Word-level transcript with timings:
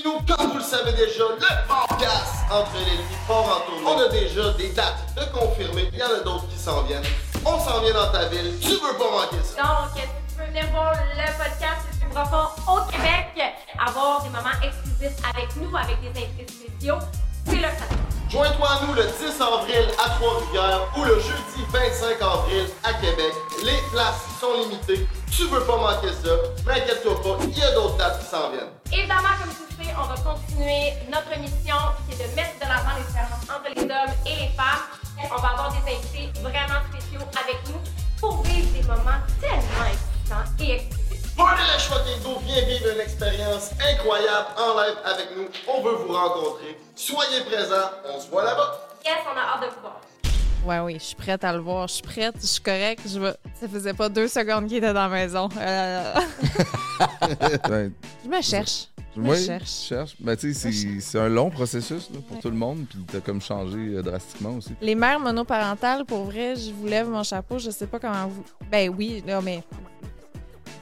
comme 0.00 0.52
vous 0.52 0.58
le 0.58 0.64
savez 0.64 0.92
déjà, 0.92 1.24
le 1.28 1.68
podcast 1.68 2.44
entre 2.50 2.72
les 2.78 2.96
nuits 2.96 3.18
part 3.28 3.44
en 3.44 3.60
tournée. 3.60 3.84
On 3.86 3.98
a 4.00 4.08
déjà 4.08 4.50
des 4.52 4.70
dates 4.70 5.14
de 5.16 5.38
confirmer, 5.38 5.90
il 5.92 5.98
y 5.98 6.02
en 6.02 6.06
a 6.06 6.20
d'autres 6.24 6.48
qui 6.48 6.58
s'en 6.58 6.82
viennent. 6.82 7.04
On 7.44 7.58
s'en 7.58 7.80
vient 7.80 7.92
dans 7.92 8.10
ta 8.10 8.26
ville, 8.28 8.58
tu 8.60 8.70
veux 8.70 8.96
pas 8.98 9.10
manquer 9.10 9.42
ça. 9.44 9.62
Donc, 9.62 9.92
si 9.94 10.02
tu 10.02 10.40
veux 10.40 10.46
venir 10.46 10.64
voir 10.72 10.94
le 10.94 11.26
podcast 11.36 11.82
le 11.92 12.06
plus 12.06 12.14
profond 12.14 12.48
au 12.68 12.90
Québec, 12.90 13.54
avoir 13.78 14.22
des 14.22 14.30
moments 14.30 14.56
exclusifs 14.62 15.18
avec 15.34 15.54
nous, 15.56 15.76
avec 15.76 16.00
des 16.00 16.24
invités 16.24 16.46
spéciaux, 16.48 16.98
c'est 17.46 17.60
là 17.60 17.68
que 17.68 17.78
ça. 17.80 17.84
Joins-toi 18.30 18.66
à 18.66 18.86
nous 18.86 18.94
le 18.94 19.02
10 19.02 19.40
avril 19.42 19.88
à 20.02 20.08
Trois-Rivières 20.08 20.80
ou 20.96 21.04
le 21.04 21.16
jeudi 21.20 21.66
25 21.70 22.22
avril 22.22 22.66
à 22.82 22.94
Québec. 22.94 23.32
Les 23.62 23.78
places 23.92 24.24
sont 24.40 24.54
limitées, 24.56 25.06
tu 25.30 25.44
veux 25.48 25.62
pas 25.64 25.76
manquer 25.76 26.14
ça, 26.14 26.30
mais 26.66 26.80
inquiète-toi 26.80 27.20
pas, 27.20 27.36
il 27.42 27.58
y 27.58 27.62
a 27.62 27.72
d'autres 27.72 27.98
dates 27.98 28.20
qui 28.20 28.30
s'en 28.30 28.48
viennent. 28.50 28.81
Évidemment, 28.92 29.34
comme 29.40 29.50
tu 29.54 29.82
le 29.82 29.88
on 29.98 30.04
va 30.04 30.14
continuer 30.16 30.92
notre 31.10 31.38
mission 31.40 31.76
qui 32.06 32.14
est 32.14 32.28
de 32.28 32.34
mettre 32.36 32.56
de 32.60 32.68
l'avant 32.68 32.96
les 32.96 33.04
différences 33.04 33.48
entre 33.48 33.72
les 33.74 33.82
hommes 33.82 34.14
et 34.26 34.36
les 34.36 34.48
femmes. 34.52 34.84
On 35.24 35.40
va 35.40 35.48
avoir 35.48 35.72
des 35.72 35.92
invités 35.92 36.30
vraiment 36.40 36.80
spéciaux 36.92 37.26
avec 37.32 37.56
nous 37.68 37.80
pour 38.20 38.42
vivre 38.42 38.70
des 38.72 38.82
moments 38.82 39.20
tellement 39.40 39.88
excitants 39.88 40.44
et 40.60 40.72
exclusifs. 40.72 41.36
Party 41.36 41.62
Lash 41.72 41.88
Fucking 41.88 42.22
Go, 42.22 42.38
viens 42.44 42.64
vivre 42.64 42.92
une 42.92 43.00
expérience 43.00 43.70
incroyable 43.80 44.48
en 44.58 44.80
live 44.80 44.98
avec 45.04 45.36
nous. 45.36 45.48
On 45.68 45.82
veut 45.82 45.94
vous 45.94 46.12
rencontrer. 46.12 46.78
Soyez 46.94 47.40
présents, 47.44 47.90
on 48.04 48.20
se 48.20 48.28
voit 48.28 48.44
là-bas. 48.44 48.88
Yes, 49.06 49.18
on 49.24 49.36
a 49.36 49.54
hâte 49.54 49.62
de 49.62 49.74
vous 49.74 49.80
voir. 49.80 50.00
Ouais, 50.64 50.78
oui, 50.78 50.94
je 50.94 51.04
suis 51.04 51.16
prête 51.16 51.42
à 51.44 51.52
le 51.52 51.58
voir. 51.58 51.88
Je 51.88 51.94
suis 51.94 52.02
prête, 52.02 52.34
je 52.40 52.46
suis 52.46 52.62
correcte. 52.62 53.02
Je 53.06 53.18
vais... 53.18 53.34
Ça 53.60 53.68
faisait 53.68 53.94
pas 53.94 54.08
deux 54.08 54.28
secondes 54.28 54.66
qu'il 54.68 54.76
était 54.76 54.92
dans 54.92 55.08
la 55.08 55.08
maison. 55.08 55.48
Euh, 55.58 56.14
Ben, 57.68 57.92
je 58.24 58.28
me 58.30 58.40
cherche. 58.42 58.88
Je 59.14 59.20
me 59.20 59.30
oui, 59.30 59.44
cherche. 59.44 59.64
je 59.82 59.88
cherche. 59.88 60.16
Ben, 60.20 60.36
tu 60.36 60.54
sais, 60.54 60.70
c'est- 61.00 61.18
un 61.18 61.28
long 61.28 61.50
processus 61.50 62.08
là, 62.10 62.18
pour 62.28 62.38
tout 62.38 62.48
le 62.48 62.56
monde, 62.56 62.86
puis 62.88 62.98
t'as 63.10 63.20
comme 63.20 63.40
changé 63.42 63.76
euh, 63.78 64.02
drastiquement 64.02 64.50
aussi. 64.56 64.70
Les 64.80 64.94
mères 64.94 65.20
monoparentales, 65.20 66.04
pour 66.06 66.24
vrai, 66.24 66.54
je 66.56 66.70
vous 66.72 66.86
lève 66.86 67.08
mon 67.08 67.22
chapeau. 67.22 67.58
Je 67.58 67.70
sais 67.70 67.86
pas 67.86 67.98
comment 67.98 68.28
vous. 68.28 68.44
Ben 68.70 68.88
oui, 68.96 69.22
là, 69.26 69.40
mais. 69.42 69.62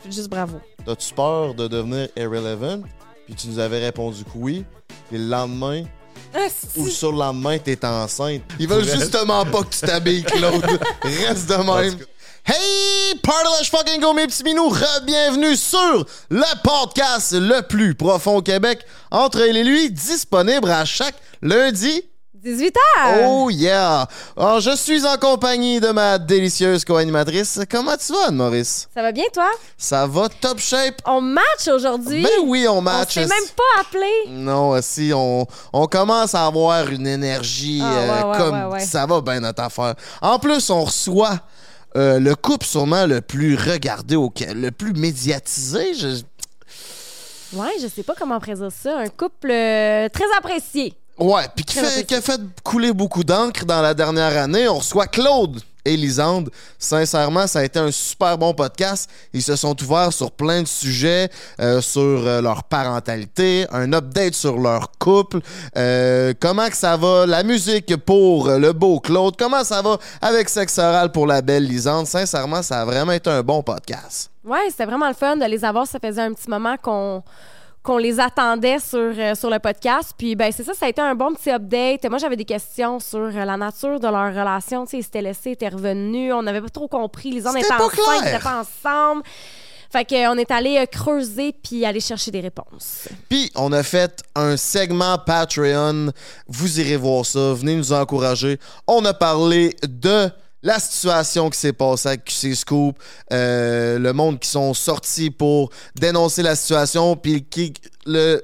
Juste 0.06 0.28
bravo. 0.30 0.60
T'as-tu 0.84 1.12
peur 1.14 1.55
de 1.55 1.66
devenir 1.68 2.08
irrelevant? 2.16 2.83
Puis 3.27 3.34
tu 3.34 3.48
nous 3.48 3.58
avais 3.58 3.78
répondu 3.84 4.24
que 4.24 4.30
oui. 4.36 4.64
Puis 5.08 5.18
le 5.18 5.27
lendemain, 5.28 5.83
ou 6.77 6.84
le 6.84 6.91
surlendemain, 6.91 7.58
t'es 7.58 7.84
enceinte. 7.84 8.42
Ils 8.58 8.69
veulent 8.69 8.84
Reste. 8.84 9.00
justement 9.00 9.44
pas 9.44 9.62
que 9.62 9.75
tu 9.75 9.80
t'habilles, 9.80 10.25
Claude. 10.25 10.64
Reste 11.02 11.48
de 11.48 11.56
même. 11.56 11.98
Hey, 12.47 13.14
Party 13.22 13.67
fucking 13.70 14.00
go, 14.00 14.12
mes 14.14 14.27
petits 14.27 14.44
minous. 14.44 14.70
Re-bienvenue 14.70 15.56
sur 15.56 16.06
le 16.30 16.62
podcast 16.64 17.33
le 17.33 17.62
plus 17.62 17.94
profond 17.94 18.36
au 18.39 18.42
Québec. 18.42 18.80
Entre 19.11 19.41
elle 19.41 19.56
et 19.56 19.64
lui, 19.64 19.91
disponible 19.91 20.70
à 20.70 20.84
chaque 20.84 21.14
lundi 21.42 22.02
18 22.42 22.74
h 22.98 23.19
Oh 23.27 23.50
yeah! 23.50 24.06
Alors, 24.36 24.60
je 24.60 24.74
suis 24.74 25.05
en 25.06 25.16
compagnie 25.19 25.78
de 25.78 25.88
ma 25.91 26.19
délicieuse 26.19 26.84
co-animatrice. 26.86 27.60
Comment 27.70 27.96
tu 27.98 28.12
vas, 28.12 28.28
Anne-Maurice? 28.28 28.88
Ça 28.94 29.02
va 29.02 29.12
bien, 29.12 29.24
toi? 29.33 29.50
Ça 29.77 30.06
va 30.06 30.28
top 30.28 30.58
shape? 30.58 31.02
On 31.06 31.20
match 31.20 31.68
aujourd'hui. 31.68 32.22
Ben 32.22 32.30
oui, 32.46 32.66
on 32.66 32.78
On 32.78 32.83
match. 32.83 33.14
s'est 33.14 33.20
même 33.27 33.48
pas 33.55 33.80
appelé. 33.83 34.08
Non, 34.28 34.80
si 34.80 35.12
on, 35.14 35.46
on 35.74 35.86
commence 35.86 36.34
à 36.34 36.46
avoir 36.46 36.88
une 36.88 37.06
énergie 37.06 37.80
Ah, 37.83 37.92
ouais, 37.92 37.98
euh, 38.08 38.30
ouais, 38.30 38.38
comme 38.38 38.72
ouais, 38.72 38.80
ça 38.80 39.05
va 39.05 39.20
bien 39.20 39.41
notre 39.41 39.62
affaire. 39.62 39.94
En 40.22 40.38
plus, 40.38 40.70
on 40.70 40.84
reçoit 40.84 41.41
euh, 41.96 42.18
le 42.18 42.34
couple 42.36 42.64
sûrement 42.64 43.05
le 43.06 43.20
plus 43.20 43.55
regardé 43.56 44.16
au 44.16 44.33
le 44.55 44.70
plus 44.70 44.92
médiatisé. 44.94 45.92
Je- 45.94 46.22
Ouais, 47.52 47.72
je 47.83 47.88
sais 47.88 48.05
pas 48.05 48.14
comment 48.16 48.38
présenter 48.38 48.77
ça. 48.80 48.96
Un 48.98 49.08
couple 49.08 49.50
euh, 49.50 50.08
très 50.08 50.24
apprécié. 50.38 50.94
Ouais, 51.20 51.42
puis 51.54 51.64
qui, 51.64 51.76
Très 51.76 51.86
fait, 51.86 52.04
qui 52.04 52.14
a 52.14 52.20
fait 52.22 52.40
couler 52.64 52.92
beaucoup 52.92 53.24
d'encre 53.24 53.66
dans 53.66 53.82
la 53.82 53.92
dernière 53.92 54.36
année. 54.38 54.66
On 54.68 54.78
reçoit 54.78 55.06
Claude 55.06 55.60
et 55.84 55.96
Lisande. 55.96 56.50
Sincèrement, 56.78 57.46
ça 57.46 57.61
a 57.61 57.64
été 57.64 57.78
un 57.78 57.90
super 57.90 58.39
bon 58.39 58.55
podcast. 58.55 59.11
Ils 59.34 59.42
se 59.42 59.55
sont 59.56 59.77
ouverts 59.83 60.14
sur 60.14 60.30
plein 60.33 60.62
de 60.62 60.67
sujets, 60.67 61.28
euh, 61.61 61.83
sur 61.83 62.00
euh, 62.00 62.40
leur 62.40 62.64
parentalité, 62.64 63.67
un 63.70 63.92
update 63.92 64.34
sur 64.34 64.58
leur 64.58 64.92
couple, 64.98 65.40
euh, 65.77 66.33
comment 66.40 66.68
que 66.68 66.77
ça 66.77 66.96
va, 66.96 67.27
la 67.27 67.42
musique 67.42 67.96
pour 67.98 68.48
le 68.48 68.72
beau 68.72 69.00
Claude, 69.00 69.34
comment 69.39 69.64
ça 69.64 69.83
va 69.83 69.98
avec 70.22 70.48
Sexe 70.48 70.78
Oral 70.78 71.12
pour 71.12 71.27
la 71.27 71.42
belle 71.42 71.64
Lisande? 71.64 72.06
Sincèrement, 72.06 72.62
ça 72.62 72.80
a 72.80 72.84
vraiment 72.84 73.12
été 73.12 73.28
un 73.28 73.42
bon 73.42 73.62
podcast. 73.62 74.30
Ouais, 74.45 74.68
c'était 74.70 74.86
vraiment 74.86 75.08
le 75.08 75.14
fun 75.14 75.36
de 75.36 75.45
les 75.45 75.64
avoir. 75.64 75.86
Ça 75.86 75.98
faisait 75.98 76.22
un 76.22 76.33
petit 76.33 76.48
moment 76.48 76.77
qu'on 76.78 77.22
qu'on 77.83 77.98
les 77.98 78.20
attendait 78.20 78.79
sur, 78.79 78.98
euh, 78.98 79.35
sur 79.35 79.48
le 79.48 79.58
podcast. 79.58 80.13
Puis, 80.17 80.36
ben 80.36 80.52
c'est 80.52 80.64
ça, 80.64 80.74
ça 80.74 80.86
a 80.86 80.89
été 80.91 81.01
un 81.01 81.14
bon 81.14 81.33
petit 81.35 81.51
update. 81.51 82.05
Moi, 82.08 82.18
j'avais 82.18 82.36
des 82.36 82.45
questions 82.45 83.01
sur 83.01 83.20
euh, 83.20 83.45
la 83.45 83.57
nature 83.57 83.98
de 83.98 84.07
leur 84.07 84.29
relation. 84.35 84.85
Tu 84.85 84.91
sais, 84.91 84.98
ils 84.98 85.02
s'étaient 85.02 85.23
laissés, 85.23 85.51
ils 85.51 85.52
étaient 85.52 85.68
revenus. 85.68 86.33
On 86.35 86.42
n'avait 86.42 86.61
pas 86.61 86.69
trop 86.69 86.89
compris. 86.89 87.30
Les 87.30 87.42
C'était 87.42 87.61
étaient 87.61 87.69
pas 87.69 87.86
ensemble, 87.86 88.17
ils 88.19 88.24
n'étaient 88.24 88.39
pas 88.39 88.61
ensemble. 88.61 89.23
Fait 89.92 90.05
qu'on 90.05 90.36
est 90.36 90.51
allé 90.51 90.77
euh, 90.79 90.86
creuser 90.86 91.52
puis 91.52 91.85
aller 91.85 92.01
chercher 92.01 92.30
des 92.30 92.40
réponses. 92.40 93.08
Puis, 93.29 93.51
on 93.57 93.73
a 93.73 93.83
fait 93.83 94.23
un 94.36 94.57
segment 94.57 95.17
Patreon. 95.19 96.11
Vous 96.46 96.80
irez 96.80 96.96
voir 96.96 97.24
ça. 97.24 97.55
Venez 97.55 97.74
nous 97.77 97.92
encourager. 97.92 98.58
On 98.86 99.05
a 99.07 99.14
parlé 99.14 99.74
de 99.83 100.30
la 100.62 100.78
situation 100.78 101.48
qui 101.50 101.58
s'est 101.58 101.72
passée 101.72 102.08
avec 102.08 102.24
QC 102.24 102.54
Scoop, 102.54 102.98
euh, 103.32 103.98
le 103.98 104.12
monde 104.12 104.38
qui 104.38 104.48
sont 104.48 104.74
sortis 104.74 105.30
pour 105.30 105.70
dénoncer 105.94 106.42
la 106.42 106.54
situation, 106.54 107.16
puis 107.16 107.44
qui, 107.44 107.72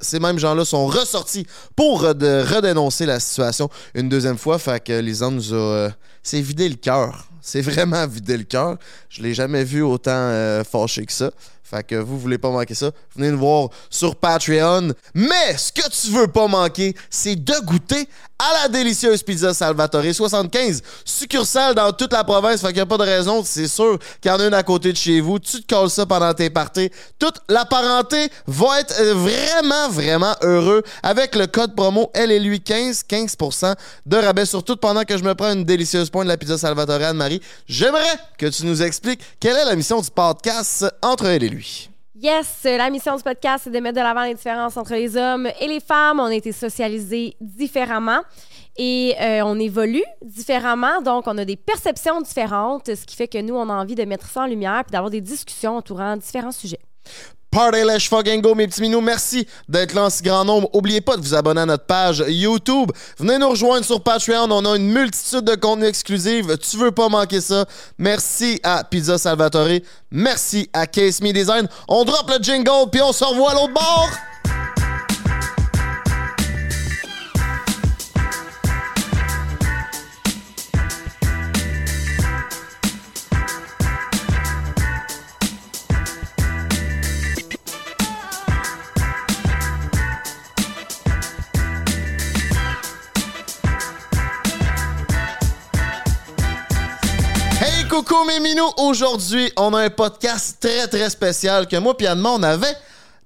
ces 0.00 0.18
mêmes 0.20 0.38
gens-là 0.38 0.64
sont 0.64 0.86
ressortis 0.86 1.46
pour 1.74 2.02
redénoncer 2.02 3.06
la 3.06 3.20
situation 3.20 3.68
une 3.94 4.08
deuxième 4.08 4.38
fois. 4.38 4.58
Fait 4.58 4.82
que 4.82 4.98
Lisanne 4.98 5.36
nous 5.36 5.52
a... 5.52 5.56
euh, 5.56 5.90
c'est 6.22 6.40
vidé 6.40 6.68
le 6.68 6.74
cœur. 6.74 7.28
C'est 7.40 7.60
vraiment 7.60 8.06
vidé 8.06 8.36
le 8.36 8.44
cœur. 8.44 8.76
Je 9.08 9.22
l'ai 9.22 9.32
jamais 9.32 9.62
vu 9.62 9.82
autant 9.82 10.10
euh, 10.10 10.64
fâché 10.64 11.06
que 11.06 11.12
ça. 11.12 11.30
Fait 11.68 11.84
que 11.84 11.96
vous 11.96 12.16
voulez 12.16 12.38
pas 12.38 12.50
manquer 12.50 12.74
ça, 12.74 12.92
venez 13.16 13.32
nous 13.32 13.38
voir 13.38 13.70
sur 13.90 14.14
Patreon. 14.14 14.92
Mais 15.14 15.56
ce 15.56 15.72
que 15.72 15.88
tu 15.90 16.12
veux 16.12 16.28
pas 16.28 16.46
manquer, 16.46 16.94
c'est 17.10 17.34
de 17.34 17.54
goûter 17.64 18.08
à 18.38 18.62
la 18.62 18.68
délicieuse 18.68 19.22
pizza 19.22 19.54
Salvatore 19.54 20.12
75 20.12 20.82
succursales 21.04 21.74
dans 21.74 21.92
toute 21.92 22.12
la 22.12 22.22
province. 22.22 22.60
Fait 22.60 22.68
qu'il 22.68 22.76
y 22.76 22.80
a 22.80 22.86
pas 22.86 22.98
de 22.98 23.02
raison, 23.02 23.42
c'est 23.44 23.66
sûr 23.66 23.98
qu'il 24.20 24.30
y 24.30 24.34
en 24.34 24.38
a 24.38 24.46
une 24.46 24.54
à 24.54 24.62
côté 24.62 24.92
de 24.92 24.96
chez 24.96 25.20
vous. 25.20 25.38
Tu 25.38 25.62
te 25.62 25.74
colles 25.74 25.90
ça 25.90 26.06
pendant 26.06 26.32
tes 26.34 26.50
parties. 26.50 26.90
Toute 27.18 27.40
la 27.48 27.64
parenté 27.64 28.28
va 28.46 28.80
être 28.80 28.94
euh, 29.00 29.14
vraiment, 29.14 29.88
vraiment 29.88 30.34
heureux 30.42 30.82
avec 31.02 31.34
le 31.34 31.46
code 31.46 31.74
promo 31.74 32.10
elle 32.14 32.30
et 32.30 32.38
lui 32.38 32.60
15, 32.60 33.04
15% 33.08 33.74
de 34.04 34.16
rabais 34.16 34.46
sur 34.46 34.62
tout 34.62 34.76
pendant 34.76 35.04
que 35.04 35.16
je 35.16 35.24
me 35.24 35.34
prends 35.34 35.52
une 35.52 35.64
délicieuse 35.64 36.10
pointe 36.10 36.24
de 36.24 36.28
la 36.28 36.36
pizza 36.36 36.58
Salvatore 36.58 37.02
Anne-Marie. 37.02 37.40
J'aimerais 37.66 38.18
que 38.38 38.46
tu 38.46 38.66
nous 38.66 38.82
expliques 38.82 39.20
quelle 39.40 39.56
est 39.56 39.64
la 39.64 39.74
mission 39.74 40.00
du 40.00 40.10
podcast 40.10 40.84
entre 41.02 41.26
elle 41.26 41.42
et 41.42 41.48
lui. 41.48 41.55
Yes, 42.18 42.62
euh, 42.64 42.78
la 42.78 42.88
mission 42.88 43.14
du 43.14 43.22
podcast, 43.22 43.64
c'est 43.64 43.70
de 43.70 43.78
mettre 43.78 43.96
de 43.96 44.00
l'avant 44.02 44.24
les 44.24 44.34
différences 44.34 44.78
entre 44.78 44.94
les 44.94 45.18
hommes 45.18 45.48
et 45.60 45.66
les 45.66 45.80
femmes. 45.80 46.18
On 46.18 46.24
a 46.24 46.34
été 46.34 46.50
socialisés 46.50 47.36
différemment 47.42 48.22
et 48.78 49.14
euh, 49.20 49.42
on 49.44 49.58
évolue 49.58 50.04
différemment. 50.22 51.02
Donc, 51.02 51.26
on 51.26 51.36
a 51.36 51.44
des 51.44 51.56
perceptions 51.56 52.22
différentes, 52.22 52.94
ce 52.94 53.04
qui 53.04 53.16
fait 53.16 53.28
que 53.28 53.38
nous, 53.38 53.54
on 53.54 53.68
a 53.68 53.74
envie 53.74 53.94
de 53.94 54.04
mettre 54.04 54.28
ça 54.28 54.42
en 54.42 54.46
lumière 54.46 54.82
puis 54.84 54.92
d'avoir 54.92 55.10
des 55.10 55.20
discussions 55.20 55.76
entourant 55.76 56.16
différents 56.16 56.52
sujets. 56.52 56.80
Party 57.56 57.84
Lash 57.84 58.10
Fucking 58.10 58.42
Go, 58.42 58.54
mes 58.54 58.68
petits 58.68 58.82
minous. 58.82 59.00
Merci 59.00 59.46
d'être 59.66 59.94
là 59.94 60.04
en 60.04 60.10
si 60.10 60.22
grand 60.22 60.44
nombre. 60.44 60.68
Oubliez 60.74 61.00
pas 61.00 61.16
de 61.16 61.22
vous 61.22 61.34
abonner 61.34 61.62
à 61.62 61.64
notre 61.64 61.86
page 61.86 62.22
YouTube. 62.28 62.92
Venez 63.18 63.38
nous 63.38 63.48
rejoindre 63.48 63.82
sur 63.82 64.02
Patreon. 64.02 64.50
On 64.50 64.62
a 64.66 64.76
une 64.76 64.92
multitude 64.92 65.40
de 65.40 65.54
contenus 65.54 65.88
exclusifs. 65.88 66.44
Tu 66.58 66.76
veux 66.76 66.90
pas 66.90 67.08
manquer 67.08 67.40
ça. 67.40 67.64
Merci 67.96 68.60
à 68.62 68.84
Pizza 68.84 69.16
Salvatore. 69.16 69.80
Merci 70.10 70.68
à 70.74 70.86
Case 70.86 71.22
Me 71.22 71.32
Design. 71.32 71.66
On 71.88 72.04
drop 72.04 72.28
le 72.28 72.44
jingle 72.44 72.90
puis 72.92 73.00
on 73.00 73.12
se 73.12 73.24
revoit 73.24 73.52
à 73.52 73.54
l'autre 73.54 73.72
bord. 73.72 74.10
Coucou 98.04 98.24
mes 98.26 98.40
minous, 98.40 98.70
aujourd'hui 98.78 99.50
on 99.56 99.72
a 99.74 99.82
un 99.84 99.90
podcast 99.90 100.58
très 100.60 100.86
très 100.86 101.08
spécial 101.10 101.66
que 101.66 101.76
moi 101.76 101.96
puis 101.96 102.06
Anne 102.06 102.24
on 102.26 102.42
avait 102.42 102.74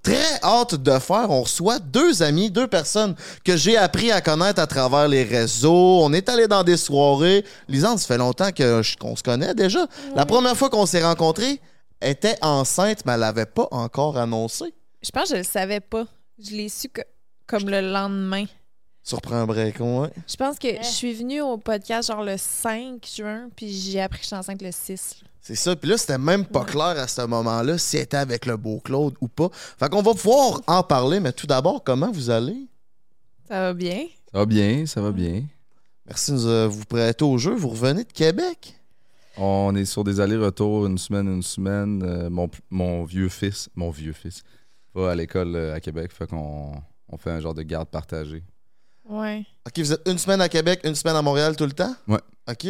très 0.02 0.38
hâte 0.42 0.76
de 0.76 0.98
faire. 0.98 1.28
On 1.30 1.42
reçoit 1.42 1.78
deux 1.78 2.22
amis, 2.22 2.50
deux 2.50 2.66
personnes 2.66 3.14
que 3.44 3.56
j'ai 3.56 3.76
appris 3.76 4.10
à 4.12 4.20
connaître 4.20 4.60
à 4.60 4.66
travers 4.66 5.08
les 5.08 5.24
réseaux. 5.24 6.00
On 6.02 6.12
est 6.12 6.28
allé 6.28 6.46
dans 6.48 6.62
des 6.64 6.76
soirées. 6.78 7.44
Lisande, 7.68 7.98
ça 7.98 8.06
fait 8.06 8.16
longtemps 8.16 8.50
que 8.52 8.80
je- 8.82 8.96
qu'on 8.96 9.14
se 9.16 9.22
connaît 9.22 9.54
déjà. 9.54 9.86
La 10.14 10.24
première 10.24 10.56
fois 10.56 10.70
qu'on 10.70 10.86
s'est 10.86 11.02
rencontrés, 11.04 11.60
elle 12.00 12.12
était 12.12 12.36
enceinte, 12.40 13.00
mais 13.04 13.12
elle 13.12 13.20
l'avait 13.20 13.44
pas 13.46 13.68
encore 13.72 14.16
annoncé. 14.16 14.72
Je 15.02 15.10
pense 15.10 15.24
que 15.24 15.34
je 15.34 15.36
le 15.38 15.44
savais 15.44 15.80
pas. 15.80 16.04
Je 16.42 16.52
l'ai 16.52 16.68
su 16.70 16.88
que. 16.88 17.02
comme 17.46 17.68
le 17.68 17.80
lendemain. 17.92 18.44
Surprend 19.10 19.36
un 19.36 19.46
break, 19.46 19.80
ouais. 19.80 20.08
Je 20.28 20.36
pense 20.36 20.58
que 20.58 20.68
Ouais. 20.68 20.78
je 20.82 20.88
suis 20.88 21.12
venue 21.14 21.40
au 21.42 21.56
podcast 21.58 22.08
genre 22.08 22.22
le 22.22 22.36
5 22.36 23.04
juin, 23.16 23.48
puis 23.56 23.72
j'ai 23.72 24.00
appris 24.00 24.18
que 24.20 24.24
j'étais 24.24 24.36
enceinte 24.36 24.62
le 24.62 24.70
6. 24.72 25.16
là. 25.22 25.28
C'est 25.40 25.54
ça. 25.56 25.74
Puis 25.74 25.90
là, 25.90 25.96
c'était 25.98 26.18
même 26.18 26.44
pas 26.44 26.64
clair 26.64 26.96
à 26.98 27.08
ce 27.08 27.22
moment-là 27.22 27.76
si 27.78 27.96
elle 27.96 28.02
était 28.04 28.16
avec 28.18 28.46
le 28.46 28.56
beau 28.56 28.78
Claude 28.78 29.14
ou 29.20 29.26
pas. 29.28 29.48
Fait 29.52 29.88
qu'on 29.88 30.02
va 30.02 30.12
pouvoir 30.14 30.60
en 30.66 30.82
parler, 30.82 31.18
mais 31.18 31.32
tout 31.32 31.46
d'abord, 31.46 31.82
comment 31.82 32.10
vous 32.12 32.30
allez? 32.30 32.66
Ça 33.48 33.60
va 33.60 33.72
bien? 33.74 34.06
Ça 34.32 34.38
va 34.38 34.46
bien, 34.46 34.86
ça 34.86 35.00
va 35.00 35.10
bien. 35.12 35.42
Merci 36.06 36.30
de 36.32 36.36
nous, 36.36 36.46
euh, 36.46 36.68
vous 36.68 36.84
prêter 36.84 37.24
au 37.24 37.36
jeu. 37.38 37.54
Vous 37.54 37.70
revenez 37.70 38.04
de 38.04 38.12
Québec? 38.12 38.74
On 39.36 39.74
est 39.74 39.86
sur 39.86 40.04
des 40.04 40.20
allers-retours 40.20 40.86
une 40.86 40.98
semaine, 40.98 41.26
une 41.26 41.42
semaine. 41.42 42.02
Euh, 42.04 42.30
mon 42.70 43.04
vieux 43.04 43.28
fils, 43.28 43.68
mon 43.74 43.90
vieux 43.90 44.12
fils, 44.12 44.42
va 44.94 45.10
à 45.12 45.14
l'école 45.14 45.56
euh, 45.56 45.74
à 45.74 45.80
Québec. 45.80 46.12
Fait 46.12 46.28
qu'on 46.28 46.72
on 47.08 47.16
fait 47.16 47.30
un 47.30 47.40
genre 47.40 47.54
de 47.54 47.62
garde 47.62 47.88
partagée. 47.88 48.44
Ouais. 49.10 49.44
OK, 49.66 49.78
vous 49.78 49.92
êtes 49.92 50.08
une 50.08 50.18
semaine 50.18 50.40
à 50.40 50.48
Québec, 50.48 50.80
une 50.84 50.94
semaine 50.94 51.16
à 51.16 51.22
Montréal 51.22 51.56
tout 51.56 51.64
le 51.66 51.72
temps? 51.72 51.92
Ouais. 52.06 52.20
OK. 52.48 52.64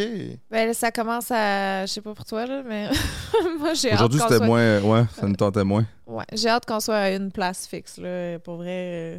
Ben 0.51 0.67
là, 0.67 0.75
ça 0.75 0.91
commence 0.91 1.31
à. 1.31 1.85
Je 1.87 1.93
sais 1.93 2.01
pas 2.01 2.15
pour 2.15 2.25
toi, 2.25 2.47
là, 2.47 2.63
mais 2.67 2.89
moi, 3.59 3.75
j'ai 3.75 3.91
hâte 3.91 3.97
Aujourd'hui, 3.99 4.21
c'était 4.21 4.37
soit... 4.39 4.47
moins. 4.47 4.81
Ouais, 4.81 5.05
ça 5.15 5.27
nous 5.27 5.37
tentait 5.37 5.65
moins. 5.65 5.87
Ouais, 6.07 6.25
j'ai 6.33 6.49
hâte 6.49 6.65
qu'on 6.67 6.81
soit 6.81 6.97
à 6.97 7.11
une 7.11 7.31
place 7.31 7.67
fixe, 7.67 7.99
là. 7.99 8.39
Pour 8.39 8.57
vrai. 8.57 9.17
euh, 9.17 9.19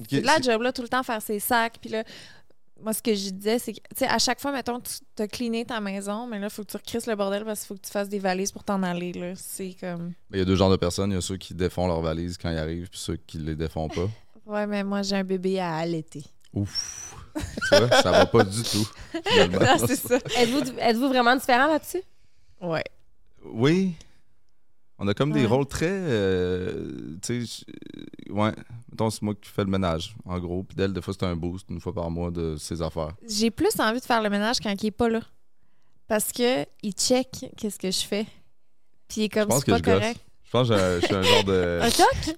OK, 0.00 0.06
C'est 0.10 0.20
de 0.20 0.26
la 0.26 0.36
c'est- 0.36 0.44
job, 0.44 0.62
là, 0.62 0.72
tout 0.72 0.82
le 0.82 0.88
temps 0.88 1.02
faire 1.02 1.20
ses 1.20 1.40
sacs. 1.40 1.78
Puis 1.80 1.90
là, 1.90 2.04
moi, 2.82 2.92
ce 2.92 3.02
que 3.02 3.14
je 3.14 3.30
disais, 3.30 3.58
c'est 3.58 3.72
que, 3.72 3.80
tu 3.80 3.98
sais, 3.98 4.06
à 4.08 4.18
chaque 4.18 4.40
fois, 4.40 4.52
mettons, 4.52 4.80
tu 4.80 5.22
as 5.22 5.28
cleané 5.28 5.64
ta 5.64 5.80
maison, 5.80 6.26
mais 6.26 6.38
là, 6.38 6.46
il 6.46 6.50
faut 6.50 6.62
que 6.62 6.70
tu 6.70 6.76
recrisses 6.76 7.06
le 7.06 7.14
bordel 7.16 7.44
parce 7.44 7.60
qu'il 7.60 7.68
faut 7.68 7.74
que 7.74 7.86
tu 7.86 7.90
fasses 7.92 8.08
des 8.08 8.18
valises 8.20 8.52
pour 8.52 8.64
t'en 8.64 8.82
aller, 8.82 9.12
là. 9.12 9.32
C'est 9.36 9.76
comme. 9.80 10.12
Il 10.32 10.38
y 10.38 10.42
a 10.42 10.44
deux 10.44 10.56
genres 10.56 10.70
de 10.70 10.76
personnes. 10.76 11.10
Il 11.10 11.14
y 11.14 11.18
a 11.18 11.20
ceux 11.20 11.36
qui 11.36 11.52
défont 11.54 11.86
leurs 11.88 12.00
valises 12.00 12.38
quand 12.38 12.50
ils 12.50 12.58
arrivent, 12.58 12.88
puis 12.88 12.98
ceux 13.00 13.16
qui 13.16 13.38
les 13.38 13.56
défont 13.56 13.88
pas. 13.88 14.06
Ouais, 14.46 14.66
mais 14.66 14.82
moi, 14.82 15.02
j'ai 15.02 15.14
un 15.14 15.22
bébé 15.22 15.60
à 15.60 15.76
allaiter. 15.76 16.24
Ouf. 16.52 17.14
tu 17.70 17.76
vois, 17.78 18.02
ça 18.02 18.10
va 18.10 18.26
pas 18.26 18.44
du 18.44 18.62
tout. 18.62 18.86
Non, 19.14 19.86
c'est 19.86 19.96
ça. 19.96 20.16
Êtes-vous 20.36 20.62
êtes-vous 20.78 21.08
vraiment 21.08 21.36
différent 21.36 21.68
là-dessus? 21.68 22.02
Ouais. 22.60 22.84
Oui. 23.44 23.94
On 24.98 25.08
a 25.08 25.14
comme 25.14 25.32
des 25.32 25.46
rôles 25.46 25.66
très. 25.66 25.86
euh, 25.88 27.16
tu 27.22 27.46
sais, 27.46 27.64
ouais. 28.30 28.52
Mettons, 28.90 29.08
c'est 29.10 29.22
moi 29.22 29.34
qui 29.40 29.48
fais 29.48 29.62
le 29.64 29.70
ménage, 29.70 30.14
en 30.26 30.38
gros. 30.38 30.62
Puis 30.64 30.76
d'elle, 30.76 30.92
des 30.92 31.00
fois, 31.00 31.14
c'est 31.18 31.24
un 31.24 31.36
boost, 31.36 31.66
une 31.70 31.80
fois 31.80 31.94
par 31.94 32.10
mois, 32.10 32.30
de 32.30 32.56
ses 32.56 32.82
affaires. 32.82 33.12
J'ai 33.26 33.50
plus 33.50 33.78
envie 33.78 34.00
de 34.00 34.04
faire 34.04 34.20
le 34.20 34.28
ménage 34.28 34.56
quand 34.60 34.74
il 34.82 34.86
est 34.86 34.90
pas 34.90 35.08
là. 35.08 35.20
Parce 36.08 36.32
que 36.32 36.66
il 36.82 36.92
check 36.92 37.28
qu'est-ce 37.56 37.78
que 37.78 37.90
je 37.90 38.00
fais. 38.00 38.26
Puis 39.08 39.22
il 39.22 39.24
est 39.24 39.30
Je 39.34 39.38
comme 39.40 39.48
pense 39.48 39.60
c'est 39.60 39.66
que 39.66 39.70
pas 39.70 39.78
je 39.78 39.82
gosse. 39.82 39.94
correct. 39.94 40.20
Je 40.44 40.50
pense 40.50 40.68
que 40.68 40.74
je 41.00 41.06
suis 41.06 41.14
un 41.14 41.22
genre 41.22 41.44
de. 41.44 41.78
Un 41.82 41.90
toc? 41.90 42.36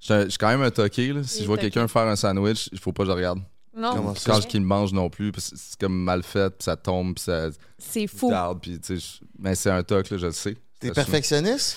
Je 0.00 0.28
suis 0.30 0.38
quand 0.38 0.48
même 0.48 0.62
un 0.62 0.70
toqué, 0.70 1.12
là. 1.12 1.22
Si 1.24 1.38
Il 1.38 1.42
je 1.42 1.46
vois 1.46 1.56
quelqu'un 1.58 1.86
faire 1.88 2.06
un 2.06 2.16
sandwich, 2.16 2.68
il 2.72 2.78
faut 2.78 2.92
pas 2.92 3.02
que 3.04 3.10
je 3.10 3.14
regarde. 3.14 3.40
Non? 3.76 4.14
Quand 4.26 4.40
je 4.40 4.46
qu'il 4.48 4.60
le 4.60 4.66
mange 4.66 4.92
non 4.92 5.08
plus, 5.10 5.30
parce 5.30 5.50
que 5.50 5.56
c'est 5.56 5.78
comme 5.78 5.94
mal 6.02 6.22
fait, 6.22 6.50
puis 6.50 6.64
ça 6.64 6.76
tombe, 6.76 7.14
puis 7.14 7.22
ça 7.24 7.50
c'est 7.78 8.06
fou. 8.06 8.30
puis 8.60 8.80
je- 8.88 9.24
Mais 9.38 9.54
c'est 9.54 9.70
un 9.70 9.82
toc, 9.82 10.10
là, 10.10 10.16
je 10.16 10.26
le 10.26 10.32
sais. 10.32 10.56
T'es 10.80 10.88
perfectionniste? 10.94 11.76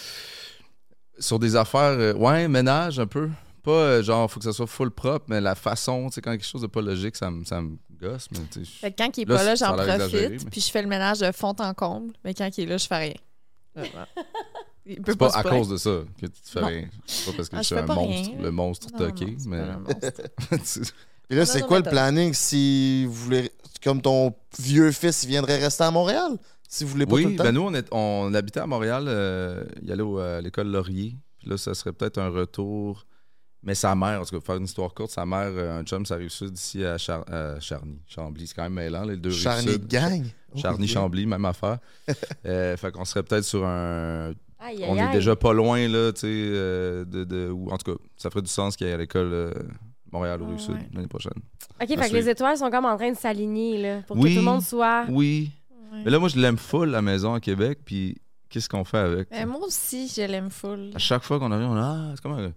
Sur 1.19 1.37
des 1.37 1.55
affaires, 1.55 1.95
euh, 1.99 2.13
ouais, 2.15 2.47
ménage 2.47 2.99
un 2.99 3.05
peu. 3.05 3.29
Pas 3.61 3.71
euh, 3.71 4.03
genre, 4.03 4.29
faut 4.29 4.39
que 4.39 4.45
ça 4.45 4.51
soit 4.53 4.67
full 4.67 4.89
propre, 4.91 5.25
mais 5.29 5.39
la 5.39 5.55
façon, 5.55 6.07
tu 6.09 6.15
sais, 6.15 6.21
quand 6.21 6.31
quelque 6.31 6.45
chose 6.45 6.61
de 6.63 6.67
pas 6.67 6.81
logique, 6.81 7.15
ça 7.15 7.29
me 7.29 7.45
ça 7.45 7.61
me 7.61 7.77
gosse, 8.01 8.27
mais 8.31 8.39
Fait 8.65 8.91
quand 8.97 9.17
il 9.17 9.21
est 9.21 9.25
Là, 9.25 9.35
pas 9.37 9.43
là, 9.43 9.55
j'en 9.55 9.75
profite. 9.75 10.49
Puis 10.49 10.61
je 10.61 10.69
fais 10.71 10.81
le 10.81 10.87
ménage 10.87 11.19
de 11.19 11.31
fond 11.31 11.53
en 11.59 11.73
comble. 11.73 12.13
Mais 12.25 12.33
quand 12.33 12.49
il 12.57 12.63
est 12.63 12.67
là, 12.67 12.77
je 12.77 12.87
fais 12.87 12.97
rien. 12.97 13.13
il 14.85 15.01
peut 15.01 15.11
C'est 15.13 15.17
pas, 15.17 15.29
à 15.35 15.43
cause 15.43 15.69
de 15.69 15.77
ça 15.77 16.01
que 16.19 16.25
tu 16.27 16.41
te 16.41 16.49
fais 16.49 16.59
rien. 16.63 16.87
C'est 17.05 17.31
pas 17.31 17.37
parce 17.37 17.49
que 17.49 17.55
Ah, 17.55 17.61
je 17.61 17.65
suis 17.67 17.75
un 17.77 17.85
monstre, 17.85 18.29
rien. 18.31 18.41
le 18.41 18.51
monstre 18.51 18.87
Non, 18.91 18.97
toqué, 18.99 19.25
non, 19.25 19.35
mais. 19.47 19.63
monstre. 20.51 20.93
Puis 21.29 21.37
là, 21.37 21.45
c'est 21.45 21.61
quoi 21.61 21.77
le 21.79 21.83
planning 21.89 22.33
si 22.33 23.05
vous 23.05 23.13
voulez. 23.13 23.51
Comme 23.83 24.01
ton 24.01 24.33
vieux 24.59 24.91
fils 24.91 25.25
viendrait 25.25 25.57
rester 25.57 25.83
à 25.83 25.91
Montréal? 25.91 26.37
Si 26.69 26.83
vous 26.85 26.91
voulez 26.91 27.05
pas 27.05 27.11
tout 27.11 27.15
Oui, 27.17 27.23
le 27.31 27.35
temps? 27.35 27.43
ben 27.43 27.51
nous, 27.51 27.61
on, 27.61 27.73
est, 27.73 27.85
on 27.91 28.33
habitait 28.33 28.61
à 28.61 28.65
Montréal, 28.67 29.05
euh, 29.07 29.63
il 29.81 29.91
allait 29.91 30.01
au- 30.03 30.19
à 30.19 30.39
l'école 30.41 30.67
Laurier. 30.71 31.17
Puis 31.39 31.49
là, 31.49 31.57
ça 31.57 31.73
serait 31.73 31.91
peut-être 31.91 32.17
un 32.17 32.29
retour. 32.29 33.05
Mais 33.65 33.75
sa 33.75 33.95
mère, 33.95 34.19
en 34.19 34.25
tout 34.25 34.31
cas, 34.31 34.37
pour 34.37 34.45
faire 34.45 34.57
une 34.57 34.65
histoire 34.65 34.93
courte, 34.93 35.11
sa 35.11 35.25
mère, 35.25 35.47
euh, 35.53 35.79
un 35.79 35.83
chum, 35.83 36.05
ça 36.05 36.15
arrive 36.15 36.29
sud 36.29 36.57
ici 36.57 36.83
à, 36.83 36.97
Char- 36.97 37.23
à 37.31 37.59
Charny. 37.61 37.97
Chambly, 38.07 38.45
c'est 38.47 38.55
quand 38.55 38.63
même 38.63 38.73
mêlant, 38.73 39.05
les 39.05 39.15
deux 39.15 39.29
rives 39.29 39.39
Charny 39.39 39.67
sud. 39.67 39.87
Gang? 39.87 40.25
Charny, 40.55 40.83
Ok. 40.85 40.89
Chambly, 40.89 41.25
même 41.25 41.45
affaire. 41.45 41.77
euh, 42.45 42.75
fait 42.75 42.91
qu'on 42.91 43.05
serait 43.05 43.23
peut-être 43.23 43.45
sur 43.45 43.65
un. 43.65 44.33
Aïe, 44.59 44.83
aïe, 44.83 44.85
On 44.89 44.95
est 44.97 45.01
aïe. 45.01 45.13
déjà 45.13 45.35
pas 45.35 45.53
loin, 45.53 45.87
là, 45.87 46.11
tu 46.13 46.21
sais, 46.21 46.27
euh, 46.29 47.05
de, 47.05 47.23
de- 47.23 47.49
ou 47.49 47.69
en 47.69 47.77
tout 47.77 47.91
cas, 47.93 47.97
ça 48.17 48.29
ferait 48.29 48.41
du 48.41 48.49
sens 48.49 48.75
qu'il 48.75 48.87
y 48.87 48.89
ait 48.89 48.93
à 48.93 48.97
l'école 48.97 49.29
euh, 49.33 49.53
Montréal 50.11 50.41
ou 50.41 50.45
Ah, 50.47 50.51
Rive-Sud 50.51 50.75
ouais. 50.75 50.89
l'année 50.93 51.07
prochaine. 51.07 51.33
OK, 51.81 51.87
fait 51.87 52.09
que 52.09 52.13
les 52.15 52.29
étoiles 52.29 52.57
sont 52.57 52.69
comme 52.69 52.85
en 52.85 52.95
train 52.97 53.11
de 53.11 53.17
s'aligner, 53.17 53.81
là, 53.81 54.01
pour 54.07 54.17
Oui. 54.17 54.29
que 54.31 54.39
tout 54.39 54.45
le 54.45 54.51
monde 54.51 54.61
soit... 54.61 55.05
Oui. 55.09 55.51
Ouais. 55.91 56.01
Mais 56.05 56.11
là, 56.11 56.19
moi, 56.19 56.29
je 56.29 56.37
l'aime 56.37 56.57
full, 56.57 56.89
la 56.89 57.01
maison 57.01 57.33
à 57.33 57.39
Québec, 57.39 57.79
puis 57.83 58.17
qu'est-ce 58.49 58.69
qu'on 58.69 58.83
fait 58.85 58.97
avec? 58.99 59.29
Mais 59.31 59.45
moi 59.45 59.59
aussi, 59.65 60.07
je 60.07 60.21
l'aime 60.21 60.49
full. 60.49 60.91
À 60.95 60.99
chaque 60.99 61.23
fois 61.23 61.39
qu'on 61.39 61.51
arrive, 61.51 61.67
on 61.67 61.75
a 61.77 61.81
ah, 61.81 62.11
c'est 62.15 62.21
comme 62.21 62.33
un, 62.33 62.53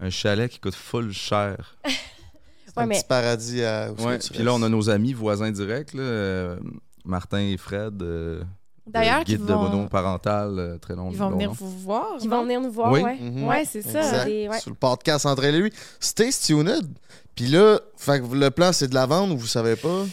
un 0.00 0.10
chalet 0.10 0.50
qui 0.50 0.58
coûte 0.60 0.74
full 0.74 1.12
cher. 1.12 1.76
C'est 1.84 2.76
Ouais, 2.76 2.82
un 2.82 2.86
mais- 2.86 2.96
petit 2.98 3.06
paradis 3.08 3.62
à. 3.64 3.90
Ouais. 3.92 4.18
Puis 4.18 4.42
là, 4.42 4.52
on 4.52 4.62
a 4.62 4.68
nos 4.68 4.90
amis 4.90 5.14
voisins 5.14 5.50
directs, 5.50 5.94
là, 5.94 6.02
euh, 6.02 6.60
Martin 7.06 7.38
et 7.38 7.56
Fred. 7.56 8.02
euh, 8.02 8.42
D'ailleurs, 8.86 9.24
guide 9.24 9.44
de 9.46 9.52
vont, 9.52 9.62
monoparental, 9.70 10.58
euh, 10.58 10.78
très 10.78 10.94
long. 10.94 11.10
ils 11.10 11.16
vont 11.16 11.30
long 11.30 11.36
venir 11.36 11.48
nom. 11.48 11.54
vous 11.58 11.78
voir. 11.78 12.18
Non? 12.22 12.28
vont 12.28 12.42
venir 12.44 12.60
nous 12.60 12.70
voir, 12.70 12.92
Oui. 12.92 13.00
ouais. 13.02 13.16
Mhm. 13.18 13.44
Ouais, 13.44 13.64
c'est 13.64 13.82
ça. 13.82 14.24
Des-. 14.26 14.48
Sur 14.60 14.70
le 14.70 14.76
podcast 14.76 15.24
entre 15.26 15.44
elle 15.44 15.54
et 15.56 15.60
lui. 15.62 15.72
Stay 16.00 16.30
tuned. 16.30 16.86
Puis 17.34 17.46
là, 17.48 17.80
fait 17.96 18.20
que 18.20 18.26
le 18.34 18.50
plan, 18.50 18.72
c'est 18.72 18.88
de 18.88 18.94
la 18.94 19.06
vendre 19.06 19.34
ou 19.34 19.38
vous 19.38 19.46
savez 19.46 19.76
pas? 19.76 20.04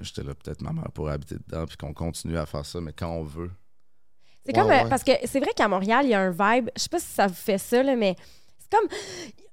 J'étais 0.00 0.22
là, 0.22 0.34
peut-être 0.34 0.60
ma 0.62 0.72
mère 0.72 0.90
pourrait 0.92 1.12
habiter 1.12 1.36
dedans, 1.46 1.66
puis 1.66 1.76
qu'on 1.76 1.92
continue 1.94 2.36
à 2.36 2.46
faire 2.46 2.66
ça, 2.66 2.80
mais 2.80 2.92
quand 2.92 3.10
on 3.10 3.22
veut. 3.22 3.50
C'est 4.46 4.52
comme... 4.52 4.70
euh, 4.70 4.82
ouais. 4.82 4.88
Parce 4.88 5.02
que 5.04 5.12
c'est 5.24 5.40
vrai 5.40 5.50
qu'à 5.56 5.68
Montréal, 5.68 6.04
il 6.04 6.10
y 6.10 6.14
a 6.14 6.20
un 6.20 6.30
vibe... 6.30 6.70
Je 6.76 6.82
sais 6.82 6.88
pas 6.88 6.98
si 7.00 7.06
ça 7.06 7.26
vous 7.26 7.34
fait 7.34 7.58
ça, 7.58 7.82
là, 7.82 7.96
mais 7.96 8.14
c'est 8.58 8.70
comme... 8.78 8.88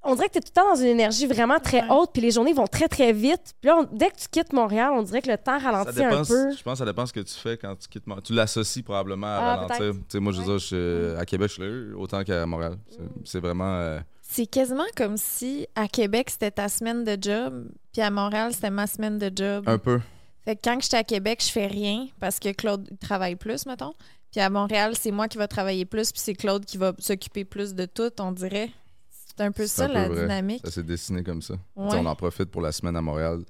On 0.03 0.15
dirait 0.15 0.27
que 0.29 0.33
tu 0.33 0.37
es 0.39 0.41
tout 0.41 0.51
le 0.55 0.61
temps 0.61 0.69
dans 0.73 0.81
une 0.81 0.87
énergie 0.87 1.27
vraiment 1.27 1.59
très 1.59 1.81
Ouais. 1.83 1.87
haute, 1.91 2.09
puis 2.11 2.23
les 2.23 2.31
journées 2.31 2.53
vont 2.53 2.65
très, 2.65 2.87
très 2.87 3.13
vite. 3.13 3.53
Puis 3.61 3.67
là, 3.69 3.77
on- 3.77 3.95
dès 3.95 4.09
que 4.09 4.15
tu 4.17 4.27
quittes 4.31 4.51
Montréal, 4.51 4.91
on 4.95 5.03
dirait 5.03 5.21
que 5.21 5.29
le 5.29 5.37
temps 5.37 5.59
Ça 5.59 5.69
ralentit 5.71 6.03
un 6.03 6.23
peu. 6.25 6.51
je 6.55 6.63
pense 6.63 6.73
que 6.73 6.77
ça 6.79 6.85
dépend 6.85 7.05
ce 7.05 7.13
que 7.13 7.19
tu 7.19 7.35
fais 7.35 7.55
quand 7.55 7.75
tu 7.75 7.87
quittes 7.87 8.07
Montréal. 8.07 8.23
Tu 8.25 8.33
l'associes 8.33 8.81
probablement 8.81 9.27
à 9.27 9.29
Ah, 9.39 9.55
ralentir. 9.57 9.77
peut-être. 9.77 9.95
Tu 9.97 10.03
sais, 10.09 10.19
moi, 10.19 10.33
je 10.33 10.39
veux 10.39 10.45
dire, 10.45 10.57
je 10.57 10.65
suis, 10.65 10.75
euh, 10.75 11.19
à 11.19 11.25
Québec, 11.27 11.49
je 11.49 11.53
suis 11.53 11.61
là, 11.61 11.67
euh, 11.67 11.93
autant 11.97 12.23
qu'à 12.23 12.43
Montréal. 12.47 12.77
C'est- 12.89 12.97
C'est 13.25 13.39
vraiment. 13.39 13.75
euh, 13.75 13.99
C'est 14.23 14.47
quasiment 14.47 14.85
comme 14.97 15.17
si 15.17 15.67
à 15.75 15.87
Québec, 15.87 16.31
c'était 16.31 16.49
ta 16.51 16.67
semaine 16.67 17.03
de 17.03 17.15
job, 17.21 17.67
puis 17.93 18.01
à 18.01 18.09
Montréal, 18.09 18.53
c'était 18.55 18.71
ma 18.71 18.87
semaine 18.87 19.19
de 19.19 19.31
job. 19.35 19.65
un 19.67 19.77
peu. 19.77 19.99
Fait 20.45 20.55
que 20.55 20.61
quand 20.63 20.79
j'étais 20.81 20.97
à 20.97 21.03
Québec, 21.03 21.43
je 21.45 21.51
fais 21.51 21.67
rien 21.67 22.07
parce 22.19 22.39
que 22.39 22.51
Claude 22.53 22.87
il 22.89 22.97
travaille 22.97 23.35
plus, 23.35 23.67
mettons. 23.67 23.93
Puis 24.31 24.39
à 24.39 24.49
Montréal, 24.49 24.93
c'est 24.97 25.11
moi 25.11 25.27
qui 25.27 25.37
va 25.37 25.47
travailler 25.47 25.85
plus, 25.85 26.11
puis 26.11 26.21
c'est 26.21 26.33
Claude 26.35 26.63
qui 26.65 26.77
va 26.77 26.93
s'occuper 26.99 27.43
plus 27.45 27.73
de 27.73 27.85
tout, 27.85 28.11
on 28.19 28.31
dirait. 28.31 28.69
C'est 29.09 29.41
un 29.41 29.51
peu 29.51 29.67
ça, 29.67 29.85
un 29.85 29.87
peu 29.87 29.93
la 29.93 30.07
vrai. 30.09 30.21
dynamique. 30.21 30.61
Ça 30.65 30.71
s'est 30.71 30.83
dessiné 30.83 31.23
comme 31.23 31.41
ça. 31.41 31.55
Tu 31.55 31.59
sais, 31.59 31.89
Ouais. 31.89 31.97
On 31.99 32.05
en 32.05 32.15
profite 32.15 32.49
pour 32.51 32.61
la 32.61 32.71
semaine 32.71 32.95
à 32.95 33.01
Montréal. 33.01 33.43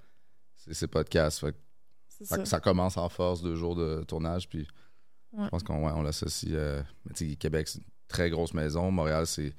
C'est 0.56 0.74
ces 0.74 0.88
podcasts. 0.88 1.40
Fait 1.40 1.56
ça, 2.24 2.38
ça. 2.38 2.46
ça 2.46 2.60
commence 2.60 2.98
en 2.98 3.10
force, 3.10 3.42
deux 3.42 3.56
jours 3.56 3.76
de 3.76 4.04
tournage. 4.08 4.48
Puis 4.48 4.68
Ouais. 5.34 5.46
je 5.46 5.50
pense 5.50 5.64
qu'on 5.64 5.86
ouais, 5.86 5.92
on 5.96 6.02
l'associe. 6.04 6.52
euh, 6.54 6.82
mais 7.06 7.14
tu 7.14 7.30
sais, 7.30 7.36
Québec, 7.36 7.68
c'est 7.68 7.80
une 7.80 7.86
très 8.08 8.30
grosse 8.30 8.54
maison. 8.54 8.90
Montréal, 8.92 9.26
c'est. 9.28 9.54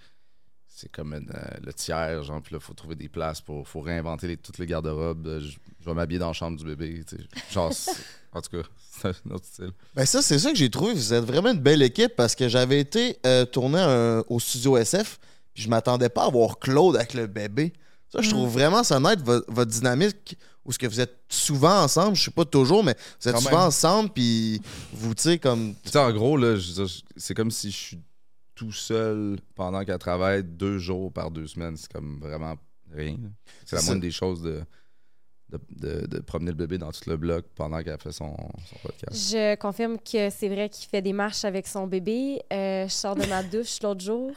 C'est 0.74 0.90
comme 0.90 1.12
une, 1.12 1.30
euh, 1.34 1.58
le 1.62 1.72
tiers, 1.74 2.22
genre, 2.22 2.40
puis 2.40 2.54
là, 2.54 2.58
il 2.58 2.64
faut 2.64 2.72
trouver 2.72 2.94
des 2.94 3.08
places 3.10 3.42
pour 3.42 3.68
faut 3.68 3.80
réinventer 3.82 4.26
les- 4.26 4.36
toutes 4.38 4.56
les 4.58 4.64
garde-robes. 4.66 5.26
Euh, 5.26 5.38
Je, 5.40 5.58
je 5.80 5.84
vais 5.84 5.92
m'habiller 5.94 6.18
dans 6.18 6.28
la 6.28 6.32
chambre 6.32 6.56
du 6.56 6.64
bébé. 6.64 7.04
tu 7.04 7.16
sais. 7.16 7.22
Genre, 7.50 7.72
c'est- 7.74 7.92
en 8.32 8.40
tout 8.40 8.50
cas, 8.62 8.68
c'est 9.02 9.30
un 9.30 9.34
autre 9.34 9.46
style. 9.46 9.70
Ben 9.94 10.06
ça, 10.06 10.22
c'est 10.22 10.38
ça 10.38 10.50
que 10.50 10.56
j'ai 10.56 10.70
trouvé. 10.70 10.92
Vous 10.94 11.12
êtes 11.12 11.24
vraiment 11.24 11.50
une 11.52 11.60
belle 11.60 11.82
équipe 11.82 12.14
parce 12.16 12.34
que 12.34 12.48
j'avais 12.48 12.80
été 12.80 13.16
euh, 13.26 13.44
tourné 13.44 13.78
un- 13.80 14.22
au 14.28 14.38
studio 14.40 14.76
SF, 14.76 15.18
puis 15.54 15.64
je 15.64 15.68
m'attendais 15.68 16.08
pas 16.08 16.24
à 16.26 16.28
voir 16.30 16.58
Claude 16.58 16.96
avec 16.96 17.14
le 17.14 17.26
bébé. 17.26 17.72
Ça, 18.12 18.20
je 18.20 18.30
trouve 18.30 18.48
vraiment 18.50 18.82
ça 18.84 19.00
net, 19.00 19.20
vo- 19.22 19.42
votre 19.48 19.70
dynamique, 19.70 20.36
où 20.64 20.70
ce 20.72 20.78
que 20.78 20.86
vous 20.86 21.00
êtes 21.00 21.18
souvent 21.28 21.82
ensemble, 21.82 22.14
je 22.14 22.24
sais 22.24 22.30
pas 22.30 22.44
toujours, 22.44 22.84
mais 22.84 22.94
vous 23.20 23.28
êtes 23.28 23.34
Quand 23.34 23.40
souvent 23.40 23.58
même. 23.58 23.66
ensemble, 23.68 24.10
puis 24.10 24.60
vous, 24.92 25.14
tu 25.14 25.22
sais, 25.22 25.38
comme... 25.38 25.74
Tu 25.82 25.90
sais, 25.90 25.98
en 25.98 26.12
gros, 26.12 26.36
là, 26.36 26.56
c'est 27.16 27.34
comme 27.34 27.50
si 27.50 27.70
je 27.70 27.76
suis 27.76 27.98
tout 28.54 28.70
seul 28.70 29.38
pendant 29.54 29.82
qu'elle 29.84 29.98
travaille 29.98 30.44
deux 30.44 30.78
jours 30.78 31.10
par 31.12 31.30
deux 31.30 31.46
semaines. 31.46 31.76
C'est 31.76 31.90
comme 31.90 32.20
vraiment 32.20 32.54
rien. 32.94 33.16
C'est 33.64 33.76
la 33.76 33.82
moindre 33.82 34.02
des 34.02 34.10
choses 34.10 34.42
de, 34.42 34.60
de, 35.70 36.20
promener 36.20 36.50
le 36.50 36.56
bébé 36.56 36.78
dans 36.78 36.90
tout 36.92 37.08
le 37.08 37.16
bloc 37.16 37.46
pendant 37.54 37.82
qu'elle 37.82 37.98
fait 37.98 38.12
son, 38.12 38.34
son 38.66 38.76
podcast? 38.82 39.12
Je 39.12 39.54
confirme 39.56 39.98
que 39.98 40.30
c'est 40.30 40.48
vrai 40.48 40.68
qu'il 40.68 40.88
fait 40.88 41.02
des 41.02 41.12
marches 41.12 41.44
avec 41.44 41.66
son 41.66 41.86
bébé. 41.86 42.42
Euh, 42.52 42.86
je 42.86 42.92
sors 42.92 43.14
de 43.14 43.26
ma 43.26 43.42
douche 43.42 43.82
l'autre 43.82 44.00
jour. 44.00 44.32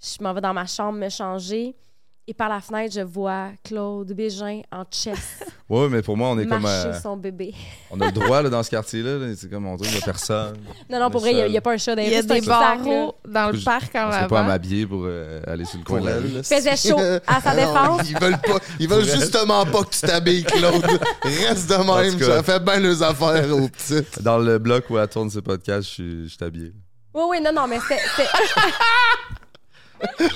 Je 0.00 0.22
m'en 0.22 0.32
vais 0.32 0.40
dans 0.40 0.54
ma 0.54 0.66
chambre 0.66 0.98
me 0.98 1.08
changer. 1.08 1.74
Et 2.28 2.34
par 2.34 2.48
la 2.48 2.60
fenêtre, 2.60 2.94
je 2.94 3.00
vois 3.00 3.48
Claude 3.64 4.12
Bégin 4.12 4.60
en 4.70 4.84
chess 4.88 5.40
Ouais, 5.68 5.88
mais 5.88 6.02
pour 6.02 6.16
moi, 6.16 6.28
on 6.28 6.38
est 6.38 6.46
comme. 6.46 6.62
marcher 6.62 6.88
euh, 6.90 7.00
son 7.00 7.16
bébé. 7.16 7.52
on 7.90 8.00
a 8.00 8.06
le 8.06 8.12
droit 8.12 8.40
là, 8.42 8.48
dans 8.48 8.62
ce 8.62 8.70
quartier-là. 8.76 9.18
là, 9.18 9.34
C'est 9.36 9.50
comme 9.50 9.66
on 9.66 9.74
dit, 9.74 9.86
il 9.88 9.90
n'y 9.90 9.98
a 9.98 10.02
personne. 10.02 10.56
Non, 10.88 11.00
non, 11.00 11.10
pour 11.10 11.20
vrai, 11.22 11.32
il 11.32 11.50
n'y 11.50 11.56
a, 11.56 11.60
pas 11.60 11.72
un 11.72 11.78
chat 11.78 11.96
dans 11.96 12.02
Il 12.02 12.10
y 12.10 12.14
a 12.14 12.20
c'est 12.22 12.28
des 12.28 12.40
barreaux 12.42 13.16
dans 13.26 13.50
le 13.50 13.58
Je- 13.58 13.64
parc 13.64 13.92
en 13.96 14.04
On 14.04 14.06
ne 14.06 14.10
pas 14.12 14.18
à 14.18 14.24
avant. 14.40 14.44
m'habiller 14.44 14.86
pour 14.86 15.02
euh, 15.04 15.40
aller 15.48 15.64
sur 15.64 15.78
le 15.78 15.84
coin 15.84 16.00
Il 16.00 16.44
faisait 16.44 16.76
chaud. 16.76 16.96
À 17.26 17.40
sa 17.40 17.54
Non, 17.54 17.56
défense, 17.56 18.08
Ils 18.10 18.18
veulent 18.20 18.38
pas. 18.40 18.58
Ils 18.78 18.88
veulent 18.88 19.04
justement 19.04 19.66
pas 19.66 19.82
que 19.82 19.90
tu 19.90 20.00
t'habilles, 20.02 20.44
Claude. 20.44 20.86
Reste 21.24 21.70
de 21.70 21.76
même. 21.76 22.18
cas. 22.20 22.26
Ça 22.26 22.42
fait 22.44 22.60
bien 22.64 22.78
les 22.78 23.02
affaires 23.02 23.56
aux 23.56 23.68
petits. 23.68 24.22
Dans 24.22 24.38
le 24.38 24.58
bloc 24.58 24.84
où 24.90 24.98
elle 24.98 25.08
tourne 25.08 25.28
ce 25.30 25.40
podcast, 25.40 25.88
je 25.88 25.92
suis- 25.92 26.28
je 26.28 26.44
habillé. 26.44 26.72
Oui, 27.14 27.22
oui, 27.30 27.40
non, 27.42 27.52
non, 27.52 27.66
mais 27.66 27.78
c'était. 27.80 28.28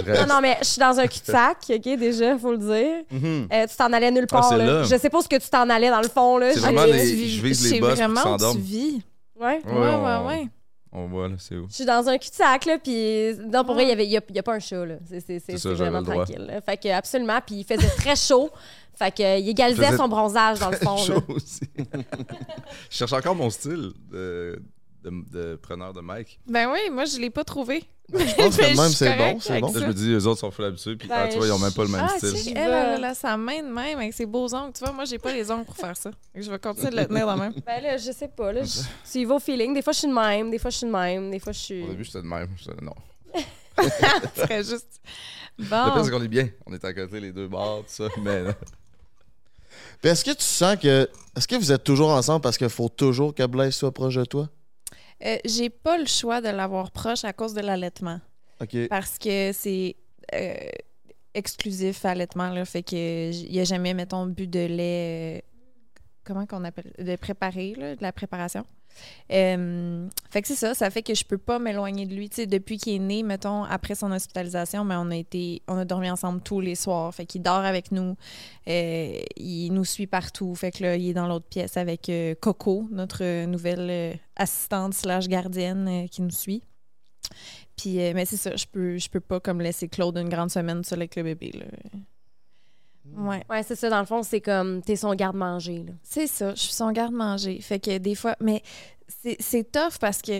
Non, 0.07 0.27
non, 0.35 0.41
mais 0.41 0.57
je 0.61 0.67
suis 0.67 0.81
dans 0.81 0.99
un 0.99 1.07
cul-de-sac, 1.07 1.59
OK, 1.71 1.99
déjà, 1.99 2.39
faut 2.39 2.53
le 2.53 2.59
dire. 2.59 3.05
Mhm. 3.11 3.49
Euh, 3.53 3.67
tu 3.67 3.77
t'en 3.77 3.93
allais 3.93 4.11
nulle 4.11 4.27
part, 4.27 4.49
c'est 4.49 4.59
là. 4.59 4.65
là. 4.65 4.83
Je 4.85 4.97
sais 4.97 5.11
pas 5.11 5.21
ce 5.23 5.29
que 5.29 5.37
tu 5.37 5.49
t'en 5.49 5.69
allais, 5.69 5.91
dans 5.91 6.01
le 6.01 6.09
fond, 6.09 6.39
là. 6.39 6.51
C'est 6.53 6.57
Je- 6.61 6.65
vraiment 6.65 6.85
les- 6.85 6.93
tu 7.11 7.15
vis- 7.17 7.37
je 7.37 7.43
vise 7.43 7.63
les 7.65 7.69
c'est 7.71 7.81
boss 7.81 7.89
pour 7.91 7.97
vraiment 8.13 8.35
où 8.37 8.53
tu 8.55 8.59
vis. 8.61 9.03
Ouais. 9.39 9.61
Ouais, 9.65 9.73
Ouais, 9.73 9.79
ouais, 9.81 9.91
on- 9.95 10.27
ouais. 10.29 10.47
On 10.93 11.07
voit, 11.09 11.29
là, 11.29 11.35
c'est 11.39 11.57
où. 11.57 11.67
Je 11.69 11.75
suis 11.75 11.85
dans 11.85 12.09
un 12.09 12.17
cul-de-sac, 12.17 12.65
là, 12.65 12.79
puis... 12.83 13.35
Non, 13.53 13.65
pour 13.65 13.75
vrai, 13.75 13.85
il 13.85 13.89
y 13.91 13.93
avait- 13.93 14.07
il 14.07 14.11
y 14.13 14.17
a, 14.17 14.21
y 14.33 14.39
a 14.39 14.43
pas 14.43 14.55
un 14.55 14.59
chat, 14.61 14.87
là. 14.87 14.95
C'est 15.07 15.21
c'est- 15.21 15.41
c'est- 15.41 15.53
C'est 15.53 15.59
ça, 15.59 15.69
c'est 15.71 15.77
j'avais 15.77 15.91
vraiment 15.91 16.11
tranquille, 16.11 16.47
là. 16.47 16.61
Fait 16.63 16.77
que, 16.79 16.89
absolument, 16.89 17.39
puis 17.45 17.57
il 17.57 17.65
faisait 17.65 17.89
très 17.97 18.17
chaud. 18.17 18.49
Fait 18.99 19.11
que, 19.15 19.39
il 19.41 19.47
égalisait 19.51 19.85
Faisait 19.85 19.97
son 19.99 20.09
bronzage, 20.09 20.59
dans 20.59 20.71
le 20.71 20.77
fond, 20.79 20.95
là. 20.97 21.03
Chaud 21.05 21.23
aussi. 21.29 21.61
je 22.91 22.97
cherche 22.97 23.13
encore 23.13 23.35
mon 23.35 23.51
style 23.51 23.93
de, 24.11 24.59
de, 25.11 25.31
de 25.33 25.57
preneur 25.57 25.93
de 25.93 26.01
mic. 26.03 26.39
Ben 26.47 26.71
oui, 26.73 26.91
moi, 26.91 27.05
je 27.05 27.19
l'ai 27.19 27.31
pas 27.31 27.45
trouvé. 27.45 27.85
Je 28.13 28.35
pense 28.35 28.57
que 28.57 28.63
même, 28.77 28.91
c'est 28.91 29.17
bon. 29.17 29.41
C'est 29.41 29.61
bon. 29.61 29.73
Là, 29.73 29.81
je 29.81 29.87
me 29.87 29.93
dis, 29.95 30.09
les 30.13 30.27
autres 30.27 30.41
sont 30.41 30.51
full 30.51 30.65
habitués. 30.67 30.97
Puis, 30.97 31.09
Ben, 31.09 31.23
ah, 31.25 31.29
tu 31.29 31.37
vois, 31.39 31.47
ils 31.47 31.53
ont 31.53 31.59
même 31.59 31.73
pas 31.73 31.83
le 31.85 31.89
même 31.91 32.07
Ah, 32.09 32.19
style. 32.19 32.37
J'y 32.37 32.51
elle, 32.51 32.95
elle 32.97 33.05
a 33.05 33.15
sa 33.15 33.37
main 33.37 33.63
de 33.63 33.69
même 33.69 33.99
avec 33.99 34.13
ses 34.13 34.27
beaux 34.27 34.53
ongles. 34.55 34.73
Tu 34.73 34.85
vois, 34.85 34.93
moi, 34.93 35.05
j'ai 35.05 35.19
pas 35.19 35.33
les 35.33 35.51
ongles 35.51 35.65
pour 35.65 35.77
faire 35.77 35.97
ça. 35.97 36.11
Je 36.35 36.51
vais 36.51 36.59
continuer 36.59 36.91
de 36.91 36.97
le 36.97 37.07
tenir 37.07 37.27
dans 37.27 37.37
même. 37.37 37.53
Ben 37.67 37.83
là, 37.83 37.97
je 37.97 38.13
sais 38.13 38.29
pas, 38.29 38.53
là. 38.53 38.63
je- 38.63 38.81
Tu 39.13 39.19
y 39.19 39.25
vas 39.25 39.37
au 39.37 39.41
feeling. 39.41 39.75
Des 39.75 39.83
fois, 39.83 39.93
je 39.93 39.99
suis 40.01 40.09
de 40.09 40.13
même. 40.15 40.51
Des 40.51 40.59
fois, 40.59 40.71
je 40.71 40.77
suis 40.79 40.87
de 40.87 40.93
même. 40.93 41.31
Des 41.31 41.39
fois, 41.41 41.53
je 41.53 41.59
suis... 41.59 41.83
Au 41.83 41.89
début, 41.89 42.05
j'étais 42.05 42.23
de 42.23 42.27
même. 42.27 42.49
J'étais- 42.57 42.85
Non. 42.85 42.95
Ce 43.79 44.41
serait 44.43 44.65
juste. 44.65 45.01
Le 45.59 45.65
pire, 45.65 45.93
Bon. 45.95 46.05
c'est 46.05 46.11
qu'on 46.11 46.23
est 46.23 46.29
bien. 46.29 46.49
On 46.67 46.73
est 46.75 46.85
à 46.85 46.93
côté, 46.95 47.19
les 47.21 47.33
deux 47.33 47.49
bords, 47.49 47.81
tout 47.81 47.85
ça. 47.89 48.09
Mais. 48.23 48.45
Puis 50.01 50.11
est-ce 50.11 50.25
que 50.25 50.31
tu 50.33 50.45
sens 50.45 50.77
que. 50.77 51.09
Est-ce 51.37 51.49
que 51.49 51.57
vous 51.57 51.73
êtes 51.73 51.85
toujours 51.85 52.11
ensemble 52.11 52.41
parce 52.41 52.57
qu'il 52.57 52.69
faut 52.69 52.89
toujours 52.89 53.35
que 53.35 53.45
Blaise 53.47 53.75
soit 53.75 53.93
proche 53.93 54.15
de 54.15 54.25
toi? 54.25 54.49
Euh, 55.25 55.39
j'ai 55.45 55.71
pas 55.71 55.97
le 55.99 56.07
choix 56.07 56.41
de 56.41 56.49
l'avoir 56.49 56.91
proche 56.91 57.25
à 57.25 57.33
cause 57.33 57.55
de 57.55 57.61
l'allaitement. 57.61 58.21
OK. 58.61 58.89
Parce 58.89 59.19
que 59.19 59.51
c'est 59.53 59.97
euh, 60.35 60.55
exclusif 61.35 62.05
allaitement. 62.05 62.51
Là, 62.51 62.65
fait 62.65 62.83
que 62.83 63.31
il 63.33 63.51
n'y 63.51 63.61
a 63.61 63.65
jamais, 63.65 63.95
mettons, 63.95 64.27
bu 64.27 64.47
de 64.47 64.67
lait. 64.67 65.39
euh, 65.39 65.41
comment 66.25 66.47
qu'on 66.47 66.65
appelle 66.65 66.93
De 66.99 67.17
préparer, 67.17 67.75
là, 67.77 67.97
de 67.97 68.03
la 68.03 68.13
préparation. 68.13 68.65
Euh, 69.33 70.09
fait 70.31 70.43
que 70.43 70.49
c'est 70.49 70.55
ça, 70.55 70.75
ça 70.75 70.91
fait 70.91 71.03
que 71.03 71.15
je 71.15 71.25
peux 71.25 71.39
pas 71.39 71.59
m'éloigner 71.59 72.07
de 72.07 72.15
lui. 72.15 72.29
Tu 72.29 72.37
sais, 72.37 72.47
depuis 72.47 72.79
qu'il 72.79 72.95
est 72.95 72.99
né, 72.99 73.23
mettons, 73.23 73.65
après 73.65 73.95
son 73.95 74.13
hospitalisation, 74.13 74.85
mais 74.85 74.95
on 74.97 75.11
a 75.11 75.17
été, 75.17 75.63
on 75.69 75.77
a 75.77 75.85
dormi 75.85 76.11
ensemble 76.11 76.41
tous 76.41 76.61
les 76.61 76.75
soirs. 76.75 77.15
Fait 77.15 77.27
qu'il 77.27 77.43
dort 77.43 77.65
avec 77.65 77.93
nous, 77.93 78.17
euh, 78.69 79.21
il 79.37 79.71
nous 79.71 79.85
suit 79.85 80.07
partout. 80.07 80.55
Fait 80.55 80.71
que 80.71 80.83
là, 80.83 80.97
il 80.97 81.09
est 81.11 81.15
dans 81.15 81.27
l'autre 81.27 81.47
pièce 81.49 81.77
avec 81.77 82.09
euh, 82.09 82.35
Coco, 82.41 82.87
notre 82.91 83.47
nouvelle 83.47 84.19
assistante 84.37 84.95
slash 84.95 85.29
gardienne 85.29 86.09
qui 86.11 86.23
nous 86.23 86.31
suit. 86.31 86.63
Puis, 87.77 87.97
mais 88.15 88.25
c'est 88.25 88.37
ça, 88.37 88.57
je 88.57 88.67
peux, 88.67 88.97
je 88.97 89.11
peux 89.11 89.21
pas 89.21 89.41
comme 89.41 89.61
laisser 89.61 89.89
Claude 89.89 90.17
une 90.17 90.29
grande 90.29 90.51
semaine 90.51 90.83
seul 90.85 91.01
avec 91.01 91.17
le 91.17 91.23
bébé. 91.23 91.53
Là. 91.53 91.67
Ouais. 93.15 93.45
Ouais, 93.49 93.63
c'est 93.63 93.77
ça. 93.77 93.89
Dans 93.89 94.01
le 94.01 94.07
fond, 94.07 94.23
c'est 94.23 94.41
comme... 94.41 94.83
T'es 94.83 94.97
son 94.97 95.15
garde-manger, 95.15 95.85
là. 95.85 95.93
C'est 96.03 96.27
ça, 96.27 96.55
je 96.55 96.61
suis 96.61 96.73
son 96.73 96.93
garde-manger. 96.93 97.61
Fait 97.61 97.81
que 97.81 97.99
des 97.99 98.15
fois, 98.15 98.37
mais 98.41 98.63
c'est 99.09 99.37
c'est 99.41 99.71
tough 99.71 99.99
parce 100.01 100.21
que 100.23 100.33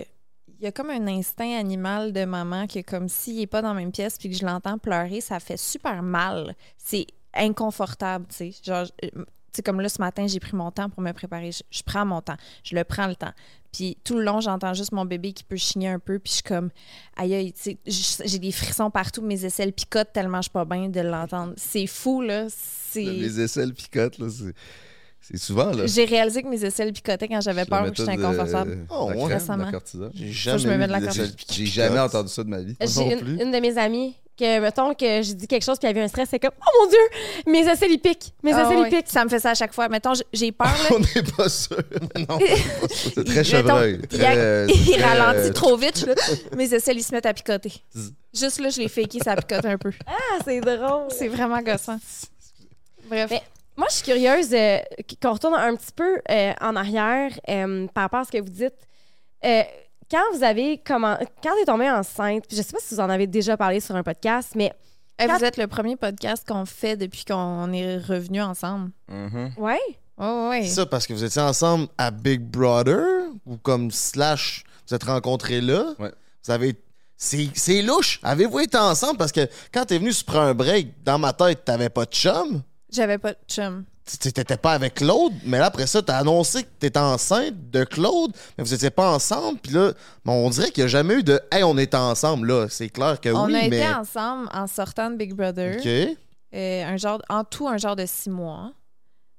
il 0.59 0.63
y 0.63 0.67
a 0.67 0.71
comme 0.71 0.89
un 0.89 1.07
instinct 1.07 1.57
animal 1.57 2.13
de 2.13 2.25
maman 2.25 2.65
que 2.65 2.81
comme 2.81 3.09
s'il 3.09 3.39
est 3.39 3.47
pas 3.47 3.61
dans 3.61 3.69
la 3.69 3.79
même 3.79 3.91
pièce 3.91 4.17
puis 4.17 4.29
que 4.29 4.35
je 4.35 4.45
l'entends 4.45 4.77
pleurer, 4.79 5.21
ça 5.21 5.39
fait 5.39 5.57
super 5.57 6.01
mal. 6.01 6.55
C'est 6.77 7.05
inconfortable, 7.33 8.25
tu 8.29 8.51
sais. 8.51 8.51
Genre, 8.63 8.85
sais, 9.53 9.63
comme 9.63 9.81
là, 9.81 9.89
ce 9.89 9.99
matin, 10.01 10.27
j'ai 10.27 10.39
pris 10.39 10.55
mon 10.55 10.71
temps 10.71 10.89
pour 10.89 11.01
me 11.01 11.11
préparer. 11.11 11.51
Je, 11.51 11.83
prends 11.83 12.05
mon 12.05 12.21
temps. 12.21 12.37
Je 12.63 12.75
le 12.75 12.83
prends 12.83 13.07
le 13.07 13.15
temps. 13.15 13.33
Puis 13.71 13.97
tout 14.03 14.17
le 14.17 14.23
long, 14.23 14.39
j'entends 14.39 14.73
juste 14.73 14.91
mon 14.91 15.05
bébé 15.05 15.33
qui 15.33 15.43
peut 15.43 15.57
chigner 15.57 15.89
un 15.89 15.99
peu. 15.99 16.19
Puis 16.19 16.31
je 16.31 16.35
suis 16.35 16.43
comme, 16.43 16.69
aïe, 17.15 17.33
aïe, 17.33 17.53
tu 17.53 17.77
sais, 17.85 18.23
j'ai 18.25 18.39
des 18.39 18.51
frissons 18.51 18.89
partout. 18.89 19.21
Mes 19.21 19.45
aisselles 19.45 19.73
picotent 19.73 20.13
tellement 20.13 20.37
je 20.37 20.43
suis 20.43 20.51
pas 20.51 20.65
bien 20.65 20.89
de 20.89 21.01
l'entendre. 21.01 21.53
C'est 21.57 21.87
fou, 21.87 22.21
là. 22.21 22.47
Les 22.95 23.41
aisselles 23.41 23.73
picotent, 23.73 24.19
là. 24.19 24.27
C'est- 25.31 25.37
souvent, 25.37 25.71
là. 25.71 25.85
J'ai 25.87 26.05
réalisé 26.05 26.43
que 26.43 26.47
mes 26.47 26.63
aisselles 26.63 26.93
picotaient 26.93 27.27
quand 27.27 27.41
j'avais 27.41 27.65
peur 27.65 27.85
ou 27.87 27.91
que 27.91 27.97
j'étais 27.97 28.11
méthode, 28.17 28.25
inconfortable. 28.35 28.71
euh, 28.71 28.85
Oh, 28.89 29.11
ouais. 29.13 29.33
Récemment. 29.33 29.69
J'ai 30.13 30.31
jamais 30.31 30.59
je 30.59 30.67
me 30.67 30.77
mets 30.77 30.87
de 30.87 30.91
la 30.91 30.99
J'ai 31.49 31.65
jamais 31.65 31.99
entendu 31.99 32.29
ça 32.29 32.43
de 32.43 32.49
ma 32.49 32.59
vie. 32.59 32.75
J'ai 32.81 33.13
une, 33.19 33.51
de 33.51 33.59
mes 33.59 33.77
amies 33.77 34.15
que, 34.37 34.59
mettons, 34.59 34.93
que 34.93 35.21
j'ai 35.23 35.33
dit 35.33 35.47
quelque 35.47 35.63
chose 35.65 35.79
puis 35.79 35.87
il 35.87 35.93
y 35.93 35.97
avait 35.97 36.03
un 36.05 36.07
stress, 36.07 36.27
c'est 36.29 36.37
comme 36.37 36.51
«Oh 36.61 36.83
mon 36.83 36.89
Dieu! 36.91 36.99
Mes 37.51 37.67
aisselles, 37.71 37.89
ils 37.91 37.97
piquent! 37.99 38.33
Mes 38.43 38.53
Ah 38.53 38.63
aisselles, 38.65 38.77
ouais. 38.77 38.89
ils 38.91 38.95
piquent! 38.97 39.09
Ça 39.09 39.23
me 39.25 39.29
fait 39.29 39.39
ça 39.39 39.49
à 39.49 39.53
chaque 39.55 39.73
fois. 39.73 39.89
Mettons, 39.89 40.13
j'ai 40.31 40.51
peur, 40.51 40.67
là. 40.89 40.95
On 40.95 40.99
n'est 40.99 41.23
pas 41.35 41.49
sûr. 41.49 41.77
Non. 42.29 42.37
C'est 42.87 43.23
très 43.23 43.37
Mettons, 43.37 43.43
chevreuil. 43.43 43.99
il, 44.03 44.07
Très, 44.07 44.67
il 44.67 45.03
ralentit 45.03 45.51
trop 45.53 45.75
vite. 45.75 46.05
là. 46.05 46.13
Mes 46.55 46.71
aisselles, 46.71 46.97
ils 46.97 47.03
se 47.03 47.11
mettent 47.15 47.25
à 47.25 47.33
picoter. 47.33 47.73
Juste 48.31 48.59
là, 48.59 48.69
je 48.69 48.79
les 48.79 48.87
fake, 48.89 49.17
ça 49.23 49.35
picote 49.35 49.65
un 49.65 49.77
peu. 49.79 49.91
Ah, 50.05 50.11
c'est 50.45 50.61
drôle! 50.61 51.07
C'est 51.09 51.29
vraiment 51.29 51.59
gossant. 51.63 51.97
Bref. 53.09 53.27
Mais- 53.31 53.41
Moi, 53.77 53.87
je 53.89 53.95
suis 53.95 54.03
curieuse 54.03 54.49
euh, 54.53 54.79
qu'on 55.21 55.33
retourne 55.33 55.53
un 55.53 55.75
petit 55.75 55.91
peu 55.95 56.19
euh, 56.31 56.53
en 56.61 56.75
arrière 56.75 57.31
euh, 57.47 57.87
par 57.93 58.03
rapport 58.05 58.19
à 58.21 58.25
ce 58.25 58.31
que 58.31 58.39
vous 58.41 58.49
dites. 58.49 58.73
Euh, 59.45 59.61
quand 60.09 60.23
vous 60.33 60.43
avez 60.43 60.81
comment 60.85 61.17
quand 61.43 61.51
t'es 61.59 61.65
tombée 61.65 61.89
enceinte, 61.89 62.45
puis 62.47 62.57
je 62.57 62.61
sais 62.63 62.71
pas 62.71 62.79
si 62.81 62.95
vous 62.95 63.01
en 63.01 63.09
avez 63.09 63.27
déjà 63.27 63.55
parlé 63.57 63.79
sur 63.79 63.95
un 63.95 64.03
podcast, 64.03 64.53
mais 64.55 64.73
quand- 65.19 65.37
vous 65.37 65.43
êtes 65.43 65.57
le 65.57 65.67
premier 65.67 65.95
podcast 65.95 66.43
qu'on 66.47 66.65
fait 66.65 66.95
depuis 66.97 67.23
qu'on 67.25 67.71
est 67.71 67.97
revenus 67.97 68.41
ensemble. 68.43 68.91
Mhm. 69.09 69.51
ouais, 69.57 69.79
Oh, 70.19 70.47
oui. 70.49 70.65
C'est 70.67 70.73
ça 70.75 70.85
parce 70.87 71.05
que 71.05 71.13
vous 71.13 71.23
étiez 71.23 71.41
ensemble 71.43 71.87
à 71.99 72.09
Big 72.09 72.41
Brother 72.41 73.27
ou 73.45 73.57
comme 73.57 73.91
slash, 73.91 74.63
vous 74.89 74.95
êtes 74.95 75.03
rencontrés 75.03 75.61
là. 75.61 75.93
Ouais. 75.99 76.11
Vous 76.43 76.51
avez. 76.51 76.73
C'est 77.15 77.49
c'est 77.53 77.83
louche. 77.83 78.19
Avez-vous 78.23 78.59
été 78.61 78.77
ensemble? 78.77 79.17
Parce 79.17 79.31
que 79.31 79.47
quand 79.71 79.85
t'es 79.85 79.99
venu 79.99 80.11
se 80.13 80.23
prendre 80.23 80.47
un 80.47 80.53
break, 80.55 81.03
dans 81.03 81.19
ma 81.19 81.33
tête, 81.33 81.65
t'avais 81.65 81.89
pas 81.89 82.05
de 82.05 82.11
chum. 82.13 82.63
J'avais 82.91 83.17
pas 83.17 83.33
de 83.33 83.37
chum. 83.49 83.83
Tu- 84.05 84.31
T'étais 84.31 84.55
pas 84.55 84.71
avec 84.73 84.95
Claude, 84.95 85.33
mais 85.45 85.57
là, 85.59 85.65
après 85.65 85.85
ça, 85.85 86.01
t'as 86.01 86.17
annoncé 86.19 86.63
que 86.63 86.69
t'étais 86.79 86.97
enceinte 86.99 87.69
de 87.71 87.83
Claude, 87.83 88.31
mais 88.57 88.63
vous 88.63 88.73
étiez 88.73 88.89
pas 88.89 89.11
ensemble. 89.11 89.59
Puis 89.59 89.73
là, 89.73 89.91
bon, 90.23 90.45
on 90.45 90.49
dirait 90.49 90.71
qu'il 90.71 90.81
y 90.81 90.85
a 90.85 90.87
jamais 90.87 91.15
eu 91.15 91.23
de 91.23 91.41
Hey, 91.51 91.63
on 91.63 91.77
est 91.77 91.93
ensemble, 91.93 92.47
là. 92.47 92.67
C'est 92.69 92.87
clair 92.89 93.19
que 93.19 93.27
On 93.29 93.45
oui, 93.47 93.55
a 93.55 93.67
mais. 93.69 93.79
été 93.79 93.89
ensemble 93.89 94.47
en 94.53 94.65
sortant 94.67 95.09
de 95.11 95.17
Big 95.17 95.33
Brother. 95.33 95.77
OK. 95.79 96.17
Euh, 96.55 96.83
un 96.85 96.95
genre, 96.95 97.21
en 97.27 97.43
tout, 97.43 97.67
un 97.67 97.75
genre 97.77 97.97
de 97.97 98.05
six 98.05 98.29
mois. 98.29 98.71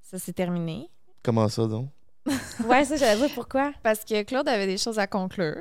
Ça 0.02 0.18
s'est 0.18 0.34
terminé. 0.34 0.90
Comment 1.22 1.48
ça, 1.48 1.64
donc? 1.66 1.88
ouais, 2.66 2.84
ça 2.84 2.96
j'allais 2.96 3.18
dire 3.26 3.34
pourquoi? 3.34 3.72
Parce 3.82 4.04
que 4.04 4.22
Claude 4.24 4.46
avait 4.48 4.66
des 4.66 4.76
choses 4.76 4.98
à 4.98 5.06
conclure. 5.06 5.56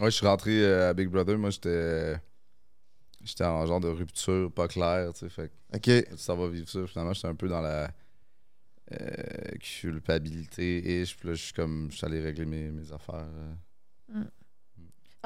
Ouais, 0.00 0.06
je 0.10 0.16
suis 0.16 0.26
rentré 0.26 0.52
euh, 0.62 0.88
à 0.90 0.94
Big 0.94 1.08
Brother. 1.08 1.36
Moi, 1.36 1.50
j'étais. 1.50 2.16
J'étais 3.24 3.44
en 3.44 3.64
genre 3.66 3.80
de 3.80 3.88
rupture 3.88 4.52
pas 4.52 4.68
claire, 4.68 5.12
tu 5.12 5.20
sais. 5.20 5.28
Fait 5.28 5.50
que 5.80 6.00
OK. 6.00 6.06
ça 6.16 6.34
va 6.34 6.48
vivre 6.48 6.68
ça. 6.68 6.86
Finalement, 6.86 7.12
j'étais 7.12 7.28
un 7.28 7.34
peu 7.34 7.48
dans 7.48 7.60
la 7.60 7.90
euh, 8.92 9.56
culpabilité. 9.60 11.00
Et 11.00 11.04
puis 11.04 11.28
là, 11.28 11.34
je 11.34 11.42
suis 11.42 11.52
comme. 11.52 11.88
Je 11.90 11.96
suis 11.96 12.06
allé 12.06 12.20
régler 12.20 12.44
mes, 12.44 12.70
mes 12.70 12.92
affaires. 12.92 13.26
euh. 14.14 14.22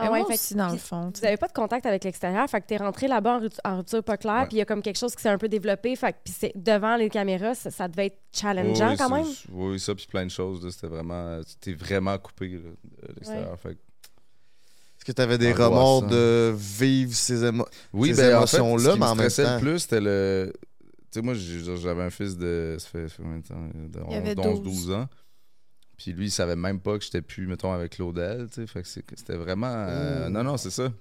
Ah 0.01 0.05
Mais 0.05 0.11
ouais, 0.11 0.19
moi 0.21 0.29
fait 0.29 0.35
aussi, 0.35 0.55
dans 0.55 0.71
le 0.71 0.79
fond. 0.79 1.11
tu 1.11 1.21
Vous 1.21 1.27
avez 1.27 1.37
pas 1.37 1.49
de 1.49 1.53
contact 1.53 1.85
avec 1.85 2.05
l'extérieur, 2.05 2.49
fait 2.49 2.61
que 2.61 2.67
t'es 2.67 2.77
rentré 2.77 3.09
là-bas 3.09 3.41
en, 3.65 3.77
rupture 3.79 4.05
pas 4.05 4.17
claire, 4.17 4.47
puis 4.47 4.55
il 4.57 4.59
y 4.61 4.63
a 4.63 4.65
comme 4.65 4.81
quelque 4.81 4.97
chose 4.97 5.13
qui 5.17 5.21
s'est 5.23 5.29
un 5.29 5.39
peu 5.39 5.49
développé, 5.49 5.97
fait 5.97 6.13
que 6.13 6.19
puis 6.23 6.33
c'est 6.39 6.53
devant 6.55 6.95
les 6.95 7.11
caméras, 7.11 7.57
ça, 7.57 7.73
ça 7.73 7.89
devait 7.89 8.07
être 8.07 8.21
challengeant 8.33 8.91
Oui, 8.91 8.97
quand 8.97 9.11
même. 9.11 9.27
Oui, 9.51 9.81
ça, 9.81 9.97
puis 9.97 10.07
plein 10.07 10.25
de 10.25 10.31
choses. 10.31 10.71
C'était 10.73 10.87
vraiment. 10.87 11.41
Tu 11.43 11.57
t'es 11.57 11.73
vraiment 11.73 12.17
coupé 12.17 12.49
là, 12.49 12.59
de 13.09 13.15
l'extérieur. 13.15 13.59
Fait 13.59 13.75
que- 13.75 13.81
Que 15.09 15.13
t'avais 15.15 15.39
des 15.39 15.53
Angoissant. 15.53 15.71
remords 15.71 16.03
de 16.03 16.55
vivre 16.55 17.15
ces 17.15 17.43
émotions? 17.43 17.73
Oui, 17.95 18.15
Ces 18.15 18.21
ben, 18.23 18.37
en 18.43 18.47
fait, 18.47 18.59
émotions-là, 18.59 18.85
ce 18.85 18.95
qui 18.95 18.99
mais 19.01 19.07
me 19.07 19.11
en 19.11 19.15
même 19.15 19.31
stressait 19.31 19.45
temps- 19.45 19.55
le 19.55 19.61
plus, 19.61 19.79
c'était 19.79 20.01
le. 20.03 20.53
Tu 20.53 20.99
sais, 21.13 21.23
moi, 21.23 21.33
j'avais 21.35 22.03
un 22.03 22.11
fils 22.11 22.37
de. 22.37 22.77
Ça 22.79 22.87
fait, 22.89 23.09
ça 23.09 23.15
fait 23.15 23.23
combien 23.23 23.39
de 23.39 23.47
temps? 23.47 23.55
De 23.75 24.01
Il 24.11 24.17
avait 24.17 24.39
11, 24.39 24.63
12. 24.63 24.87
12 24.87 24.91
ans. 24.97 25.09
Puis 25.97 26.13
lui, 26.13 26.27
il 26.27 26.31
savait 26.31 26.57
même 26.57 26.79
pas 26.79 26.99
que 26.99 27.05
j'étais 27.05 27.23
plus, 27.23 27.47
mettons, 27.47 27.73
avec 27.73 27.93
Claudel. 27.93 28.49
Tu 28.53 28.61
sais, 28.61 28.67
fait 28.67 28.83
que 28.83 28.89
c'est- 28.89 29.05
c'était 29.17 29.37
vraiment. 29.37 29.73
euh, 29.73 30.25
Oh. 30.27 30.31
Non, 30.31 30.45
non, 30.45 30.57
c'est 30.59 30.69
ça. 30.71 30.93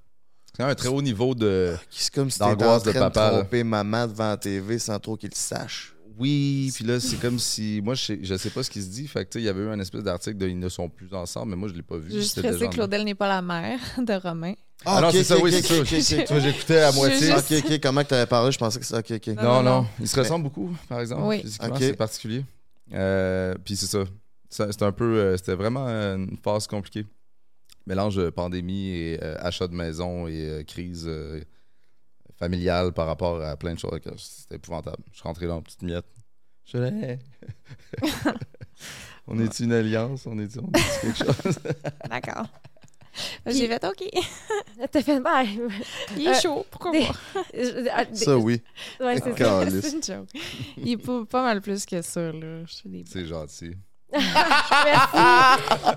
C'est 0.45 0.55
quand 0.55 0.63
même 0.63 0.71
un 0.71 0.75
très 0.75 0.87
haut 0.87 1.01
niveau 1.01 1.35
de. 1.35 1.75
C'est 1.89 2.13
comme 2.13 2.31
si 2.31 2.39
t'étais 2.39 2.51
en 2.51 2.55
D'angoisse 2.55 2.83
train 2.83 2.91
de 2.91 2.95
de, 2.95 2.99
papa, 3.01 3.31
là. 3.31 3.37
tromper 3.39 3.63
maman 3.65 4.07
devant 4.07 4.29
la 4.29 4.37
TV 4.37 4.79
sans 4.79 4.97
trop 4.99 5.17
qu'il 5.17 5.29
le 5.31 5.35
sache. 5.35 5.93
Oui, 6.19 6.71
puis 6.73 6.83
là, 6.85 6.99
c'est 6.99 7.17
comme 7.19 7.37
si. 7.39 7.79
Moi, 7.83 7.93
je 7.95 8.03
sais, 8.05 8.19
je 8.23 8.35
sais 8.35 8.49
pas 8.49 8.63
ce 8.63 8.69
qui 8.69 8.81
se 8.81 8.87
dit. 8.89 9.07
Fait 9.07 9.23
que, 9.25 9.29
tu 9.31 9.37
sais, 9.37 9.43
il 9.43 9.45
y 9.45 9.49
avait 9.49 9.61
eu 9.63 9.69
un 9.69 9.79
espèce 9.79 10.03
d'article 10.03 10.37
de 10.37 10.47
Ils 10.47 10.57
ne 10.57 10.69
sont 10.69 10.89
plus 10.89 11.13
ensemble, 11.13 11.51
mais 11.51 11.55
moi, 11.57 11.69
je 11.69 11.73
l'ai 11.73 11.83
pas 11.83 11.97
vu. 11.97 12.09
Préciser 12.09 12.41
déjà 12.41 12.67
que 12.67 12.73
Claudel 12.73 13.03
n'est 13.03 13.15
pas 13.15 13.27
la 13.27 13.41
mère 13.41 13.79
de 13.97 14.13
Romain. 14.13 14.53
Ah 14.85 15.01
non, 15.01 15.07
ok, 15.07 15.13
c'est 15.13 15.23
ça, 15.23 15.37
oui, 15.39 15.51
c'est 15.51 16.01
ça. 16.01 16.23
Toi, 16.23 16.39
j'écoutais 16.39 16.79
à 16.81 16.91
moitié. 16.91 17.17
juste- 17.31 17.51
Ok, 17.51 17.63
ok, 17.71 17.79
comment 17.81 18.03
que 18.03 18.09
t'avais 18.09 18.25
parlé, 18.27 18.51
je 18.51 18.57
pensais 18.59 18.79
que 18.79 18.85
c'était. 18.85 19.15
Ok, 19.15 19.27
ok. 19.27 19.35
Non, 19.37 19.43
Non, 19.43 19.43
non, 19.43 19.63
non, 19.63 19.81
non. 19.81 19.87
il 19.99 20.07
se 20.07 20.19
ressemble 20.19 20.43
beaucoup, 20.43 20.75
par 20.87 20.99
exemple. 20.99 21.23
Oui. 21.25 21.43
C'est 21.79 21.95
particulier. 21.97 22.43
Euh, 22.93 23.55
puis 23.63 23.75
c'est 23.75 23.87
ça. 23.87 24.03
C'était 24.49 24.83
un 24.83 24.91
peu. 24.91 25.03
euh, 25.17 25.37
C'était 25.37 25.55
vraiment 25.55 25.87
une 25.87 26.37
phase 26.43 26.67
compliquée. 26.67 27.05
Mélange 27.85 28.15
de 28.15 28.29
pandémie 28.29 28.89
et 28.89 29.19
euh, 29.23 29.35
achat 29.39 29.67
de 29.67 29.73
maison 29.73 30.27
et 30.27 30.33
euh, 30.49 30.63
crise 30.63 31.05
euh, 31.07 31.41
familiale 32.37 32.93
par 32.93 33.07
rapport 33.07 33.41
à 33.41 33.55
plein 33.57 33.73
de 33.73 33.79
choses. 33.79 33.99
C'était 34.17 34.55
épouvantable. 34.55 35.03
Je 35.11 35.17
suis 35.17 35.23
rentré 35.23 35.47
là 35.47 35.55
en 35.55 35.61
petite 35.61 35.81
miette. 35.81 36.05
Je 36.65 36.77
l'ai. 36.77 37.19
on 39.27 39.39
est 39.39 39.59
une 39.59 39.71
alliance? 39.73 40.25
On 40.27 40.37
est, 40.39 40.57
on 40.57 40.67
est 40.67 41.01
quelque 41.01 41.17
chose? 41.17 41.59
D'accord. 42.09 42.45
J'ai 43.47 43.67
fait 43.67 43.83
OK. 43.83 44.03
T'as 44.91 45.01
fait 45.01 45.19
ben, 45.19 45.43
Il 46.15 46.27
est 46.27 46.29
Euh, 46.29 46.39
chaud. 46.39 46.65
Pourquoi 46.69 46.91
des- 46.91 47.05
pas? 47.05 47.13
ah, 47.93 48.05
des- 48.05 48.15
Ça, 48.15 48.37
oui. 48.37 48.61
ouais, 48.99 49.15
c'est 49.15 49.23
ça. 49.23 49.31
Calice. 49.31 49.81
C'est 49.81 49.93
une 49.93 50.03
joke. 50.03 50.29
Il 50.77 50.89
est 50.91 50.97
pas, 51.25 51.41
mal 51.43 51.61
plus 51.61 51.85
que 51.85 52.01
ça, 52.01 52.31
là. 52.31 52.63
Je 52.65 52.75
fais 52.83 52.89
des 52.89 53.03
C'est 53.07 53.25
gentil. 53.25 53.75
Merci. 54.13 55.17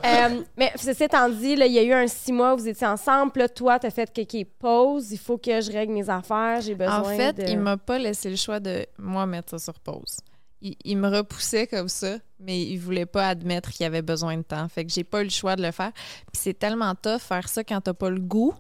Euh, 0.05 0.43
mais 0.57 0.73
ceci 0.77 1.05
étant 1.05 1.29
dit, 1.29 1.57
là, 1.57 1.67
il 1.67 1.73
y 1.73 1.79
a 1.79 1.83
eu 1.83 1.93
un 1.93 2.07
six 2.07 2.33
mois 2.33 2.55
où 2.55 2.59
vous 2.59 2.69
étiez 2.69 2.87
ensemble. 2.87 3.33
Là, 3.37 3.49
toi, 3.49 3.79
t'as 3.79 3.91
fait 3.91 4.13
que 4.13 4.23
qui 4.23 4.45
pause. 4.45 5.13
Il 5.13 5.19
faut 5.19 5.39
que 5.39 5.61
je 5.61 5.71
règle 5.71 5.93
mes 5.93 6.09
affaires. 6.11 6.61
J'ai 6.61 6.75
besoin 6.75 7.01
En 7.01 7.05
fait, 7.05 7.35
de... 7.35 7.45
il 7.49 7.59
m'a 7.59 7.77
pas 7.77 7.99
laissé 7.99 8.31
le 8.31 8.37
choix 8.37 8.59
de 8.61 8.87
moi 8.99 9.27
mettre 9.27 9.51
ça 9.51 9.59
sur 9.59 9.79
pause. 9.81 10.19
Il, 10.61 10.75
il 10.85 10.99
me 10.99 11.09
repoussait 11.09 11.67
comme 11.67 11.89
ça, 11.89 12.17
mais 12.39 12.61
il 12.61 12.77
voulait 12.79 13.07
pas 13.07 13.29
admettre 13.29 13.71
qu'il 13.71 13.87
avait 13.87 14.03
besoin 14.03 14.37
de 14.37 14.43
temps. 14.43 14.69
Fait 14.69 14.85
que 14.85 14.93
j'ai 14.93 15.05
pas 15.05 15.21
eu 15.21 15.25
le 15.25 15.31
choix 15.31 15.57
de 15.57 15.63
le 15.63 15.71
faire. 15.71 15.93
Puis 16.33 16.41
c'est 16.43 16.59
tellement 16.59 16.95
tough 16.95 17.21
faire 17.21 17.49
ça 17.49 17.65
quand 17.65 17.81
t'as 17.81 17.95
pas 17.95 18.11
le 18.11 18.21
goût. 18.21 18.55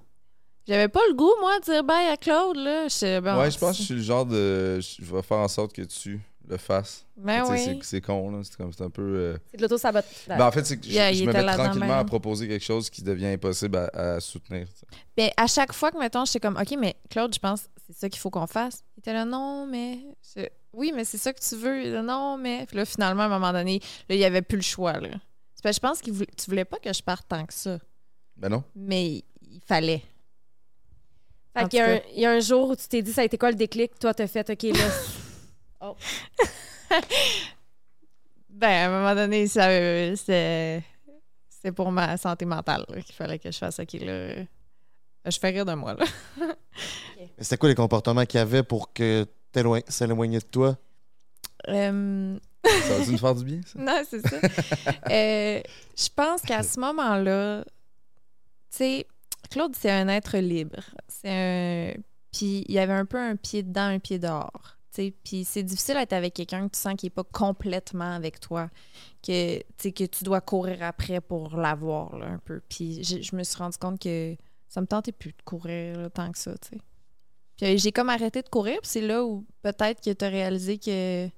J'avais 0.66 0.88
pas 0.88 1.00
le 1.08 1.14
goût, 1.14 1.32
moi, 1.40 1.58
de 1.58 1.64
dire 1.64 1.82
bye 1.82 2.06
à 2.08 2.16
Claude, 2.16 2.56
là. 2.56 2.86
Je, 2.86 3.18
bon, 3.18 3.38
ouais, 3.40 3.50
je 3.50 3.58
pense 3.58 3.72
que 3.72 3.78
je 3.78 3.82
suis 3.86 3.94
le 3.94 4.02
genre 4.02 4.24
de. 4.24 4.78
Je 4.80 5.02
vais 5.02 5.22
faire 5.22 5.38
en 5.38 5.48
sorte 5.48 5.72
que 5.72 5.82
tu 5.82 6.20
le 6.50 6.56
fasses. 6.58 7.06
Ben 7.16 7.44
oui. 7.48 7.78
c'est- 7.82 8.00
con, 8.00 8.30
là. 8.30 8.40
C'est 8.42 8.56
comme- 8.56 8.72
c'est 8.72 8.82
un 8.84 8.90
peu. 8.90 9.02
euh, 9.02 9.38
C'est 9.50 9.56
de 9.56 9.62
l'auto-sabotage. 9.62 10.10
Ben, 10.26 10.40
en 10.46 10.50
fait, 10.52 10.64
c'est 10.66 10.76
que 10.78 10.84
je, 10.86 10.90
Yeah, 10.90 11.12
je 11.12 11.24
me 11.24 11.32
mets 11.32 11.42
tranquillement 11.54 11.98
à 11.98 12.04
proposer 12.04 12.48
quelque 12.48 12.64
chose 12.64 12.90
qui 12.90 13.02
devient 13.02 13.26
impossible 13.26 13.76
à, 13.76 14.14
à 14.16 14.20
soutenir. 14.20 14.66
Ben, 15.16 15.30
à 15.36 15.46
chaque 15.46 15.72
fois 15.72 15.90
que, 15.90 15.98
mettons, 15.98 16.24
j'étais 16.24 16.40
comme, 16.40 16.56
OK, 16.56 16.74
mais 16.78 16.96
Claude, 17.08 17.32
je 17.34 17.38
pense 17.38 17.62
que 17.62 17.68
c'est 17.86 17.96
ça 17.96 18.08
qu'il 18.08 18.18
faut 18.20 18.30
qu'on 18.30 18.46
fasse. 18.46 18.82
Il 18.96 19.00
était 19.00 19.12
là, 19.12 19.24
non, 19.24 19.66
mais. 19.66 19.98
Je- 20.36 20.46
Oui, 20.72 20.92
mais 20.94 21.04
c'est 21.04 21.18
ça 21.18 21.32
que 21.32 21.40
tu 21.40 21.56
veux. 21.56 21.78
Il 21.80 21.86
était 21.86 21.96
là, 21.96 22.02
non, 22.02 22.36
mais. 22.36 22.64
Puis 22.66 22.76
là, 22.76 22.84
finalement, 22.84 23.22
à 23.22 23.26
un 23.26 23.28
moment 23.28 23.52
donné, 23.52 23.80
là, 24.08 24.14
il 24.14 24.18
n'y 24.18 24.24
avait 24.24 24.42
plus 24.42 24.56
le 24.56 24.62
choix, 24.62 24.92
là. 25.00 25.08
C'est 25.54 25.62
parce 25.62 25.78
que 25.78 25.86
je 25.86 25.88
pense 25.88 26.00
que 26.00 26.24
tu 26.24 26.44
voulais 26.50 26.64
pas 26.64 26.78
que 26.78 26.92
je 26.92 27.02
parte 27.02 27.26
tant 27.28 27.44
que 27.44 27.52
ça, 27.52 27.78
Ben 28.36 28.48
non. 28.48 28.62
mais 28.74 29.22
il 29.42 29.60
fallait. 29.66 30.02
Fait 31.52 31.64
En 31.64 31.68
qu'il 31.68 32.02
y, 32.14 32.20
y 32.20 32.24
a 32.26 32.30
un 32.30 32.38
jour 32.40 32.70
où 32.70 32.76
tu 32.76 32.86
t'es 32.86 33.02
dit, 33.02 33.12
ça 33.12 33.22
a 33.22 33.24
été 33.24 33.36
quoi 33.36 33.50
le 33.50 33.56
déclic? 33.56 33.98
Toi, 33.98 34.14
t'as 34.14 34.28
fait, 34.28 34.48
OK, 34.48 34.62
là. 34.62 34.72
Ben, 38.48 38.68
à 38.68 38.86
un 38.86 38.90
moment 38.90 39.14
donné, 39.14 39.46
ça, 39.46 39.68
euh, 39.68 40.14
c'est 40.16 40.82
c'est 41.48 41.72
pour 41.72 41.92
ma 41.92 42.16
santé 42.16 42.44
mentale 42.44 42.84
là, 42.88 43.00
qu'il 43.00 43.14
fallait 43.14 43.38
que 43.38 43.50
je 43.50 43.58
fasse 43.58 43.78
OK, 43.80 43.92
là. 43.94 44.34
Je 45.26 45.38
fais 45.38 45.50
rire 45.50 45.64
de 45.66 45.74
moi, 45.74 45.94
là. 45.94 46.04
Mais 47.18 47.28
C'était 47.38 47.58
quoi 47.58 47.68
les 47.68 47.74
comportements 47.74 48.24
qu'il 48.24 48.38
y 48.38 48.40
avait 48.42 48.62
pour 48.62 48.92
que 48.92 49.26
t'éloignes- 49.52 49.84
s'éloigner 49.88 50.38
de 50.38 50.44
toi? 50.44 50.76
Euh, 51.68 52.38
Ça 52.64 52.96
va-tu 52.98 53.12
nous 53.12 53.18
faire 53.18 53.34
du 53.34 53.44
bien, 53.44 53.60
ça? 53.64 53.78
Non, 53.78 54.02
c'est 54.08 54.20
ça. 54.26 54.36
Euh, 55.10 55.60
je 55.96 56.08
pense 56.14 56.40
qu'à 56.42 56.62
ce 56.62 56.80
moment-là, 56.80 57.64
tu 57.64 57.70
sais, 58.70 59.06
Claude, 59.50 59.74
c'est 59.78 59.90
un 59.90 60.08
être 60.08 60.38
libre. 60.38 60.80
C'est 61.08 61.28
un. 61.30 61.92
Puis 62.32 62.64
il 62.68 62.74
y 62.74 62.78
avait 62.78 62.92
un 62.94 63.04
peu 63.04 63.18
un 63.18 63.36
pied 63.36 63.62
dedans, 63.62 63.82
un 63.88 63.98
pied 63.98 64.18
dehors. 64.18 64.76
Puis 64.92 65.44
c'est 65.44 65.62
difficile 65.62 65.94
d'être 65.94 66.12
avec 66.12 66.34
quelqu'un 66.34 66.68
que 66.68 66.74
tu 66.74 66.80
sens 66.80 66.94
qui 66.96 67.06
n'est 67.06 67.10
pas 67.10 67.24
complètement 67.24 68.12
avec 68.12 68.40
toi, 68.40 68.68
que, 69.22 69.58
tu 69.58 69.64
sais, 69.76 69.92
que 69.92 70.04
tu 70.04 70.24
dois 70.24 70.40
courir 70.40 70.82
après 70.82 71.20
pour 71.20 71.56
l'avoir, 71.56 72.14
un 72.14 72.38
peu. 72.38 72.60
Puis 72.68 73.04
je, 73.04 73.36
me 73.36 73.42
suis 73.44 73.56
rendu 73.56 73.78
compte 73.78 74.00
que 74.00 74.36
ça 74.68 74.80
me 74.80 74.86
tentait 74.86 75.12
plus 75.12 75.30
de 75.30 75.42
courir 75.44 75.98
là, 75.98 76.10
tant 76.10 76.30
que 76.32 76.38
ça. 76.38 76.52
Puis 76.70 76.80
euh, 77.62 77.76
j'ai 77.76 77.92
comme 77.92 78.08
arrêté 78.08 78.42
de 78.42 78.48
courir, 78.48 78.78
puis 78.80 78.90
c'est 78.90 79.00
là 79.00 79.24
où 79.24 79.44
peut-être 79.62 80.02
que 80.02 80.10
tu 80.12 80.24
as 80.24 80.28
réalisé 80.28 80.78
que 80.78 81.28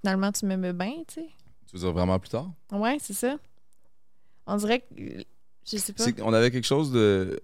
finalement 0.00 0.32
tu 0.32 0.46
m'aimais 0.46 0.72
bien, 0.72 0.92
tu 1.08 1.14
sais. 1.14 1.28
Tu 1.66 1.76
veux 1.76 1.80
dire 1.80 1.92
vraiment 1.92 2.18
plus 2.18 2.30
tard? 2.30 2.50
Ouais, 2.70 2.98
c'est 3.00 3.14
ça. 3.14 3.36
On 4.46 4.56
dirait 4.56 4.80
que. 4.80 5.24
Je 5.66 5.78
sais 5.78 5.92
pas. 5.94 6.12
Qu'on 6.12 6.32
avait 6.34 6.50
quelque 6.50 6.66
chose 6.66 6.92
de 6.92 7.40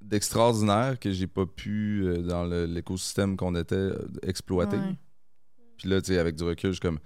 d'extraordinaire 0.00 0.98
que 0.98 1.10
j'ai 1.12 1.26
pas 1.26 1.46
pu 1.46 2.02
euh, 2.04 2.18
dans 2.22 2.44
le- 2.44 2.66
l'écosystème 2.66 3.36
qu'on 3.36 3.54
était 3.54 3.74
euh, 3.74 4.06
exploiter. 4.22 4.76
Ouais. 4.76 4.96
Puis 5.76 5.88
là, 5.88 6.00
tu 6.00 6.12
sais, 6.12 6.18
avec 6.18 6.34
du 6.36 6.44
recul, 6.44 6.70
je 6.70 6.74
suis 6.74 6.80
comme. 6.80 6.98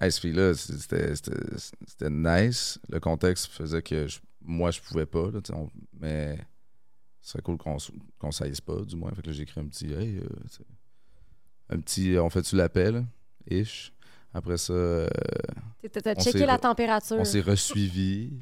Hey, 0.00 0.10
ce 0.12 0.20
fille-là, 0.20 0.54
c'était 0.54 1.14
c'était- 1.14 1.56
c'était 1.86 2.10
nice. 2.10 2.78
Le 2.88 3.00
contexte 3.00 3.46
faisait 3.46 3.80
que 3.82 4.06
je- 4.08 4.18
moi, 4.42 4.70
je 4.70 4.80
pouvais 4.80 5.06
pas. 5.06 5.30
Là, 5.30 5.40
tu 5.40 5.52
sais, 5.52 5.58
on- 5.58 5.70
mais 6.00 6.38
ce 7.20 7.30
serait 7.32 7.42
cool 7.42 7.56
qu'on 7.56 7.76
s- 7.76 7.90
qu'on 8.18 8.30
saillisse 8.32 8.60
pas, 8.60 8.80
du 8.82 8.96
moins. 8.96 9.12
Fait 9.12 9.22
que 9.22 9.28
là, 9.28 9.32
j'ai 9.32 9.42
écrit 9.44 9.60
un 9.60 9.66
petit. 9.66 9.92
Hey, 9.92 10.18
euh, 10.18 10.22
tu 10.48 10.56
sais, 10.56 10.64
un 11.70 11.78
petit. 11.80 12.18
On 12.18 12.28
fait-tu 12.28 12.56
l'appel? 12.56 13.06
Ish. 13.50 13.92
Après 14.32 14.56
ça, 14.58 14.72
euh, 14.72 15.08
T'as 15.92 16.00
t'as 16.00 16.14
On 16.16 16.20
checké 16.22 16.38
s'est 16.40 16.46
la 16.46 16.56
re- 16.56 16.60
température. 16.60 17.16
on 17.18 17.24
s'est 17.24 17.40
resuivi. 17.40 18.32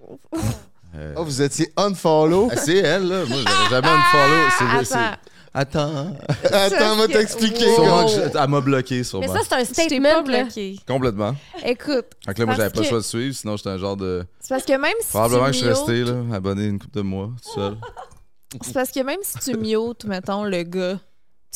Euh, 0.96 1.14
Oh, 1.16 1.24
vous 1.24 1.42
étiez 1.42 1.70
unfollow? 1.76 2.48
ah, 2.50 2.56
c'est 2.56 2.76
elle, 2.78 3.08
là. 3.08 3.24
Moi, 3.26 3.38
j'aurais 3.46 3.70
jamais 3.70 3.88
une 3.88 4.02
follow. 4.10 4.50
C'est- 4.58 4.84
c'est- 4.84 4.94
Attends. 4.96 5.16
Attends. 5.58 6.16
Attends, 6.52 6.92
on 6.92 6.96
va 6.96 7.06
que- 7.06 7.12
t'expliquer. 7.12 7.66
Wow. 7.66 7.74
Sûrement 7.74 8.04
gros. 8.04 8.08
que 8.08 8.30
je- 8.32 8.38
elle 8.38 8.48
m'a 8.50 8.60
bloqué, 8.60 9.04
sûrement. 9.04 9.26
Mais 9.26 9.32
ça, 9.40 9.44
c'est 9.48 9.54
un 9.54 9.64
statement. 9.64 10.22
bloqué. 10.22 10.76
Complètement. 10.86 11.34
Écoute, 11.64 12.06
que 12.26 12.38
là, 12.40 12.46
moi, 12.46 12.54
j'avais 12.56 12.70
pas 12.70 12.80
le 12.80 12.86
choix 12.86 12.98
de 12.98 13.02
suivre, 13.04 13.34
sinon 13.34 13.56
j'étais 13.56 13.70
un 13.70 13.78
genre 13.78 13.96
de. 13.96 14.24
c'est 14.40 14.50
parce 14.50 14.64
que 14.66 14.72
même 14.72 14.92
si 15.00 15.08
Probablement 15.08 15.46
que 15.46 15.50
tu 15.52 15.54
je 15.54 15.58
suis 15.60 15.68
resté, 15.68 16.04
là, 16.04 16.14
abonné 16.34 16.66
une 16.66 16.78
couple 16.78 16.96
de 16.98 17.02
mois, 17.02 17.30
tout 17.42 17.54
seul. 17.60 17.76
C'est 18.62 18.74
parce 18.74 18.90
que 18.90 19.00
même 19.00 19.18
si 19.22 19.38
tu 19.38 19.56
mutes, 19.58 20.04
mettons, 20.04 20.44
le 20.44 20.62
gars, 20.62 20.98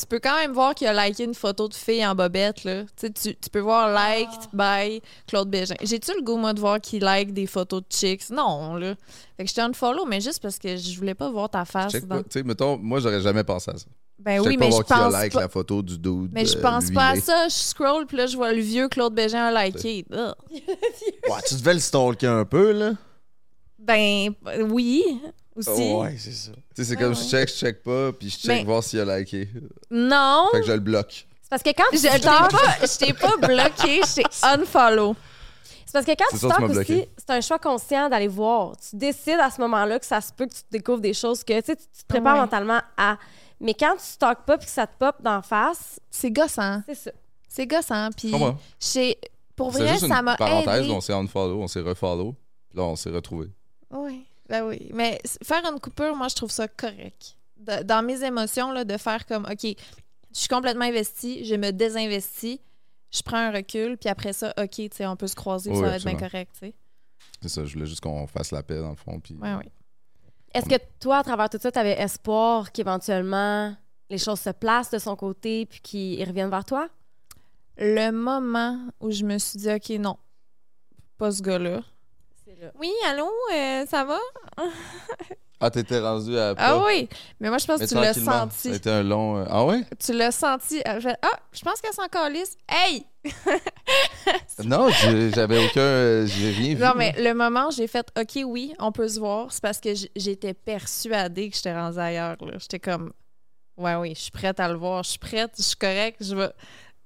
tu 0.01 0.07
peux 0.07 0.19
quand 0.19 0.35
même 0.35 0.51
voir 0.51 0.73
qu'il 0.73 0.87
a 0.87 1.07
liké 1.07 1.23
une 1.23 1.35
photo 1.35 1.67
de 1.67 1.73
fille 1.73 2.05
en 2.05 2.15
bobette, 2.15 2.63
là. 2.63 2.83
Tu, 2.99 3.11
tu, 3.13 3.35
tu 3.35 3.49
peux 3.51 3.59
voir 3.59 3.89
liked 3.89 4.49
by 4.51 5.01
Claude 5.27 5.49
Bégin. 5.49 5.75
J'ai-tu 5.81 6.11
le 6.15 6.23
goût, 6.23 6.37
moi, 6.37 6.53
de 6.53 6.59
voir 6.59 6.81
qu'il 6.81 7.03
like 7.03 7.33
des 7.33 7.45
photos 7.45 7.81
de 7.81 7.85
chicks? 7.95 8.29
Non, 8.31 8.75
là. 8.75 8.95
Fait 9.37 9.43
que 9.43 9.49
j'étais 9.49 9.61
unfollow, 9.61 10.05
mais 10.05 10.19
juste 10.19 10.41
parce 10.41 10.57
que 10.57 10.75
je 10.75 10.97
voulais 10.97 11.13
pas 11.13 11.29
voir 11.29 11.49
ta 11.49 11.65
face. 11.65 11.91
Check 11.91 12.07
dans-. 12.07 12.23
Tu 12.23 12.29
sais, 12.31 12.43
mettons, 12.43 12.77
moi, 12.77 12.99
j'aurais 12.99 13.21
jamais 13.21 13.43
pensé 13.43 13.71
à 13.71 13.77
ça. 13.77 13.85
Ben 14.17 14.41
Je 14.43 14.47
oui, 14.47 14.57
pas 14.57 14.65
mais 14.65 14.71
je 14.71 14.81
qui 14.81 14.93
a 14.93 14.97
pense 14.97 15.13
like 15.13 15.33
pas... 15.33 15.41
la 15.41 15.49
photo 15.49 15.81
du 15.81 15.97
dude. 15.97 16.31
Mais 16.31 16.45
je 16.45 16.57
euh, 16.57 16.61
pense 16.61 16.91
pas 16.91 17.09
à 17.09 17.15
ça. 17.15 17.47
Je 17.47 17.53
scroll, 17.53 18.05
puis 18.07 18.17
là, 18.17 18.27
je 18.27 18.35
vois 18.35 18.53
le 18.53 18.61
vieux 18.61 18.87
Claude 18.87 19.13
Bégin 19.13 19.45
a 19.45 19.65
liké. 19.65 20.05
Ouais, 20.11 21.41
tu 21.47 21.55
devais 21.55 21.73
le 21.75 21.79
stalker 21.79 22.27
un 22.27 22.45
peu, 22.45 22.71
là. 22.71 22.93
Ben, 23.79 24.33
oui, 24.69 25.03
aussi. 25.69 25.93
Ouais, 25.93 26.15
c'est 26.17 26.31
ça. 26.31 26.51
Tu 26.51 26.59
sais, 26.75 26.83
c'est 26.83 26.91
Ouais, 26.95 27.01
comme 27.01 27.13
ouais. 27.13 27.15
je 27.23 27.29
check, 27.29 27.49
je 27.49 27.53
check 27.53 27.83
pas, 27.83 28.11
puis 28.13 28.29
je 28.29 28.37
check 28.37 28.47
Mais- 28.49 28.63
voir 28.63 28.83
s'il 28.83 28.99
a 28.99 29.19
liké. 29.19 29.47
Non, 29.89 30.47
Fait 30.51 30.61
que 30.61 30.67
je 30.67 30.71
le 30.73 30.79
bloque. 30.79 31.27
C'est 31.41 31.49
parce 31.49 31.63
que 31.63 31.69
quand 31.69 31.83
tu 31.91 31.97
je 31.97 32.03
t'ai 32.03 32.19
pas, 32.19 32.47
je 32.81 32.97
t'ai 32.97 33.13
pas 33.13 33.37
bloqué, 33.37 34.01
je 34.05 34.15
t'ai 34.15 34.23
unfollow. 34.43 35.15
c'est 35.85 35.91
parce 35.93 36.05
que 36.05 36.11
quand 36.11 36.25
C'est 36.31 36.39
tu 36.39 36.47
m'as 36.47 36.79
aussi, 36.79 37.05
c'est 37.17 37.29
un 37.29 37.41
choix 37.41 37.59
conscient 37.59 38.09
d'aller 38.09 38.27
voir. 38.29 38.73
Tu 38.77 38.95
décides 38.95 39.39
à 39.41 39.49
ce 39.51 39.59
moment-là 39.61 39.99
que 39.99 40.05
ça 40.05 40.21
se 40.21 40.31
peut 40.31 40.45
que 40.47 40.53
tu 40.53 40.61
découvres 40.71 41.01
des 41.01 41.13
choses 41.13 41.43
que 41.43 41.59
tu 41.59 41.65
sais, 41.65 41.75
tu 41.75 41.83
tu 41.95 42.03
te 42.03 42.07
prépares 42.07 42.35
Ouais. 42.35 42.41
mentalement 42.41 42.79
à. 42.97 43.17
Mais 43.59 43.73
quand 43.73 43.93
tu 43.95 44.03
stalks 44.05 44.45
pas 44.45 44.57
puis 44.57 44.65
que 44.67 44.71
ça 44.71 44.87
te 44.87 44.97
pop 44.97 45.15
d'en 45.21 45.41
face, 45.41 45.99
C'est 46.09 46.31
gossant. 46.31 46.81
c'est 46.87 46.95
ça. 46.95 47.11
C'est 47.49 47.67
gossant. 47.67 48.09
Puis, 48.15 48.31
Comprends? 48.31 48.57
j'ai- 48.79 49.17
pour 49.57 49.73
C'est 49.73 49.79
vrai, 49.83 49.89
juste 49.93 50.07
ça 50.07 50.17
une 50.19 50.23
m'a 50.23 50.35
parenthèse, 50.37 50.85
aidé. 50.85 50.91
on 50.91 51.01
s'est 51.01 51.13
unfollow, 51.13 51.61
on 51.61 51.67
s'est 51.67 51.81
refollow, 51.81 52.33
puis 52.69 52.77
là, 52.79 52.83
on 52.85 52.95
s'est 52.95 53.09
retrouvés. 53.11 53.49
Oui, 53.91 54.25
ben 54.51 54.67
oui. 54.67 54.89
Mais 54.93 55.17
faire 55.43 55.63
une 55.65 55.79
coupure, 55.79 56.13
moi, 56.15 56.27
je 56.27 56.35
trouve 56.35 56.51
ça 56.51 56.67
correct. 56.67 57.37
De- 57.55 57.83
dans 57.83 58.03
mes 58.03 58.21
émotions, 58.23 58.71
là, 58.71 58.83
de 58.83 58.97
faire 58.97 59.25
comme, 59.25 59.45
OK, 59.49 59.63
je 59.63 59.75
suis 60.33 60.49
complètement 60.49 60.83
investie, 60.85 61.45
je 61.45 61.55
me 61.55 61.71
désinvestis, 61.71 62.59
je 63.11 63.21
prends 63.23 63.37
un 63.37 63.51
recul, 63.51 63.97
puis 63.97 64.09
après 64.09 64.33
ça, 64.33 64.53
OK, 64.57 64.69
tu 64.71 64.89
sais, 64.91 65.05
on 65.07 65.15
peut 65.15 65.27
se 65.27 65.35
croiser, 65.35 65.71
Oui, 65.71 65.77
ça 65.77 65.83
va 65.83 65.95
être 65.95 66.05
bien 66.05 66.17
correct, 66.17 66.51
tu 66.53 66.67
sais. 66.67 66.75
C'est 67.41 67.49
ça, 67.49 67.63
je 67.65 67.73
voulais 67.73 67.85
juste 67.85 68.01
qu'on 68.01 68.27
fasse 68.27 68.51
la 68.51 68.61
paix, 68.61 68.79
dans 68.79 68.89
le 68.89 68.95
fond, 68.95 69.19
puis... 69.19 69.35
Ouais, 69.35 69.53
oui. 69.55 69.71
Est-ce 70.53 70.67
que 70.67 70.75
toi, 70.99 71.19
à 71.19 71.23
travers 71.23 71.49
tout 71.49 71.57
ça, 71.61 71.71
tu 71.71 71.79
avais 71.79 71.97
espoir 71.99 72.73
qu'éventuellement 72.73 73.73
les 74.09 74.17
choses 74.17 74.41
se 74.41 74.49
placent 74.49 74.91
de 74.91 74.99
son 74.99 75.15
côté 75.15 75.65
puis 75.65 75.79
qu'ils 75.79 76.27
reviennent 76.27 76.49
vers 76.49 76.65
toi? 76.65 76.89
Le 77.77 78.11
moment 78.11 78.79
où 78.99 79.11
je 79.11 79.23
me 79.23 79.37
suis 79.37 79.59
dit, 79.59 79.71
OK, 79.71 79.89
non, 79.91 80.17
pas 81.17 81.31
ce 81.31 81.41
gars-là. 81.41 81.83
Là. 82.61 82.71
Oui, 82.79 82.91
allô, 83.07 83.27
euh, 83.53 83.85
ça 83.87 84.05
va? 84.05 84.19
Ah, 85.59 85.71
t'étais 85.71 85.99
rendu 85.99 86.37
à. 86.37 86.53
Ah 86.57 86.77
oui, 86.85 87.09
mais 87.39 87.49
moi, 87.49 87.57
je 87.57 87.65
pense 87.65 87.79
Mais 87.79 87.85
que 87.87 87.89
tu 87.89 87.95
l'as 87.99 88.13
senti. 88.13 88.67
Ça 88.67 88.73
a 88.73 88.75
été 88.75 88.89
un 88.91 89.01
long. 89.03 89.37
euh, 89.37 89.45
Ah 89.49 89.65
ouais? 89.65 89.81
Tu 89.99 90.13
l'as 90.13 90.31
senti. 90.31 90.79
Ah, 90.85 90.99
je 90.99 91.61
pense 91.63 91.81
qu'elle 91.81 91.93
s'en 91.93 92.07
calisse. 92.07 92.55
Hey! 92.69 93.05
Non, 94.63 94.89
j'avais 95.33 95.65
aucun. 95.65 95.79
euh, 95.81 96.25
J'ai 96.27 96.51
rien 96.51 96.75
vu. 96.75 96.81
Non, 96.83 96.93
mais 96.95 97.13
le 97.17 97.33
moment 97.33 97.67
où 97.69 97.71
j'ai 97.71 97.87
fait, 97.87 98.07
OK, 98.19 98.39
oui, 98.45 98.73
on 98.79 98.91
peut 98.91 99.07
se 99.07 99.19
voir, 99.19 99.51
c'est 99.51 99.61
parce 99.61 99.79
que 99.79 99.89
j'étais 100.15 100.53
persuadée 100.53 101.49
que 101.49 101.55
j'étais 101.55 101.73
rendue 101.73 101.97
ailleurs. 101.97 102.37
J'étais 102.59 102.79
comme, 102.79 103.11
ouais, 103.77 103.95
oui, 103.95 104.13
je 104.15 104.21
suis 104.21 104.31
prête 104.31 104.59
à 104.59 104.67
le 104.67 104.75
voir, 104.75 105.03
je 105.03 105.09
suis 105.11 105.19
prête, 105.19 105.51
je 105.57 105.63
suis 105.63 105.75
correcte, 105.75 106.23
je 106.23 106.35
vais. 106.35 106.51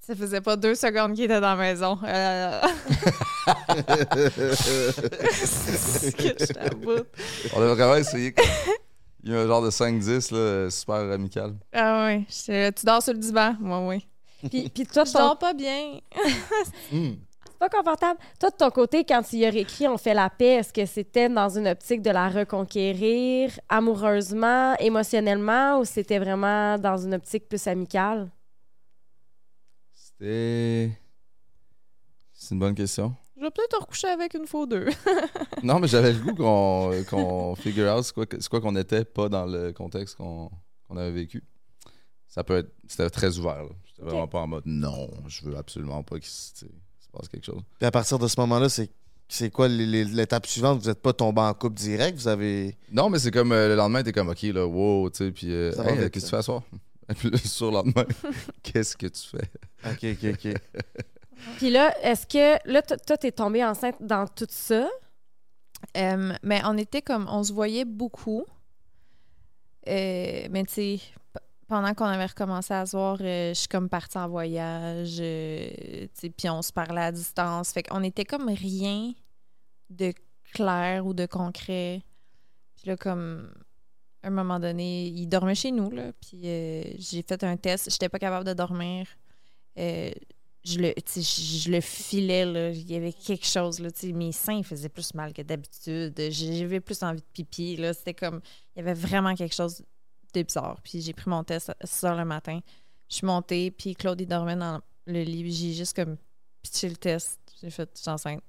Ça 0.05 0.15
faisait 0.15 0.41
pas 0.41 0.55
deux 0.55 0.75
secondes 0.75 1.13
qu'il 1.15 1.23
était 1.25 1.41
dans 1.41 1.55
la 1.55 1.55
maison. 1.55 1.97
Euh... 2.05 2.61
c'est 5.33 6.15
que 6.15 6.23
j'étais 6.23 6.59
à 6.59 6.69
bout. 6.69 7.05
On 7.55 7.61
a 7.61 7.73
vraiment 7.73 7.95
essayé. 7.95 8.33
Il 9.23 9.31
y 9.31 9.35
a 9.35 9.39
un 9.39 9.47
genre 9.47 9.63
de 9.63 9.71
5-10, 9.71 10.33
là, 10.35 10.69
super 10.69 10.95
amical. 11.11 11.55
Ah 11.73 12.05
oui, 12.07 12.25
tu 12.29 12.85
dors 12.85 13.01
sur 13.01 13.13
le 13.13 13.19
divan? 13.19 13.55
Moi, 13.59 13.79
oui. 13.87 14.07
Puis, 14.51 14.69
puis 14.69 14.85
toi, 14.85 15.05
Je 15.05 15.13
ton- 15.13 15.19
dors 15.19 15.39
pas 15.39 15.53
bien. 15.53 15.99
Hmm. 16.91 17.13
c'est 17.47 17.57
pas 17.57 17.69
confortable. 17.69 18.19
Toi, 18.39 18.51
de 18.51 18.55
ton 18.55 18.69
côté, 18.69 19.03
quand 19.03 19.23
tu 19.23 19.37
y 19.37 19.45
as 19.45 19.49
réécrit 19.49 19.87
On 19.87 19.97
fait 19.97 20.13
la 20.13 20.29
paix, 20.29 20.57
est-ce 20.57 20.71
que 20.71 20.85
c'était 20.85 21.29
dans 21.29 21.49
une 21.49 21.67
optique 21.67 22.03
de 22.03 22.11
la 22.11 22.29
reconquérir 22.29 23.49
amoureusement, 23.69 24.75
émotionnellement, 24.77 25.79
ou 25.79 25.85
c'était 25.85 26.19
vraiment 26.19 26.77
dans 26.77 26.97
une 26.97 27.15
optique 27.15 27.47
plus 27.49 27.65
amicale? 27.65 28.29
C'était. 30.19 30.97
C'est 32.33 32.53
une 32.53 32.59
bonne 32.59 32.75
question. 32.75 33.13
Je 33.37 33.41
vais 33.41 33.51
peut-être 33.51 33.77
te 33.77 33.81
recoucher 33.81 34.07
avec 34.07 34.33
une 34.33 34.47
fois 34.47 34.61
ou 34.61 34.65
deux. 34.65 34.87
Non, 35.63 35.79
mais 35.79 35.87
j'avais 35.87 36.13
le 36.13 36.19
goût 36.19 36.35
qu'on 36.35 36.91
qu'on 37.09 37.55
figure 37.55 37.93
out 37.95 38.03
c'est 38.03 38.13
quoi 38.13 38.25
que- 38.25 38.39
c'est 38.39 38.49
quoi 38.49 38.61
qu'on 38.61 38.75
était, 38.75 39.03
pas 39.03 39.29
dans 39.29 39.45
le 39.45 39.71
contexte 39.73 40.15
qu'on 40.15 40.51
qu'on 40.87 40.97
avait 40.97 41.11
vécu. 41.11 41.43
Ça 42.27 42.43
peut 42.43 42.57
être. 42.57 42.71
C'était 42.87 43.09
très 43.09 43.37
ouvert. 43.39 43.63
là. 43.63 43.69
J'étais 43.85 44.03
vraiment 44.03 44.27
pas 44.27 44.39
en 44.41 44.47
mode 44.47 44.63
non, 44.65 45.09
je 45.27 45.43
veux 45.45 45.57
absolument 45.57 46.03
pas 46.03 46.19
qu'il 46.19 46.29
se 46.29 46.65
passe 47.11 47.27
quelque 47.29 47.45
chose. 47.45 47.61
Puis 47.79 47.85
à 47.87 47.91
partir 47.91 48.19
de 48.19 48.27
ce 48.27 48.39
moment-là, 48.41 48.69
c'est 48.69 48.89
c'est 49.27 49.49
quoi 49.49 49.67
l'étape 49.67 50.45
suivante? 50.45 50.81
Vous 50.81 50.87
n'êtes 50.87 51.01
pas 51.01 51.13
tombé 51.13 51.41
en 51.41 51.53
couple 51.55 51.75
direct? 51.77 52.15
Vous 52.17 52.27
avez. 52.27 52.77
Non, 52.91 53.09
mais 53.09 53.17
c'est 53.17 53.31
comme 53.31 53.51
euh, 53.53 53.69
le 53.69 53.75
lendemain, 53.75 54.03
t'es 54.03 54.11
comme 54.11 54.29
ok, 54.29 54.43
là, 54.43 54.67
wow, 54.67 55.09
tu 55.09 55.17
sais, 55.25 55.31
puis 55.31 55.51
euh, 55.51 55.71
Hey, 55.83 55.97
qu'est-ce 55.97 56.09
que 56.09 56.19
tu 56.19 56.27
fais 56.27 56.37
à 56.37 56.41
soir? 56.43 56.61
Le 57.23 57.37
surlendemain, 57.37 58.05
qu'est-ce 58.63 58.97
que 58.97 59.07
tu 59.07 59.21
fais? 59.27 59.49
OK, 59.85 60.03
OK, 60.03 60.33
OK. 60.33 60.53
Puis 61.57 61.69
là, 61.69 61.93
est-ce 62.01 62.25
que. 62.25 62.71
Là, 62.71 62.81
toi, 62.81 63.17
t'es 63.17 63.31
tombée 63.31 63.63
enceinte 63.63 63.97
dans 63.99 64.25
tout 64.27 64.47
ça? 64.49 64.89
Euh, 65.97 66.33
mais 66.41 66.61
on 66.65 66.77
était 66.77 67.01
comme, 67.01 67.27
on 67.29 67.43
se 67.43 67.53
voyait 67.53 67.85
beaucoup. 67.85 68.45
Euh, 69.87 70.47
mais 70.49 70.63
tu 70.65 70.73
sais, 70.73 70.99
pendant 71.67 71.93
qu'on 71.93 72.05
avait 72.05 72.25
recommencé 72.25 72.73
à 72.73 72.85
se 72.85 72.95
voir, 72.97 73.17
euh, 73.21 73.49
je 73.49 73.53
suis 73.53 73.67
comme 73.67 73.89
partie 73.89 74.17
en 74.17 74.27
voyage. 74.27 75.17
euh, 75.19 75.67
tu 75.69 76.09
sais, 76.13 76.29
puis 76.29 76.49
on 76.49 76.61
se 76.61 76.71
parlait 76.73 77.01
à 77.01 77.11
distance. 77.11 77.71
Fait 77.71 77.83
qu'on 77.83 78.03
était 78.03 78.25
comme 78.25 78.49
rien 78.49 79.13
de 79.89 80.13
clair 80.53 81.05
ou 81.05 81.13
de 81.13 81.25
concret. 81.25 82.01
Puis 82.75 82.87
là, 82.87 82.97
comme, 82.97 83.51
à 84.25 84.27
un 84.27 84.31
moment 84.31 84.59
donné, 84.59 85.05
il 85.05 85.27
dormait 85.27 85.53
chez 85.53 85.71
nous, 85.71 85.91
là. 85.91 86.11
Puis 86.19 86.41
euh, 86.45 86.83
j'ai 86.97 87.21
fait 87.21 87.43
un 87.43 87.57
test. 87.57 87.91
J'étais 87.91 88.09
pas 88.09 88.17
capable 88.17 88.43
de 88.43 88.53
dormir. 88.53 89.05
Euh, 89.77 90.09
je 90.63 90.79
le, 90.79 90.93
je, 90.97 91.69
le 91.69 91.79
filais, 91.79 92.43
là. 92.43 92.71
Il 92.71 92.89
y 92.89 92.95
avait 92.95 93.13
quelque 93.13 93.45
chose, 93.45 93.79
là. 93.79 93.89
Mes 94.15 94.31
seins 94.31 94.63
faisaient 94.63 94.89
plus 94.89 95.13
mal 95.13 95.31
que 95.31 95.43
d'habitude. 95.43 96.19
J'avais 96.31 96.79
plus 96.79 97.03
envie 97.03 97.21
de 97.21 97.27
pipi, 97.33 97.75
là. 97.75 97.93
C'était 97.93 98.15
comme... 98.15 98.41
Il 98.75 98.79
y 98.79 98.81
avait 98.81 98.95
vraiment 98.95 99.35
quelque 99.35 99.53
chose 99.53 99.83
de 100.33 100.41
bizarre. 100.41 100.81
Puis 100.83 101.01
j'ai 101.01 101.13
pris 101.13 101.29
mon 101.29 101.43
test 101.43 101.69
à 101.69 101.85
6 101.85 102.05
heures 102.05 102.17
le 102.17 102.25
matin. 102.25 102.59
Je 103.07 103.17
suis 103.17 103.27
montée, 103.27 103.69
puis 103.69 103.93
Claude, 103.93 104.19
il 104.19 104.27
dormait 104.27 104.55
dans 104.55 104.81
le 105.05 105.21
lit. 105.21 105.51
J'ai 105.51 105.73
juste 105.73 105.95
comme 105.95 106.17
pitché 106.63 106.89
le 106.89 106.95
test. 106.95 107.39
J'ai 107.61 107.69
fait, 107.69 107.91
je 107.95 108.01
suis 108.01 108.09
enceinte. 108.09 108.41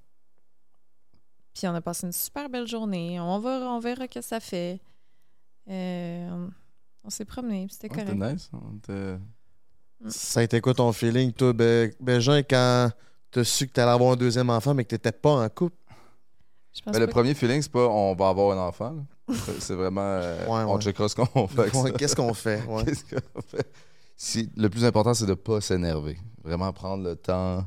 Puis 1.52 1.68
on 1.68 1.74
a 1.74 1.82
passé 1.82 2.06
une 2.06 2.12
super 2.12 2.48
belle 2.48 2.66
journée. 2.66 3.20
On, 3.20 3.38
va, 3.40 3.60
on 3.70 3.78
verra 3.78 4.08
que 4.08 4.22
ça 4.22 4.40
fait. 4.40 4.80
Euh, 5.68 6.28
on 6.30 6.50
on 7.04 7.10
s'est 7.10 7.24
promené, 7.24 7.66
puis 7.66 7.74
c'était 7.80 7.88
Ouais, 7.94 8.02
correct. 8.04 8.18
C'était 8.20 8.32
nice. 8.32 8.50
On 8.52 8.76
était- 8.78 9.18
Ça 10.10 10.40
a 10.40 10.42
été 10.42 10.60
quoi 10.60 10.74
ton 10.74 10.92
feeling, 10.92 11.32
toi, 11.32 11.52
Be- 11.52 11.92
Bégin, 12.00 12.42
quand 12.42 12.90
t'as 13.30 13.44
su 13.44 13.66
que 13.68 13.72
t'allais 13.72 13.92
avoir 13.92 14.12
un 14.12 14.16
deuxième 14.16 14.50
enfant, 14.50 14.74
mais 14.74 14.82
que 14.84 14.88
t'étais 14.90 15.12
pas 15.12 15.30
en 15.44 15.48
couple? 15.48 15.76
Mais 16.92 16.98
le 16.98 17.06
premier 17.06 17.32
feeling, 17.34 17.62
c'est 17.62 17.70
pas 17.72 17.86
on 17.88 18.14
va 18.14 18.28
avoir 18.28 18.58
un 18.58 18.68
enfant. 18.68 19.06
C'est- 19.60 19.74
vraiment. 19.74 20.00
euh, 20.02 20.40
Ouais, 20.46 20.64
On 20.70 20.74
ouais. 20.76 20.80
checkera 20.82 21.08
ce 21.08 21.14
qu'on 21.16 21.46
fait. 21.46 21.70
Qu'est-ce 21.96 22.16
qu'on 22.16 22.34
fait? 22.34 22.62
Ouais. 22.68 22.84
Qu'est-ce 22.84 23.04
qu'on 23.04 23.40
fait? 23.42 23.72
Si- 24.16 24.50
le 24.56 24.68
plus 24.68 24.84
important, 24.84 25.14
c'est 25.14 25.26
de 25.26 25.34
pas 25.34 25.60
s'énerver. 25.60 26.18
Vraiment 26.42 26.72
prendre 26.72 27.04
le 27.04 27.14
temps. 27.16 27.64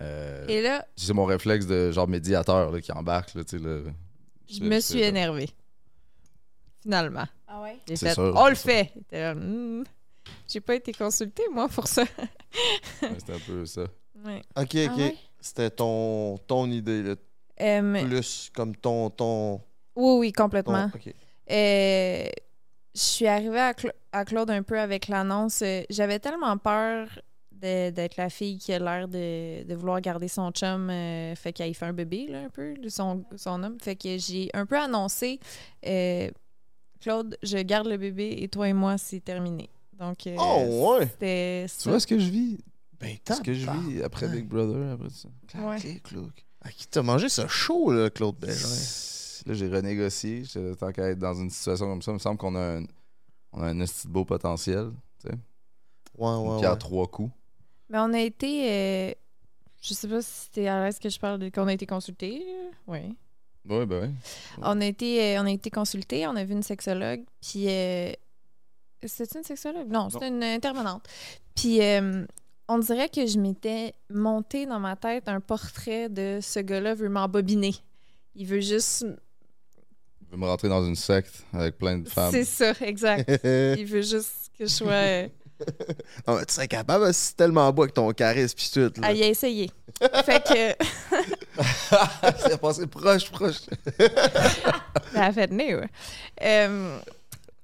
Euh, 0.00 0.46
Et 0.48 0.62
là, 0.62 0.86
C'est 0.96 1.12
mon 1.12 1.24
réflexe 1.26 1.66
de 1.66 1.90
genre 1.92 2.08
médiateur 2.08 2.70
là, 2.72 2.80
qui 2.80 2.90
embarque. 2.92 3.34
Là, 3.34 3.42
je 3.48 4.62
me 4.64 4.80
suis 4.80 5.00
ça. 5.00 5.10
Finalement. 6.82 7.26
Ah 7.48 7.62
ouais? 7.62 7.78
J'ai 7.86 7.96
C'est 7.96 8.08
fait, 8.08 8.14
sûr, 8.14 8.32
on 8.36 8.48
le 8.48 8.54
fait. 8.54 8.92
Hmm. 9.12 9.82
J'ai 10.48 10.60
pas 10.60 10.74
été 10.76 10.92
consultée, 10.92 11.44
moi, 11.52 11.68
pour 11.68 11.86
ça. 11.86 12.04
C'était 13.00 13.34
un 13.34 13.38
peu 13.46 13.66
ça. 13.66 13.82
Ouais. 14.24 14.42
OK, 14.56 14.76
Ah 14.76 14.92
OK. 14.92 14.96
ouais? 14.98 15.16
C'était 15.40 15.70
ton, 15.70 16.38
ton 16.46 16.70
idée, 16.70 17.02
là. 17.02 17.14
Euh, 17.60 18.04
Plus 18.06 18.50
comme 18.54 18.74
ton... 18.76 19.10
ton, 19.10 19.60
oui, 19.96 20.16
oui, 20.18 20.32
ton- 20.32 20.44
complètement. 20.44 20.90
OK. 20.94 21.14
Euh, 21.50 22.24
je 22.94 23.00
suis 23.00 23.26
arrivée 23.26 23.60
à, 23.60 23.72
Cla- 23.72 23.92
à 24.12 24.24
Claude 24.24 24.50
un 24.50 24.62
peu 24.62 24.78
avec 24.78 25.08
l'annonce. 25.08 25.62
Euh, 25.62 25.82
J'avais 25.90 26.18
tellement 26.18 26.56
peur 26.58 27.08
de- 27.52 27.90
d'être 27.90 28.16
la 28.16 28.30
fille 28.30 28.56
qui 28.58 28.72
a 28.72 28.78
l'air 28.78 29.08
de, 29.08 29.64
de 29.64 29.74
vouloir 29.74 30.00
garder 30.00 30.28
son 30.28 30.50
chum, 30.52 30.88
euh, 30.90 31.34
fait 31.34 31.52
qu'il 31.52 31.74
fait 31.74 31.84
un 31.86 31.92
bébé, 31.92 32.26
là, 32.28 32.40
un 32.40 32.48
peu, 32.48 32.74
de 32.74 32.88
son, 32.88 33.24
son 33.36 33.62
homme. 33.62 33.78
Fait 33.80 33.96
que 33.96 34.16
j'ai 34.18 34.48
un 34.54 34.64
peu 34.66 34.78
annoncé 34.78 35.38
euh, 35.86 36.30
Claude, 37.00 37.36
je 37.42 37.58
garde 37.58 37.86
le 37.88 37.96
bébé 37.96 38.36
et 38.40 38.48
toi 38.48 38.68
et 38.68 38.72
moi, 38.72 38.98
c'est 38.98 39.20
terminé. 39.20 39.68
Donc, 39.98 40.26
euh, 40.26 40.36
Oh, 40.38 40.96
ouais! 40.98 41.06
c'était 41.06 41.66
Tu 41.68 41.74
ça. 41.84 41.90
vois 41.90 42.00
ce 42.00 42.06
que 42.06 42.18
je 42.18 42.30
vis? 42.30 42.58
Ben, 42.98 43.16
Ce 43.26 43.40
que 43.40 43.54
je 43.54 43.70
vis 43.70 44.02
après 44.02 44.28
Big 44.28 44.46
Brother, 44.46 44.92
après 44.92 45.08
ça. 45.10 45.28
Ouais. 45.58 45.78
Clac, 45.78 46.02
clouc. 46.02 46.46
Ah, 46.62 46.70
qui 46.70 46.86
t'a 46.86 47.02
mangé 47.02 47.28
ce 47.30 47.46
chaud, 47.46 47.90
là, 47.92 48.10
Claude 48.10 48.36
Bégin? 48.36 48.68
Là, 49.46 49.54
j'ai 49.54 49.68
renégocié. 49.68 50.44
J'étais- 50.44 50.74
Tant 50.76 50.92
qu'à 50.92 51.08
être 51.08 51.18
dans 51.18 51.32
une 51.34 51.48
situation 51.48 51.86
comme 51.86 52.02
ça, 52.02 52.10
il 52.10 52.14
me 52.14 52.18
semble 52.18 52.36
qu'on 52.36 52.54
a 52.54 52.76
un, 52.78 52.84
on 53.52 53.62
a 53.62 53.68
un 53.68 53.80
esti 53.80 54.06
de 54.06 54.12
beau 54.12 54.24
potentiel. 54.26 54.90
Ouais, 55.24 55.32
Une 56.18 56.24
ouais, 56.46 56.56
ouais. 56.60 56.66
à 56.66 56.76
trois 56.76 57.06
coups. 57.06 57.32
Mais 57.88 57.98
on 57.98 58.12
a 58.12 58.20
été. 58.20 58.70
euh, 58.70 59.12
je 59.82 59.94
sais 59.94 60.06
pas 60.08 60.20
si 60.20 60.30
c'était 60.44 60.66
à 60.68 60.84
l'aise 60.84 60.98
que 60.98 61.08
je 61.08 61.18
parle 61.18 61.38
de 61.38 61.48
qu'on 61.48 61.66
a 61.66 61.72
été 61.72 61.86
consulté. 61.86 62.44
Oui. 62.86 63.16
Oui, 63.68 63.86
ben 63.86 64.02
oui. 64.02 64.14
On 64.62 64.80
a 64.80 64.86
été, 64.86 65.36
euh, 65.36 65.42
on 65.42 65.46
a 65.46 65.50
été 65.50 65.70
consulté, 65.70 66.26
on 66.26 66.34
a 66.36 66.44
vu 66.44 66.52
une 66.52 66.62
sexologue, 66.62 67.22
puis 67.40 67.66
euh, 67.68 68.12
c'était 69.04 69.38
une 69.38 69.44
sexologue? 69.44 69.88
Non, 69.88 70.08
c'était 70.10 70.28
une 70.28 70.42
intervenante. 70.42 71.04
Puis 71.54 71.82
euh, 71.82 72.24
on 72.68 72.78
dirait 72.78 73.08
que 73.08 73.26
je 73.26 73.38
m'étais 73.38 73.94
monté 74.08 74.66
dans 74.66 74.80
ma 74.80 74.96
tête 74.96 75.28
un 75.28 75.40
portrait 75.40 76.08
de 76.08 76.38
ce 76.40 76.60
gars-là 76.60 76.94
veut 76.94 77.08
m'embobiner. 77.08 77.74
Il 78.34 78.46
veut 78.46 78.60
juste, 78.60 79.04
Je 79.04 80.30
veux 80.30 80.36
me 80.38 80.46
rentrer 80.46 80.68
dans 80.68 80.86
une 80.86 80.96
secte 80.96 81.44
avec 81.52 81.76
plein 81.76 81.98
de 81.98 82.08
femmes. 82.08 82.30
c'est 82.30 82.44
ça, 82.44 82.72
exact. 82.80 83.28
Il 83.44 83.84
veut 83.84 84.02
juste 84.02 84.50
que 84.58 84.66
je 84.66 84.72
sois. 84.72 85.28
Ah, 86.26 86.36
mais 86.38 86.46
tu 86.46 86.54
serais 86.54 86.68
capable, 86.68 87.12
si 87.12 87.26
c'est 87.26 87.36
tellement 87.36 87.70
beau 87.70 87.82
avec 87.82 87.92
ton 87.92 88.10
charisme 88.12 88.56
pis 88.56 88.70
tout, 88.72 88.80
là. 88.98 89.08
à 89.08 89.12
y 89.12 89.20
essayer. 89.24 89.70
fait 90.24 90.42
que 90.42 90.84
C'est 92.38 92.60
passé 92.60 92.86
proche, 92.86 93.30
proche. 93.30 93.60
Ça 95.12 95.24
a 95.24 95.32
fait 95.32 95.50
ouais. 95.50 95.88
Euh, 96.42 96.98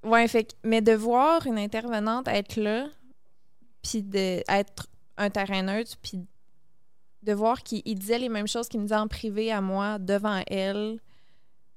ouais, 0.02 0.28
fait 0.28 0.56
mais 0.62 0.80
de 0.80 0.92
voir 0.92 1.46
une 1.46 1.58
intervenante 1.58 2.28
être 2.28 2.56
là, 2.56 2.88
puis 3.82 4.02
d'être 4.02 4.88
un 5.16 5.30
terrain 5.30 5.62
neutre, 5.62 5.96
puis 6.02 6.26
de 7.22 7.32
voir 7.32 7.62
qu'il 7.62 7.82
il 7.84 7.98
disait 7.98 8.18
les 8.18 8.28
mêmes 8.28 8.48
choses 8.48 8.68
qu'il 8.68 8.80
me 8.80 8.84
disait 8.86 8.96
en 8.96 9.08
privé 9.08 9.50
à 9.52 9.60
moi 9.60 9.98
devant 9.98 10.42
elle, 10.46 10.98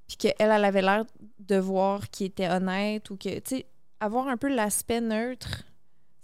puis 0.08 0.18
qu'elle, 0.18 0.34
elle 0.40 0.66
avait 0.66 0.82
l'air 0.82 1.06
de 1.40 1.58
voir 1.58 2.10
qu'il 2.10 2.28
était 2.28 2.50
honnête 2.50 3.10
ou 3.10 3.16
que, 3.16 3.40
tu 3.40 3.58
sais, 3.58 3.66
avoir 4.00 4.28
un 4.28 4.38
peu 4.38 4.48
l'aspect 4.48 5.02
neutre, 5.02 5.64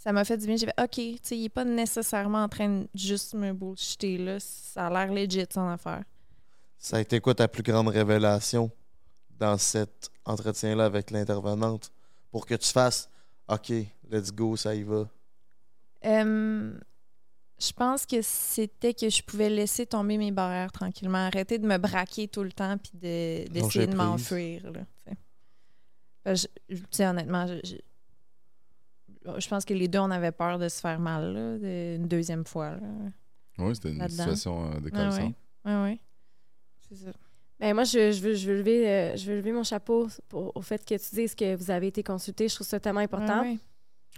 ça 0.05 0.13
m'a 0.13 0.23
fait 0.23 0.37
du 0.37 0.45
bien. 0.45 0.55
J'ai 0.55 0.67
fait, 0.67 0.81
OK, 0.83 0.91
tu 0.91 1.17
sais, 1.23 1.37
il 1.37 1.45
est 1.45 1.49
pas 1.49 1.65
nécessairement 1.65 2.43
en 2.43 2.49
train 2.49 2.69
de 2.69 2.87
juste 2.93 3.33
me 3.33 3.51
bullshiter, 3.53 4.19
là. 4.19 4.39
Ça 4.39 4.85
a 4.85 4.89
l'air 4.91 5.11
legit, 5.11 5.45
son 5.51 5.67
affaire. 5.67 6.03
Ça 6.77 6.97
a 6.97 7.01
été 7.01 7.19
quoi 7.19 7.33
ta 7.33 7.47
plus 7.47 7.63
grande 7.63 7.87
révélation 7.87 8.69
dans 9.39 9.57
cet 9.57 10.11
entretien-là 10.23 10.85
avec 10.85 11.09
l'intervenante 11.09 11.91
pour 12.29 12.45
que 12.45 12.53
tu 12.53 12.69
fasses 12.69 13.09
OK, 13.47 13.71
let's 14.11 14.31
go, 14.31 14.55
ça 14.55 14.75
y 14.75 14.83
va? 14.83 15.09
Euh, 16.05 16.77
je 17.59 17.71
pense 17.71 18.05
que 18.05 18.21
c'était 18.21 18.93
que 18.93 19.09
je 19.09 19.23
pouvais 19.23 19.49
laisser 19.49 19.87
tomber 19.87 20.17
mes 20.17 20.31
barrières 20.31 20.71
tranquillement, 20.71 21.25
arrêter 21.25 21.57
de 21.57 21.65
me 21.65 21.77
braquer 21.77 22.27
tout 22.27 22.43
le 22.43 22.51
temps 22.51 22.77
puis 22.77 22.91
de- 22.93 23.47
d'essayer 23.49 23.87
de 23.87 23.95
m'enfuir. 23.95 24.71
tu 26.25 26.77
sais, 26.91 27.07
honnêtement, 27.07 27.47
je, 27.47 27.77
je- 29.37 29.47
pense 29.47 29.65
que 29.65 29.73
les 29.73 29.87
deux, 29.87 29.99
on 29.99 30.11
avait 30.11 30.31
peur 30.31 30.59
de 30.59 30.67
se 30.69 30.79
faire 30.79 30.99
mal, 30.99 31.33
là, 31.33 31.57
de- 31.57 31.95
une 31.97 32.07
deuxième 32.07 32.45
fois. 32.45 32.71
Là. 32.71 32.79
Oui, 33.57 33.75
c'était 33.75 33.91
une 33.91 33.99
Là-dedans. 33.99 34.23
situation 34.23 34.65
euh, 34.65 34.75
Ouais, 34.75 34.81
décollissante. 34.81 35.33
ouais. 35.65 35.71
Ouais, 35.73 35.81
ouais. 35.83 35.99
C'est 36.89 36.95
ça. 36.95 37.11
Ben, 37.59 37.73
moi, 37.73 37.83
je, 37.85 38.11
je 38.11 38.21
veux, 38.21 38.33
je, 38.35 38.47
veux 38.51 38.57
lever, 38.57 38.89
euh, 38.89 39.15
je 39.15 39.25
veux 39.31 39.37
lever 39.37 39.51
mon 39.53 39.63
chapeau 39.63 40.07
pour- 40.27 40.51
au 40.55 40.61
fait 40.61 40.83
que 40.85 40.95
tu 40.95 41.15
dises 41.15 41.33
que 41.35 41.55
vous 41.55 41.71
avez 41.71 41.87
été 41.87 42.03
consulté. 42.03 42.47
Je 42.49 42.55
trouve 42.55 42.67
ça 42.67 42.79
tellement 42.79 42.99
important. 42.99 43.41
Ouais, 43.43 43.57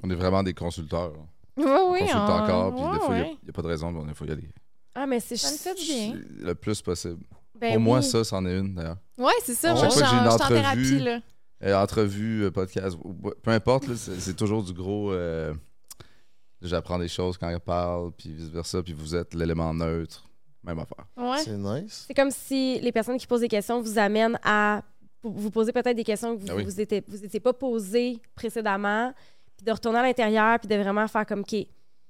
On 0.04 0.10
est 0.10 0.16
vraiment 0.16 0.42
des 0.44 0.54
consulteurs. 0.54 1.12
là. 1.12 1.18
ouais. 1.58 1.64
Ouais, 1.64 1.72
On 1.72 1.92
oui, 1.94 2.00
consulte 2.00 2.18
on- 2.18 2.20
encore, 2.44 2.74
puis 2.76 2.84
ouais, 2.84 2.92
des 2.94 3.00
fois, 3.00 3.16
il 3.18 3.22
ouais. 3.22 3.38
n'y 3.44 3.50
a, 3.50 3.54
pas 3.54 3.62
de 3.62 3.68
raison, 3.68 3.92
mais 3.92 4.06
des 4.06 4.14
fois, 4.16 4.28
il 4.28 4.30
y 4.32 4.34
a 4.34 4.36
des. 4.38 4.50
Ah, 4.96 5.06
mais 5.06 5.20
c'est 5.20 5.38
Ça. 5.38 5.72
Le 5.76 6.54
plus 6.54 6.82
possible. 6.82 7.24
Ben 7.60 7.74
Pour 7.74 7.82
moi, 7.82 8.00
oui. 8.00 8.04
ça, 8.04 8.24
c'en 8.24 8.46
est 8.46 8.58
une, 8.58 8.74
d'ailleurs. 8.76 8.98
Ouais, 9.18 9.32
c'est 9.44 9.54
ça. 9.56 9.74
Moi, 9.74 9.86
je 9.86 9.90
suis 9.92 10.04
en, 10.04 10.38
thérapie, 10.48 11.00
là. 11.00 11.20
Euh, 11.64 11.76
entrevue, 11.76 12.44
euh, 12.46 12.52
podcast, 12.52 12.98
peu 13.42 13.52
importe, 13.52 13.88
là, 13.88 13.96
c'est 13.96 14.36
toujours 14.36 14.64
du 14.64 14.74
gros. 14.74 15.12
euh, 15.12 15.54
J'apprends 16.62 16.98
des 17.00 17.08
choses 17.08 17.38
quand 17.38 17.50
elle 17.50 17.60
parle, 17.60 18.12
puis 18.14 18.34
vice-versa, 18.34 18.82
puis 18.82 18.94
vous 18.94 19.16
êtes 19.16 19.34
l'élément 19.36 19.74
neutre. 19.74 20.28
Même 20.64 20.80
affaire. 20.80 21.06
Ouais. 21.16 21.38
C'est 21.44 21.56
nice. 21.58 22.06
C'est 22.08 22.14
comme 22.16 22.32
si 22.32 22.80
les 22.80 22.92
personnes 22.92 23.18
qui 23.18 23.28
posent 23.28 23.42
des 23.42 23.48
questions 23.48 23.80
vous 23.82 23.98
amènent 24.00 24.40
à 24.44 24.82
vous- 25.24 25.32
vous 25.34 25.52
poser 25.52 25.72
peut-être 25.72 25.96
des 25.96 26.04
questions 26.04 26.36
que 26.36 26.42
vous 26.42 26.48
Ah 26.52 26.56
oui. 26.56 26.64
vous 26.64 26.82
étiez, 26.82 27.04
vous 27.08 27.24
étiez 27.24 27.40
pas 27.40 27.54
posées 27.54 28.20
précédemment, 28.36 29.14
puis 29.56 29.66
de 29.66 29.72
retourner 29.72 30.00
à 30.00 30.04
l'intérieur, 30.04 30.60
puis 30.60 30.68
de 30.68 30.76
vraiment 30.76 31.08
faire 31.08 31.26
comme, 31.26 31.40
OK, 31.42 31.56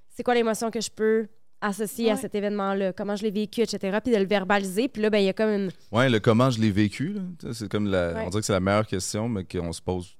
c'est 0.09 0.23
quoi 0.23 0.33
l'émotion 0.33 0.71
que 0.71 0.81
je 0.81 0.89
peux 0.89 1.27
associer 1.61 2.11
à 2.11 2.17
cet 2.17 2.35
événement-là, 2.35 2.93
comment 2.93 3.15
je 3.15 3.23
l'ai 3.23 3.31
vécu, 3.31 3.61
etc., 3.61 3.97
puis 4.03 4.13
de 4.13 4.17
le 4.19 4.27
verbaliser, 4.27 4.87
puis 4.87 5.01
là, 5.01 5.09
ben 5.09 5.19
il 5.19 5.25
y 5.25 5.29
a 5.29 5.33
comme 5.33 5.49
une... 5.49 5.71
Ouais, 5.91 6.09
le 6.09 6.19
comment 6.19 6.49
je 6.49 6.59
l'ai 6.59 6.71
vécu, 6.71 7.15
c'est 7.51 7.69
comme 7.69 7.87
la. 7.87 8.13
Ouais. 8.13 8.23
On 8.25 8.29
dirait 8.29 8.41
que 8.41 8.45
c'est 8.45 8.53
la 8.53 8.59
meilleure 8.59 8.87
question, 8.87 9.27
mais 9.27 9.43
qu'on 9.43 9.73
se 9.73 9.81
pose 9.81 10.17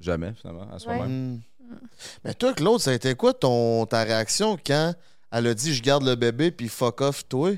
jamais, 0.00 0.32
finalement, 0.34 0.68
à 0.72 0.78
soi-même. 0.78 1.34
Hmm. 1.34 1.40
Mais 2.24 2.34
toi, 2.34 2.54
Claude, 2.54 2.80
ça 2.80 2.90
a 2.90 2.94
été 2.94 3.14
quoi 3.14 3.34
ton, 3.34 3.84
ta 3.86 4.02
réaction 4.04 4.56
quand 4.64 4.94
elle 5.30 5.46
a 5.46 5.54
dit 5.54 5.74
je 5.74 5.82
garde 5.82 6.04
le 6.04 6.14
bébé 6.14 6.50
puis 6.50 6.68
fuck 6.68 7.00
off 7.02 7.28
toi? 7.28 7.52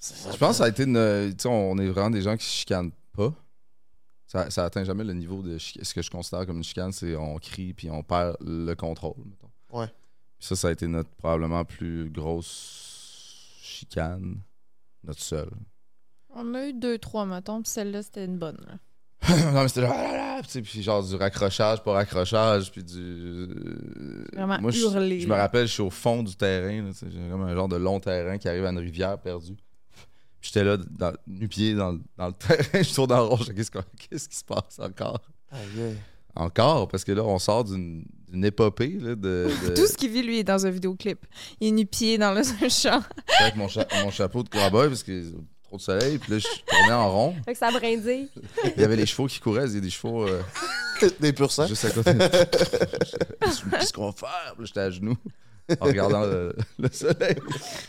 Je 0.00 0.36
pense 0.36 0.50
que 0.50 0.56
ça 0.56 0.64
a 0.64 0.68
été 0.68 0.84
une. 0.84 1.32
Tu 1.32 1.42
sais, 1.42 1.48
on 1.48 1.76
est 1.78 1.88
vraiment 1.88 2.10
des 2.10 2.22
gens 2.22 2.36
qui 2.36 2.46
se 2.46 2.52
chicanent 2.52 2.92
pas. 3.12 3.32
Ça, 4.26 4.50
ça 4.50 4.64
atteint 4.64 4.84
jamais 4.84 5.04
le 5.04 5.14
niveau 5.14 5.42
de 5.42 5.58
ce 5.58 5.94
que 5.94 6.02
je 6.02 6.10
considère 6.10 6.46
comme 6.46 6.58
une 6.58 6.64
chicane, 6.64 6.92
c'est 6.92 7.16
on 7.16 7.38
crie 7.38 7.72
puis 7.72 7.90
on 7.90 8.02
perd 8.02 8.36
le 8.40 8.74
contrôle. 8.74 9.24
mettons. 9.24 9.50
Ouais. 9.70 9.86
Puis 10.38 10.46
ça, 10.46 10.56
ça 10.56 10.68
a 10.68 10.70
été 10.72 10.86
notre 10.86 11.10
probablement 11.10 11.64
plus 11.64 12.10
grosse 12.10 13.58
chicane. 13.62 14.40
Notre 15.04 15.20
seule. 15.22 15.50
On 16.30 16.54
a 16.54 16.66
eu 16.66 16.72
deux, 16.74 16.98
trois, 16.98 17.24
mettons, 17.26 17.62
puis 17.62 17.70
celle-là, 17.70 18.02
c'était 18.02 18.24
une 18.24 18.38
bonne. 18.38 18.58
là. 18.66 18.78
non, 19.52 19.62
mais 19.62 19.68
c'était 19.68 19.80
là, 19.82 19.92
ah 19.96 20.02
là, 20.12 20.36
là, 20.36 20.42
puis 20.42 20.82
genre 20.82 21.02
du 21.04 21.14
raccrochage 21.16 21.82
pour 21.82 21.94
raccrochage, 21.94 22.70
puis 22.70 22.84
du. 22.84 22.96
euh, 22.98 24.24
Vraiment 24.32 24.60
Moi, 24.60 24.70
hurler, 24.72 25.20
je 25.20 25.26
me 25.26 25.34
rappelle, 25.34 25.66
je 25.66 25.72
suis 25.72 25.82
au 25.82 25.90
fond 25.90 26.22
du 26.22 26.36
terrain, 26.36 26.82
là, 26.82 26.90
j'ai 26.94 27.28
comme 27.28 27.42
un 27.42 27.54
genre 27.54 27.68
de 27.68 27.76
long 27.76 27.98
terrain 27.98 28.38
qui 28.38 28.48
arrive 28.48 28.64
à 28.64 28.70
une 28.70 28.78
rivière 28.78 29.18
perdue. 29.18 29.56
Puis 30.40 30.52
j'étais 30.52 30.62
là, 30.62 30.76
dans, 30.76 31.12
nu-pied 31.26 31.74
dans, 31.74 31.92
le- 31.92 32.00
dans 32.16 32.28
le 32.28 32.32
terrain, 32.38 32.82
je 32.82 32.94
tourne 32.94 33.10
en 33.12 33.28
rond, 33.28 33.36
je 33.38 33.44
dis, 33.44 33.54
qu'est-ce, 33.54 33.70
qu'on- 33.72 33.82
qu'est-ce 33.98 34.28
qui 34.28 34.36
se 34.36 34.44
passe 34.44 34.78
encore? 34.78 35.20
Aïe, 35.50 35.82
aïe. 35.82 35.96
Encore, 36.38 36.86
parce 36.88 37.04
que 37.04 37.12
là, 37.12 37.24
on 37.24 37.38
sort 37.38 37.64
d'une, 37.64 38.04
épopée 38.44 38.96
là, 39.00 39.14
de. 39.16 39.50
de- 39.66 39.74
Tout 39.74 39.86
ce 39.86 39.96
qu'il 39.96 40.10
vit, 40.10 40.22
lui, 40.22 40.38
est 40.38 40.44
dans 40.44 40.64
un 40.66 40.70
vidéoclip. 40.70 41.18
Il 41.60 41.68
est 41.68 41.70
nu-pied 41.72 42.16
dans 42.16 42.32
le 42.32 42.40
un 42.64 42.68
champ. 42.68 43.02
avec 43.40 43.56
mon, 43.56 43.66
cha- 43.68 43.86
mon 44.04 44.10
chapeau 44.10 44.42
de 44.44 44.48
cowboy, 44.48 44.88
parce 44.88 45.02
que 45.02 45.32
trop 45.64 45.76
de 45.76 45.82
soleil, 45.82 46.18
puis 46.18 46.32
là, 46.32 46.38
je 46.38 46.46
tournais 46.64 46.92
en 46.94 47.10
rond. 47.12 47.34
Fait 47.44 47.52
que 47.52 47.58
ça 47.58 47.70
brindille. 47.72 48.28
Il 48.76 48.80
y 48.80 48.84
avait 48.84 48.96
les 48.96 49.04
chevaux 49.06 49.26
qui 49.26 49.40
couraient, 49.40 49.66
il 49.66 49.74
y 49.74 49.78
a 49.78 49.80
des 49.80 49.90
chevaux. 49.90 50.26
euh, 50.28 50.40
Des 51.20 51.32
pur 51.32 51.50
sang. 51.52 51.66
Juste 51.66 51.84
à 51.84 51.90
côté. 51.90 52.12
Qu'est-ce 53.40 53.92
qu'on 53.92 54.06
va 54.06 54.12
faire? 54.12 54.54
J'étais 54.60 54.80
à 54.80 54.90
genoux 54.90 55.16
en 55.80 55.84
regardant 55.84 56.22
le, 56.24 56.56
le 56.78 56.88
soleil 56.90 57.36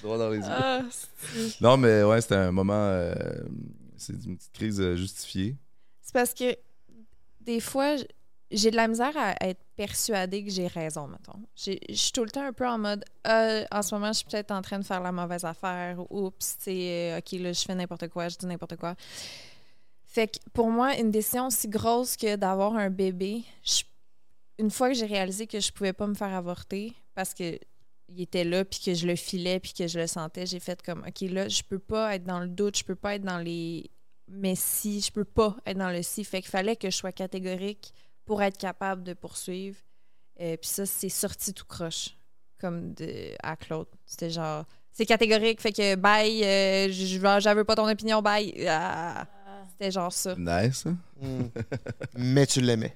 droit 0.04 0.18
dans 0.18 0.30
les 0.30 0.38
yeux. 0.38 0.44
Ah, 0.48 0.82
Non, 1.62 1.78
mais 1.78 2.04
ouais, 2.04 2.22
c'était 2.22 2.36
un 2.36 2.52
moment. 2.52 2.74
euh, 2.76 3.14
c'est 3.98 4.14
une 4.26 4.38
petite 4.38 4.52
crise 4.54 4.80
euh, 4.82 4.96
justifiée. 4.96 5.56
C'est 6.02 6.14
parce 6.14 6.34
que 6.34 6.56
des 7.42 7.60
fois, 7.60 7.96
j'ai 8.52 8.72
de 8.72 8.76
la 8.76 8.88
misère 8.88 9.16
à 9.16 9.36
être 9.48 9.62
persuadée 9.76 10.44
que 10.44 10.50
j'ai 10.50 10.68
raison, 10.68 11.08
mettons. 11.08 11.40
Je 11.56 11.78
suis 11.94 12.12
tout 12.12 12.24
le 12.24 12.32
temps 12.32 12.46
un 12.46 12.54
peu 12.54 12.68
en 12.68 12.78
mode 12.78 13.06
Euh, 13.28 13.64
en 13.72 13.82
ce 13.82 13.94
moment, 13.94 14.08
je 14.08 14.20
suis 14.20 14.26
peut-être 14.26 14.52
en 14.52 14.62
train 14.62 14.80
de 14.80 14.86
faire 14.86 15.02
la 15.02 15.12
mauvaise 15.12 15.46
affaire. 15.46 16.00
Oups, 16.10 16.58
sais, 16.60 17.14
euh, 17.14 17.20
OK, 17.20 17.32
là, 17.40 17.54
je 17.54 17.62
fais 17.62 17.76
n'importe 17.76 18.08
quoi, 18.08 18.28
je 18.30 18.38
dis 18.38 18.46
n'importe 18.48 18.76
quoi. 18.78 18.96
Fait 20.06 20.28
que 20.28 20.40
pour 20.54 20.70
moi, 20.72 20.98
une 20.98 21.12
décision 21.12 21.48
aussi 21.48 21.68
grosse 21.68 22.18
que 22.18 22.36
d'avoir 22.36 22.76
un 22.76 22.90
bébé, 22.90 23.44
une 24.58 24.72
fois 24.72 24.90
que 24.90 24.96
j'ai 24.96 25.06
réalisé 25.06 25.46
que 25.46 25.60
je 25.60 25.72
pouvais 25.72 25.94
pas 25.94 26.08
me 26.08 26.16
faire 26.16 26.34
avorter 26.34 26.94
parce 27.14 27.34
que 27.36 27.60
il 28.08 28.22
était 28.22 28.44
là 28.44 28.66
puis 28.66 28.80
que 28.84 28.96
je 28.96 29.06
le 29.06 29.16
filais 29.16 29.60
puis 29.60 29.74
que 29.74 29.88
je 29.88 30.00
le 30.00 30.08
sentais, 30.08 30.48
j'ai 30.48 30.60
fait 30.60 30.82
comme 30.82 31.06
OK, 31.08 31.22
là, 31.30 31.48
je 31.48 31.62
peux 31.62 31.78
pas 31.78 32.16
être 32.16 32.24
dans 32.24 32.40
le 32.40 32.48
doute, 32.48 32.78
je 32.80 32.84
peux 32.84 32.96
pas 32.96 33.16
être 33.16 33.22
dans 33.24 33.38
les 33.38 33.92
mais 34.28 34.56
si 34.56 35.02
je 35.02 35.12
peux 35.12 35.26
pas 35.26 35.56
être 35.66 35.78
dans 35.78 35.92
le 35.92 36.02
si, 36.04 36.24
fait 36.24 36.42
qu'il 36.42 36.50
fallait 36.50 36.76
que 36.76 36.90
je 36.90 36.96
sois 36.96 37.12
catégorique 37.12 37.94
pour 38.30 38.44
être 38.44 38.60
capable 38.60 39.02
de 39.04 39.14
poursuivre. 39.14 39.76
Euh, 40.40 40.56
puis 40.56 40.70
ça, 40.70 40.86
c'est 40.86 41.10
sorti 41.10 41.52
tout 41.52 41.66
croche, 41.66 42.16
comme 42.60 42.94
de, 42.94 43.34
à 43.42 43.56
Claude. 43.56 43.88
C'était 44.06 44.30
genre, 44.30 44.66
c'est 44.92 45.08
catégorique, 45.08 45.60
fait 45.60 45.72
que 45.74 45.96
bye, 45.96 46.44
euh, 46.44 46.92
je 46.92 47.06
je- 47.08 47.40
j'avais 47.40 47.64
pas 47.64 47.74
ton 47.76 47.90
opinion, 47.90 48.22
bye. 48.22 48.54
Ah. 48.68 49.26
C'était 49.72 49.90
genre 49.90 50.14
ça. 50.14 50.36
Nice. 50.38 50.86
hein? 50.86 50.96
Hmm. 51.20 51.48
Mais 52.16 52.46
tu 52.46 52.62
l'aimais. 52.62 52.94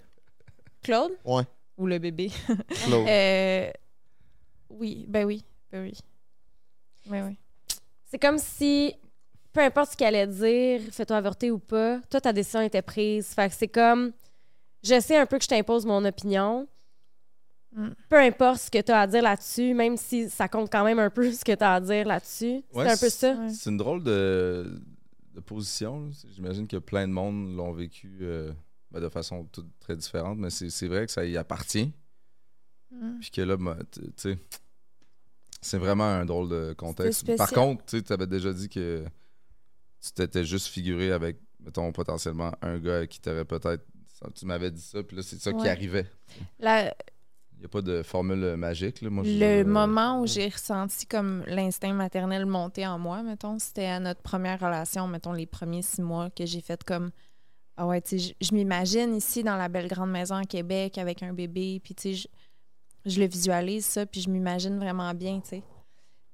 Claude? 0.84 1.13
Ouais. 1.26 1.43
Ou 1.80 1.88
le 1.88 1.98
bébé? 1.98 2.30
Claude. 2.86 3.08
Euh, 3.10 3.72
oui, 4.69 5.06
ben 5.08 5.26
oui, 5.26 5.43
ben 5.72 5.82
oui. 5.82 5.98
Ben 7.08 7.26
oui. 7.28 7.38
C'est 8.06 8.19
comme 8.19 8.38
si, 8.38 8.93
peu 9.52 9.62
importe 9.62 9.93
ce 9.93 9.98
qu'elle 9.98 10.15
allait 10.15 10.28
dire, 10.28 10.82
fais-toi 10.91 11.17
avorter 11.17 11.50
ou 11.50 11.58
pas, 11.58 12.00
toi, 12.12 12.22
ta 12.22 12.32
décision 12.34 12.62
était 12.62 12.84
prise. 12.84 13.30
Fait 13.34 13.50
que 13.50 13.56
c'est 13.56 13.67
comme, 13.67 14.12
je 14.84 15.00
sais 15.00 15.17
un 15.17 15.26
peu 15.26 15.38
que 15.38 15.43
je 15.43 15.50
t'impose 15.50 15.86
mon 15.86 16.04
opinion. 16.06 16.67
Mm. 17.76 17.89
Peu 18.10 18.19
importe 18.19 18.62
ce 18.62 18.72
que 18.72 18.82
tu 18.82 18.91
as 18.91 19.02
à 19.02 19.08
dire 19.08 19.24
là-dessus, 19.24 19.74
même 19.74 19.98
si 19.98 20.30
ça 20.30 20.48
compte 20.48 20.72
quand 20.72 20.84
même 20.84 21.00
un 21.00 21.10
peu 21.10 21.32
ce 21.32 21.43
que 21.43 21.56
tu 21.56 21.63
as 21.63 21.76
à 21.76 21.82
dire 21.82 22.06
là-dessus. 22.06 22.63
Ouais, 22.74 22.86
c'est 22.86 22.91
un 22.91 22.98
peu 22.98 23.10
ça. 23.10 23.50
C'est 23.50 23.69
une 23.69 23.78
drôle 23.78 24.04
de, 24.04 24.80
de 25.34 25.39
position. 25.39 26.12
J'imagine 26.36 26.67
que 26.67 26.78
plein 26.78 27.08
de 27.08 27.13
monde 27.13 27.56
l'ont 27.56 27.72
vécu 27.72 28.19
euh, 28.22 28.52
ben, 28.91 29.02
de 29.02 29.10
façon 29.10 29.46
toute 29.46 29.67
très 29.80 29.96
différente, 29.96 30.38
mais 30.38 30.50
c'est 30.50 30.69
c'est 30.69 30.88
vrai 30.88 31.06
que 31.06 31.12
ça 31.12 31.26
y 31.26 31.38
appartient. 31.38 31.91
Mm. 32.91 33.19
Puis 33.19 33.32
que 33.32 33.41
là, 33.41 33.58
moi, 33.58 33.78
tu 33.91 34.02
sais, 34.17 34.38
c'est 35.62 35.78
vraiment 35.78 36.04
un 36.04 36.26
drôle 36.26 36.50
de 36.50 36.74
contexte. 36.74 37.36
Par 37.38 37.52
contre, 37.52 37.84
tu 37.86 38.13
avais 38.13 38.28
déjà 38.28 38.54
dit 38.54 38.69
que 38.69 39.04
tu 40.02 40.12
t'étais 40.12 40.43
juste 40.43 40.67
figuré 40.67 41.12
avec, 41.12 41.38
mettons, 41.60 41.91
potentiellement 41.91 42.52
un 42.62 42.78
gars 42.80 43.08
qui 43.08 43.19
t'aurait 43.19 43.46
peut-être. 43.46 43.86
Tu 44.34 44.46
m'avais 44.46 44.72
dit 44.72 44.82
ça, 44.82 45.04
puis 45.04 45.18
là, 45.18 45.24
c'est 45.24 45.40
ça 45.40 45.52
qui 45.54 45.68
arrivait. 45.70 46.06
La- 46.60 46.94
Il 47.56 47.60
n'y 47.60 47.66
a 47.66 47.70
pas 47.70 47.82
de 47.82 48.04
formule 48.04 48.56
magique. 48.58 49.02
Là. 49.02 49.10
Moi, 49.10 49.24
le 49.26 49.64
moment 49.64 50.20
où 50.20 50.28
j'ai 50.28 50.50
ressenti 50.50 51.06
comme 51.06 51.44
l'instinct 51.48 51.94
maternel 51.94 52.46
monter 52.46 52.86
en 52.86 53.00
moi, 53.00 53.24
mettons, 53.24 53.58
c'était 53.60 53.86
à 53.86 54.00
notre 54.00 54.22
première 54.22 54.60
relation, 54.60 55.08
mettons, 55.08 55.32
les 55.34 55.46
premiers 55.46 55.82
six 55.82 56.02
mois 56.02 56.30
que 56.30 56.46
j'ai 56.46 56.60
fait 56.62 56.84
comme 56.84 57.12
Ah 57.78 57.88
ouais, 57.88 58.02
tu 58.02 58.20
sais, 58.20 58.36
je, 58.42 58.48
je 58.48 58.54
m'imagine 58.54 59.16
ici 59.16 59.44
dans 59.44 59.56
la 59.56 59.70
belle 59.70 59.88
grande 59.88 60.12
maison 60.12 60.36
à 60.36 60.44
Québec 60.44 60.98
avec 60.98 61.24
un 61.24 61.32
bébé, 61.34 61.80
puis 61.84 61.96
tu 61.96 62.02
sais, 62.02 62.14
je, 63.06 63.10
je 63.12 63.20
le 63.22 63.28
visualise 63.28 63.86
ça, 63.86 64.06
puis 64.06 64.20
je 64.22 64.30
m'imagine 64.30 64.78
vraiment 64.78 65.14
bien, 65.14 65.40
tu 65.40 65.50
sais. 65.50 65.64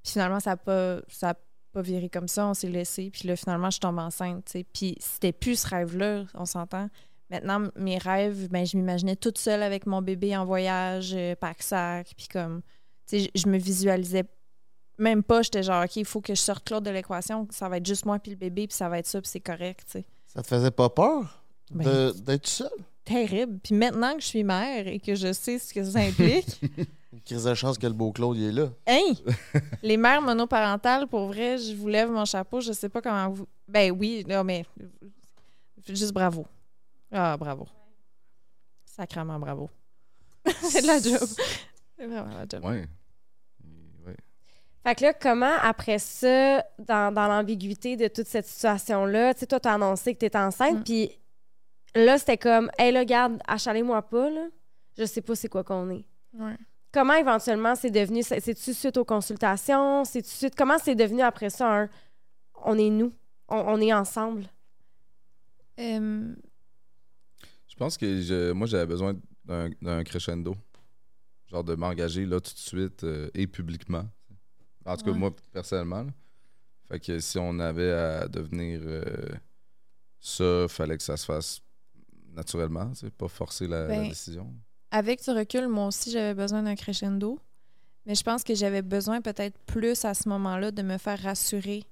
Puis 0.04 0.14
finalement, 0.14 0.40
ça 0.40 0.52
n'a 0.52 0.58
pas, 0.58 1.00
ça 1.10 1.30
a 1.32 1.36
pas 1.72 1.82
viré 1.84 2.10
comme 2.10 2.28
ça, 2.28 2.48
on 2.48 2.54
s'est 2.56 2.70
laissé, 2.70 3.12
puis 3.12 3.28
là, 3.28 3.36
finalement, 3.36 3.70
je 3.70 3.80
tombe 3.80 4.00
enceinte, 4.00 4.46
tu 4.46 4.52
sais. 4.52 4.64
Puis 4.74 4.96
c'était 5.00 5.32
plus 5.32 5.60
ce 5.60 5.68
rêve-là, 5.68 6.24
on 6.34 6.46
s'entend. 6.46 6.90
Maintenant, 7.30 7.70
mes 7.76 7.98
rêves, 7.98 8.50
ben, 8.50 8.66
je 8.66 8.76
m'imaginais 8.78 9.16
toute 9.16 9.38
seule 9.38 9.62
avec 9.62 9.86
mon 9.86 10.02
bébé 10.02 10.36
en 10.36 10.46
voyage, 10.46 11.14
euh, 11.14 11.36
pack-sac, 11.36 12.14
puis 12.18 12.28
comme, 12.28 12.62
tu 13.08 13.20
sais, 13.22 13.32
je 13.36 13.48
me 13.48 13.58
visualisais 13.58 14.24
même 14.98 15.24
pas, 15.24 15.42
j'étais 15.44 15.64
genre, 15.64 15.84
OK, 15.84 15.96
il 15.96 16.06
faut 16.06 16.22
que 16.22 16.36
je 16.36 16.42
sorte 16.42 16.66
Claude 16.66 16.84
de 16.84 16.90
l'équation, 16.90 17.48
ça 17.52 17.70
va 17.70 17.78
être 17.78 17.86
juste 17.86 18.06
moi 18.06 18.20
puis 18.20 18.32
le 18.32 18.38
bébé, 18.38 18.68
puis 18.68 18.76
ça 18.76 18.90
va 18.90 19.00
être 19.00 19.08
ça, 19.08 19.22
puis 19.22 19.30
c'est 19.32 19.40
correct, 19.40 19.82
tu 19.86 20.00
sais. 20.00 20.06
Ça 20.26 20.42
te 20.42 20.48
faisait 20.48 20.72
pas 20.72 20.90
peur 20.90 21.42
Ben, 21.72 22.12
d'être 22.12 22.48
seul? 22.48 22.70
Terrible. 23.06 23.60
Puis 23.64 23.74
maintenant 23.76 24.14
que 24.16 24.22
je 24.22 24.28
suis 24.28 24.44
mère 24.44 24.88
et 24.88 25.00
que 25.00 25.16
je 25.16 25.32
sais 25.34 25.58
ce 25.58 25.74
que 25.74 25.84
ça 25.84 26.00
implique, 26.00 26.62
Une 27.12 27.22
crise 27.22 27.44
de 27.46 27.54
chance 27.56 27.78
que 27.80 27.88
le 27.88 27.94
beau 27.94 28.12
Claude 28.12 28.38
il 28.38 28.50
est 28.50 28.52
là. 28.52 28.70
hein, 28.88 29.14
les 29.84 29.98
mères 29.98 30.22
monoparentales, 30.22 31.08
pour 31.08 31.28
vrai, 31.28 31.58
je 31.58 31.74
vous 31.74 31.88
lève 31.88 32.12
mon 32.12 32.26
chapeau, 32.26 32.60
je 32.62 32.72
sais 32.72 32.90
pas 32.90 33.02
comment 33.02 33.30
vous... 33.30 33.48
Ben 33.68 33.92
oui, 33.92 34.24
non, 34.28 34.44
mais 34.44 34.64
juste 35.88 36.14
bravo. 36.14 36.46
Ah, 37.12 37.38
bravo. 37.38 37.68
Sacrement 38.86 39.40
bravo. 39.40 39.70
c'est 40.62 40.82
de 40.82 40.88
la 40.88 41.00
job. 41.00 41.28
C'est 41.98 42.06
vraiment 42.08 42.34
la 42.36 42.46
job. 42.48 42.64
Ouais. 42.66 42.88
Ouais. 44.06 44.16
Fait 44.84 44.96
que 44.96 45.04
là, 45.04 45.14
comment, 45.14 45.56
après 45.62 46.00
ça, 46.00 46.64
dans, 46.80 47.14
dans 47.14 47.28
l'ambiguïté 47.28 47.96
de 47.98 48.08
toute 48.08 48.28
cette 48.28 48.46
situation-là, 48.48 49.34
tu 49.34 49.42
sais, 49.42 49.48
toi, 49.48 49.60
t'as 49.60 49.74
annoncé 49.74 50.14
que 50.14 50.20
t'étais 50.20 50.38
enceinte, 50.38 50.80
Mm. 50.80 50.84
puis 50.84 51.12
Là, 51.96 52.20
c'était 52.20 52.38
comme, 52.38 52.70
hey, 52.78 52.92
là, 52.92 53.04
garde, 53.04 53.42
achalez-moi 53.48 54.04
pas, 54.04 54.30
là. 54.30 54.46
Je 54.96 55.06
sais 55.06 55.22
pas 55.22 55.34
c'est 55.34 55.50
quoi 55.50 55.64
qu'on 55.64 55.90
est. 55.90 56.06
Ouais. 56.34 56.56
Comment 56.92 57.16
éventuellement 57.16 57.74
c'est 57.76 57.90
devenu, 57.90 58.22
c'est- 58.22 58.40
c'est-tu 58.40 58.76
suite 58.76 58.96
aux 58.98 59.06
consultations? 59.06 60.06
C'est-tu 60.06 60.30
suite, 60.30 60.56
comment 60.56 60.78
c'est 60.78 60.94
devenu 60.94 61.22
après 61.24 61.50
ça 61.50 61.68
un, 61.82 61.90
on 62.64 62.78
est 62.78 62.92
nous, 62.92 63.12
on, 63.48 63.58
on 63.58 63.82
est 63.82 63.92
ensemble? 63.92 64.44
Euh, 65.80 66.36
Je 66.36 66.49
pense 67.80 67.98
que 67.98 68.22
je- 68.22 68.52
moi, 68.52 68.68
j'avais 68.68 68.86
besoin 68.86 69.16
d'un 69.46 70.04
crescendo. 70.04 70.56
Genre 71.48 71.64
de 71.64 71.74
m'engager 71.76 72.26
là 72.28 72.40
tout 72.40 72.54
de 72.54 72.60
suite 72.60 73.04
euh, 73.04 73.30
et 73.34 73.48
publiquement. 73.48 74.06
En 74.86 74.96
tout 74.96 75.06
cas, 75.06 75.12
Ouais. 75.12 75.18
moi, 75.18 75.36
personnellement. 75.52 76.04
là. 76.04 76.12
Fait 76.88 77.00
que 77.00 77.20
si 77.20 77.38
on 77.40 77.58
avait 77.60 77.92
à 77.92 78.28
devenir 78.28 78.82
euh, 78.84 79.04
ça, 80.20 80.68
fallait 80.68 80.98
que 80.98 81.04
ça 81.04 81.18
se 81.18 81.26
fasse 81.26 81.62
naturellement, 82.34 82.90
tu 82.92 82.98
sais, 83.00 83.10
pas 83.12 83.28
forcer 83.28 83.68
la, 83.68 83.82
la 83.82 83.88
Ben, 83.88 84.08
décision. 84.10 84.54
avec 84.92 85.24
du 85.24 85.30
recul, 85.32 85.68
moi 85.68 85.88
aussi, 85.88 86.12
j'avais 86.12 86.36
besoin 86.36 86.62
d'un 86.64 86.76
crescendo. 86.76 87.40
Mais 88.06 88.16
je 88.16 88.24
pense 88.24 88.44
que 88.44 88.54
j'avais 88.56 88.82
besoin 88.82 89.22
peut-être 89.22 89.58
plus 89.66 90.06
à 90.06 90.14
ce 90.14 90.30
moment-là 90.30 90.72
de 90.72 90.82
me 90.84 90.98
faire 90.98 91.20
rassurer. 91.22 91.84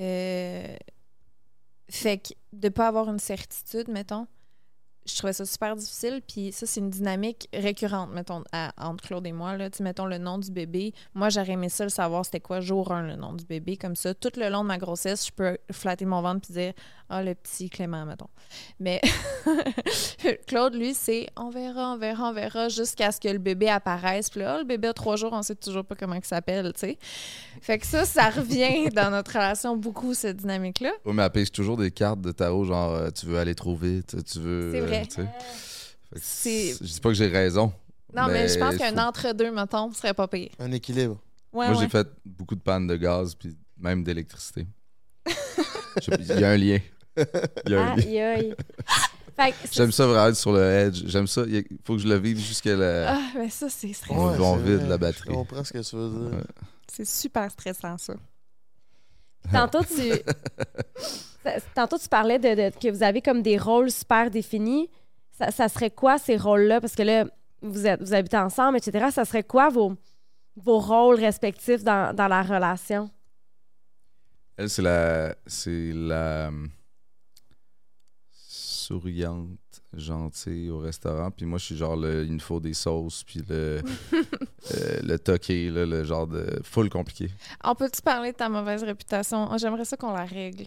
Euh, 0.00 0.76
Fait 1.90 2.18
que 2.18 2.32
de 2.52 2.68
pas 2.70 2.88
avoir 2.88 3.08
une 3.10 3.18
certitude, 3.18 3.88
mettons, 3.88 4.26
je 5.06 5.16
trouvais 5.18 5.32
ça 5.32 5.44
super 5.44 5.76
difficile. 5.76 6.22
Puis 6.26 6.52
ça, 6.52 6.66
c'est 6.66 6.80
une 6.80 6.90
dynamique 6.90 7.48
récurrente, 7.52 8.10
mettons, 8.12 8.42
entre 8.78 9.04
Claude 9.04 9.26
et 9.26 9.32
moi. 9.32 9.56
Là. 9.56 9.70
Tu 9.70 9.82
mettons 9.82 10.06
le 10.06 10.18
nom 10.18 10.38
du 10.38 10.50
bébé. 10.50 10.92
Moi, 11.14 11.28
j'aurais 11.28 11.52
aimé 11.52 11.68
ça 11.68 11.84
le 11.84 11.90
savoir 11.90 12.24
c'était 12.24 12.40
quoi 12.40 12.60
jour 12.60 12.92
1, 12.92 13.02
le 13.02 13.16
nom 13.16 13.32
du 13.32 13.44
bébé. 13.44 13.76
Comme 13.76 13.96
ça, 13.96 14.14
tout 14.14 14.32
le 14.36 14.48
long 14.48 14.62
de 14.62 14.68
ma 14.68 14.78
grossesse, 14.78 15.26
je 15.26 15.32
peux 15.32 15.58
flatter 15.70 16.06
mon 16.06 16.22
ventre 16.22 16.42
puis 16.42 16.54
dire 16.54 16.72
Ah, 17.10 17.22
le 17.22 17.34
petit 17.34 17.68
Clément, 17.70 18.04
mettons. 18.06 18.28
Mais 18.80 19.00
Claude, 20.46 20.74
lui, 20.74 20.94
c'est 20.94 21.28
on 21.36 21.50
verra, 21.50 21.92
on 21.94 21.98
verra, 21.98 22.30
on 22.30 22.32
verra 22.32 22.68
jusqu'à 22.68 23.12
ce 23.12 23.20
que 23.20 23.28
le 23.28 23.38
bébé 23.38 23.68
apparaisse. 23.68 24.30
Puis 24.30 24.40
là, 24.40 24.54
Ah, 24.54 24.58
le 24.58 24.64
bébé 24.64 24.88
a 24.88 24.92
trois 24.94 25.16
jours, 25.16 25.32
on 25.32 25.42
sait 25.42 25.54
toujours 25.54 25.84
pas 25.84 25.94
comment 25.94 26.14
il 26.14 26.24
s'appelle, 26.24 26.72
tu 26.72 26.80
sais. 26.80 26.98
Fait 27.60 27.78
que 27.78 27.86
ça, 27.86 28.04
ça 28.04 28.30
revient 28.30 28.88
dans 28.94 29.10
notre 29.10 29.32
relation 29.32 29.76
beaucoup, 29.76 30.14
cette 30.14 30.38
dynamique-là. 30.38 30.92
Oui, 31.04 31.12
mais 31.14 31.22
elle 31.22 31.30
pêche 31.30 31.52
toujours 31.52 31.76
des 31.76 31.90
cartes 31.90 32.20
de 32.20 32.32
tarot, 32.32 32.64
genre 32.64 32.94
euh, 32.94 33.10
tu 33.10 33.26
veux 33.26 33.38
aller 33.38 33.54
trop 33.54 33.76
vite, 33.76 34.16
tu 34.24 34.38
veux. 34.40 34.72
C'est 34.72 34.80
vrai. 34.80 35.02
euh, 35.18 35.24
C'est- 36.16 36.76
Je 36.80 36.92
dis 36.94 37.00
pas 37.00 37.10
que 37.10 37.14
j'ai 37.14 37.28
raison. 37.28 37.72
Non, 38.14 38.28
mais, 38.28 38.48
je 38.48 38.58
pense 38.58 38.76
qu'un 38.76 38.92
faut- 38.92 38.98
entre-deux, 39.00 39.50
mettons, 39.50 39.92
serait 39.92 40.14
pas 40.14 40.28
pire. 40.28 40.50
Un 40.58 40.70
équilibre. 40.72 41.18
Ouais, 41.52 41.66
Moi, 41.68 41.76
ouais. 41.76 41.82
j'ai 41.84 41.88
fait 41.90 42.06
beaucoup 42.24 42.54
de 42.54 42.60
pannes 42.60 42.86
de 42.86 42.96
gaz, 42.96 43.34
puis 43.34 43.56
même 43.78 44.02
d'électricité. 44.04 44.66
Il 46.18 46.40
y 46.40 46.44
a 46.44 46.50
un 46.50 46.56
lien. 46.56 46.78
Aïe, 47.66 48.20
aïe. 48.20 48.54
Que 49.36 49.42
c'est- 49.64 49.72
J'aime 49.74 49.90
ça 49.92 50.06
vraiment 50.06 50.26
être 50.28 50.36
sur 50.36 50.52
le 50.52 50.62
edge. 50.62 51.02
J'aime 51.06 51.26
ça. 51.26 51.42
Il 51.46 51.64
faut 51.84 51.94
que 51.96 52.02
je 52.02 52.06
le 52.08 52.16
vive 52.16 52.38
jusqu'à 52.38 52.76
la. 52.76 53.14
Ah, 53.16 53.20
mais 53.36 53.50
ça, 53.50 53.68
c'est 53.68 53.92
stressant. 53.92 54.30
Ouais. 54.30 54.58
c'est 54.64 54.70
vide, 54.78 54.88
la 54.88 54.98
batterie. 54.98 55.30
Je 55.30 55.34
comprends 55.34 55.64
ce 55.64 55.72
que 55.72 55.78
tu 55.78 55.96
veux 55.96 56.08
dire. 56.10 56.38
Ouais. 56.38 56.44
C'est 56.92 57.04
super 57.06 57.50
stressant, 57.50 57.98
ça. 57.98 58.14
Tantôt, 59.52 59.82
tu... 59.84 60.12
Tantôt, 61.74 61.98
tu 61.98 62.08
parlais 62.08 62.38
de, 62.38 62.48
de- 62.70 62.78
que 62.78 62.90
vous 62.90 63.02
avez 63.02 63.20
comme 63.20 63.42
des 63.42 63.58
rôles 63.58 63.90
super 63.90 64.30
définis. 64.30 64.88
Ça, 65.36 65.50
ça 65.50 65.68
serait 65.68 65.90
quoi 65.90 66.16
ces 66.18 66.36
rôles-là? 66.36 66.80
Parce 66.80 66.94
que 66.94 67.02
là, 67.02 67.26
vous, 67.60 67.86
êtes, 67.86 68.00
vous 68.00 68.14
habitez 68.14 68.36
ensemble, 68.38 68.78
etc. 68.78 69.08
Ça 69.12 69.24
serait 69.24 69.42
quoi 69.42 69.68
vos, 69.68 69.94
vos 70.56 70.78
rôles 70.78 71.16
respectifs 71.20 71.82
dans, 71.82 72.14
dans 72.14 72.28
la 72.28 72.42
relation? 72.42 73.10
Elle, 74.56 74.70
c'est 74.70 74.82
la. 74.82 75.34
C'est 75.46 75.90
la. 75.92 76.50
Souriante, 78.84 79.58
gentille 79.96 80.68
au 80.70 80.78
restaurant. 80.78 81.30
Puis 81.30 81.46
moi, 81.46 81.58
je 81.58 81.64
suis 81.64 81.76
genre 81.76 81.96
le. 81.96 82.24
Il 82.24 82.32
me 82.32 82.38
faut 82.38 82.60
des 82.60 82.74
sauces, 82.74 83.24
puis 83.24 83.42
le. 83.48 83.80
euh, 84.14 85.00
le 85.02 85.16
toqué, 85.18 85.70
là, 85.70 85.86
le 85.86 86.04
genre 86.04 86.26
de. 86.26 86.44
Full 86.62 86.90
compliqué. 86.90 87.30
On 87.64 87.74
peut-tu 87.74 88.02
parler 88.02 88.32
de 88.32 88.36
ta 88.36 88.48
mauvaise 88.48 88.82
réputation? 88.84 89.48
Oh, 89.50 89.56
J'aimerais 89.58 89.84
ça 89.84 89.96
qu'on 89.96 90.12
la 90.12 90.24
règle. 90.24 90.66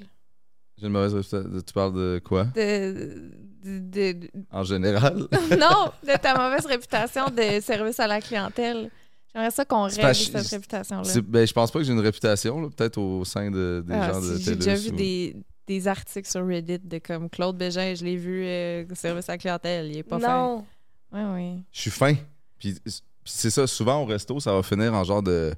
J'ai 0.77 0.87
une 0.87 0.93
mauvaise 0.93 1.13
réputation. 1.13 1.61
Tu 1.65 1.73
parles 1.73 1.93
de 1.93 2.21
quoi? 2.23 2.45
De, 2.45 3.31
de- 3.63 3.79
de- 3.79 4.11
de- 4.13 4.29
En 4.51 4.63
général? 4.63 5.27
Non, 5.59 5.91
de 6.03 6.17
ta 6.21 6.35
mauvaise 6.37 6.65
réputation 6.65 7.25
de 7.29 7.59
service 7.61 7.99
à 7.99 8.07
la 8.07 8.21
clientèle. 8.21 8.89
J'aimerais 9.33 9.51
ça 9.51 9.65
qu'on 9.65 9.83
règle 9.83 10.15
cette 10.15 10.43
je- 10.49 10.55
réputation-là. 10.55 11.21
Ben, 11.27 11.45
je 11.45 11.53
pense 11.53 11.69
pas 11.71 11.79
que 11.79 11.85
j'ai 11.85 11.93
une 11.93 11.99
réputation, 11.99 12.69
peut-être 12.69 12.97
au 12.97 13.23
sein 13.25 13.51
de, 13.51 13.83
des 13.85 13.93
Ah, 13.93 14.13
gens 14.13 14.21
de 14.21 14.37
J'ai 14.37 14.55
déjà 14.55 14.75
vu 14.75 14.89
ou- 14.89 14.95
des, 14.95 15.35
des 15.67 15.87
articles 15.87 16.29
sur 16.29 16.45
Reddit 16.47 16.79
de 16.79 16.97
comme 16.99 17.29
Claude 17.29 17.57
Bégin, 17.57 17.93
je 17.93 18.03
l'ai 18.05 18.15
vu 18.15 18.43
euh, 18.45 18.85
service 18.95 19.27
à 19.29 19.33
la 19.33 19.37
clientèle, 19.37 19.87
il 19.91 19.97
est 19.97 20.03
pas 20.03 20.19
fin. 20.19 20.27
non. 20.45 20.65
Oui, 21.11 21.21
oui. 21.33 21.63
Je 21.71 21.81
suis 21.81 21.91
fin. 21.91 22.13
Puis, 22.59 22.73
puis 22.83 22.93
c'est 23.25 23.49
ça, 23.49 23.67
souvent 23.67 24.01
au 24.01 24.05
resto, 24.05 24.39
ça 24.39 24.53
va 24.53 24.63
finir 24.63 24.93
en 24.93 25.03
genre 25.03 25.21
de 25.23 25.53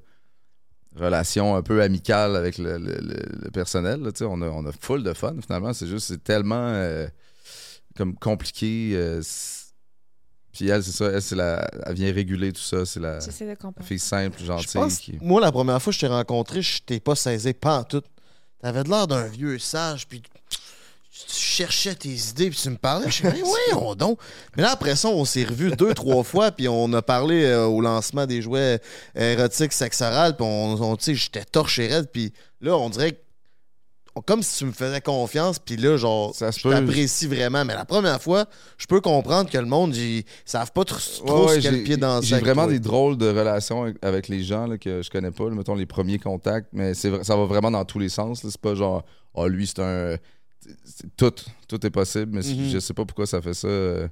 relation 0.96 1.54
un 1.56 1.62
peu 1.62 1.82
amicale 1.82 2.34
avec 2.36 2.58
le, 2.58 2.78
le- 2.78 2.98
le- 3.00 3.38
le 3.44 3.50
personnel. 3.50 4.00
là, 4.00 4.10
tu 4.12 4.18
sais. 4.18 4.24
on, 4.24 4.40
a, 4.42 4.48
on 4.48 4.66
a 4.66 4.72
full 4.72 5.02
de 5.02 5.12
fun 5.12 5.34
finalement. 5.44 5.72
C'est 5.72 5.86
juste, 5.86 6.08
c'est 6.08 6.22
tellement 6.22 6.54
euh, 6.56 7.06
comme 7.96 8.14
compliqué. 8.16 8.92
euh, 8.94 9.22
puis 10.52 10.68
elle, 10.68 10.82
c'est 10.82 10.90
ça, 10.92 11.06
elle, 11.06 11.22
c'est 11.22 11.36
la, 11.36 11.64
elle 11.86 11.94
vient 11.94 12.12
réguler 12.12 12.52
tout 12.52 12.60
ça. 12.60 12.84
C'est 12.84 12.98
la 12.98 13.18
de 13.18 13.54
comprendre. 13.54 13.86
fille 13.86 14.00
simple, 14.00 14.36
Je 14.40 14.46
gentille. 14.46 14.72
pense, 14.80 14.98
qui- 14.98 15.18
moi, 15.20 15.40
la 15.40 15.52
première 15.52 15.80
fois 15.80 15.92
que 15.92 15.94
je 15.94 16.00
t'ai 16.00 16.08
rencontré, 16.08 16.60
je 16.60 16.82
t'ai 16.82 16.98
pas 16.98 17.14
saisi 17.14 17.52
pas 17.54 17.78
en 17.78 17.84
tout. 17.84 18.02
T'avais 18.62 18.82
l'air 18.82 19.06
d'un 19.06 19.26
vieux 19.26 19.58
sage, 19.58 20.06
puis 20.06 20.22
tu 21.10 21.34
cherchais 21.34 21.94
tes 21.94 22.08
idées, 22.08 22.50
puis 22.50 22.58
tu 22.58 22.70
me 22.70 22.76
parlais. 22.76 23.06
Je 23.06 23.14
suis 23.14 23.28
oui, 23.28 23.74
on 23.74 23.94
donc. 23.94 24.18
Mais 24.56 24.62
là, 24.62 24.72
après 24.72 24.96
ça, 24.96 25.08
on 25.08 25.24
s'est 25.24 25.44
revus 25.44 25.70
deux, 25.70 25.94
trois 25.94 26.22
fois, 26.22 26.50
puis 26.50 26.68
on 26.68 26.92
a 26.92 27.02
parlé 27.02 27.44
euh, 27.44 27.66
au 27.66 27.80
lancement 27.80 28.26
des 28.26 28.42
jouets 28.42 28.80
érotiques 29.14 29.72
sexorales, 29.72 30.36
puis 30.36 30.44
on, 30.46 30.80
on 30.80 30.96
tu 30.96 31.04
sais, 31.04 31.14
j'étais 31.14 31.44
torché 31.44 31.86
raide, 31.86 32.08
puis 32.10 32.32
là, 32.60 32.76
on 32.76 32.90
dirait 32.90 33.12
que. 33.12 33.18
Comme 34.26 34.42
si 34.42 34.58
tu 34.58 34.64
me 34.64 34.72
faisais 34.72 35.00
confiance, 35.00 35.58
puis 35.58 35.76
là, 35.76 35.96
genre, 35.96 36.34
Ça 36.34 36.50
je 36.50 36.62
t'apprécie 36.68 37.26
vraiment. 37.26 37.64
Mais 37.64 37.74
la 37.74 37.84
première 37.84 38.20
fois, 38.20 38.46
je 38.78 38.86
peux 38.86 39.00
comprendre 39.00 39.50
que 39.50 39.58
le 39.58 39.66
monde, 39.66 39.94
ils 39.96 40.24
savent 40.44 40.72
pas 40.72 40.82
tr- 40.82 41.16
trop 41.24 41.46
Ouais, 41.46 41.52
ouais, 41.56 41.60
quel 41.60 41.82
pied 41.82 41.96
danser. 41.96 42.26
J'ai 42.28 42.38
vraiment 42.38 42.64
toi. 42.64 42.72
des 42.72 42.80
drôles 42.80 43.16
de 43.16 43.28
relations 43.28 43.92
avec- 44.02 44.28
les 44.28 44.42
gens 44.42 44.66
là, 44.66 44.78
que 44.78 45.02
je 45.02 45.10
connais 45.10 45.30
pas, 45.30 45.44
là, 45.48 45.54
mettons 45.54 45.74
les 45.74 45.86
premiers 45.86 46.18
contacts, 46.18 46.68
mais 46.72 46.94
c'est 46.94 47.24
ça 47.24 47.36
va 47.36 47.44
vraiment 47.46 47.70
dans 47.70 47.84
tous 47.84 47.98
les 47.98 48.08
sens. 48.08 48.40
C'est 48.42 48.56
pas 48.60 48.74
genre, 48.74 49.04
ah 49.36 49.46
lui, 49.48 49.66
c'est 49.66 49.80
un. 49.80 50.16
Tout, 51.16 51.32
tout 51.68 51.86
est 51.86 51.90
possible, 51.90 52.32
mais 52.34 52.42
Mhm. 52.42 52.68
je 52.70 52.78
sais 52.78 52.92
pas 52.94 53.04
pourquoi 53.04 53.26
ça 53.26 53.40
fait 53.40 53.54
ça. 53.54 53.66
euh. 53.68 54.08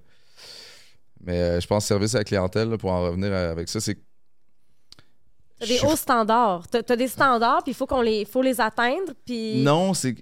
Mais 1.25 1.35
euh, 1.37 1.61
je 1.61 1.67
pense 1.67 1.85
service 1.85 2.15
à 2.15 2.19
la 2.19 2.25
clientèle, 2.25 2.71
là, 2.71 2.79
pour 2.79 2.91
en 2.91 3.03
revenir 3.03 3.33
à- 3.33 3.51
avec 3.51 3.69
ça, 3.69 3.81
c'est 3.81 3.99
T'as 5.61 5.67
des 5.67 5.81
hauts 5.81 5.97
standards. 5.97 6.67
T'as 6.69 6.83
t'as 6.83 6.97
des 6.97 7.09
standards, 7.09 7.63
puis 7.65 7.73
il 7.73 7.75
faut 7.75 7.87
qu'on 7.87 8.01
les, 8.03 8.25
faut 8.25 8.43
les 8.43 8.61
atteindre. 8.61 9.13
Puis 9.25 9.63
Non, 9.63 9.95
c'est 9.95 10.15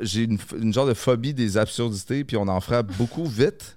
j'ai 0.00 0.22
une, 0.22 0.38
une 0.58 0.72
genre 0.72 0.86
de 0.86 0.94
phobie 0.94 1.34
des 1.34 1.58
absurdités, 1.58 2.24
puis 2.24 2.36
on 2.36 2.48
en 2.48 2.60
frappe 2.60 2.90
beaucoup 2.96 3.26
vite. 3.26 3.76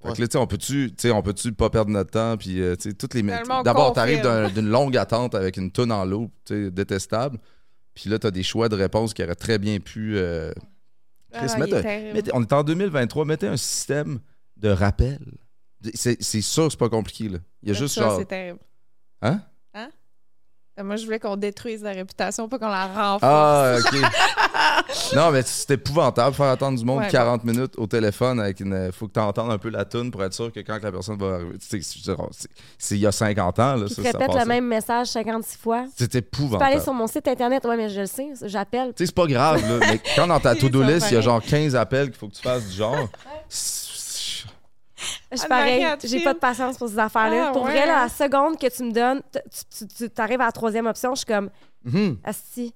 Fait 0.00 0.12
que 0.12 0.20
là, 0.20 0.28
tu 0.28 0.32
sais, 0.32 0.38
on 0.38 0.46
peut-tu, 0.46 0.90
tu 0.90 0.94
sais, 0.98 1.10
on 1.10 1.22
peut-tu 1.22 1.52
pas 1.52 1.70
perdre 1.70 1.90
notre 1.90 2.10
temps, 2.12 2.36
puis 2.36 2.60
euh, 2.62 2.76
tu 2.76 2.90
sais, 2.90 2.94
toutes 2.94 3.14
les 3.14 3.22
D'abord, 3.64 3.92
t'arrives 3.92 4.22
d'une 4.54 4.68
longue 4.68 4.96
attente 4.96 5.34
avec 5.34 5.56
une 5.56 5.72
tonne 5.72 5.90
en 5.90 6.04
l'eau, 6.04 6.30
tu 6.44 6.54
sais, 6.66 6.70
détestable. 6.70 7.38
Puis 7.94 8.08
là, 8.08 8.20
t'as 8.20 8.30
des 8.30 8.44
choix 8.44 8.68
de 8.68 8.76
réponses 8.76 9.12
qui 9.12 9.24
auraient 9.24 9.34
très 9.34 9.58
bien 9.58 9.80
pu. 9.80 10.16
euh, 10.16 10.52
Ah, 11.32 11.40
Chris, 11.46 11.58
mettez- 12.14 12.30
on 12.32 12.42
est 12.42 12.52
en 12.52 12.62
2023, 12.62 13.24
mettez 13.24 13.48
un 13.48 13.56
système 13.56 14.20
de 14.56 14.68
rappel. 14.68 15.18
C'est 15.94 16.22
c'est 16.22 16.42
sûr, 16.42 16.70
c'est 16.70 16.78
pas 16.78 16.88
compliqué, 16.88 17.28
là. 17.28 17.38
Il 17.64 17.68
y 17.68 17.72
a 17.72 17.74
juste 17.74 17.96
ça, 17.96 18.02
genre. 18.02 18.18
c'est 18.20 18.24
terrible. 18.24 18.60
Hein? 19.20 19.40
Euh, 20.78 20.84
Moi, 20.84 20.96
je 20.96 21.04
voulais 21.04 21.18
qu'on 21.18 21.36
détruise 21.36 21.82
la 21.82 21.92
réputation, 21.92 22.48
pas 22.48 22.58
qu'on 22.58 22.68
la 22.68 22.86
renforce. 22.86 23.20
Ah, 23.22 23.74
ok. 23.78 25.14
non, 25.16 25.30
mais 25.30 25.42
c'est 25.44 25.72
épouvantable 25.72 26.34
faire 26.34 26.46
attendre 26.46 26.78
du 26.78 26.84
monde 26.84 26.98
Ouais, 27.00 27.08
40 27.10 27.44
minutes 27.44 27.74
au 27.76 27.86
téléphone 27.86 28.40
avec 28.40 28.60
une. 28.60 28.90
Faut 28.92 29.06
que 29.08 29.12
tu 29.12 29.20
entendes 29.20 29.50
un 29.50 29.58
peu 29.58 29.68
la 29.70 29.84
tune 29.84 30.10
pour 30.10 30.22
être 30.24 30.34
sûr 30.34 30.52
que 30.52 30.60
quand 30.60 30.78
la 30.82 30.92
personne 30.92 31.18
va 31.18 31.34
arriver. 31.34 31.58
Tu 31.58 31.80
sais, 31.82 32.14
c'est- 32.78 32.94
il 32.96 33.00
y 33.00 33.06
a 33.06 33.12
50 33.12 33.58
ans, 33.58 33.74
là. 33.76 33.86
qui 33.86 33.94
ça, 33.94 34.02
te 34.02 34.10
ça 34.12 34.18
répète 34.18 34.34
le 34.40 34.44
même 34.46 34.66
message 34.66 35.08
56 35.08 35.58
fois. 35.58 35.84
C'est 35.96 36.06
Tu 36.08 36.10
peux 36.12 36.18
épouvantable. 36.18 36.72
aller 36.72 36.80
sur 36.80 36.92
mon 36.92 37.06
site 37.06 37.26
internet. 37.28 37.64
Ouais, 37.64 37.76
mais 37.76 37.88
je 37.88 38.00
le 38.00 38.06
sais, 38.06 38.28
j'appelle. 38.42 38.88
Tu 38.94 39.02
sais, 39.02 39.06
c'est 39.06 39.14
pas 39.14 39.26
grave, 39.26 39.60
là. 39.62 39.86
mais 39.90 40.00
quand 40.16 40.26
dans 40.26 40.40
ta 40.40 40.54
to-do 40.56 40.82
list, 40.82 41.10
il 41.10 41.14
y 41.14 41.16
a 41.16 41.20
genre 41.20 41.42
15 41.42 41.74
appels 41.76 42.06
qu'il 42.10 42.18
faut 42.18 42.28
que 42.28 42.34
tu 42.34 42.42
fasses 42.42 42.66
du 42.68 42.76
genre. 42.76 43.08
Je 45.30 45.36
suis 45.36 45.44
Anne-Marie, 45.44 45.80
pareil. 45.80 45.96
J'ai 46.04 46.24
pas 46.24 46.34
de 46.34 46.38
patience 46.38 46.76
pour 46.78 46.88
ces 46.88 46.98
affaires-là. 46.98 47.46
Ah, 47.48 47.52
pour 47.52 47.62
ouais, 47.64 47.70
vrai, 47.72 47.86
là, 47.86 48.00
hein? 48.00 48.02
la 48.04 48.08
seconde 48.08 48.58
que 48.58 48.66
tu 48.74 48.82
me 48.82 48.92
donnes, 48.92 49.20
tu, 49.32 49.86
tu, 49.86 50.10
tu 50.10 50.20
arrives 50.20 50.40
à 50.40 50.46
la 50.46 50.52
troisième 50.52 50.86
option, 50.86 51.14
je 51.14 51.18
suis 51.18 51.26
comme, 51.26 51.50
Mhm. 51.84 52.18
asti. 52.24 52.74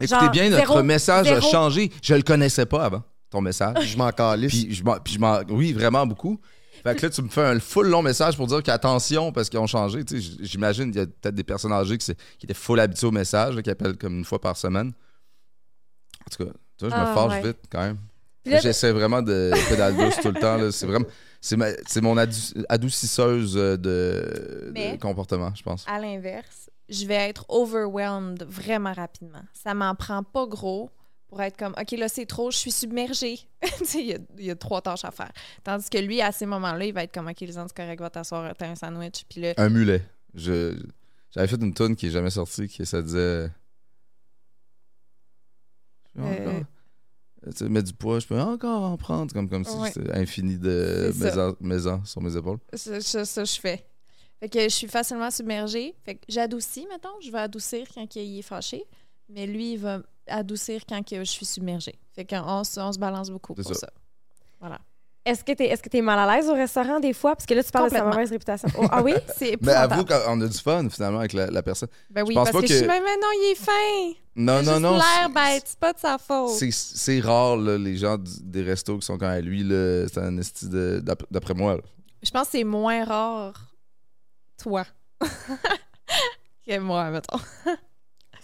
Écoutez 0.00 0.18
Genre, 0.20 0.30
bien, 0.30 0.48
notre 0.50 0.66
zéro- 0.72 0.82
message 0.82 1.30
a 1.30 1.40
changé. 1.40 1.92
Je 2.02 2.14
le 2.14 2.22
connaissais 2.22 2.66
pas 2.66 2.84
avant, 2.84 3.02
ton 3.30 3.40
message. 3.40 3.86
Je 3.86 3.96
m'en 3.98 4.10
calisse. 4.10 4.50
Puis 4.50 4.74
je 4.74 4.82
m'en, 4.82 4.96
puis 4.98 5.12
je 5.14 5.18
m'en- 5.20 5.40
oui, 5.50 5.72
vraiment 5.72 6.06
beaucoup. 6.06 6.40
Fait 6.82 6.96
que 6.96 7.02
là, 7.06 7.10
tu 7.10 7.20
me 7.20 7.28
fais 7.28 7.42
un 7.44 7.60
full 7.60 7.88
long 7.88 8.00
message 8.02 8.36
pour 8.36 8.46
dire 8.46 8.62
qu'attention, 8.62 9.30
parce 9.32 9.50
qu'ils 9.50 9.58
ont 9.60 9.66
changé. 9.66 10.02
Tu 10.04 10.16
sais, 10.16 10.22
j- 10.22 10.38
j'imagine 10.40 10.90
qu'il 10.90 11.00
y 11.00 11.04
a 11.04 11.06
peut-être 11.06 11.34
des 11.34 11.44
personnes 11.44 11.72
âgées 11.74 11.98
qui, 11.98 12.06
c'est- 12.06 12.16
qui 12.38 12.46
étaient 12.46 12.54
full 12.54 12.80
habitués 12.80 13.06
au 13.06 13.10
message, 13.10 13.54
là, 13.54 13.60
qui 13.62 13.68
appellent 13.70 13.98
comme 13.98 14.16
une 14.18 14.24
fois 14.24 14.40
par 14.40 14.56
semaine. 14.56 14.92
En 16.26 16.30
tout 16.34 16.44
cas, 16.46 16.52
tu 16.78 16.86
vois, 16.86 16.96
je 16.96 17.02
me 17.02 17.08
Ah, 17.18 17.26
ouais. 17.28 17.42
vite 17.42 17.58
quand 17.70 17.80
même. 17.80 17.98
J'essaie 18.46 18.92
vraiment 18.92 19.20
de 19.20 19.52
pédale 19.68 19.94
douce 19.96 20.16
tout 20.22 20.28
le 20.32 20.40
temps. 20.40 20.56
là. 20.56 20.72
C'est 20.72 20.86
vraiment. 20.86 21.04
C'est 21.40 21.56
ma- 21.56 21.72
c'est 21.86 22.00
mon 22.02 22.16
adou- 22.18 22.64
adoucisseuse 22.68 23.56
euh, 23.56 23.76
de, 23.76 24.96
comportement, 25.00 25.52
je 25.54 25.62
pense. 25.62 25.84
À 25.88 25.98
l'inverse, 25.98 26.68
je 26.88 27.06
vais 27.06 27.14
être 27.14 27.46
overwhelmed 27.48 28.42
vraiment 28.44 28.92
rapidement. 28.92 29.42
Ça 29.54 29.72
m'en 29.74 29.94
prend 29.94 30.22
pas 30.22 30.46
gros 30.46 30.90
pour 31.28 31.40
être 31.40 31.56
comme, 31.56 31.74
OK, 31.80 31.92
là, 31.92 32.08
c'est 32.08 32.26
trop, 32.26 32.50
je 32.50 32.56
suis 32.58 32.72
submergée. 32.72 33.38
il 33.94 34.00
y 34.06 34.14
a, 34.14 34.18
il 34.38 34.44
y 34.44 34.50
a 34.50 34.56
trois 34.56 34.82
tâches 34.82 35.04
à 35.04 35.10
faire. 35.12 35.30
Tandis 35.64 35.88
que 35.88 35.98
lui, 35.98 36.20
à 36.20 36.32
ces 36.32 36.44
moments-là, 36.44 36.84
il 36.84 36.92
va 36.92 37.04
être 37.04 37.14
comme, 37.14 37.28
OK, 37.28 37.40
les 37.40 37.52
c'est 37.52 37.72
correct, 37.74 38.00
va 38.00 38.10
t'asseoir, 38.10 38.52
t'as 38.56 38.68
un 38.68 38.74
sandwich. 38.74 39.24
Puis 39.28 39.40
là, 39.40 39.54
Un 39.56 39.68
mulet. 39.70 40.02
Je- 40.34 40.76
J'avais 41.30 41.46
fait 41.46 41.56
une 41.62 41.72
tune 41.72 41.94
qui 41.96 42.08
est 42.08 42.10
jamais 42.10 42.30
sortie, 42.30 42.66
qui 42.68 42.84
ça 42.84 43.00
disait. 43.00 43.48
Euh. 46.18 46.60
Tu 47.56 47.64
mettre 47.64 47.86
du 47.88 47.94
poids, 47.94 48.18
je 48.18 48.26
peux 48.26 48.38
encore 48.38 48.82
en 48.82 48.96
prendre, 48.96 49.32
comme, 49.32 49.48
comme 49.48 49.64
si 49.64 49.76
c'était 49.92 50.12
infini 50.12 50.58
de 50.58 51.10
maisons 51.60 52.04
sur 52.04 52.20
mes 52.20 52.36
épaules. 52.36 52.58
ça, 52.74 53.00
ça, 53.00 53.24
ça, 53.24 53.44
je 53.44 53.58
fais. 53.58 53.86
Fait 54.40 54.48
que 54.48 54.62
je 54.62 54.68
suis 54.68 54.88
facilement 54.88 55.30
submergée. 55.30 55.94
Fait 56.04 56.14
que 56.14 56.20
j'adoucis, 56.28 56.86
mettons. 56.90 57.20
Je 57.22 57.30
vais 57.30 57.38
adoucir 57.38 57.86
quand 57.94 58.16
il 58.16 58.38
est 58.38 58.42
fâché. 58.42 58.84
Mais 59.28 59.46
lui, 59.46 59.74
il 59.74 59.78
va 59.78 60.02
adoucir 60.26 60.82
quand 60.88 61.02
je 61.10 61.22
suis 61.24 61.46
submergée. 61.46 61.98
Fait 62.12 62.24
qu'on 62.24 62.42
on 62.46 62.64
se 62.64 62.98
balance 62.98 63.30
beaucoup 63.30 63.54
pour 63.54 63.64
ça. 63.64 63.74
ça. 63.74 63.90
Est-ce 65.30 65.44
que 65.44 65.52
tu 65.52 65.62
es, 65.62 65.66
est-ce 65.68 65.82
que 65.82 65.88
t'es 65.88 66.00
mal 66.02 66.18
à 66.18 66.36
l'aise 66.36 66.48
au 66.48 66.54
restaurant 66.54 67.00
des 67.00 67.12
fois? 67.12 67.34
Parce 67.36 67.46
que 67.46 67.54
là, 67.54 67.62
tu 67.64 67.70
parles 67.70 67.90
de 67.90 67.96
sa 67.96 68.04
mauvaise 68.04 68.30
réputation. 68.30 68.68
Oh, 68.78 68.86
ah 68.90 69.02
oui? 69.02 69.14
C'est 69.36 69.56
Mais 69.62 69.72
avoue 69.72 70.04
qu'on 70.04 70.40
a 70.40 70.46
du 70.46 70.58
fun, 70.58 70.88
finalement, 70.90 71.20
avec 71.20 71.32
la, 71.32 71.46
la 71.46 71.62
personne. 71.62 71.88
Ben 72.10 72.24
oui, 72.26 72.34
pense 72.34 72.44
parce 72.50 72.56
pas 72.56 72.62
que, 72.62 72.66
que- 72.68 72.72
je 72.72 72.78
suis 72.78 72.86
même, 72.86 73.02
mais 73.02 73.16
non, 73.16 73.28
il 73.34 73.52
est 73.52 73.54
fin. 73.54 74.20
Non, 74.36 74.54
non, 74.62 74.70
juste 74.72 74.80
non. 74.80 74.92
l'air 74.94 75.04
c'est- 75.26 75.32
bête, 75.34 75.62
c'est 75.66 75.78
pas 75.78 75.92
de 75.92 75.98
sa 75.98 76.18
faute. 76.18 76.50
C'est 76.72 77.20
rare, 77.20 77.56
là, 77.56 77.76
les 77.78 77.96
gens 77.96 78.16
des 78.42 78.62
restos 78.62 78.98
qui 78.98 79.06
sont 79.06 79.18
quand 79.18 79.28
à 79.28 79.40
lui, 79.40 79.66
c'est 80.12 80.18
un 80.18 80.36
esti 80.38 80.66
d'après 80.68 81.54
moi. 81.54 81.76
là. 81.76 81.82
Je 82.22 82.30
pense 82.30 82.44
que 82.46 82.52
c'est 82.58 82.64
moins 82.64 83.04
rare, 83.04 83.54
toi, 84.62 84.84
que 86.66 86.78
moi, 86.78 87.10
mettons. 87.10 87.38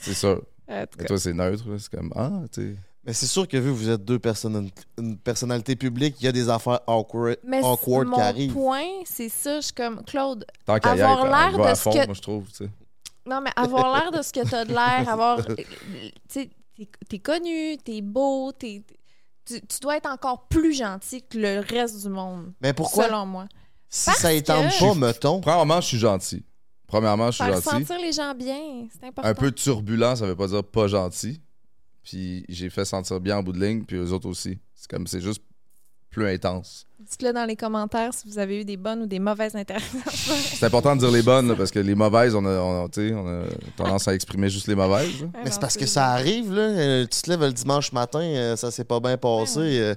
C'est 0.01 0.15
sûr. 0.15 0.43
Et 0.69 1.05
toi, 1.07 1.19
c'est 1.19 1.33
neutre. 1.33 1.65
C'est 1.79 1.91
comme, 1.97 2.13
ah, 2.17 2.31
tu 2.53 2.73
sais. 2.73 2.77
Mais 3.07 3.13
c'est 3.13 3.27
sûr 3.27 3.47
que 3.47 3.57
vu 3.57 3.71
que 3.71 3.77
vous 3.77 3.89
êtes 3.89 4.05
deux 4.05 4.19
personnes, 4.19 4.69
une 4.99 5.17
personnalité 5.17 5.77
publique, 5.77 6.17
il 6.21 6.25
y 6.25 6.29
a 6.29 6.33
des 6.33 6.49
affaires 6.49 6.81
awkward, 6.89 7.37
Mais 7.45 7.63
awkward 7.63 8.07
qui 8.07 8.11
mon 8.11 8.19
arrivent. 8.19 8.53
point, 8.53 8.85
c'est 9.05 9.29
ça. 9.29 9.61
Je 9.61 9.67
suis 9.67 9.73
comme, 9.75 10.03
Claude, 10.05 10.45
Tant 10.65 10.79
qu'à 10.81 10.97
y 10.97 11.01
Avoir 11.01 11.21
être, 11.25 11.27
l'air 11.27 11.51
on 11.55 11.59
va 11.59 11.65
de 11.67 11.71
à 11.71 11.75
ce 11.77 11.83
fond, 11.83 11.91
que- 11.93 12.05
moi, 12.07 12.15
je 12.15 12.21
trouve, 12.21 12.49
tu 12.49 12.57
sais. 12.65 12.71
Non, 13.25 13.41
mais 13.41 13.51
avoir 13.57 13.95
l'air 13.97 14.11
de 14.11 14.23
ce 14.23 14.33
que 14.33 14.49
t'as 14.49 14.65
de 14.65 14.73
l'air, 14.73 15.09
avoir. 15.09 15.45
Tu 15.47 15.55
sais, 16.29 16.51
t'es- 16.77 16.89
t'es 17.09 17.19
connu, 17.21 17.77
t'es 17.79 18.01
beau, 18.03 18.51
t'es. 18.53 18.83
Tu, 19.45 19.61
tu 19.61 19.79
dois 19.81 19.97
être 19.99 20.11
encore 20.11 20.49
plus 20.49 20.75
gentil 20.75 21.23
que 21.23 21.39
le 21.39 21.61
reste 21.61 22.03
du 22.03 22.09
monde, 22.09 22.53
Mais 22.61 22.73
pourquoi? 22.73 23.07
selon 23.07 23.25
moi. 23.27 23.47
Si 23.89 24.07
Parce 24.07 24.19
ça 24.19 24.35
y 24.35 24.43
tente 24.43 24.69
que- 24.69 24.81
pas, 24.81 24.95
mettons. 24.95 25.41
Premièrement, 25.41 25.81
je 25.81 25.87
suis 25.87 25.99
gentil. 25.99 26.45
Premièrement, 26.89 27.27
je 27.31 27.37
suis 27.37 27.45
Faire 27.45 27.55
gentil. 27.55 27.85
sentir 27.87 27.99
les 28.01 28.11
gens 28.13 28.35
bien, 28.35 28.87
c'est 28.93 29.07
important. 29.07 29.29
Un 29.29 29.35
peu 29.35 29.53
turbulent, 29.53 30.17
ça 30.17 30.27
veut 30.27 30.35
pas 30.37 30.49
dire 30.49 30.65
pas 30.65 30.89
gentil. 30.89 31.41
Puis 32.09 32.45
j'ai 32.49 32.71
fait 32.71 32.85
sentir 32.85 33.19
bien 33.21 33.39
en 33.39 33.43
bout 33.43 33.51
de 33.53 33.59
ligne, 33.61 33.83
puis 33.83 33.97
eux 33.97 34.13
autres 34.13 34.29
aussi. 34.29 34.59
C'est 34.77 34.89
comme, 34.89 35.09
c'est 35.09 35.21
juste 35.21 35.43
plus 36.09 36.29
intense. 36.29 36.87
Dites-le 37.01 37.33
dans 37.33 37.45
les 37.45 37.57
commentaires 37.57 38.15
si 38.15 38.29
vous 38.29 38.39
avez 38.39 38.61
eu 38.61 38.65
des 38.65 38.77
bonnes 38.77 39.03
ou 39.03 39.07
des 39.07 39.19
mauvaises 39.19 39.57
interactions. 39.57 39.99
C'est 40.07 40.65
important 40.65 40.95
de 40.95 41.01
dire 41.01 41.11
les 41.11 41.23
bonnes, 41.23 41.49
là, 41.49 41.57
parce 41.57 41.73
que 41.73 41.81
les 41.81 41.97
mauvaises, 41.97 42.35
on 42.37 42.45
a, 42.47 42.59
on, 42.61 42.85
a- 42.85 42.89
tu 42.89 43.09
sais, 43.09 43.13
on 43.15 43.27
a 43.27 43.45
tendance 43.77 44.07
à 44.07 44.15
exprimer 44.15 44.49
juste 44.49 44.69
les 44.69 44.77
mauvaises. 44.77 45.21
là. 45.21 45.27
Mais 45.45 45.51
c'est 45.51 45.61
parce 45.61 45.77
que 45.77 45.85
ça 45.85 46.07
arrive, 46.13 46.55
là. 46.55 46.63
Euh, 46.63 47.07
tu 47.07 47.21
te 47.23 47.29
lèves 47.29 47.41
le 47.43 47.53
dimanche 47.53 47.91
matin, 47.93 48.21
euh, 48.23 48.55
ça 48.57 48.71
s'est 48.71 48.85
pas 48.85 49.01
bien 49.01 49.17
passé. 49.19 49.59
euh, 49.61 49.95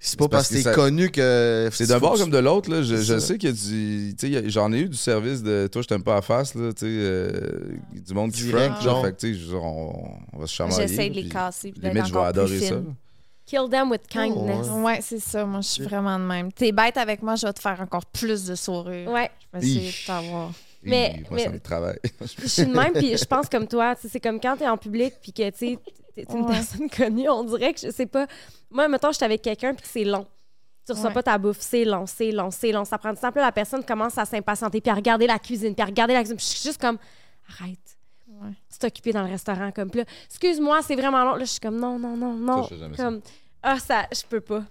c'est 0.00 0.18
pas 0.18 0.28
parce 0.28 0.44
parce 0.44 0.48
que 0.48 0.54
que 0.54 0.58
t'es 0.58 0.62
ça- 0.64 0.74
connu 0.74 1.10
que. 1.10 1.68
C'est 1.72 1.86
d'un 1.88 1.98
bord 1.98 2.16
comme 2.16 2.30
de 2.30 2.38
l'autre. 2.38 2.70
là. 2.70 2.82
Je, 2.82 2.96
je 2.96 3.18
sais 3.18 3.36
qu'il 3.38 3.48
y 3.50 3.52
a 3.52 4.42
du. 4.42 4.50
J'en 4.50 4.72
ai 4.72 4.80
eu 4.80 4.88
du 4.88 4.96
service 4.96 5.42
de 5.42 5.66
toi, 5.70 5.82
je 5.82 5.88
t'aime 5.88 6.02
pas 6.04 6.16
à 6.18 6.22
face. 6.22 6.54
Là, 6.54 6.72
tu 6.72 6.80
sais, 6.80 6.86
euh, 6.88 7.30
du 7.92 8.14
monde 8.14 8.30
qui 8.32 8.42
front. 8.42 8.80
genre. 8.80 9.04
Fait 9.04 9.16
que, 9.16 9.54
on, 9.54 10.18
on 10.32 10.38
va 10.38 10.46
se 10.46 10.52
chamailler. 10.54 10.86
J'essaie 10.88 11.08
de 11.10 11.14
les 11.14 11.28
casser. 11.28 11.72
puis 11.72 11.80
Limite, 11.82 12.06
je 12.06 12.12
vais 12.14 12.20
adorer 12.20 12.60
ça. 12.60 12.76
Kill 13.46 13.66
them 13.70 13.90
with 13.90 14.06
kindness. 14.08 14.66
Oh, 14.70 14.82
Ouais, 14.82 15.00
c'est 15.02 15.20
ça. 15.20 15.44
Moi, 15.46 15.62
je 15.62 15.68
suis 15.68 15.82
vraiment 15.82 16.18
de 16.18 16.24
même. 16.24 16.52
T'es 16.52 16.70
bête 16.70 16.98
avec 16.98 17.22
moi, 17.22 17.34
je 17.34 17.46
vais 17.46 17.52
te 17.54 17.60
faire 17.60 17.80
encore 17.80 18.04
plus 18.04 18.44
de 18.44 18.54
sourire. 18.54 19.10
Ouais. 19.10 19.30
Je 19.54 19.58
vais 19.58 19.66
essayer 19.66 19.90
de 19.90 20.06
t'avoir. 20.06 20.52
Mais- 20.82 21.22
moi, 21.28 21.30
mais- 21.38 21.44
ça 21.44 21.50
me 21.50 21.58
travaille. 21.58 21.98
Je 22.42 22.46
suis 22.46 22.66
de 22.66 22.72
même, 22.72 22.92
puis 22.92 23.16
je 23.16 23.24
pense 23.24 23.48
comme 23.48 23.66
toi. 23.66 23.94
tu 23.96 24.02
sais, 24.02 24.08
C'est 24.12 24.20
comme 24.20 24.38
quand 24.38 24.56
t'es 24.58 24.68
en 24.68 24.76
public, 24.76 25.14
puis 25.22 25.32
que 25.32 25.48
tu 25.50 25.56
sais, 25.58 25.78
t'es 26.26 26.34
une 26.34 26.44
Ouais. 26.44 26.52
personne 26.52 26.88
connue, 26.96 27.28
on 27.28 27.44
dirait 27.44 27.72
que 27.74 27.80
je 27.80 27.90
sais 27.90 28.06
pas. 28.06 28.26
Moi, 28.70 28.88
mettons, 28.88 29.08
je 29.12 29.16
suis 29.16 29.24
avec 29.24 29.42
quelqu'un, 29.42 29.74
puis 29.74 29.82
que 29.82 29.88
c'est 29.88 30.04
long. 30.04 30.26
Tu 30.86 30.92
reçois 30.92 31.08
Ouais. 31.08 31.14
pas 31.14 31.22
ta 31.22 31.36
bouffe, 31.38 31.60
c'est 31.60 31.84
long, 31.84 32.06
c'est 32.06 32.30
long, 32.32 32.50
c'est 32.50 32.72
long. 32.72 32.84
Ça 32.84 32.96
prend 32.98 33.12
du 33.12 33.20
temps. 33.20 33.30
Puis 33.30 33.40
là, 33.40 33.46
la 33.46 33.52
personne 33.52 33.84
commence 33.84 34.16
à 34.18 34.24
s'impatienter, 34.24 34.80
puis 34.80 34.90
à 34.90 34.94
regarder 34.94 35.26
la 35.26 35.38
cuisine, 35.38 35.74
puis 35.74 35.82
à 35.82 35.86
regarder 35.86 36.14
la 36.14 36.20
cuisine. 36.20 36.36
Puis 36.36 36.46
je 36.46 36.50
suis 36.56 36.68
juste 36.68 36.80
comme, 36.80 36.98
arrête. 37.60 37.78
Ouais. 38.28 38.50
Tu 38.70 38.78
t'occupes 38.78 39.12
dans 39.12 39.22
le 39.24 39.30
restaurant, 39.30 39.70
comme. 39.72 39.90
Puis 39.90 40.00
là, 40.00 40.06
excuse-moi, 40.26 40.80
c'est 40.82 40.94
vraiment 40.96 41.24
long. 41.24 41.32
Là, 41.34 41.40
je 41.44 41.50
suis 41.50 41.60
comme, 41.60 41.78
non, 41.78 41.98
non, 41.98 42.16
non, 42.16 42.34
non. 42.34 42.62
Ça, 42.64 42.74
ça. 42.78 43.02
comme, 43.04 43.20
ah, 43.62 43.78
ça, 43.78 44.06
je 44.12 44.22
peux 44.28 44.40
pas. 44.40 44.62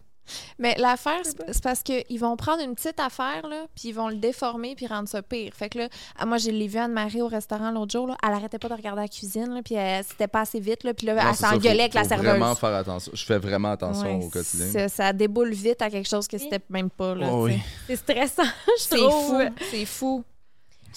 Mais 0.60 0.76
l'affaire, 0.78 1.20
c'est 1.24 1.38
c'est 1.54 1.64
parce 1.64 1.84
qu'ils 1.84 2.20
vont 2.20 2.36
prendre 2.36 2.62
une 2.64 2.76
petite 2.76 3.00
affaire, 3.00 3.48
là, 3.48 3.66
puis 3.76 3.90
ils 3.90 3.94
vont 3.94 4.10
le 4.10 4.16
déformer, 4.16 4.76
puis 4.76 4.88
rendre 4.88 5.08
ça 5.08 5.22
pire. 5.22 5.54
Fait 5.56 5.70
que 5.70 5.78
là, 5.80 5.90
ah, 6.18 6.26
moi, 6.26 6.38
j'ai 6.38 6.52
l'ai 6.52 6.68
vu 6.68 6.78
Anne-Marie 6.80 7.22
au 7.22 7.28
restaurant 7.28 7.72
l'autre 7.72 7.92
jour, 7.92 8.08
là, 8.08 8.16
elle 8.24 8.34
arrêtait 8.34 8.60
pas 8.60 8.70
de 8.70 8.74
regarder 8.74 9.02
la 9.02 9.08
cuisine, 9.08 9.54
là, 9.54 9.62
puis 9.64 9.76
elle- 9.76 10.04
c'était 10.04 10.28
pas 10.28 10.42
assez 10.42 10.60
vite, 10.60 10.84
là, 10.84 10.94
puis 10.94 11.08
là, 11.08 11.16
Non, 11.16 11.22
elle 11.30 11.36
c'est 11.36 11.46
s'engueulait 11.46 11.82
avec 11.82 11.94
la 11.94 12.04
serveuse. 12.04 12.28
vraiment 12.28 12.56
faire 12.56 12.76
attention. 12.76 13.12
Je 13.16 13.26
fais 13.26 13.38
vraiment 13.40 13.72
attention 13.72 14.18
Ouais, 14.20 14.26
au 14.26 14.30
quotidien. 14.30 14.68
Ça, 14.72 14.88
ça 14.90 15.14
déboule 15.14 15.52
vite 15.54 15.82
à 15.82 15.90
quelque 15.90 16.08
chose 16.10 16.28
que 16.28 16.38
c'était 16.38 16.62
même 16.70 16.90
pas. 16.90 17.16
Là, 17.16 17.28
Oh, 17.32 17.46
oui. 17.46 17.58
C'est 17.88 17.96
stressant, 17.98 18.44
je 18.80 18.84
C'est 18.84 18.96
trouve. 18.98 19.12
fou. 19.42 19.50
C'est 19.72 19.86
fou. 19.86 20.24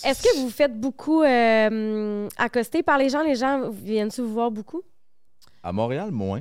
Est-ce 0.03 0.22
que 0.22 0.35
vous 0.37 0.45
vous 0.45 0.51
faites 0.51 0.81
beaucoup 0.81 1.22
euh, 1.22 2.26
accoster 2.39 2.83
par 2.83 2.97
les 2.97 3.11
gens? 3.11 3.22
Les 3.22 3.35
gens 3.35 3.68
viennent-tu 3.70 4.22
vous 4.22 4.33
voir 4.33 4.51
beaucoup? 4.51 4.83
À 5.62 5.72
Montréal, 5.72 6.11
moins. 6.11 6.41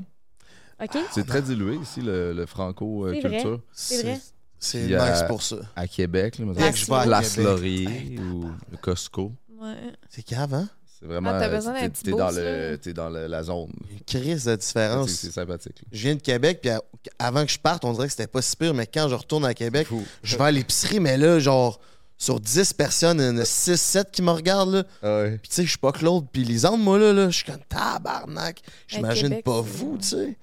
OK? 0.81 0.97
C'est 1.11 1.25
très 1.27 1.41
dilué 1.41 1.75
ici, 1.81 2.01
le, 2.01 2.45
franco-culture. 2.45 3.61
C'est 3.71 4.03
vrai. 4.03 4.19
C'est 4.61 4.87
nice 4.87 5.23
pour 5.27 5.41
ça. 5.41 5.57
À 5.75 5.87
Québec, 5.87 6.37
là, 6.37 6.45
Dès 6.53 6.71
que 6.71 6.77
je 6.77 6.85
vais 6.85 6.93
à 6.93 7.03
Place 7.03 7.35
Québec. 7.35 7.45
Laurier 7.49 8.19
ou 8.19 8.49
le 8.71 8.77
Costco. 8.77 9.31
Ouais. 9.61 9.73
C'est 10.09 10.21
cave, 10.23 10.53
hein? 10.53 10.67
C'est 10.99 11.05
vraiment. 11.05 11.29
Ah, 11.33 11.39
t'as 11.39 11.47
besoin 11.49 11.73
t'es- 11.79 11.89
t'es 11.89 12.11
dans, 12.11 12.29
le, 12.31 12.75
t'es 12.77 12.91
dans 12.93 13.09
le- 13.09 13.27
la 13.27 13.41
zone. 13.43 13.71
Une 13.89 14.01
crise 14.01 14.43
de 14.45 14.55
différence. 14.57 15.11
c'est 15.11 15.31
sympathique. 15.31 15.77
là. 15.79 15.87
Je 15.93 16.01
viens 16.01 16.15
de 16.15 16.21
Québec, 16.21 16.59
puis 16.61 16.71
avant 17.17 17.45
que 17.45 17.51
je 17.51 17.59
parte, 17.59 17.85
on 17.85 17.93
dirait 17.93 18.07
que 18.07 18.11
c'était 18.11 18.27
pas 18.27 18.41
si 18.41 18.57
pire, 18.57 18.73
mais 18.73 18.85
quand 18.85 19.07
je 19.07 19.15
retourne 19.15 19.45
à 19.45 19.53
Québec, 19.53 19.87
Fou. 19.87 20.03
je 20.23 20.35
vais 20.37 20.43
à 20.43 20.51
l'épicerie, 20.51 20.99
mais 20.99 21.17
là, 21.17 21.39
genre, 21.39 21.79
sur 22.19 22.39
10 22.39 22.73
personnes, 22.73 23.19
il 23.19 23.25
y 23.25 23.29
en 23.29 23.37
a 23.37 23.43
6-7 23.43 24.11
qui 24.11 24.21
me 24.21 24.29
regardent, 24.31 24.73
là. 24.73 24.83
Ah 25.01 25.21
ouais. 25.21 25.37
Puis 25.41 25.49
tu 25.49 25.55
sais, 25.55 25.63
je 25.63 25.69
suis 25.69 25.77
pas 25.79 25.91
Claude, 25.93 26.25
puis 26.31 26.43
Lisande, 26.43 26.81
moi, 26.81 26.99
là, 26.99 27.13
là 27.13 27.29
je 27.29 27.37
suis 27.37 27.45
comme 27.45 27.63
tabarnak. 27.67 28.61
J'imagine 28.87 29.41
pas 29.41 29.61
vous, 29.61 29.97
tu 29.99 30.07
sais. 30.07 30.37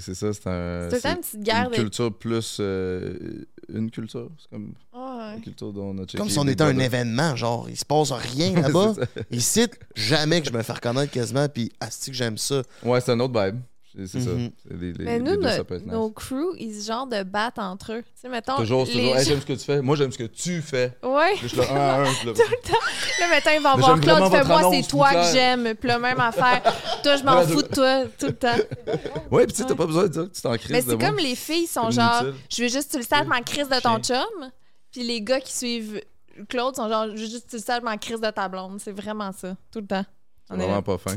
C'est 0.00 0.14
ça, 0.14 0.32
c'est 0.32 0.46
un. 0.48 0.88
C'est 0.90 1.06
une 1.06 1.16
petite 1.18 1.42
guerre 1.42 1.66
une 1.68 1.74
culture 1.76 2.12
plus. 2.12 2.56
euh, 2.58 3.44
une 3.72 3.90
culture. 3.90 4.28
C'est 4.38 4.50
comme 4.50 4.72
Ah, 4.92 5.34
une 5.36 5.42
culture 5.42 5.72
dont 5.72 5.90
on 5.94 5.98
a 5.98 6.00
checké. 6.02 6.18
Comme 6.18 6.28
si 6.28 6.38
on 6.40 6.48
était 6.48 6.64
un 6.64 6.76
événement, 6.78 7.36
genre, 7.36 7.68
il 7.68 7.76
se 7.76 7.84
passe 7.84 8.10
rien 8.10 8.52
là-bas. 8.60 8.94
Ici, 9.30 9.66
jamais 9.94 10.40
que 10.42 10.48
je 10.48 10.52
me 10.52 10.62
fais 10.62 10.72
reconnaître 10.72 11.12
quasiment, 11.12 11.48
puis 11.48 11.70
asti 11.78 12.10
que 12.10 12.16
j'aime 12.16 12.36
ça. 12.38 12.62
Ouais, 12.82 13.00
c'est 13.00 13.12
un 13.12 13.20
autre 13.20 13.40
vibe. 13.40 13.60
C'est 13.92 14.20
ça. 14.20 14.30
Mhm. 14.30 14.50
Les- 14.70 14.92
les- 14.92 15.04
Mais 15.04 15.18
les 15.18 15.24
nous, 15.24 15.36
deux, 15.36 15.42
no- 15.42 15.48
ça 15.48 15.64
peut 15.64 15.74
être 15.74 15.82
nice. 15.82 15.92
nos 15.92 16.10
crews, 16.10 16.54
ils 16.58 16.80
se 16.80 16.86
genre 16.86 17.06
de 17.08 17.22
battent 17.24 17.58
entre 17.58 17.92
eux. 17.94 18.02
Tu 18.02 18.08
sais, 18.20 18.28
mettons. 18.28 18.56
Toujours, 18.56 18.84
les 18.84 18.92
toujours. 18.92 19.16
Hey, 19.16 19.24
j'aime 19.24 19.40
ce 19.40 19.46
que 19.46 19.52
tu 19.54 19.64
fais. 19.64 19.82
Moi, 19.82 19.96
j'aime 19.96 20.12
ce 20.12 20.18
que 20.18 20.24
tu 20.24 20.62
fais. 20.62 20.96
Ouais. 21.02 21.32
Puis 21.34 21.42
je 21.42 21.46
suis 21.48 21.56
là, 21.58 21.64
un 21.72 21.76
à 22.04 22.08
un. 22.08 22.12
puis 22.14 22.26
là- 22.26 22.32
Là, 23.20 23.28
mettons, 23.28 23.50
ils 23.50 23.60
vont 23.62 23.74
Mais 23.76 23.82
voir 23.82 24.00
Claude, 24.00 24.32
fais 24.32 24.44
moi, 24.44 24.70
c'est 24.72 24.88
toi 24.88 25.10
que 25.12 25.32
j'aime. 25.32 25.74
Puis 25.74 25.88
la 25.88 25.98
même 25.98 26.20
affaire. 26.20 26.62
toi, 27.02 27.16
je 27.16 27.24
m'en 27.24 27.42
fous 27.42 27.62
de- 27.62 27.66
toi 27.68 28.04
tout 28.18 28.26
le 28.26 28.32
temps. 28.36 28.56
Ouais, 29.30 29.44
puis 29.46 29.54
tu 29.56 29.62
sais, 29.62 29.68
t'as 29.68 29.74
pas 29.74 29.86
besoin 29.86 30.04
de 30.04 30.08
dire 30.08 30.22
que 30.24 30.34
tu 30.34 30.40
t'en 30.42 30.56
crises 30.56 30.70
Mais 30.70 30.82
de 30.82 30.90
c'est 30.90 30.98
comme 31.06 31.18
les 31.18 31.34
filles 31.34 31.66
sont 31.66 31.90
genre, 31.90 32.24
je 32.50 32.62
veux 32.62 32.68
juste 32.68 32.88
que 32.88 32.92
tu 32.92 32.98
le 32.98 33.04
saches, 33.04 33.26
ma 33.26 33.40
crise 33.42 33.68
de 33.68 33.80
ton 33.80 33.98
chum. 33.98 34.50
Puis 34.92 35.02
les 35.02 35.20
gars 35.20 35.40
qui 35.40 35.52
suivent 35.52 36.00
Claude 36.48 36.74
sont 36.76 36.88
genre, 36.88 37.06
je 37.08 37.22
veux 37.22 37.28
juste 37.28 37.48
tu 37.50 37.56
le 37.56 37.62
saches, 37.62 37.82
ma 37.82 37.96
crise 37.98 38.20
de 38.20 38.30
ta 38.30 38.48
blonde. 38.48 38.78
C'est 38.80 38.92
vraiment 38.92 39.32
ça, 39.32 39.56
tout 39.72 39.80
le 39.80 39.86
temps. 39.86 40.04
C'est 40.48 40.54
On 40.54 40.60
est 40.60 40.64
vraiment 40.64 40.82
pas 40.82 40.96
fin. 40.98 41.16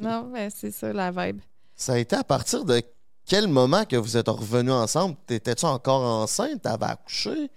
Non, 0.00 0.28
mais 0.32 0.48
c'est 0.50 0.70
ça 0.70 0.92
la 0.92 1.10
vibe. 1.10 1.40
Ça 1.76 1.94
a 1.94 1.98
été 1.98 2.16
à 2.16 2.24
partir 2.24 2.64
de 2.64 2.82
quel 3.26 3.48
moment 3.48 3.84
que 3.84 3.96
vous 3.96 4.16
êtes 4.16 4.28
revenus 4.28 4.72
ensemble? 4.72 5.16
T'étais-tu 5.26 5.64
encore 5.64 6.02
enceinte? 6.02 6.62
T'avais 6.62 6.86
accouché? 6.86 7.50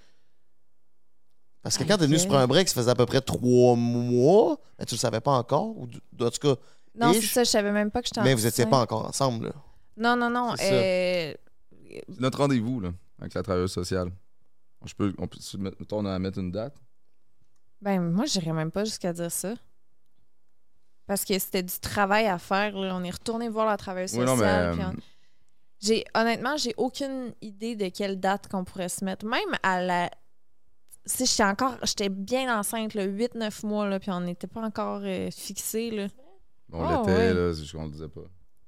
Parce 1.62 1.78
que 1.78 1.84
quand 1.84 1.98
t'es 1.98 2.06
venu 2.06 2.16
Ok. 2.16 2.22
sur 2.22 2.36
un 2.36 2.48
break, 2.48 2.70
ça 2.70 2.76
faisait 2.76 2.92
à 2.92 2.96
peu 2.96 3.06
près 3.06 3.20
trois 3.22 3.76
mois. 3.76 4.58
Mais 4.80 4.86
tu 4.86 4.96
le 4.96 5.00
savais 5.00 5.20
pas 5.20 5.32
encore? 5.32 5.78
Ou, 5.78 5.88
d- 5.88 6.00
en 6.22 6.30
tout 6.30 6.40
cas, 6.56 6.56
Non, 6.96 7.14
c'est 7.14 7.22
ça, 7.22 7.44
je 7.44 7.50
savais 7.50 7.72
même 7.72 7.92
pas 7.92 8.02
que 8.02 8.08
j'étais 8.08 8.24
mais 8.24 8.34
vous 8.34 8.46
étiez 8.48 8.66
pas 8.66 8.80
encore 8.80 9.06
ensemble. 9.06 9.48
Là. 9.48 9.54
Non, 9.98 10.16
non, 10.16 10.30
non. 10.30 10.56
C'est 10.58 11.38
euh, 11.92 12.00
notre 12.20 12.38
rendez-vous, 12.38 12.80
là, 12.80 12.90
avec 13.20 13.34
la 13.34 13.44
travailleuse 13.44 13.72
sociale. 13.72 14.12
Je 14.86 14.94
peux, 14.94 15.14
on 15.18 15.28
peut 15.28 15.40
se 15.40 15.58
mettre, 15.58 15.76
mettons, 15.80 16.06
à 16.06 16.18
mettre 16.20 16.38
une 16.40 16.52
date. 16.52 16.76
Ben, 17.82 18.00
moi, 18.02 18.26
j'irais 18.26 18.54
même 18.54 18.72
pas 18.72 18.86
jusqu'à 18.86 19.12
dire 19.12 19.32
ça. 19.32 19.54
Parce 21.08 21.24
que 21.26 21.40
c'était 21.40 21.64
du 21.64 21.80
travail 21.80 22.28
à 22.28 22.38
faire. 22.38 22.78
là. 22.78 22.94
On 22.96 23.04
est 23.04 23.10
retourné 23.12 23.48
voir 23.50 23.66
la 23.66 23.78
travailleuse 23.78 24.14
Oui, 24.18 24.28
sociale. 24.28 24.72
non, 24.72 24.78
mais. 24.78 24.78
puis 24.78 24.86
euh, 24.86 24.90
on- 24.90 25.02
J'ai 25.80 26.06
honnêtement, 26.16 26.58
j'ai 26.58 26.74
aucune 26.78 27.34
idée 27.42 27.76
de 27.76 27.88
quelle 27.90 28.20
date 28.20 28.48
qu'on 28.50 28.64
pourrait 28.66 28.90
se 28.90 29.04
mettre. 29.06 29.26
Même 29.26 29.40
à 29.64 29.82
la. 29.82 30.10
Si 31.06 31.26
j'étais 31.26 31.44
encore. 31.46 31.76
J'étais 31.84 32.10
bien 32.10 32.60
enceinte, 32.60 32.94
le 32.94 33.06
8-9 33.06 33.66
mois, 33.66 33.88
là, 33.88 34.00
puis 34.00 34.12
on 34.12 34.20
n'était 34.22 34.48
pas 34.48 34.62
encore 34.62 35.02
euh, 35.04 35.30
fixé, 35.32 35.90
là. 35.92 36.08
On 36.74 36.84
Oh, 36.86 36.90
l'était, 37.06 37.18
ouais. 37.18 37.34
là, 37.34 37.54
c'est 37.54 37.62
juste 37.62 37.74
qu'on 37.74 37.86
le 37.86 37.92
disait 37.92 38.10
pas. 38.10 38.22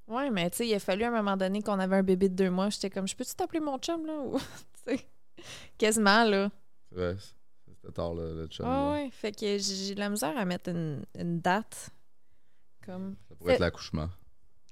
Ouais, 0.08 0.30
mais 0.30 0.50
tu 0.50 0.58
sais, 0.58 0.68
il 0.68 0.74
a 0.74 0.80
fallu 0.80 1.04
à 1.04 1.10
un 1.10 1.12
moment 1.12 1.36
donné 1.36 1.62
qu'on 1.62 1.78
avait 1.80 1.98
un 1.98 2.04
bébé 2.04 2.30
de 2.30 2.36
deux 2.36 2.50
mois. 2.50 2.70
J'étais 2.70 2.90
comme, 2.90 3.08
je 3.08 3.16
peux-tu 3.16 3.36
t'appeler 3.36 3.60
mon 3.60 3.78
chum, 3.78 4.06
là? 4.06 4.14
Ou, 4.24 4.40
quasiment, 5.78 6.24
là. 6.24 6.50
Vrai, 6.92 7.16
c'était 7.68 7.94
tard, 7.94 8.14
là, 8.16 8.32
le 8.34 8.48
chum. 8.48 8.66
Ah 8.66 8.70
là. 8.70 8.92
ouais, 8.94 9.10
fait 9.12 9.32
que 9.32 9.40
j'ai 9.42 9.60
j'ai 9.60 9.96
de 9.96 10.00
la 10.00 10.10
misère 10.10 10.36
à 10.38 10.46
mettre 10.46 10.70
une, 10.70 11.04
une 11.18 11.40
date. 11.40 11.90
Comme. 12.90 13.16
Ça 13.30 13.36
pourrait 13.36 13.54
être 13.54 13.60
l'accouchement. 13.60 14.10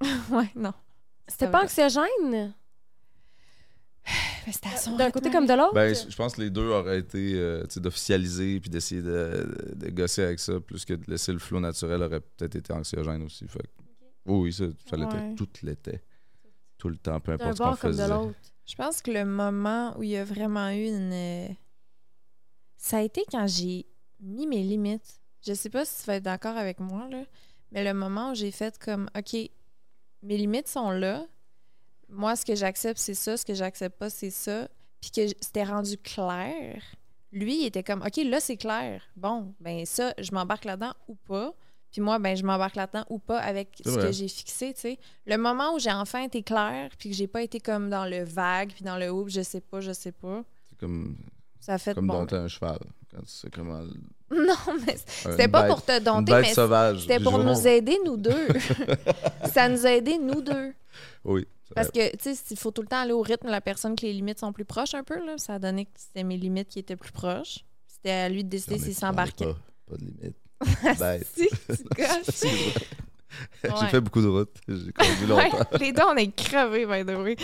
Ouais, 0.31 0.49
non. 0.55 0.73
C'était 1.27 1.49
pas 1.51 1.63
anxiogène? 1.63 2.05
Mais 2.25 2.51
c'était 4.53 4.69
à 4.69 4.77
son 4.77 4.95
D'un 4.95 5.11
côté 5.11 5.29
comme 5.29 5.45
de 5.45 5.53
l'autre? 5.53 5.73
Ben, 5.73 5.93
je 5.93 6.15
pense 6.15 6.35
que 6.35 6.41
les 6.41 6.49
deux 6.49 6.67
auraient 6.69 6.99
été 6.99 7.33
euh, 7.35 7.63
tu 7.65 7.73
sais, 7.75 7.79
d'officialiser 7.79 8.59
puis 8.59 8.69
d'essayer 8.69 9.01
de, 9.01 9.73
de 9.75 9.89
gosser 9.89 10.23
avec 10.23 10.39
ça, 10.39 10.59
plus 10.59 10.85
que 10.85 10.93
de 10.93 11.03
laisser 11.09 11.33
le 11.33 11.39
flow 11.39 11.59
naturel 11.59 12.01
aurait 12.03 12.21
peut-être 12.21 12.55
été 12.55 12.71
anxiogène 12.73 13.23
aussi. 13.23 13.47
Fait 13.47 13.59
oui, 14.25 14.51
ça, 14.53 14.65
ça 14.89 14.95
l'était. 14.97 15.15
Ouais. 15.15 15.35
Tout 15.35 15.49
l'était. 15.63 16.03
Tout 16.77 16.89
le 16.89 16.97
temps, 16.97 17.19
peu 17.19 17.31
importe 17.33 17.57
ce 17.57 17.63
qu'on 17.63 17.75
comme 17.75 17.91
de 17.91 17.95
faisait. 17.97 18.07
l'autre. 18.07 18.35
Je 18.65 18.75
pense 18.75 19.01
que 19.01 19.11
le 19.11 19.25
moment 19.25 19.97
où 19.97 20.03
il 20.03 20.09
y 20.09 20.17
a 20.17 20.23
vraiment 20.25 20.69
eu 20.69 20.85
une. 20.87 21.11
euh, 21.13 21.47
Ça 22.77 22.97
a 22.97 23.01
été 23.01 23.23
quand 23.31 23.47
j'ai 23.47 23.85
mis 24.19 24.45
mes 24.47 24.63
limites. 24.63 25.21
Je 25.45 25.53
sais 25.53 25.69
pas 25.69 25.85
si 25.85 26.01
tu 26.01 26.07
vas 26.07 26.15
être 26.15 26.23
d'accord 26.23 26.57
avec 26.57 26.79
moi, 26.79 27.07
là, 27.09 27.23
mais 27.71 27.83
le 27.83 27.93
moment 27.93 28.31
où 28.31 28.35
j'ai 28.35 28.51
fait 28.51 28.77
comme, 28.79 29.09
OK, 29.17 29.35
mes 30.23 30.37
limites 30.37 30.67
sont 30.67 30.89
là. 30.91 31.25
Moi, 32.09 32.35
ce 32.35 32.45
que 32.45 32.55
j'accepte, 32.55 32.99
c'est 32.99 33.13
ça. 33.13 33.35
Ce 33.37 33.45
que 33.45 33.53
j'accepte 33.53 33.97
pas, 33.97 34.09
c'est 34.09 34.29
ça. 34.29 34.67
Puis 35.01 35.11
que 35.11 35.27
c'était 35.41 35.63
rendu 35.63 35.97
clair. 35.97 36.81
Lui, 37.31 37.61
il 37.61 37.65
était 37.65 37.83
comme, 37.83 38.01
OK, 38.01 38.17
là, 38.25 38.39
c'est 38.39 38.57
clair. 38.57 39.01
Bon, 39.15 39.53
ben 39.59 39.85
ça, 39.85 40.13
je 40.17 40.31
m'embarque 40.31 40.65
là-dedans 40.65 40.93
ou 41.07 41.15
pas. 41.15 41.53
Puis 41.91 42.01
moi, 42.01 42.19
ben 42.19 42.35
je 42.35 42.43
m'embarque 42.43 42.75
là-dedans 42.75 43.05
ou 43.09 43.19
pas 43.19 43.39
avec 43.39 43.81
ce 43.83 43.89
vrai. 43.89 44.07
que 44.07 44.11
j'ai 44.11 44.27
fixé, 44.27 44.73
tu 44.73 44.81
sais. 44.81 44.99
Le 45.25 45.37
moment 45.37 45.73
où 45.73 45.79
j'ai 45.79 45.91
enfin 45.91 46.23
été 46.23 46.43
clair, 46.43 46.89
puis 46.97 47.09
que 47.09 47.15
j'ai 47.15 47.27
pas 47.27 47.41
été 47.41 47.59
comme 47.59 47.89
dans 47.89 48.05
le 48.05 48.23
vague, 48.23 48.71
puis 48.73 48.83
dans 48.83 48.97
le 48.97 49.11
oup, 49.11 49.29
je 49.29 49.41
sais 49.41 49.61
pas, 49.61 49.79
je 49.81 49.91
sais 49.91 50.11
pas, 50.11 50.43
C'est 50.69 50.77
comme, 50.77 51.17
ça 51.59 51.75
a 51.75 51.77
fait 51.77 51.93
comme 51.93 52.07
bon. 52.07 52.19
dompter 52.19 52.35
un 52.35 52.47
cheval. 52.47 52.79
Quand 53.11 53.21
tu 53.21 53.27
sais 53.31 53.49
comment. 53.49 53.83
Non, 54.31 54.55
mais 54.85 54.95
c'était 54.97 55.45
une 55.45 55.51
pas 55.51 55.61
bête- 55.63 55.69
pour 55.71 55.83
te 55.85 55.99
dompter, 55.99 56.31
mais 56.33 56.53
c'était 56.99 57.19
pour 57.21 57.39
nous 57.39 57.67
aider, 57.67 57.97
nous 58.05 58.17
deux. 58.17 58.47
ça 59.53 59.69
nous 59.69 59.85
a 59.85 59.91
aidés, 59.91 60.17
nous 60.17 60.41
deux. 60.41 60.73
Oui. 61.23 61.47
Parce 61.75 61.91
que, 61.91 62.15
tu 62.15 62.33
sais, 62.33 62.41
il 62.51 62.57
faut 62.57 62.71
tout 62.71 62.81
le 62.81 62.87
temps 62.87 62.99
aller 63.01 63.11
au 63.13 63.21
rythme 63.21 63.47
de 63.47 63.51
la 63.51 63.61
personne 63.61 63.95
que 63.95 64.05
les 64.05 64.13
limites 64.13 64.39
sont 64.39 64.51
plus 64.53 64.65
proches 64.65 64.93
un 64.93 65.03
peu, 65.03 65.23
là. 65.25 65.37
Ça 65.37 65.55
a 65.55 65.59
donné 65.59 65.85
que 65.85 65.91
c'était 65.95 66.23
mes 66.23 66.37
limites 66.37 66.69
qui 66.69 66.79
étaient 66.79 66.95
plus 66.95 67.11
proches. 67.11 67.59
C'était 67.87 68.11
à 68.11 68.29
lui 68.29 68.43
de 68.43 68.49
décider 68.49 68.77
s'il 68.79 68.95
s'embarquait. 68.95 69.45
Pas, 69.45 69.57
pas 69.91 69.95
de 69.97 70.01
limite. 70.05 70.37
Bête. 70.99 71.27
Si, 71.35 71.47
tu. 72.47 72.57
J'ai 73.63 73.69
Ouais. 73.69 73.87
fait 73.89 74.01
beaucoup 74.01 74.21
de 74.21 74.27
routes. 74.27 74.55
J'ai 74.67 74.91
conduit 74.93 75.31
Ouais, 75.33 75.49
longtemps. 75.49 75.65
les 75.79 75.91
deux, 75.91 76.03
on 76.07 76.15
est 76.15 76.31
crevés, 76.35 76.85
by 76.85 77.05
the 77.05 77.15
way. 77.17 77.35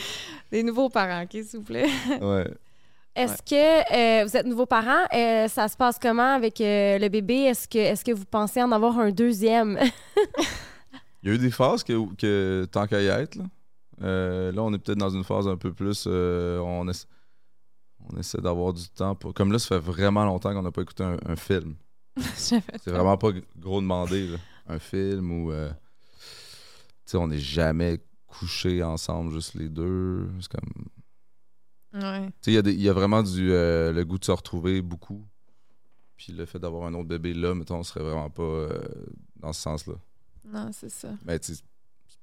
Des 0.52 0.64
nouveaux 0.64 0.90
parents, 0.90 1.24
OK, 1.24 1.32
s'il 1.32 1.60
vous 1.60 1.62
plaît. 1.64 1.88
Ouais. 2.22 2.48
Est-ce 3.16 3.42
que 3.44 4.22
euh, 4.22 4.26
vous 4.26 4.36
êtes 4.38 4.46
nouveaux 4.46 4.66
parents? 4.66 5.06
Euh, 5.14 5.48
ça 5.48 5.68
se 5.68 5.78
passe 5.78 6.00
comment 6.02 6.34
avec 6.36 6.60
euh, 6.62 6.98
le 6.98 7.10
bébé? 7.10 7.36
Est-ce 7.44 7.68
que, 8.04 8.12
vous 8.14 8.26
pensez 8.26 8.62
en 8.62 8.72
avoir 8.72 8.98
un 9.00 9.12
deuxième? 9.12 9.78
Il 11.24 11.30
y 11.30 11.32
a 11.32 11.36
eu 11.36 11.38
des 11.38 11.52
phases 11.52 11.84
que, 11.84 12.14
que 12.16 12.66
tant 12.72 12.86
qu'à 12.88 13.02
y 13.02 13.06
être, 13.08 13.36
là. 13.36 13.46
Euh, 14.02 14.52
là, 14.52 14.64
on 14.64 14.74
est 14.74 14.80
peut-être 14.80 14.98
dans 14.98 15.12
une 15.12 15.24
phase 15.24 15.48
un 15.48 15.56
peu 15.56 15.72
plus. 15.72 16.06
euh, 16.08 16.58
on, 16.60 16.88
essa- 16.90 17.06
on 18.12 18.18
essaie 18.20 18.42
d'avoir 18.42 18.74
du 18.74 18.90
temps 18.90 19.16
pour. 19.16 19.34
Comme 19.34 19.52
là, 19.52 19.60
ça 19.60 19.76
fait 19.80 19.86
vraiment 19.92 20.26
longtemps 20.26 20.52
qu'on 20.54 20.64
n'a 20.64 20.72
pas 20.72 20.82
écouté 20.82 21.04
un, 21.04 21.18
un 21.26 21.36
film. 21.36 21.76
C'est 22.36 22.62
vraiment 22.88 23.18
pas 23.18 23.32
g- 23.32 23.44
gros 23.58 23.80
demandé, 23.80 24.28
là. 24.28 24.38
Un 24.68 24.80
film 24.80 25.32
ou. 25.46 25.52
euh, 25.52 25.70
tu 25.70 25.76
sais, 27.06 27.18
on 27.18 27.28
n'est 27.28 27.38
jamais 27.40 28.00
couchés 28.28 28.82
ensemble, 28.84 29.32
juste 29.32 29.54
les 29.54 29.70
deux. 29.70 30.28
C'est 30.42 30.52
comme. 30.52 30.86
Ouais. 31.94 32.30
Il 32.48 32.54
y 32.54 32.58
a 32.58 32.62
y, 32.62 32.88
vraiment 32.90 33.22
du, 33.24 33.52
euh, 33.52 33.92
le 33.92 34.04
goût 34.04 34.18
de 34.18 34.26
se 34.26 34.32
retrouver 34.32 34.82
beaucoup. 34.82 35.26
Puis 36.18 36.34
le 36.34 36.46
fait 36.46 36.60
d'avoir 36.60 36.88
un 36.88 36.94
autre 36.94 37.08
bébé 37.08 37.34
là, 37.34 37.54
mettons, 37.54 37.78
on 37.78 37.84
serait 37.84 38.04
vraiment 38.04 38.30
pas 38.30 38.44
euh, 38.44 38.82
dans 39.36 39.54
ce 39.54 39.62
sens-là. 39.62 39.96
Non, 40.46 40.70
c'est 40.72 40.90
ça. 40.90 41.10
Mais 41.26 41.38
c'est 41.42 41.62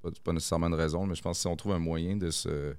pas, 0.02 0.10
pas 0.24 0.32
nécessairement 0.32 0.66
une 0.68 0.74
raison, 0.74 1.06
mais 1.06 1.14
je 1.14 1.22
pense 1.22 1.38
que 1.38 1.40
si 1.42 1.46
on 1.46 1.56
trouve 1.56 1.72
un 1.72 1.78
moyen 1.78 2.16
de 2.16 2.30
se, 2.30 2.48
de 2.48 2.74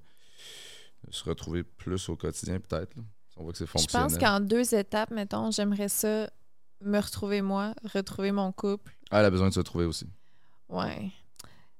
se 1.12 1.24
retrouver 1.24 1.64
plus 1.64 2.10
au 2.10 2.16
quotidien, 2.16 2.60
peut-être, 2.60 2.96
on 3.38 3.44
voit 3.44 3.52
que 3.52 3.58
c'est 3.58 3.66
Je 3.66 3.72
fonctionnel. 3.72 4.08
pense 4.08 4.18
qu'en 4.18 4.39
deux 4.39 4.76
étapes, 4.76 5.12
mettons, 5.12 5.52
j'aimerais 5.52 5.89
ça 5.89 6.30
me 6.82 7.00
retrouver 7.00 7.42
moi, 7.42 7.74
retrouver 7.94 8.32
mon 8.32 8.52
couple. 8.52 8.96
Ah, 9.12 9.20
elle 9.20 9.26
a 9.26 9.30
besoin 9.30 9.50
de 9.50 9.54
se 9.54 9.60
retrouver 9.60 9.86
aussi. 9.86 10.08
Ouais. 10.70 11.12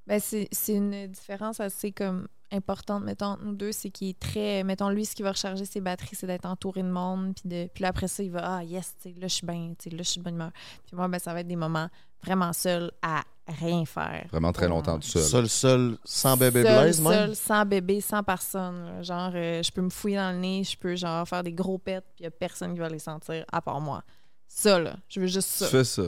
Ben, 0.08 0.20
c'est 0.20 0.50
une 0.68 1.08
différence 1.08 1.60
assez 1.60 1.92
comme 1.92 2.28
importante, 2.52 3.04
mettons, 3.04 3.28
entre 3.28 3.44
nous 3.44 3.54
deux. 3.56 3.72
C'est 3.72 3.90
qu'il 3.90 4.10
est 4.10 4.20
très. 4.20 4.64
Mettons, 4.64 4.90
lui, 4.90 5.06
ce 5.06 5.16
qui 5.16 5.24
va 5.24 5.32
recharger 5.32 5.66
ses 5.66 5.82
batteries, 5.82 6.16
c'est 6.16 6.28
d'être 6.28 6.46
entouré 6.46 6.84
de 6.84 6.90
monde. 6.90 7.34
Puis, 7.36 7.50
de, 7.50 7.68
puis 7.74 7.82
là, 7.84 7.90
après 7.90 8.08
ça, 8.08 8.24
il 8.24 8.32
va 8.32 8.58
Ah, 8.58 8.64
yes, 8.64 8.96
tu 9.02 9.10
là, 9.10 9.28
je 9.28 9.28
suis 9.28 9.46
bien, 9.48 9.74
tu 9.78 9.90
sais, 9.90 9.96
là, 9.96 10.04
je 10.04 10.10
suis 10.10 10.20
de 10.20 10.24
bonne 10.24 10.36
humeur. 10.36 10.52
Puis 10.86 10.96
moi, 10.96 11.08
ben, 11.08 11.20
ça 11.20 11.34
va 11.34 11.42
être 11.42 11.48
des 11.48 11.56
moments 11.56 11.88
vraiment 12.24 12.54
seuls 12.54 12.92
à 13.02 13.24
rien 13.48 13.84
faire. 13.86 14.28
Vraiment 14.32 14.52
très 14.52 14.68
longtemps 14.68 15.00
tout 15.00 15.08
seul. 15.08 15.24
Seul, 15.24 15.50
seul, 15.50 15.98
sans 16.06 16.38
bébé 16.38 16.64
Seul, 16.64 16.82
Blaise, 16.82 17.02
même? 17.02 17.12
seul, 17.12 17.36
sans 17.36 17.66
bébé, 17.66 18.00
sans 18.02 18.24
personne. 18.24 18.86
là. 18.86 19.02
Genre, 19.02 19.32
euh, 19.34 19.64
je 19.64 19.72
peux 19.72 19.82
me 19.82 19.90
fouiller 19.90 20.18
dans 20.18 20.32
le 20.32 20.38
nez, 20.38 20.64
je 20.64 20.78
peux 20.78 20.96
genre 20.96 21.28
faire 21.28 21.44
des 21.44 21.52
gros 21.54 21.78
pets, 21.80 22.04
puis 22.14 22.20
il 22.20 22.24
n'y 22.24 22.28
a 22.28 22.32
personne 22.32 22.74
qui 22.74 22.80
va 22.80 22.88
les 22.90 23.00
sentir 23.00 23.44
à 23.52 23.62
part 23.62 23.82
moi. 23.82 24.04
Ça, 24.48 24.80
là, 24.80 24.96
je 25.10 25.20
veux 25.20 25.28
juste 25.28 25.50
Tu 25.52 25.58
ça. 25.64 25.68
fais 25.68 25.84
ça. 25.84 26.04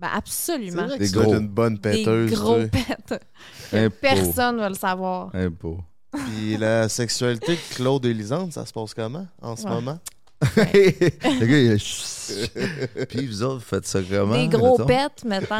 Ben, 0.00 0.08
absolument. 0.14 0.82
C'est 0.82 0.86
vrai 0.88 0.98
Des 0.98 1.10
que 1.10 1.18
gros. 1.18 1.34
une 1.34 1.48
bonne 1.48 1.74
Des 1.76 1.80
péteuse. 1.90 2.30
gros 2.32 2.60
sais. 2.60 2.68
pets. 2.68 3.24
Impôt. 3.72 3.96
Personne 4.00 4.58
va 4.58 4.68
le 4.68 4.74
savoir. 4.74 5.30
Impôt. 5.34 5.78
Puis 6.12 6.56
la 6.56 6.88
sexualité 6.88 7.52
de 7.56 7.74
Claude 7.74 8.06
et 8.06 8.14
Lisande, 8.14 8.52
ça 8.52 8.64
se 8.64 8.72
passe 8.72 8.94
comment 8.94 9.26
en 9.42 9.56
ce 9.56 9.64
Ouais. 9.64 9.70
moment? 9.70 9.98
le 10.40 11.46
gars, 11.46 11.58
il 11.58 11.72
a... 11.72 13.04
Puis 13.06 13.26
vous 13.26 13.42
autres, 13.42 13.54
vous 13.56 13.60
faites 13.60 13.86
ça 13.86 14.00
comment? 14.08 14.34
Des 14.34 14.46
gros 14.48 14.78
mettons? 14.78 14.86
pets, 14.86 15.24
mettons. 15.24 15.54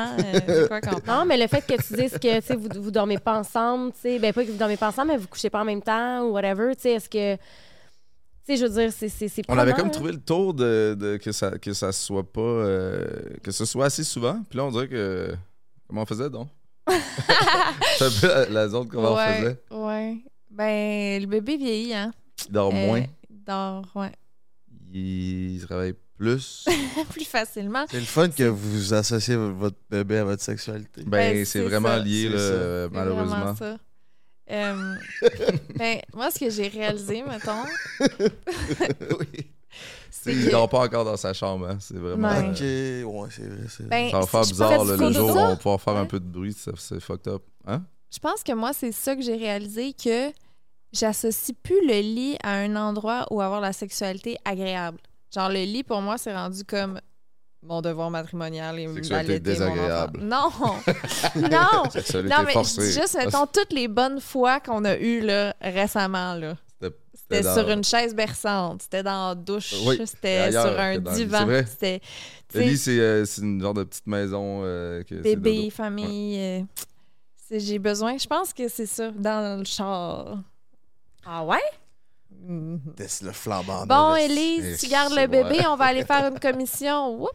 euh, 0.49 0.69
quoi 0.69 0.81
Non, 1.07 1.25
mais 1.27 1.37
le 1.37 1.49
fait 1.49 1.63
que 1.67 1.75
tu 1.83 1.95
dises 1.95 2.13
que 2.13 2.41
tu 2.41 2.47
sais, 2.47 2.55
vous, 2.55 2.69
vous 2.81 2.91
dormez 2.93 3.19
pas 3.19 3.39
ensemble, 3.39 3.93
tu 3.93 4.01
sais, 4.03 4.19
ben 4.21 4.33
pas 4.33 4.45
que 4.45 4.51
vous 4.51 4.57
dormez 4.57 4.77
pas 4.77 4.89
ensemble, 4.89 5.09
mais 5.09 5.17
vous 5.17 5.27
couchez 5.27 5.51
pas 5.51 5.63
en 5.63 5.65
même 5.65 5.83
temps 5.83 6.23
ou 6.23 6.33
whatever, 6.33 6.75
tu 6.77 6.83
sais, 6.83 6.91
est-ce 6.93 7.09
que. 7.09 7.37
Tu 8.49 8.57
sais, 8.57 8.61
je 8.63 8.67
veux 8.67 8.81
dire, 8.81 8.93
c'est 8.93 9.09
c'est 9.11 9.29
c'est 9.29 9.43
On 9.49 9.59
avait 9.59 9.75
comme 9.75 9.91
trouvé 9.91 10.13
le 10.13 10.19
tour 10.21 10.55
de, 10.55 10.97
de- 10.99 11.17
que 11.19 11.33
ça 11.33 11.59
que 11.59 11.73
ça 11.75 11.93
soit 11.93 12.33
pas 12.33 12.41
euh, 12.41 13.07
que 13.43 13.51
ce 13.51 13.65
soit 13.67 13.85
assez 13.87 14.05
souvent. 14.05 14.43
Puis 14.49 14.57
là 14.57 14.65
on 14.65 14.71
dirait 14.71 14.89
que 14.89 15.35
comment 15.87 16.03
on 16.03 16.07
faisait 16.07 16.31
donc? 16.31 16.49
C'est 17.99 18.05
un 18.05 18.11
peu 18.21 18.27
la, 18.29 18.49
la 18.49 18.69
zone 18.69 18.89
comment 18.89 19.13
on 19.13 19.17
ouais, 19.17 19.35
faisait. 19.41 19.59
ouais. 19.71 20.17
Ben, 20.51 21.21
le 21.21 21.27
bébé 21.27 21.57
vieillit, 21.59 21.93
hein. 21.95 22.11
Il 22.47 22.53
dort 22.53 22.73
Euh, 22.75 22.87
moins, 22.87 23.03
il 23.31 23.45
dort, 23.45 23.85
ouais. 23.95 24.13
il 24.93 25.61
travaille 25.67 25.95
plus. 26.17 26.65
Plus 27.11 27.25
facilement. 27.25 27.85
C'est 27.91 28.01
le 28.01 28.07
fun 28.07 28.29
que 28.29 28.45
vous 28.45 28.93
associez 28.95 29.37
votre 29.37 29.77
bébé 29.91 30.17
à 30.19 30.25
votre 30.25 30.43
sexualité. 30.43 31.03
Ben, 31.05 31.35
Ben, 31.35 31.45
c'est 31.45 31.61
vraiment 31.61 31.89
ça. 31.91 31.99
lié 32.01 32.29
là, 32.29 32.89
malheureusement. 32.93 33.37
vraiment 33.37 33.55
ça. 33.57 33.77
Euh, 34.51 34.95
ben, 35.77 36.01
moi, 36.15 36.31
ce 36.31 36.39
que 36.39 36.51
j'ai 36.51 36.69
réalisé, 36.69 37.23
mettons, 37.23 37.65
oui. 39.21 39.47
c'est 40.11 40.33
Il 40.35 40.47
que. 40.47 40.51
dort 40.51 40.69
pas 40.69 40.81
encore 40.81 41.05
dans 41.05 41.17
sa 41.17 41.33
chambre, 41.35 41.69
hein. 41.69 41.79
c'est 41.81 41.97
vraiment. 41.99 42.29
Ouais. 42.29 42.53
euh, 42.63 43.05
Ok, 43.05 43.15
ouais, 43.15 43.29
c'est 43.31 43.43
vrai. 43.47 43.67
c'est. 43.69 43.89
Ben, 43.89 44.11
ça 44.11 44.21
va 44.21 44.27
faire 44.27 44.43
je 44.45 44.49
bizarre 44.51 44.77
pense 44.77 44.89
là, 44.89 44.97
que 44.97 45.03
le 45.05 45.13
jour 45.13 45.31
où 45.31 45.35
ça. 45.35 45.45
on 45.45 45.49
va 45.49 45.57
pouvoir 45.57 45.81
faire 45.81 45.97
un 45.97 46.07
peu 46.07 46.19
de 46.21 46.25
bruit, 46.27 46.53
ça- 46.53 46.73
c'est 46.79 47.01
fucked 47.01 47.29
up. 47.33 47.43
Hein? 47.67 47.83
Je 48.13 48.19
pense 48.19 48.43
que 48.43 48.53
moi, 48.53 48.73
c'est 48.73 48.93
ça 48.93 49.15
que 49.15 49.23
j'ai 49.23 49.37
réalisé 49.37 49.93
que 49.93 50.33
j'associe 50.93 51.55
plus 51.63 51.87
le 51.87 52.01
lit 52.01 52.37
à 52.43 52.53
un 52.55 52.75
endroit 52.77 53.27
où 53.31 53.41
avoir 53.43 53.61
la 53.61 53.73
sexualité 53.75 54.37
agréable. 54.45 54.99
Genre, 55.35 55.51
le 55.51 55.63
lit, 55.65 55.83
pour 55.85 56.01
moi, 56.01 56.17
c'est 56.17 56.35
rendu 56.35 56.65
comme 56.65 57.01
mon 57.63 57.81
devoir 57.83 58.11
matrimonial 58.11 58.79
et 58.79 58.87
Sexualité 58.95 59.41
d'allaiter 59.41 59.65
mon 59.65 59.67
enfant. 59.67 59.75
désagréable. 59.75 60.21
Non! 60.23 60.51
non! 61.51 62.23
Non, 62.29 62.45
mais 62.47 62.53
forcée. 62.53 62.93
juste, 62.93 63.17
mettons, 63.19 63.47
toutes 63.47 63.73
les 63.73 63.89
bonnes 63.89 64.21
fois 64.21 64.61
qu'on 64.61 64.85
a 64.85 64.97
eues 64.97 65.21
là, 65.21 65.55
récemment. 65.61 66.35
Là. 66.35 66.57
C'était- 66.81 67.43
dans- 67.43 67.55
sur 67.55 67.69
une 67.69 67.85
chaise 67.85 68.15
berçante, 68.15 68.83
c'était 68.83 69.03
dans 69.03 69.29
la 69.31 69.35
douche, 69.35 69.75
Oui, 69.85 70.01
c'était 70.07 70.51
sur 70.51 70.81
un 70.81 70.99
divan. 70.99 71.47
C'était 71.69 72.01
c'est 72.51 72.99
euh, 72.99 73.25
c'est 73.27 73.43
une 73.43 73.61
genre 73.61 73.75
de 73.75 73.85
petite 73.85 74.07
maison. 74.07 74.63
euh, 74.65 75.03
que 75.03 75.17
bébé, 75.17 75.69
famille. 75.69 76.39
euh, 76.41 76.63
J'ai 77.51 77.79
besoin, 77.79 78.17
je 78.17 78.27
pense 78.27 78.55
que 78.55 78.67
c'est 78.69 78.87
ça, 78.87 79.11
dans 79.11 79.59
le 79.59 79.65
char. 79.67 80.39
Ah 81.27 81.45
ouais? 81.45 81.59
Le 82.49 83.33
flambant. 83.33 83.85
Bon, 83.85 84.15
Et 84.15 84.77
tu 84.81 84.87
gardes 84.89 85.13
le 85.13 85.27
bébé, 85.27 85.59
on 85.67 85.77
va 85.77 85.87
aller 85.87 86.05
faire 86.07 86.27
une 86.33 86.39
commission. 86.41 87.15
Whoop! 87.21 87.31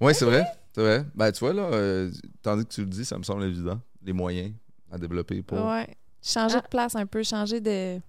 Oui, 0.00 0.14
c'est 0.14 0.24
vrai. 0.24 0.44
C'est 0.74 0.80
vrai. 0.80 1.04
Ben, 1.14 1.30
tu 1.32 1.40
vois, 1.40 1.52
là, 1.52 1.62
euh, 1.64 2.10
tandis 2.42 2.64
que 2.64 2.70
tu 2.72 2.80
le 2.80 2.86
dis, 2.88 3.04
ça 3.04 3.18
me 3.18 3.22
semble 3.22 3.44
évident. 3.44 3.80
Les 4.02 4.12
moyens 4.12 4.52
à 4.90 4.98
développer 4.98 5.42
pour. 5.42 5.64
Ouais. 5.64 5.86
Changer 6.22 6.56
Ah. 6.58 6.60
de 6.62 6.68
place 6.68 6.94
un 6.96 7.06
peu, 7.06 7.22
changer 7.22 7.60
de. 7.60 8.00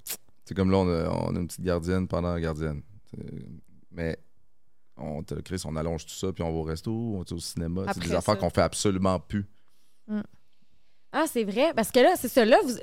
C'est 0.46 0.56
comme 0.56 0.72
là, 0.72 0.78
on 0.78 0.88
a, 0.90 1.10
on 1.10 1.36
a 1.36 1.40
une 1.40 1.48
petite 1.48 1.62
gardienne 1.62 2.08
pendant 2.08 2.34
la 2.34 2.40
gardienne. 2.40 2.82
Mais 3.92 4.18
on 4.98 5.24
te 5.24 5.36
Chris, 5.36 5.62
on 5.66 5.76
allonge 5.76 6.06
tout 6.06 6.14
ça, 6.14 6.32
puis 6.34 6.44
on 6.44 6.52
va 6.52 6.58
au 6.58 6.64
resto, 6.64 6.92
on 6.92 7.20
va 7.20 7.26
au 7.36 7.40
cinéma. 7.40 7.86
C'est 7.94 8.04
des 8.04 8.14
affaires 8.14 8.38
qu'on 8.38 8.50
fait 8.50 8.62
absolument 8.62 9.20
plus. 9.20 9.46
Ah, 11.12 11.26
c'est 11.28 11.44
vrai. 11.44 11.74
Parce 11.76 11.92
que 11.92 12.00
là, 12.00 12.16
c'est 12.18 12.28
ça. 12.28 12.44
Là, 12.44 12.58
vous, 12.64 12.76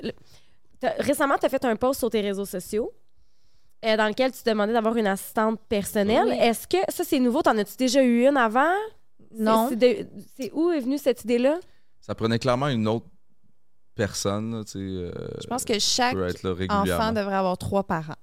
récemment, 0.99 1.37
tu 1.37 1.45
as 1.45 1.49
fait 1.49 1.63
un 1.65 1.75
post 1.75 1.99
sur 1.99 2.09
tes 2.09 2.21
réseaux 2.21 2.45
sociaux 2.45 2.91
euh, 3.85 3.97
dans 3.97 4.07
lequel 4.07 4.31
tu 4.31 4.39
demandais 4.45 4.73
d'avoir 4.73 4.95
une 4.97 5.07
assistante 5.07 5.59
personnelle. 5.69 6.27
Oui. 6.27 6.37
Est-ce 6.39 6.67
que 6.67 6.77
ça, 6.89 7.03
c'est 7.03 7.19
nouveau? 7.19 7.41
T'en 7.41 7.57
as-tu 7.57 7.75
déjà 7.77 8.03
eu 8.03 8.27
une 8.27 8.37
avant? 8.37 8.73
Non. 9.37 9.69
C'est 10.37 10.51
où 10.53 10.71
est 10.71 10.79
venue 10.81 10.97
cette 10.97 11.23
idée-là? 11.23 11.59
Ça 12.01 12.15
prenait 12.15 12.39
clairement 12.39 12.67
une 12.67 12.87
autre 12.87 13.05
personne, 13.95 14.57
là, 14.57 14.63
tu 14.63 14.71
sais. 14.71 14.79
euh, 14.79 15.11
Je 15.41 15.47
pense 15.47 15.63
que 15.65 15.77
chaque 15.79 16.15
enfant 16.69 17.11
devrait 17.11 17.35
avoir 17.35 17.57
trois 17.57 17.83
parents, 17.83 18.15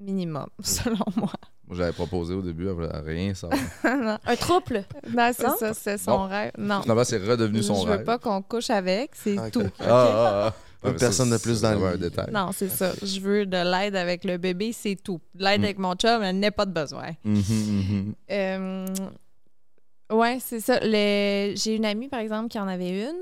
minimum, 0.00 0.46
selon 0.62 1.04
moi. 1.16 1.30
Moi, 1.68 1.76
j'avais 1.76 1.92
proposé 1.92 2.32
au 2.32 2.42
début, 2.42 2.66
elle 2.68 2.74
voulait 2.74 2.88
rien 3.04 3.34
savoir. 3.34 3.58
non, 3.84 4.18
Un 4.24 4.36
trouble? 4.36 4.84
Non, 5.08 5.30
c'est 5.34 5.48
ça, 5.58 5.74
c'est 5.74 5.98
son 5.98 6.26
rêve. 6.28 6.52
Non. 6.56 6.80
Finalement, 6.82 7.02
c'est 7.04 7.18
redevenu 7.18 7.62
son 7.62 7.74
je 7.82 7.86
veux 7.88 7.96
rêve. 7.96 8.04
pas 8.04 8.18
qu'on 8.18 8.40
couche 8.40 8.70
avec, 8.70 9.10
c'est 9.14 9.36
Ok. 9.38 9.50
tout. 9.50 9.62
Ah, 9.80 9.84
ah, 9.88 10.46
ah. 10.48 10.54
Personne 10.98 11.30
de 11.30 11.38
plus 11.38 11.60
dans 11.60 11.72
le 11.78 11.98
détail. 11.98 12.30
Non, 12.32 12.50
c'est 12.52 12.68
ça. 12.68 12.92
Je 13.02 13.20
veux 13.20 13.46
de 13.46 13.56
l'aide 13.56 13.96
avec 13.96 14.24
le 14.24 14.36
bébé, 14.38 14.72
c'est 14.72 14.96
tout. 14.96 15.20
De 15.34 15.42
l'aide 15.44 15.60
Mm. 15.60 15.64
avec 15.64 15.78
mon 15.78 15.94
chum, 15.94 16.22
elle 16.22 16.38
n'est 16.38 16.50
pas 16.50 16.66
de 16.66 16.72
besoin. 16.72 17.10
Mhm, 17.24 17.42
mhm. 17.48 18.14
Euh, 18.30 18.86
ouais, 20.12 20.38
c'est 20.40 20.60
ça. 20.60 20.78
Le- 20.82 21.54
J'ai 21.56 21.76
une 21.76 21.84
amie, 21.84 22.08
par 22.08 22.20
exemple, 22.20 22.48
qui 22.48 22.58
en 22.58 22.68
avait 22.68 23.04
une. 23.08 23.16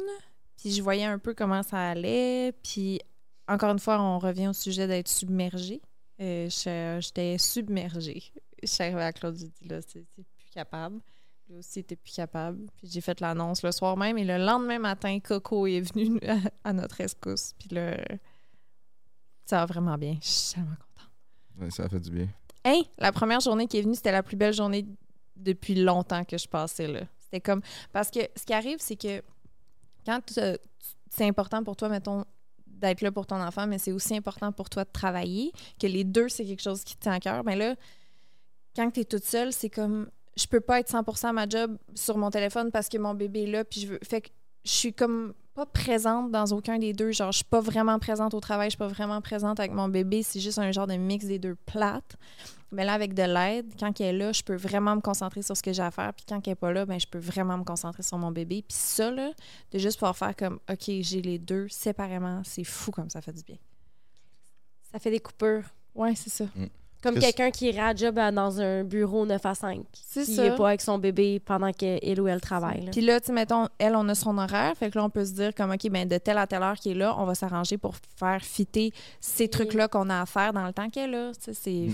Puis 0.61 0.73
je 0.73 0.83
voyais 0.83 1.05
un 1.05 1.19
peu 1.19 1.35
comment 1.35 1.63
ça 1.63 1.91
allait. 1.91 2.53
Puis 2.63 3.01
encore 3.49 3.71
une 3.73 3.79
fois, 3.79 4.01
on 4.01 4.19
revient 4.19 4.49
au 4.49 4.53
sujet 4.53 4.87
d'être 4.87 5.09
submergé. 5.09 5.81
Euh, 6.21 6.49
je- 6.49 6.99
J'étais 7.01 7.37
submergée. 7.39 8.23
Je 8.63 8.69
suis 8.69 8.83
arrivée 8.83 9.03
à 9.03 9.13
Claude, 9.13 9.37
j'ai 9.37 9.49
dit 9.61 9.69
là, 9.69 9.81
c'est 9.87 10.07
plus 10.15 10.25
capable. 10.55 11.01
Lui 11.49 11.57
aussi 11.59 11.81
était 11.81 11.97
plus 11.97 12.13
capable. 12.15 12.67
Puis 12.77 12.89
j'ai 12.89 13.01
fait 13.01 13.21
l'annonce 13.21 13.63
le 13.63 13.71
soir 13.73 13.97
même. 13.97 14.17
Et 14.19 14.25
le 14.25 14.39
lendemain 14.39 14.79
matin, 14.79 15.19
Coco 15.21 15.67
est 15.67 15.81
venu 15.81 16.19
à, 16.29 16.39
à 16.69 16.73
notre 16.73 17.01
escousse. 17.01 17.55
Puis 17.59 17.69
là, 17.71 17.97
ça 19.45 19.59
va 19.59 19.67
vraiment 19.67 19.99
bien. 19.99 20.17
Je 20.23 20.27
suis 20.29 20.55
tellement 20.55 20.71
contente. 20.77 21.11
Ouais, 21.61 21.71
ça 21.71 21.85
a 21.85 21.89
fait 21.89 22.01
du 22.01 22.11
bien. 22.11 22.29
Hey, 22.65 22.89
la 22.99 23.13
première 23.13 23.41
journée 23.41 23.67
qui 23.67 23.79
est 23.79 23.83
venue, 23.83 23.95
c'était 23.95 24.13
la 24.13 24.23
plus 24.23 24.37
belle 24.37 24.55
journée 24.55 24.87
depuis 25.37 25.75
longtemps 25.75 26.25
que 26.25 26.39
je 26.39 26.49
passais 26.49 26.87
là. 26.87 27.01
C'était 27.19 27.41
comme 27.41 27.61
parce 27.93 28.11
que 28.11 28.21
ce 28.37 28.45
qui 28.47 28.53
arrive, 28.55 28.79
c'est 28.81 28.97
que 28.97 29.23
quand 30.07 30.21
tu- 30.25 30.41
c'est 31.11 31.27
important 31.27 31.63
pour 31.63 31.77
toi, 31.77 31.89
mettons, 31.91 32.25
d'être 32.67 33.03
là 33.03 33.13
pour 33.13 33.27
ton 33.27 33.41
enfant, 33.41 33.67
mais 33.67 33.79
c'est 33.79 33.93
aussi 33.93 34.17
important 34.17 34.51
pour 34.53 34.69
toi 34.71 34.85
de 34.85 34.91
travailler, 34.91 35.53
que 35.81 35.87
les 35.87 36.05
deux, 36.05 36.29
c'est 36.29 36.45
quelque 36.45 36.63
chose 36.63 36.83
qui 36.85 36.97
te 36.97 37.03
tient 37.03 37.13
à 37.13 37.21
cœur. 37.21 37.45
Mais 37.45 37.57
là, 37.57 37.77
quand 38.75 38.91
tu 38.91 39.01
es 39.01 39.05
toute 39.05 39.25
seule, 39.25 39.53
c'est 39.53 39.71
comme 39.71 40.09
je 40.37 40.47
peux 40.47 40.61
pas 40.61 40.81
être 40.81 40.91
100% 40.91 41.27
à 41.27 41.33
ma 41.33 41.49
job 41.49 41.77
sur 41.95 42.19
mon 42.19 42.31
téléphone 42.31 42.71
parce 42.71 42.89
que 42.89 42.99
mon 42.99 43.15
bébé 43.15 43.45
est 43.45 43.51
là, 43.51 43.65
puis 43.65 43.81
je 43.81 43.87
veux. 43.89 43.99
Fait 44.03 44.21
que 44.21 44.29
je 44.65 44.71
suis 44.71 44.93
comme 44.93 45.35
pas 45.55 45.67
présente 45.67 46.33
dans 46.33 46.47
aucun 46.47 46.79
des 46.79 46.93
deux. 46.93 47.13
Genre, 47.13 47.31
je 47.31 47.39
suis 47.39 47.45
pas 47.45 47.61
vraiment 47.61 47.99
présente 47.99 48.35
au 48.35 48.41
travail, 48.41 48.67
je 48.67 48.73
suis 48.73 48.79
pas 48.79 48.89
vraiment 48.89 49.21
présente 49.21 49.61
avec 49.61 49.73
mon 49.73 49.89
bébé. 49.89 50.23
C'est 50.23 50.41
juste 50.41 50.59
un 50.59 50.73
genre 50.73 50.87
de 50.87 50.95
mix 50.95 51.27
des 51.27 51.39
deux 51.39 51.55
plates. 51.55 52.17
Mais 52.73 52.85
là, 52.85 52.95
avec 52.95 53.15
de 53.15 53.23
l'aide, 53.23 53.73
quand 53.79 54.01
elle 54.01 54.07
est 54.17 54.19
là, 54.19 54.33
je 54.33 54.43
peux 54.43 54.57
vraiment 54.57 54.97
me 54.97 55.01
concentrer 55.01 55.43
sur 55.43 55.57
ce 55.57 55.63
que 55.63 55.73
j'ai 55.73 55.83
à 55.83 55.93
faire. 55.93 56.13
Puis 56.13 56.27
quand 56.29 56.41
elle 56.45 56.51
n'est 56.51 56.57
pas 56.57 56.73
là, 56.73 56.85
ben, 56.85 56.99
je 56.99 57.07
peux 57.07 57.21
vraiment 57.21 57.57
me 57.57 57.63
concentrer 57.63 58.03
sur 58.03 58.19
mon 58.19 58.33
bébé. 58.33 58.65
Puis 58.67 58.77
ça, 58.77 59.13
là, 59.13 59.31
de 59.71 59.79
juste 59.79 59.99
pouvoir 59.99 60.17
faire 60.17 60.35
comme, 60.35 60.59
OK, 60.69 60.91
j'ai 61.01 61.23
les 61.23 61.39
deux 61.39 61.69
séparément, 61.69 62.43
c'est 62.45 62.65
fou 62.65 62.91
comme 62.91 63.11
ça 63.11 63.21
fait 63.21 63.33
du 63.33 63.45
bien. 63.45 63.59
Ça 64.91 64.99
fait 64.99 65.13
des 65.13 65.21
coupures. 65.21 65.65
Ouais, 65.95 66.17
c'est 66.17 66.31
ça. 66.31 66.47
Comme 67.05 67.15
que 67.15 67.21
quelqu'un 67.21 67.51
qui 67.53 67.69
irait 67.69 67.81
à 67.83 67.95
job 67.95 68.19
à- 68.19 68.33
dans 68.33 68.61
un 68.61 68.83
bureau 68.83 69.25
9 69.27 69.47
à 69.47 69.55
5. 69.55 69.85
C'est 69.93 70.25
Qui 70.25 70.35
ça. 70.35 70.43
n'est 70.43 70.57
pas 70.57 70.69
avec 70.71 70.81
son 70.81 70.99
bébé 70.99 71.39
pendant 71.39 71.71
qu'elle 71.71 72.21
ou 72.21 72.27
elle 72.27 72.41
travaille. 72.41 72.89
Puis 72.91 73.03
là, 73.03 73.21
tu 73.21 73.31
mettons, 73.31 73.69
elle, 73.79 73.95
on 73.95 74.09
a 74.09 74.15
son 74.17 74.37
horaire. 74.39 74.75
Fait 74.77 74.91
que 74.91 74.99
là, 74.99 75.05
on 75.05 75.11
peut 75.11 75.25
se 75.25 75.33
dire 75.35 75.55
comme, 75.55 75.71
OK, 75.71 75.89
ben, 75.91 76.09
de 76.09 76.19
telle 76.19 76.39
à 76.39 76.47
telle 76.49 76.63
heure 76.63 76.75
qui 76.77 76.91
est 76.91 76.95
là, 76.95 77.15
on 77.19 77.25
va 77.27 77.37
s'arranger 77.37 77.79
pour 77.79 77.95
faire 78.19 78.43
fitter 78.43 78.93
ces 79.21 79.47
trucs-là 79.49 79.87
qu'on 79.87 80.11
a 80.11 80.23
à 80.23 80.27
faire 80.27 80.53
dans 80.53 80.67
le 80.67 80.73
temps 80.73 80.91
qu'elle 80.91 81.11
est 81.11 81.13
là. 81.13 81.33
C'est... 81.39 81.89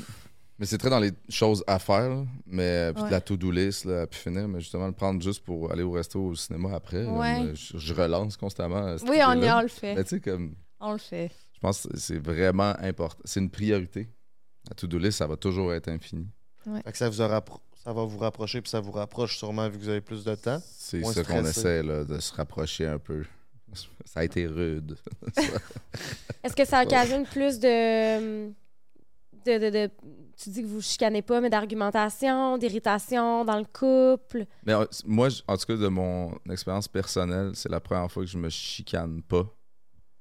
Mais 0.58 0.66
c'est 0.66 0.76
très 0.76 0.90
dans 0.90 1.00
les 1.00 1.12
choses 1.30 1.64
à 1.66 1.78
faire, 1.78 2.08
là. 2.10 2.22
mais 2.46 2.92
puis 2.94 3.02
Ouais. 3.04 3.10
la 3.10 3.22
to-do 3.22 3.50
list, 3.50 3.86
là, 3.86 4.02
à 4.02 4.06
pu 4.06 4.18
finir, 4.18 4.46
mais 4.46 4.60
justement, 4.60 4.86
le 4.86 4.92
prendre 4.92 5.22
juste 5.22 5.42
pour 5.42 5.72
aller 5.72 5.82
au 5.82 5.92
resto 5.92 6.18
ou 6.20 6.28
au 6.28 6.34
cinéma 6.34 6.74
après. 6.74 7.06
Ouais. 7.06 7.52
je, 7.54 7.78
je 7.78 7.94
relance 7.94 8.36
constamment. 8.36 8.76
euh, 8.86 8.98
Oui, 9.08 9.16
on, 9.26 9.40
y 9.40 9.50
on 9.50 9.62
le 9.62 9.68
fait. 9.68 9.94
Mais 9.94 10.04
tu 10.04 10.10
sais, 10.16 10.20
comme, 10.20 10.54
On 10.78 10.92
le 10.92 10.98
fait. 10.98 11.30
je 11.54 11.60
pense 11.60 11.86
que 11.86 11.96
c'est 11.98 12.18
vraiment 12.18 12.74
important. 12.78 13.18
C'est 13.24 13.40
une 13.40 13.48
priorité. 13.48 14.10
La 14.68 14.74
to-do 14.74 14.98
list, 14.98 15.18
ça 15.18 15.26
va 15.26 15.36
toujours 15.36 15.72
être 15.74 15.88
infini. 15.88 16.26
Fait 16.84 16.92
que 16.92 16.98
ça, 16.98 17.08
vous 17.08 17.22
a 17.22 17.26
rappro- 17.28 17.60
ça 17.82 17.92
va 17.92 18.04
vous 18.04 18.18
rapprocher, 18.18 18.60
puis 18.60 18.70
ça 18.70 18.80
vous 18.80 18.92
rapproche 18.92 19.38
sûrement 19.38 19.68
vu 19.68 19.78
que 19.78 19.82
vous 19.84 19.88
avez 19.88 20.00
plus 20.02 20.22
de 20.24 20.34
temps. 20.34 20.60
C'est 20.76 21.02
ça 21.14 21.24
qu'on 21.24 21.44
essaie, 21.50 21.82
là, 21.82 22.04
de 22.04 22.18
se 22.20 22.32
rapprocher 22.34 22.86
un 22.86 22.98
peu. 22.98 23.24
Ça 24.04 24.20
a 24.20 24.24
été 24.24 24.46
rude. 24.46 24.96
Est-ce 26.42 26.56
que 26.56 26.64
ça 26.64 26.82
occasionne 26.82 27.24
plus 27.24 27.58
de, 27.60 28.48
de, 28.48 28.50
de, 29.58 29.70
de- 29.70 29.90
Tu 30.36 30.50
dis 30.50 30.62
que 30.62 30.66
vous 30.66 30.80
chicanez 30.80 31.22
pas, 31.22 31.40
mais 31.40 31.50
d'argumentation, 31.50 32.58
d'irritation 32.58 33.44
dans 33.44 33.58
le 33.58 33.64
couple? 33.64 34.46
Mais 34.66 34.72
euh, 34.72 34.84
moi, 35.06 35.28
en 35.46 35.56
tout 35.56 35.66
cas, 35.66 35.76
de 35.76 35.88
mon 35.88 36.32
expérience 36.50 36.88
personnelle, 36.88 37.52
c'est 37.54 37.68
la 37.70 37.78
première 37.80 38.10
fois 38.10 38.24
que 38.24 38.28
je 38.30 38.38
me 38.38 38.48
chicane 38.48 39.22
pas. 39.22 39.46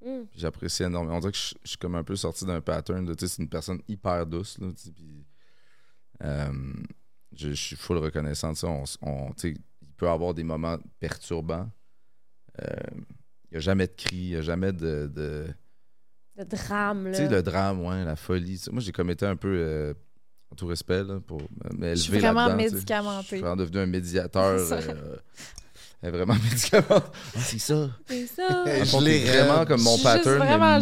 Puis 0.02 0.40
J'apprécie 0.40 0.84
énormément. 0.84 1.18
On 1.18 1.20
dirait 1.20 1.32
que 1.34 1.38
je, 1.38 1.54
je 1.64 1.70
suis 1.70 1.78
comme 1.78 1.96
un 1.96 2.04
peu 2.04 2.16
sorti 2.16 2.46
d'un 2.46 2.62
pattern 2.62 3.06
de, 3.06 3.14
tu 3.14 3.28
sais, 3.28 3.36
c'est 3.36 3.42
une 3.42 3.50
personne 3.50 3.82
hyper 3.88 4.26
douce, 4.26 4.58
là, 4.60 4.68
tu 4.72 4.84
sais, 4.84 4.92
puis, 4.92 5.26
euh, 6.24 6.52
je, 7.36 7.50
je 7.50 7.54
suis 7.54 7.76
full 7.76 7.98
reconnaissant 7.98 8.52
de 8.54 8.58
ça. 8.58 8.68
On, 8.68 9.32
tu 9.34 9.34
sais, 9.38 9.50
il 9.82 9.88
peut 9.98 10.06
y 10.06 10.10
avoir 10.10 10.34
des 10.34 10.44
moments 10.44 10.78
perturbants. 11.00 11.70
Euh, 12.62 12.66
Il 13.52 13.54
n'y 13.54 13.58
a 13.58 13.60
jamais 13.62 13.88
de 13.88 13.94
cri, 13.94 14.16
il 14.18 14.30
n'y 14.30 14.36
a 14.36 14.42
jamais 14.42 14.72
de... 14.72 15.10
de 15.14 15.48
Le 16.38 16.46
drame, 16.46 17.06
là. 17.06 17.12
tu 17.12 17.18
sais, 17.18 17.30
le 17.30 17.42
drame, 17.44 17.84
ouais, 17.86 18.04
la 18.06 18.16
folie. 18.16 18.58
tu 18.58 18.64
sais. 18.66 18.72
Moi, 18.72 18.82
j'ai 18.82 18.92
comme 18.92 19.10
été 19.10 19.26
un 19.26 19.36
peu, 19.36 19.54
euh, 19.54 19.94
en 20.52 20.56
tout 20.56 20.68
respect, 20.68 21.04
là, 21.04 21.20
pour 21.20 21.42
m'élever 21.74 21.96
Je 21.98 22.02
suis 22.04 22.18
vraiment 22.20 22.48
là-dedans, 22.48 22.64
tu 22.64 22.70
sais. 22.70 22.74
médicamenté. 22.76 23.22
Je 23.24 23.28
suis 23.28 23.40
vraiment 23.40 23.56
devenu 23.58 23.80
un 23.80 23.86
médiateur. 23.86 24.60
C'est 26.02 26.08
ça. 26.08 26.12
vraiment 26.12 26.34
médicamenté. 26.44 26.94
Ah, 27.36 27.40
c'est 27.40 27.60
ça. 27.60 27.90
C'est 28.08 28.26
ça. 28.28 28.64
Je 28.66 29.04
l'ai 29.04 29.26
vraiment 29.26 29.66
comme 29.66 29.82
mon 29.82 29.96
Je 29.98 30.02
suis 30.02 30.08
juste 30.10 30.24
pattern. 30.24 30.38
vraiment 30.38 30.80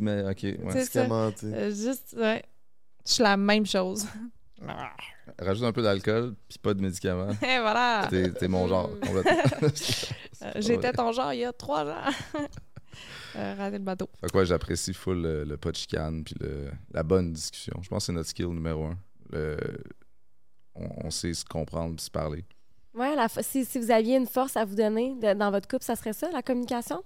mais- 0.00 0.22
ok, 0.30 0.42
ouais. 0.42 0.74
Médicamenté. 0.74 1.46
Euh, 1.46 1.70
juste, 1.74 2.14
ouais. 2.18 2.42
Je 3.06 3.12
suis 3.12 3.22
la 3.22 3.36
même 3.36 3.64
chose. 3.66 4.06
Rajoute 5.38 5.64
un 5.64 5.72
peu 5.72 5.82
d'alcool, 5.82 6.34
puis 6.48 6.58
pas 6.58 6.72
de 6.74 6.80
médicaments. 6.80 7.30
Et 7.42 7.58
voilà. 7.60 8.06
T'es 8.10 8.30
t'es 8.32 8.48
mon 8.48 8.66
genre, 8.68 8.90
complètement. 9.00 9.68
Euh, 10.42 10.50
J'étais 10.56 10.92
ton 10.92 11.12
genre 11.12 11.32
il 11.32 11.40
y 11.40 11.44
a 11.44 11.52
trois 11.52 11.84
ans. 11.86 12.12
euh, 13.36 13.54
rater 13.56 13.78
le 13.78 13.84
bateau. 13.84 14.08
Fait 14.20 14.30
quoi, 14.30 14.44
j'apprécie 14.44 14.94
full 14.94 15.20
le, 15.22 15.44
le 15.44 15.56
pas 15.56 15.70
de 15.72 15.76
chicane, 15.76 16.24
puis 16.24 16.34
le- 16.40 16.70
la 16.92 17.02
bonne 17.02 17.32
discussion. 17.32 17.74
Je 17.82 17.88
pense 17.88 18.04
que 18.04 18.06
c'est 18.06 18.12
notre 18.12 18.28
skill 18.30 18.46
numéro 18.48 18.84
un. 18.86 18.98
Le- 19.30 19.58
on, 20.74 20.88
on 21.06 21.10
sait 21.10 21.34
se 21.34 21.44
comprendre, 21.44 21.96
puis 21.96 22.04
se 22.06 22.10
parler. 22.10 22.44
Ouais, 22.96 23.14
la 23.14 23.26
fo- 23.28 23.42
si, 23.42 23.64
si 23.64 23.78
vous 23.78 23.90
aviez 23.90 24.16
une 24.16 24.26
force 24.26 24.56
à 24.56 24.64
vous 24.64 24.74
donner 24.74 25.14
de- 25.16 25.34
dans 25.34 25.50
votre 25.50 25.68
couple, 25.68 25.84
ça 25.84 25.96
serait 25.96 26.14
ça, 26.14 26.30
la 26.30 26.42
communication? 26.42 27.04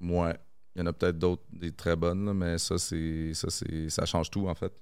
Ouais. 0.00 0.38
Il 0.76 0.80
y 0.80 0.82
en 0.82 0.86
a 0.86 0.92
peut-être 0.92 1.18
d'autres, 1.18 1.44
des 1.52 1.72
très 1.72 1.96
bonnes, 1.96 2.26
là, 2.26 2.34
mais 2.34 2.58
ça, 2.58 2.78
c'est 2.78 3.32
ça, 3.32 3.48
c'est 3.48 3.88
ça 3.88 4.04
change 4.04 4.30
tout, 4.30 4.46
en 4.48 4.54
fait. 4.54 4.72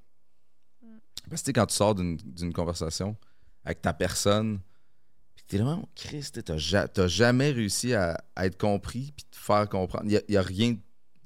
Parce 1.28 1.42
que 1.42 1.46
tu 1.46 1.48
sais, 1.48 1.52
quand 1.52 1.66
tu 1.66 1.74
sors 1.74 1.94
d'une 1.94 2.52
conversation 2.52 3.16
avec 3.64 3.80
ta 3.80 3.92
personne, 3.92 4.60
puis 5.36 5.44
t'es 5.46 5.58
là, 5.58 5.78
oh, 5.80 5.88
Chris, 5.94 6.30
t'as 6.32 6.56
ja- 6.56 6.88
t'as 6.88 7.06
jamais 7.06 7.50
réussi 7.52 7.94
à, 7.94 8.22
à 8.34 8.46
être 8.46 8.58
compris 8.58 9.12
puis 9.16 9.24
te 9.30 9.36
faire 9.36 9.68
comprendre. 9.68 10.04
Il 10.06 10.20
n'y 10.28 10.36
a, 10.36 10.42
rien 10.42 10.76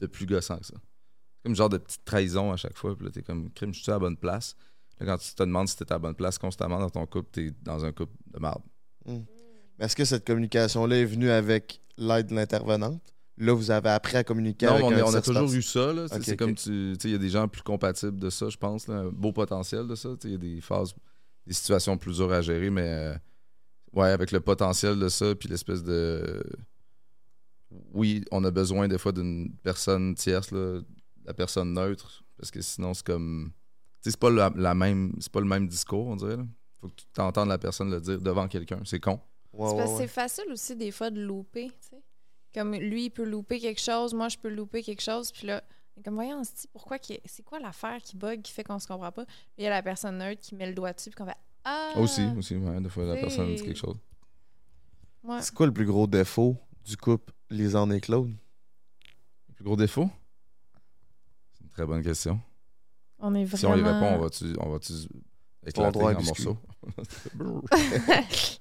de 0.00 0.06
plus 0.06 0.26
gossant 0.26 0.58
que 0.58 0.66
ça. 0.66 0.74
C'est 0.74 1.42
comme 1.44 1.56
genre 1.56 1.70
de 1.70 1.78
petite 1.78 2.04
trahison 2.04 2.52
à 2.52 2.56
chaque 2.56 2.76
fois. 2.76 2.94
Puis 2.94 3.06
là, 3.06 3.10
t'es 3.12 3.22
comme, 3.22 3.50
crime, 3.52 3.72
je 3.72 3.80
suis 3.80 3.90
à 3.90 3.94
la 3.94 4.00
bonne 4.00 4.16
place? 4.16 4.54
Quand 4.98 5.18
tu 5.18 5.34
te 5.34 5.42
demandes 5.42 5.68
si 5.68 5.76
t'es 5.76 5.90
à 5.92 5.96
la 5.96 5.98
bonne 5.98 6.14
place 6.14 6.38
constamment 6.38 6.78
dans 6.78 6.90
ton 6.90 7.06
couple, 7.06 7.28
t'es 7.30 7.52
dans 7.62 7.84
un 7.84 7.92
couple 7.92 8.14
de 8.32 8.40
merde. 8.40 8.62
Mais 9.06 9.24
Est-ce 9.78 9.94
que 9.94 10.04
cette 10.04 10.26
communication-là 10.26 10.96
est 10.96 11.04
venue 11.04 11.30
avec 11.30 11.80
l'aide 11.98 12.28
de 12.28 12.34
l'intervenante? 12.34 13.02
Là, 13.38 13.52
vous 13.52 13.70
avez 13.70 13.90
appris 13.90 14.16
à 14.16 14.24
communiquer 14.24 14.64
Non, 14.66 14.72
avec 14.72 14.84
on, 14.84 14.92
un 14.92 15.02
on 15.02 15.14
a 15.14 15.20
toujours 15.20 15.52
eu 15.52 15.60
ça. 15.60 15.92
C'est 16.22 16.36
comme 16.36 16.54
tu. 16.54 16.96
tu 16.98 17.08
Il 17.08 17.12
y 17.12 17.14
a 17.14 17.18
des 17.18 17.28
gens 17.28 17.46
plus 17.48 17.62
compatibles 17.62 18.18
de 18.18 18.30
ça, 18.30 18.48
je 18.48 18.56
pense. 18.56 18.88
là, 18.88 19.00
un 19.00 19.10
beau 19.10 19.32
potentiel 19.32 19.86
de 19.86 19.94
ça. 19.94 20.16
Tu 20.18 20.28
Il 20.28 20.32
y 20.32 20.34
a 20.34 20.38
des 20.38 20.60
phases, 20.62 20.94
des 21.46 21.52
situations 21.52 21.98
plus 21.98 22.16
dures 22.16 22.32
à 22.32 22.40
gérer, 22.40 22.70
mais 22.70 22.88
euh, 22.88 23.14
ouais, 23.92 24.08
avec 24.08 24.32
le 24.32 24.40
potentiel 24.40 24.98
de 24.98 25.08
ça, 25.10 25.34
puis 25.34 25.50
l'espèce 25.50 25.82
de. 25.82 26.42
Oui, 27.92 28.24
on 28.30 28.42
a 28.44 28.50
besoin 28.50 28.88
des 28.88 28.96
fois 28.96 29.12
d'une 29.12 29.52
personne 29.62 30.14
tierce, 30.14 30.50
là, 30.50 30.80
la 31.26 31.34
personne 31.34 31.74
neutre, 31.74 32.24
parce 32.38 32.50
que 32.50 32.62
sinon 32.62 32.94
c'est 32.94 33.04
comme. 33.04 33.52
C'est 34.10 34.20
pas 34.20 34.30
la, 34.30 34.52
la 34.54 34.74
même. 34.74 35.12
C'est 35.20 35.32
pas 35.32 35.40
le 35.40 35.46
même 35.46 35.66
discours, 35.68 36.06
on 36.06 36.16
dirait. 36.16 36.36
Là. 36.36 36.44
Faut 36.80 36.88
que 36.88 36.94
tu 36.94 37.06
t'entendes 37.12 37.48
la 37.48 37.58
personne 37.58 37.90
le 37.90 38.00
dire 38.00 38.20
devant 38.20 38.46
quelqu'un. 38.48 38.80
C'est 38.84 39.00
con. 39.00 39.20
Ouais, 39.52 39.70
C'est 39.70 39.76
parce 39.76 39.90
ouais. 39.92 39.96
c'est 39.98 40.06
facile 40.08 40.44
aussi 40.52 40.76
des 40.76 40.90
fois 40.90 41.10
de 41.10 41.20
louper. 41.20 41.70
Comme 42.54 42.74
lui, 42.74 43.06
il 43.06 43.10
peut 43.10 43.24
louper 43.24 43.58
quelque 43.60 43.80
chose, 43.80 44.14
moi, 44.14 44.28
je 44.28 44.36
peux 44.38 44.48
louper 44.48 44.82
quelque 44.82 45.02
chose. 45.02 45.30
Puis 45.32 45.46
là, 45.46 45.62
comme 46.04 46.14
voyons, 46.14 46.38
on 46.40 46.44
se 46.44 46.52
dit 46.54 46.68
pourquoi 46.72 46.98
qu'il- 46.98 47.20
c'est 47.24 47.42
quoi 47.42 47.58
l'affaire 47.58 48.00
qui 48.02 48.16
bug, 48.16 48.42
qui 48.42 48.52
fait 48.52 48.64
qu'on 48.64 48.78
se 48.78 48.86
comprend 48.86 49.12
pas? 49.12 49.24
Puis 49.24 49.34
il 49.58 49.64
y 49.64 49.66
a 49.66 49.70
la 49.70 49.82
personne 49.82 50.18
neutre 50.18 50.40
qui 50.42 50.54
met 50.54 50.66
le 50.66 50.74
doigt 50.74 50.92
dessus, 50.92 51.10
puis 51.10 51.16
qu'on 51.16 51.26
fait 51.26 51.36
Ah! 51.64 51.92
Aussi, 51.96 52.22
aussi, 52.36 52.56
ouais, 52.56 52.80
des 52.80 52.88
fois, 52.88 53.04
la 53.04 53.14
c'est- 53.14 53.20
personne 53.22 53.54
dit 53.54 53.62
quelque 53.62 53.78
chose. 53.78 53.96
Ouais. 55.24 55.42
C'est 55.42 55.52
quoi 55.54 55.66
le 55.66 55.72
plus 55.72 55.86
gros 55.86 56.06
défaut 56.06 56.56
du 56.84 56.96
couple 56.96 57.32
Lisanne 57.50 57.92
et 57.92 58.00
Claude? 58.00 58.30
Le 59.48 59.54
plus 59.54 59.64
gros 59.64 59.76
défaut? 59.76 60.08
C'est 61.54 61.64
une 61.64 61.70
très 61.70 61.84
bonne 61.86 62.02
question. 62.02 62.40
On 63.18 63.34
est 63.34 63.44
vraiment. 63.44 63.56
Si 63.56 63.66
on 63.66 63.76
y 63.76 63.82
répond, 63.82 64.16
on 64.16 64.18
va-tu 64.18 64.44
on 64.58 64.68
va 64.70 64.78
éclater 65.66 65.98
en 65.98 66.12
morceaux? 66.22 66.56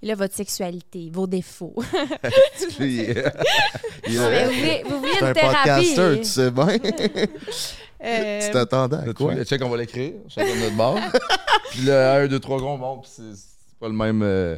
Il 0.02 0.12
a 0.12 0.16
votre 0.16 0.34
sexualité, 0.34 1.10
vos 1.12 1.28
défauts. 1.28 1.74
Vous 1.76 2.70
voulez, 2.80 3.24
une 5.22 5.34
thérapie. 5.34 5.96
podcaster, 5.96 6.18
tu 6.20 6.24
sais 6.26 6.52
bien. 6.52 6.68
Euh, 8.04 8.42
tu 8.46 8.52
t'attendais 8.52 8.98
à 8.98 9.06
Là, 9.06 9.14
quoi? 9.14 9.36
tu- 9.36 9.44
Check, 9.46 9.62
on 9.64 9.70
va 9.70 9.78
l'écrire, 9.78 10.14
chacun 10.28 10.54
de 10.56 10.60
notre 10.62 10.76
bord. 10.76 11.00
puis 11.72 11.82
le 11.82 11.94
1, 11.94 12.28
2, 12.28 12.40
3 12.40 12.58
gros, 12.60 12.78
bon, 12.78 13.00
puis 13.00 13.10
c'est 13.16 13.80
pas 13.80 13.88
le 13.88 13.94
même. 13.94 14.22
euh, 14.22 14.58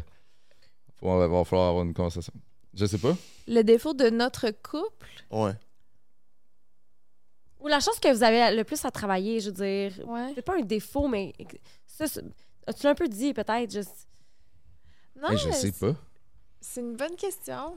faut, 0.99 1.17
va, 1.17 1.27
va 1.27 1.43
falloir 1.45 1.69
avoir 1.69 1.85
une 1.85 1.93
conversation. 1.93 2.33
Je 2.73 2.85
sais 2.85 2.97
pas. 2.97 3.15
le 3.47 3.61
défaut 3.63 3.93
de 3.93 4.09
notre 4.09 4.49
couple, 4.51 5.07
Ouais. 5.31 5.53
Ou 7.67 7.69
la 7.69 7.81
chose 7.81 7.99
que 7.99 8.07
vous 8.13 8.23
avez 8.23 8.55
le 8.55 8.63
plus 8.63 8.83
à 8.85 8.91
travailler, 8.91 9.41
je 9.41 9.49
veux 9.49 9.55
dire. 9.55 10.07
ouais. 10.07 10.31
C'est 10.35 10.41
pas 10.41 10.55
un 10.55 10.61
défaut, 10.61 11.09
mais 11.09 11.33
ça, 11.85 12.07
c'est- 12.07 12.21
tu 12.21 12.83
l'as 12.85 12.91
un 12.91 12.95
peu 12.95 13.09
dit, 13.09 13.33
peut-être. 13.33 13.69
juste- 13.69 14.07
Non, 15.21 15.35
je 15.35 15.47
mais 15.47 15.53
sais 15.53 15.71
c'est- 15.71 15.79
pas. 15.79 15.95
C'est 16.61 16.79
une 16.81 16.95
bonne 16.95 17.15
question. 17.17 17.75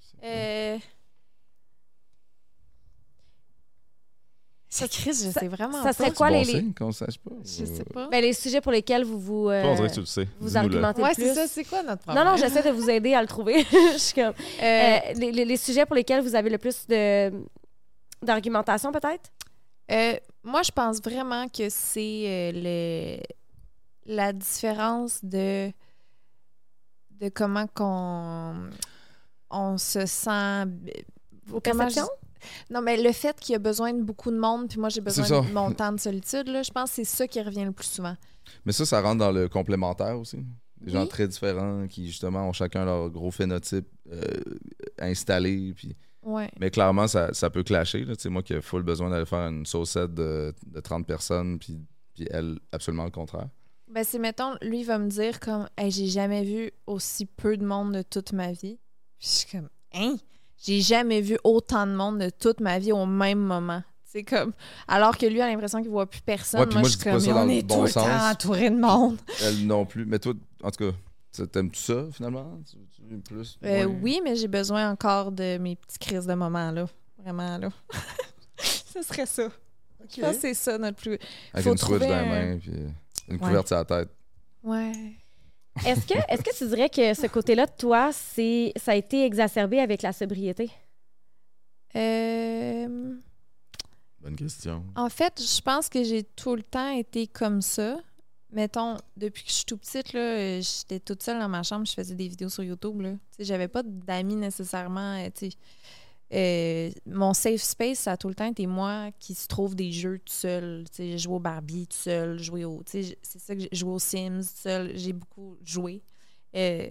Je 0.00 0.06
sais 0.06 0.16
pas. 0.20 0.26
Euh... 0.26 0.78
Ça, 4.68 4.86
Chris, 4.88 5.12
je 5.24 5.30
Ça- 5.30 5.40
sais 5.40 5.48
vraiment 5.48 5.78
ça 5.78 5.84
pas. 5.84 5.92
serait 5.94 6.08
C'est 6.10 6.14
quoi 6.16 6.28
bon 6.28 6.38
les- 6.38 6.44
signe 6.44 6.74
qu'on 6.74 6.92
sache 6.92 7.18
pas. 7.18 7.30
Je 7.42 7.64
sais 7.64 7.84
pas. 7.84 8.08
Ben, 8.08 8.20
les 8.20 8.34
sujets 8.34 8.60
pour 8.60 8.72
lesquels 8.72 9.04
vous 9.04 9.18
vous, 9.18 9.48
euh, 9.48 9.62
on 9.64 9.74
dirait 9.76 9.88
que 9.88 9.94
tu 9.94 10.00
le 10.00 10.06
sais. 10.06 10.28
vous 10.38 10.48
Dis-nous-le. 10.48 10.58
argumentez 10.58 11.02
Ouais, 11.02 11.08
le 11.10 11.14
c'est 11.14 11.22
plus. 11.22 11.34
ça. 11.34 11.46
C'est 11.48 11.64
quoi 11.64 11.82
notre 11.82 12.06
Non, 12.06 12.14
problème? 12.14 12.24
non, 12.26 12.36
j'essaie 12.36 12.62
de 12.62 12.70
vous 12.70 12.90
aider 12.90 13.14
à 13.14 13.22
le 13.22 13.28
trouver. 13.28 13.64
je 13.94 13.96
suis 13.98 14.14
comme... 14.14 14.34
Euh, 14.60 14.62
Euh, 14.62 14.98
les, 15.14 15.32
les- 15.32 15.44
les 15.46 15.56
sujets 15.56 15.86
pour 15.86 15.94
lesquels 15.94 16.20
vous 16.22 16.34
avez 16.34 16.50
le 16.50 16.58
plus 16.58 16.86
de 16.88 17.30
d'argumentation, 18.22 18.92
peut-être? 18.92 19.30
Euh, 19.90 20.16
moi, 20.42 20.62
je 20.62 20.70
pense 20.72 21.00
vraiment 21.00 21.48
que 21.48 21.68
c'est 21.68 22.24
euh, 22.26 22.52
le, 22.54 24.14
la 24.14 24.32
différence 24.32 25.24
de, 25.24 25.70
de 27.20 27.28
comment 27.28 27.66
qu'on 27.68 28.68
on 29.50 29.78
se 29.78 30.06
sent. 30.06 30.64
Vos 31.46 31.60
comment 31.60 31.84
perceptions? 31.84 32.08
je- 32.68 32.74
Non, 32.74 32.80
mais 32.82 32.96
le 33.00 33.12
fait 33.12 33.38
qu'il 33.38 33.52
y 33.52 33.56
a 33.56 33.60
besoin 33.60 33.92
de 33.92 34.02
beaucoup 34.02 34.30
de 34.30 34.38
monde, 34.38 34.68
puis 34.68 34.78
moi, 34.80 34.88
j'ai 34.88 35.00
besoin 35.00 35.42
de 35.42 35.52
mon 35.52 35.72
temps 35.72 35.92
de 35.92 36.00
solitude, 36.00 36.48
là, 36.48 36.62
je 36.62 36.70
pense 36.70 36.90
que 36.90 36.96
c'est 36.96 37.04
ça 37.04 37.28
qui 37.28 37.40
revient 37.40 37.64
le 37.64 37.72
plus 37.72 37.86
souvent. 37.86 38.16
Mais 38.64 38.72
ça, 38.72 38.84
ça 38.86 39.00
rentre 39.00 39.18
dans 39.18 39.32
le 39.32 39.48
complémentaire 39.48 40.18
aussi. 40.18 40.38
Des 40.80 40.92
gens 40.92 41.02
Oui. 41.02 41.08
très 41.08 41.26
différents 41.26 41.86
qui, 41.88 42.06
justement, 42.08 42.48
ont 42.48 42.52
chacun 42.52 42.84
leur 42.84 43.08
gros 43.10 43.30
phénotype 43.30 43.86
euh, 44.12 44.20
installé. 44.98 45.72
Puis... 45.74 45.96
Ouais. 46.26 46.50
Mais 46.58 46.70
clairement, 46.70 47.06
ça, 47.06 47.32
ça 47.32 47.50
peut 47.50 47.62
clasher. 47.62 48.04
Là. 48.04 48.14
Moi 48.28 48.42
qui 48.42 48.52
ai 48.52 48.60
full 48.60 48.82
besoin 48.82 49.10
d'aller 49.10 49.24
faire 49.24 49.46
une 49.46 49.64
saucette 49.64 50.12
de, 50.12 50.52
de 50.66 50.80
30 50.80 51.06
personnes, 51.06 51.60
puis, 51.60 51.78
puis 52.14 52.26
elle, 52.30 52.58
absolument 52.72 53.04
le 53.04 53.12
contraire. 53.12 53.46
Ben, 53.88 54.02
c'est, 54.02 54.18
mettons, 54.18 54.56
lui, 54.60 54.80
il 54.80 54.84
va 54.84 54.98
me 54.98 55.08
dire 55.08 55.38
comme, 55.38 55.68
hey, 55.78 55.92
j'ai 55.92 56.08
jamais 56.08 56.42
vu 56.42 56.72
aussi 56.88 57.26
peu 57.26 57.56
de 57.56 57.64
monde 57.64 57.94
de 57.94 58.02
toute 58.02 58.32
ma 58.32 58.50
vie. 58.50 58.80
Puis 59.20 59.28
je 59.28 59.28
suis 59.28 59.50
comme, 59.50 59.68
hein? 59.94 60.16
J'ai 60.58 60.80
jamais 60.80 61.20
vu 61.20 61.38
autant 61.44 61.86
de 61.86 61.92
monde 61.92 62.18
de 62.18 62.30
toute 62.30 62.58
ma 62.58 62.80
vie 62.80 62.90
au 62.90 63.06
même 63.06 63.38
moment. 63.38 63.82
C'est 64.04 64.24
comme, 64.24 64.52
alors 64.88 65.16
que 65.16 65.26
lui 65.26 65.40
a 65.40 65.46
l'impression 65.46 65.80
qu'il 65.80 65.90
voit 65.90 66.06
plus 66.06 66.22
personne. 66.22 66.60
Ouais, 66.60 66.66
moi, 66.74 66.82
je 66.82 66.88
je 66.88 66.90
suis 66.92 67.04
pas 67.04 67.10
comme, 67.12 67.20
ça 67.20 67.26
mais 67.26 67.32
dans 67.34 67.42
on 67.42 67.46
le 67.46 67.52
est 67.52 67.62
bon 67.62 67.76
tout 67.76 67.84
le 67.84 67.92
temps 67.92 68.30
entouré 68.30 68.70
de 68.70 68.76
monde. 68.76 69.18
Elle 69.44 69.66
non 69.66 69.86
plus. 69.86 70.06
Mais 70.06 70.18
toi, 70.18 70.32
en 70.64 70.70
tout 70.72 70.90
cas, 70.90 70.96
t'aimes-tu 71.44 71.80
ça, 71.80 72.06
finalement? 72.12 72.58
Tu, 72.70 72.76
tu 72.94 73.02
veux 73.02 73.20
plus? 73.20 73.58
Euh, 73.64 73.84
oui, 73.84 74.20
mais 74.24 74.36
j'ai 74.36 74.48
besoin 74.48 74.90
encore 74.90 75.32
de 75.32 75.58
mes 75.58 75.76
petites 75.76 75.98
crises 75.98 76.26
de 76.26 76.34
moment, 76.34 76.70
là. 76.70 76.86
Vraiment, 77.18 77.58
là. 77.58 77.68
Ce 78.58 79.02
serait 79.02 79.26
ça. 79.26 79.48
Je 80.14 80.20
pense 80.20 80.34
que 80.36 80.40
c'est 80.40 80.54
ça 80.54 80.78
notre 80.78 80.96
plus. 80.96 81.18
Avec 81.52 81.64
faut 81.64 81.72
une 81.72 81.78
switch 81.78 81.80
trouver 81.80 81.98
dans 82.00 82.06
les 82.06 82.12
un- 82.14 82.24
mains, 82.52 82.58
puis 82.58 82.70
une 83.28 83.34
Ouais. 83.34 83.38
couverte 83.38 83.66
sur 83.66 83.76
la 83.76 83.84
tête. 83.84 84.08
Ouais. 84.62 84.92
Est-ce 85.84 86.06
que, 86.06 86.14
est 86.28 86.42
que 86.42 86.56
tu 86.56 86.66
dirais 86.68 86.88
que 86.88 87.12
ce 87.12 87.26
côté-là 87.26 87.66
de 87.66 87.72
toi, 87.76 88.10
c'est, 88.12 88.72
ça 88.76 88.92
a 88.92 88.94
été 88.94 89.24
exacerbé 89.26 89.80
avec 89.80 90.00
la 90.02 90.12
sobriété? 90.12 90.70
Euh. 91.94 93.14
Bonne 94.20 94.36
question. 94.36 94.84
En 94.96 95.08
fait, 95.08 95.40
je 95.40 95.60
pense 95.60 95.88
que 95.88 96.02
j'ai 96.02 96.22
tout 96.24 96.56
le 96.56 96.62
temps 96.62 96.90
été 96.90 97.26
comme 97.26 97.62
ça. 97.62 97.98
Mettons, 98.50 98.96
depuis 99.16 99.42
que 99.42 99.50
je 99.50 99.54
suis 99.54 99.64
tout 99.64 99.76
petite, 99.76 100.12
là, 100.12 100.60
j'étais 100.60 101.00
toute 101.00 101.22
seule 101.22 101.38
dans 101.40 101.48
ma 101.48 101.62
chambre, 101.62 101.84
je 101.84 101.92
faisais 101.92 102.14
des 102.14 102.28
vidéos 102.28 102.48
sur 102.48 102.62
YouTube. 102.62 103.00
Là. 103.00 103.14
J'avais 103.38 103.68
pas 103.68 103.82
d'amis 103.82 104.36
nécessairement. 104.36 105.18
euh. 105.18 105.48
Euh, 106.32 106.90
mon 107.06 107.34
safe 107.34 107.62
space, 107.62 108.00
ça 108.00 108.12
a 108.12 108.16
tout 108.16 108.28
le 108.28 108.34
temps 108.34 108.50
été 108.50 108.66
moi 108.66 109.10
qui 109.20 109.34
se 109.34 109.46
trouve 109.46 109.76
des 109.76 109.92
jeux 109.92 110.18
tout 110.18 110.32
seul. 110.32 110.84
J'ai 110.96 111.18
joué 111.18 111.34
au 111.34 111.38
Barbie 111.38 111.86
tout 111.86 111.96
seul, 111.96 112.38
joué 112.40 112.64
au. 112.64 112.82
C'est 112.84 113.16
ça 113.22 113.54
que 113.54 113.60
j'ai 113.60 113.68
joué 113.72 113.92
aux 113.92 113.98
Sims 114.00 114.40
tout 114.40 114.60
seul. 114.62 114.96
J'ai 114.96 115.12
beaucoup 115.12 115.56
joué. 115.64 116.02
Euh, 116.56 116.88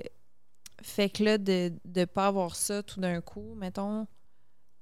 fait 0.82 1.10
que 1.10 1.24
là, 1.24 1.38
de 1.38 1.74
ne 1.84 2.06
pas 2.06 2.28
avoir 2.28 2.56
ça 2.56 2.84
tout 2.84 3.00
d'un 3.00 3.20
coup, 3.22 3.56
mettons, 3.56 4.08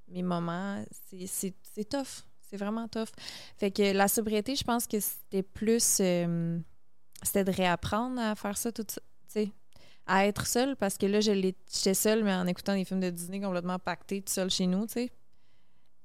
mes 0.07 0.21
moments, 0.21 0.83
c'est 1.25 1.89
tough. 1.89 2.23
C'est 2.53 2.59
vraiment 2.63 2.87
tough. 2.87 3.07
Fait 3.57 3.71
que 3.71 3.93
la 3.93 4.07
sobriété, 4.07 4.55
je 4.55 4.63
pense 4.63 4.85
que 4.85 4.99
c'était 4.99 5.41
plus. 5.41 5.97
euh, 6.01 6.59
c'était 7.23 7.43
de 7.43 7.51
réapprendre 7.51 8.21
à 8.21 8.35
faire 8.35 8.57
ça 8.57 8.71
tout 8.71 8.85
sais, 9.27 9.49
à 10.05 10.27
être 10.27 10.45
seule, 10.45 10.75
parce 10.75 10.99
que 10.99 11.07
là, 11.07 11.19
j'étais 11.19 11.95
seule, 11.95 12.23
mais 12.23 12.31
en 12.31 12.45
écoutant 12.45 12.75
des 12.75 12.85
films 12.85 12.99
de 12.99 13.09
Disney 13.09 13.39
complètement 13.41 13.79
pactés, 13.79 14.21
tout 14.21 14.31
seul 14.31 14.51
chez 14.51 14.67
nous, 14.67 14.85
tu 14.85 14.93
sais. 14.93 15.11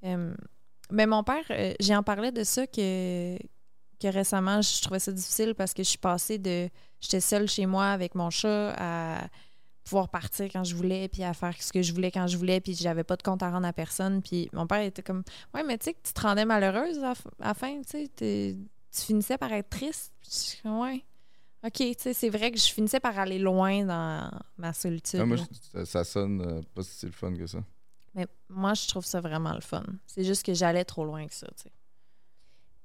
Euh, 0.05 0.33
mais 0.89 1.05
mon 1.05 1.23
père, 1.23 1.43
euh, 1.51 1.75
j'ai 1.79 1.95
en 1.95 2.01
parlé 2.01 2.31
de 2.31 2.43
ça 2.43 2.65
que, 2.65 3.37
que 3.99 4.07
récemment, 4.07 4.63
je 4.63 4.81
trouvais 4.81 4.99
ça 4.99 5.11
difficile 5.11 5.53
parce 5.53 5.75
que 5.75 5.83
je 5.83 5.89
suis 5.89 5.99
passée 5.99 6.39
de. 6.39 6.67
J'étais 6.99 7.21
seule 7.21 7.47
chez 7.47 7.67
moi 7.67 7.89
avec 7.89 8.15
mon 8.15 8.31
chat 8.31 8.73
à 8.75 9.27
pouvoir 9.89 10.09
partir 10.09 10.45
quand 10.51 10.63
je 10.63 10.75
voulais, 10.75 11.07
puis 11.07 11.23
à 11.23 11.33
faire 11.33 11.59
ce 11.59 11.73
que 11.73 11.81
je 11.81 11.91
voulais 11.93 12.11
quand 12.11 12.27
je 12.27 12.37
voulais, 12.37 12.61
puis 12.61 12.75
j'avais 12.75 13.03
pas 13.03 13.15
de 13.15 13.23
compte 13.23 13.41
à 13.41 13.49
rendre 13.49 13.65
à 13.67 13.73
personne. 13.73 14.21
Puis 14.21 14.47
mon 14.53 14.67
père 14.67 14.81
était 14.81 15.01
comme 15.01 15.23
Ouais, 15.53 15.63
mais 15.63 15.77
tu 15.79 15.85
sais 15.85 15.93
que 15.93 15.99
tu 16.03 16.13
te 16.13 16.21
rendais 16.21 16.45
malheureuse 16.45 17.03
à, 17.03 17.13
la 17.39 17.53
fin, 17.55 17.81
tu 17.81 17.89
sais, 17.89 18.09
tu 18.15 19.01
finissais 19.01 19.37
par 19.37 19.51
être 19.51 19.69
triste. 19.69 20.13
Puis 20.21 20.69
Ouais. 20.69 21.03
OK, 21.65 21.73
tu 21.73 21.93
sais, 21.97 22.13
c'est 22.13 22.29
vrai 22.29 22.51
que 22.51 22.59
je 22.59 22.71
finissais 22.71 22.99
par 23.01 23.17
aller 23.19 23.39
loin 23.39 23.83
dans 23.83 24.31
ma 24.57 24.71
solitude. 24.71 25.19
Ah, 25.21 25.25
moi, 25.25 25.37
je- 25.37 25.83
ça, 25.83 26.03
sonne 26.05 26.41
euh, 26.41 26.61
pas 26.73 26.83
si 26.83 27.05
le 27.05 27.11
fun 27.11 27.35
que 27.35 27.47
ça. 27.47 27.57
Mais 28.15 28.27
moi, 28.47 28.73
je 28.75 28.87
trouve 28.87 29.05
ça 29.05 29.19
vraiment 29.19 29.53
le 29.53 29.61
fun. 29.61 29.83
C'est 30.07 30.23
juste 30.23 30.45
que 30.45 30.53
j'allais 30.53 30.85
trop 30.85 31.03
loin 31.03 31.27
que 31.27 31.33
ça, 31.33 31.47
tu 31.57 31.63
sais. 31.63 31.71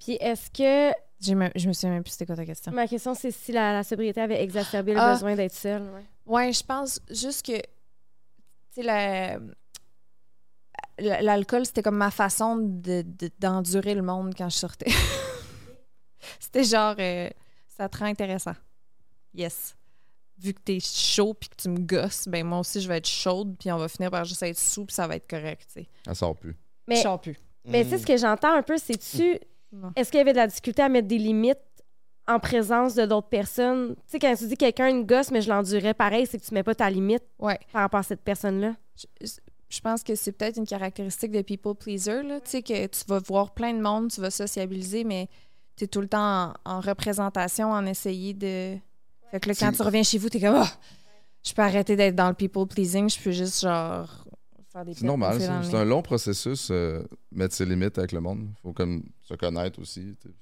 Puis 0.05 0.13
est-ce 0.21 0.51
que. 0.51 0.95
J'ai 1.21 1.33
Je 1.57 1.69
me 1.69 1.73
souviens 1.73 1.91
même 1.91 2.03
plus 2.03 2.11
c'était 2.13 2.27
quoi 2.27 2.37
ta 2.37 2.45
question. 2.45 2.71
Ma 2.73 2.87
question, 2.87 3.15
c'est 3.15 3.31
si 3.31 3.51
la, 3.53 3.73
la 3.73 3.83
sobriété 3.83 4.21
avait 4.21 4.43
exacerbé 4.43 4.93
le 4.93 5.01
Ah. 5.01 5.15
besoin 5.15 5.35
d'être 5.35 5.55
seule. 5.55 5.83
ouais. 5.95 6.05
Ouais, 6.27 6.53
je 6.53 6.63
pense 6.63 7.01
juste 7.11 7.45
que, 7.47 7.57
tu 7.57 7.63
sais, 8.73 8.83
la- 8.83 9.39
la- 10.99 11.23
l'alcool, 11.23 11.65
c'était 11.67 11.83
comme 11.83 11.97
ma 11.97 12.11
façon 12.11 12.57
de- 12.57 13.03
de- 13.03 13.31
d'endurer 13.39 13.95
le 13.95 14.03
monde 14.03 14.35
quand 14.37 14.49
je 14.51 14.57
sortais. 14.59 14.91
c'était 16.39 16.65
genre, 16.65 16.95
euh, 16.99 17.29
ça 17.69 17.89
te 17.89 17.99
rend 17.99 18.07
intéressant. 18.07 18.55
Yes. 19.35 19.77
Vu 20.39 20.53
que 20.53 20.61
t'es 20.61 20.79
chaud 20.81 21.35
puis 21.35 21.49
que 21.49 21.57
tu 21.57 21.69
me 21.69 21.79
gosses, 21.79 22.29
ben 22.29 22.45
moi 22.47 22.59
aussi, 22.61 22.81
je 22.81 22.89
vais 22.89 22.99
être 22.99 23.09
chaude 23.09 23.57
puis 23.59 23.71
on 23.73 23.79
va 23.79 23.89
finir 23.89 24.11
par 24.11 24.25
juste 24.25 24.43
être 24.43 24.59
sous 24.59 24.85
puis 24.85 24.95
ça 24.95 25.07
va 25.07 25.17
être 25.17 25.29
correct, 25.29 25.67
tu 25.69 25.83
sais. 25.83 25.89
Elle 26.07 26.15
sort 26.17 26.37
plus. 26.37 26.57
Mais- 26.87 26.97
Je 26.97 27.03
sors 27.03 27.21
plus. 27.21 27.37
Mais 27.67 27.83
tu 27.85 27.91
sais, 27.91 27.99
ce 27.99 28.07
que 28.07 28.17
j'entends 28.17 28.53
un 28.55 28.63
peu, 28.63 28.77
c'est-tu. 28.77 29.39
Est-ce 29.97 30.11
qu'il 30.11 30.19
y 30.19 30.21
avait 30.21 30.33
de 30.33 30.39
la 30.39 30.47
difficulté 30.47 30.83
à 30.83 30.89
mettre 30.89 31.09
des 31.09 31.19
limites 31.19 31.59
en 32.27 32.39
présence 32.39 32.95
de 32.95 33.05
d'autres 33.07 33.29
personnes? 33.29 33.95
Tu 33.97 34.03
sais, 34.07 34.19
quand 34.19 34.35
tu 34.37 34.47
dis 34.47 34.57
quelqu'un 34.57 34.89
une 34.89 35.05
gosse, 35.05 35.31
mais 35.31 35.41
je 35.43 35.49
l'endurais 35.51 35.95
pareil, 35.95 36.27
c'est 36.27 36.39
que 36.39 36.45
tu 36.45 36.55
mets 36.55 36.63
pas 36.63 36.75
ta 36.75 36.89
limite 36.91 37.25
Ouais. 37.39 37.59
par 37.73 37.83
rapport 37.83 38.01
à 38.01 38.05
cette 38.05 38.23
personne-là? 38.23 38.75
je, 39.21 39.27
je 39.69 39.81
pense 39.81 40.03
que 40.05 40.15
c'est 40.15 40.31
peut-être 40.33 40.57
une 40.57 40.67
caractéristique 40.67 41.33
de 41.33 41.43
people 41.43 41.75
pleaser, 41.75 42.23
là. 42.23 42.41
Tu 42.41 42.51
sais, 42.51 42.63
que 42.63 42.87
tu 42.87 43.01
vas 43.09 43.19
voir 43.19 43.51
plein 43.53 43.73
de 43.75 43.81
monde, 43.81 44.09
tu 44.11 44.21
vas 44.21 44.31
sociabiliser, 44.31 45.03
mais 45.03 45.29
tu 45.77 45.85
es 45.85 45.87
tout 45.89 46.01
le 46.01 46.07
temps 46.09 46.53
en, 46.65 46.77
en 46.77 46.81
représentation, 46.81 47.73
en 47.73 47.85
essayer 47.87 48.35
de. 48.35 48.77
Fait 49.33 49.41
que 49.41 49.49
là, 49.49 49.55
quand 49.59 49.73
tu 49.73 49.83
reviens 49.83 50.05
chez 50.05 50.19
vous, 50.19 50.29
tu 50.29 50.37
es 50.37 50.41
comme, 50.41 50.55
Ah! 50.57 50.71
je 51.45 51.53
peux 51.53 51.63
arrêter 51.63 51.97
d'être 51.97 52.15
dans 52.15 52.29
le 52.29 52.35
people 52.35 52.67
pleasing, 52.69 53.11
je 53.11 53.19
peux 53.21 53.33
juste, 53.33 53.63
genre, 53.63 54.24
faire 54.75 54.85
des 54.85 54.93
C'est 54.95 55.07
normal, 55.07 55.39
C'est 55.41 55.77
un 55.77 55.85
long 55.85 56.03
processus, 56.03 56.69
euh, 56.71 57.03
mettre 57.33 57.55
ses 57.55 57.65
limites 57.65 57.97
avec 57.97 58.13
le 58.13 58.21
monde. 58.21 58.49
faut 58.63 58.73
comme 58.73 59.03
se 59.23 59.33
connaître 59.35 59.81
aussi. 59.81 60.17
tu 60.21 60.29
sais. 60.29 60.35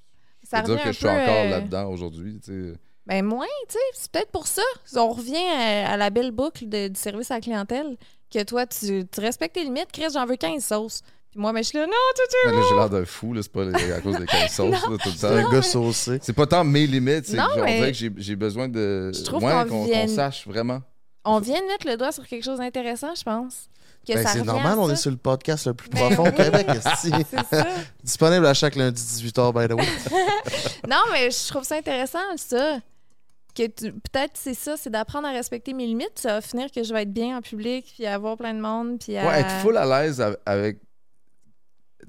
Ça 0.43 0.61
dire 0.61 0.75
que 0.83 0.89
un 0.89 0.91
je 0.91 0.97
suis 0.97 1.07
encore 1.07 1.17
euh, 1.45 1.49
là-dedans 1.49 1.89
aujourd'hui. 1.89 2.39
tu. 2.43 2.73
Ben 3.05 3.23
moins, 3.23 3.45
tu 3.69 3.73
sais, 3.73 3.79
c'est 3.93 4.11
peut-être 4.11 4.31
pour 4.31 4.47
ça. 4.47 4.61
On 4.95 5.09
revient 5.11 5.35
à, 5.37 5.91
à 5.91 5.97
la 5.97 6.09
belle 6.09 6.31
boucle 6.31 6.67
de- 6.67 6.87
du 6.89 6.99
service 6.99 7.31
à 7.31 7.35
la 7.35 7.41
clientèle, 7.41 7.97
que 8.33 8.43
toi, 8.43 8.65
tu, 8.65 9.05
tu 9.07 9.19
respectes 9.21 9.55
tes 9.55 9.63
limites. 9.63 9.91
Chris, 9.91 10.05
j'en 10.13 10.25
veux 10.25 10.35
15 10.37 10.63
sauces. 10.63 11.01
Puis 11.31 11.39
moi, 11.39 11.51
mais 11.53 11.63
je 11.63 11.69
suis 11.69 11.77
là, 11.79 11.85
non, 11.85 11.91
tout 12.15 12.21
est 12.47 12.49
Ouais, 12.51 12.55
là, 12.57 12.65
j'ai 12.69 12.75
l'air 12.75 12.89
d'un 12.89 13.05
fou, 13.05 13.33
là, 13.33 13.41
c'est 13.41 13.51
pas 13.51 13.63
à 13.67 14.01
cause 14.01 14.17
des 14.19 14.25
15 14.25 14.51
sauces, 14.51 14.71
là, 14.71 14.97
tout 15.01 15.09
le 15.09 15.15
C'est 15.15 15.25
un 15.27 15.49
gars 15.51 15.61
saucé. 15.61 16.19
C'est 16.21 16.33
pas 16.33 16.45
tant 16.47 16.63
mes 16.63 16.85
limites, 16.87 17.25
c'est 17.25 17.33
que 17.33 17.37
Non, 17.41 17.47
genre, 17.49 17.57
on 17.59 17.63
mais- 17.63 17.91
que 17.91 17.97
j'ai 18.17 18.35
besoin 18.35 18.67
de. 18.69 19.11
Je 19.13 19.23
trouve 19.23 19.43
ouais, 19.43 19.51
qu'on 19.63 19.69
qu'on 19.69 19.85
vienne- 19.85 20.07
qu'on 20.09 20.15
sache 20.15 20.47
vraiment. 20.47 20.81
On 21.25 21.39
vient 21.39 21.59
de 21.61 21.65
mettre 21.67 21.87
le 21.87 21.97
doigt 21.97 22.11
sur 22.11 22.27
quelque 22.27 22.43
chose 22.43 22.59
d'intéressant, 22.59 23.15
je 23.15 23.23
pense. 23.23 23.69
Que 24.05 24.13
Ben, 24.15 24.23
ça 24.23 24.33
c'est 24.33 24.43
normal, 24.43 24.73
à 24.73 24.81
on 24.81 24.89
est 24.89 24.95
sur 24.97 25.11
le 25.11 25.17
podcast 25.17 25.65
le 25.67 25.73
plus 25.73 25.89
Ben 25.89 25.99
profond 26.13 26.23
au 26.23 26.25
oui. 26.25 26.35
Québec. 26.35 26.67
C'est 26.97 27.09
ça. 27.49 27.67
Disponible 28.03 28.45
à 28.45 28.53
chaque 28.53 28.75
lundi 28.75 29.01
18h, 29.01 29.53
by 29.53 29.67
the 29.73 29.77
way. 29.77 29.87
Non, 30.89 30.97
mais 31.13 31.31
je 31.31 31.47
trouve 31.47 31.63
ça 31.63 31.77
intéressant, 31.77 32.19
ça. 32.35 32.79
Que 33.55 33.67
tu- 33.67 33.93
peut-être 33.93 34.31
c'est 34.33 34.55
ça, 34.55 34.75
c'est 34.75 34.89
d'apprendre 34.89 35.27
à 35.27 35.31
respecter 35.31 35.73
mes 35.73 35.85
limites. 35.85 36.17
Ça 36.19 36.33
va 36.33 36.41
finir 36.41 36.69
que 36.71 36.83
je 36.83 36.91
vais 36.93 37.03
être 37.03 37.13
bien 37.13 37.37
en 37.37 37.41
public, 37.41 37.85
puis 37.95 38.05
avoir 38.05 38.35
plein 38.35 38.53
de 38.53 38.59
monde, 38.59 38.97
puis 38.99 39.15
à... 39.15 39.25
Ouais, 39.27 39.39
être 39.41 39.51
full 39.61 39.77
à 39.77 39.85
l'aise 39.85 40.19
av- 40.19 40.37
avec. 40.45 40.79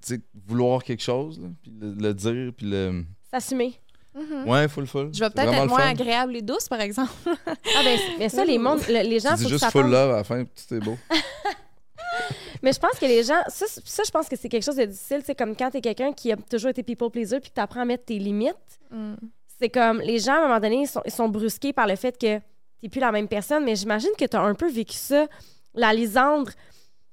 Tu 0.03 0.15
sais, 0.17 0.21
vouloir 0.49 0.83
quelque 0.83 1.03
chose, 1.03 1.39
là, 1.41 1.49
puis 1.63 1.73
le, 1.81 1.93
le 1.93 2.15
dire, 2.15 2.53
puis 2.57 2.67
le. 2.69 3.05
S'assumer. 3.31 3.79
Mhm. 4.15 4.49
Ouais, 4.49 4.69
full, 4.69 4.87
full. 4.87 5.11
Je 5.13 5.21
vais 5.21 5.27
C'est 5.27 5.35
peut-être 5.35 5.53
être 5.53 5.67
moins 5.69 5.89
agréable 5.89 6.37
et 6.37 6.43
douce, 6.43 6.67
par 6.69 6.81
exemple. 6.81 7.13
Ah 7.37 7.55
ben, 7.85 7.99
mais 8.19 8.29
ça, 8.29 8.45
les, 8.45 8.59
mondes, 8.59 8.81
le- 8.89 9.03
les 9.09 9.21
gens, 9.21 9.37
qu'ils 9.37 9.49
juste 9.49 9.71
full 9.71 9.87
love 9.87 10.13
à 10.13 10.17
la 10.19 10.25
fin, 10.25 10.45
puis 10.45 10.65
tout 10.67 10.75
est 10.75 10.81
beau. 10.81 10.97
Mais 12.65 12.73
je 12.73 12.79
pense 12.81 12.99
que 12.99 13.05
les 13.07 13.23
gens, 13.23 13.41
ça, 13.49 13.67
ça 13.69 14.03
je 14.07 14.11
pense 14.11 14.29
que 14.29 14.37
c'est 14.37 14.49
quelque 14.49 14.63
chose 14.65 14.77
de 14.77 14.85
difficile. 14.87 15.21
C'est 15.25 15.35
comme 15.35 15.55
quand 15.55 15.71
t'es 15.71 15.81
quelqu'un 15.81 16.13
qui 16.13 16.33
a 16.33 16.37
toujours 16.37 16.71
été 16.71 16.83
people 16.83 17.11
pleaser 17.11 17.39
puis 17.41 17.51
que 17.51 17.55
t'apprends 17.55 17.83
à 17.83 17.85
mettre 17.85 18.07
tes 18.07 18.19
limites. 18.19 18.55
Mm. 18.91 19.15
C'est 19.59 19.69
comme 19.69 20.01
les 20.01 20.19
gens, 20.19 20.33
à 20.33 20.39
un 20.39 20.49
moment 20.49 20.61
donné, 20.61 20.81
ils 20.83 20.89
sont, 20.89 21.03
ils 21.05 21.13
sont 21.13 21.29
brusqués 21.29 21.73
par 21.73 21.87
le 21.87 21.95
fait 21.97 22.19
que 22.19 22.39
t'es 22.81 22.89
plus 22.91 23.01
la 23.01 23.13
même 23.13 23.29
personne. 23.29 23.65
Mais 23.65 23.77
j'imagine 23.77 24.11
que 24.19 24.25
t'as 24.25 24.41
un 24.41 24.55
peu 24.55 24.69
vécu 24.71 24.95
ça, 24.97 25.27
la 25.75 25.93
Lisandre 25.93 26.51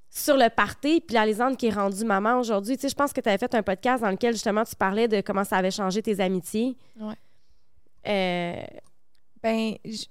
sur 0.09 0.35
le 0.37 0.49
party, 0.49 1.01
puis 1.01 1.13
la 1.15 1.25
Lisandre 1.25 1.55
qui 1.57 1.67
est 1.67 1.73
rendue 1.73 2.03
maman 2.05 2.39
aujourd'hui. 2.39 2.75
Tu 2.77 2.81
sais, 2.83 2.89
je 2.89 2.95
pense 2.95 3.13
que 3.13 3.21
tu 3.21 3.29
avais 3.29 3.37
fait 3.37 3.53
un 3.53 3.63
podcast 3.63 4.01
dans 4.03 4.09
lequel 4.09 4.33
justement 4.33 4.63
tu 4.63 4.75
parlais 4.75 5.07
de 5.07 5.21
comment 5.21 5.43
ça 5.43 5.57
avait 5.57 5.71
changé 5.71 6.01
tes 6.01 6.19
amitiés. 6.19 6.75
Ouais. 6.99 7.13
Euh, 8.07 8.63
Ben, 9.43 9.75
j- 9.85 10.09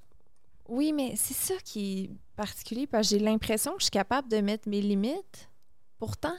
oui, 0.69 0.93
mais 0.93 1.15
c'est 1.17 1.35
ça 1.35 1.55
qui 1.65 2.11
particulier, 2.45 2.87
parce 2.87 3.09
que 3.11 3.19
j'ai 3.19 3.23
l'impression 3.23 3.73
que 3.73 3.81
je 3.81 3.85
suis 3.85 3.91
capable 3.91 4.29
de 4.29 4.39
mettre 4.41 4.69
mes 4.69 4.81
limites. 4.81 5.49
Pourtant, 5.99 6.37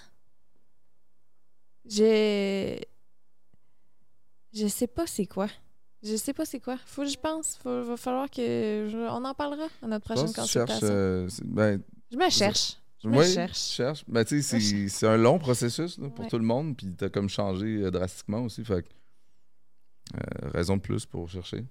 je... 1.89 2.77
Je 4.53 4.67
sais 4.67 4.87
pas 4.87 5.07
c'est 5.07 5.25
quoi. 5.27 5.47
Je 6.03 6.15
sais 6.15 6.33
pas 6.33 6.45
c'est 6.45 6.59
quoi. 6.59 6.77
Faut 6.85 7.03
que 7.03 7.07
je 7.09 7.17
pense. 7.17 7.55
Faut, 7.57 7.83
va 7.83 7.95
falloir 7.97 8.29
que... 8.29 8.87
je- 8.91 8.97
On 9.09 9.23
en 9.23 9.33
parlera 9.33 9.67
à 9.81 9.87
notre 9.87 10.07
Je 10.09 10.13
prochaine 10.13 10.33
consultation. 10.33 10.87
euh, 10.89 11.29
ben, 11.45 11.81
Je 12.11 12.17
me 12.17 12.29
cherche. 12.29 12.77
Je 13.03 13.07
me 13.07 13.23
cherche. 13.23 13.53
tu 13.69 13.73
cherches. 13.75 14.03
Ben, 14.07 14.25
tu 14.25 14.41
sais, 14.41 14.59
Je 14.59 14.87
c'est- 14.87 15.07
un 15.07 15.17
long 15.17 15.39
processus 15.39 15.97
là, 15.99 16.09
pour 16.09 16.25
Ouais. 16.25 16.29
tout 16.29 16.37
le 16.39 16.43
monde, 16.45 16.75
puis 16.75 16.93
t'as 16.95 17.09
comme 17.09 17.29
changé 17.29 17.67
euh, 17.83 17.91
drastiquement 17.91 18.43
aussi. 18.43 18.63
Fait 18.65 18.83
que, 18.83 18.89
euh, 20.17 20.49
raison 20.49 20.75
de 20.77 20.81
plus 20.81 21.05
pour 21.05 21.29
chercher. 21.29 21.63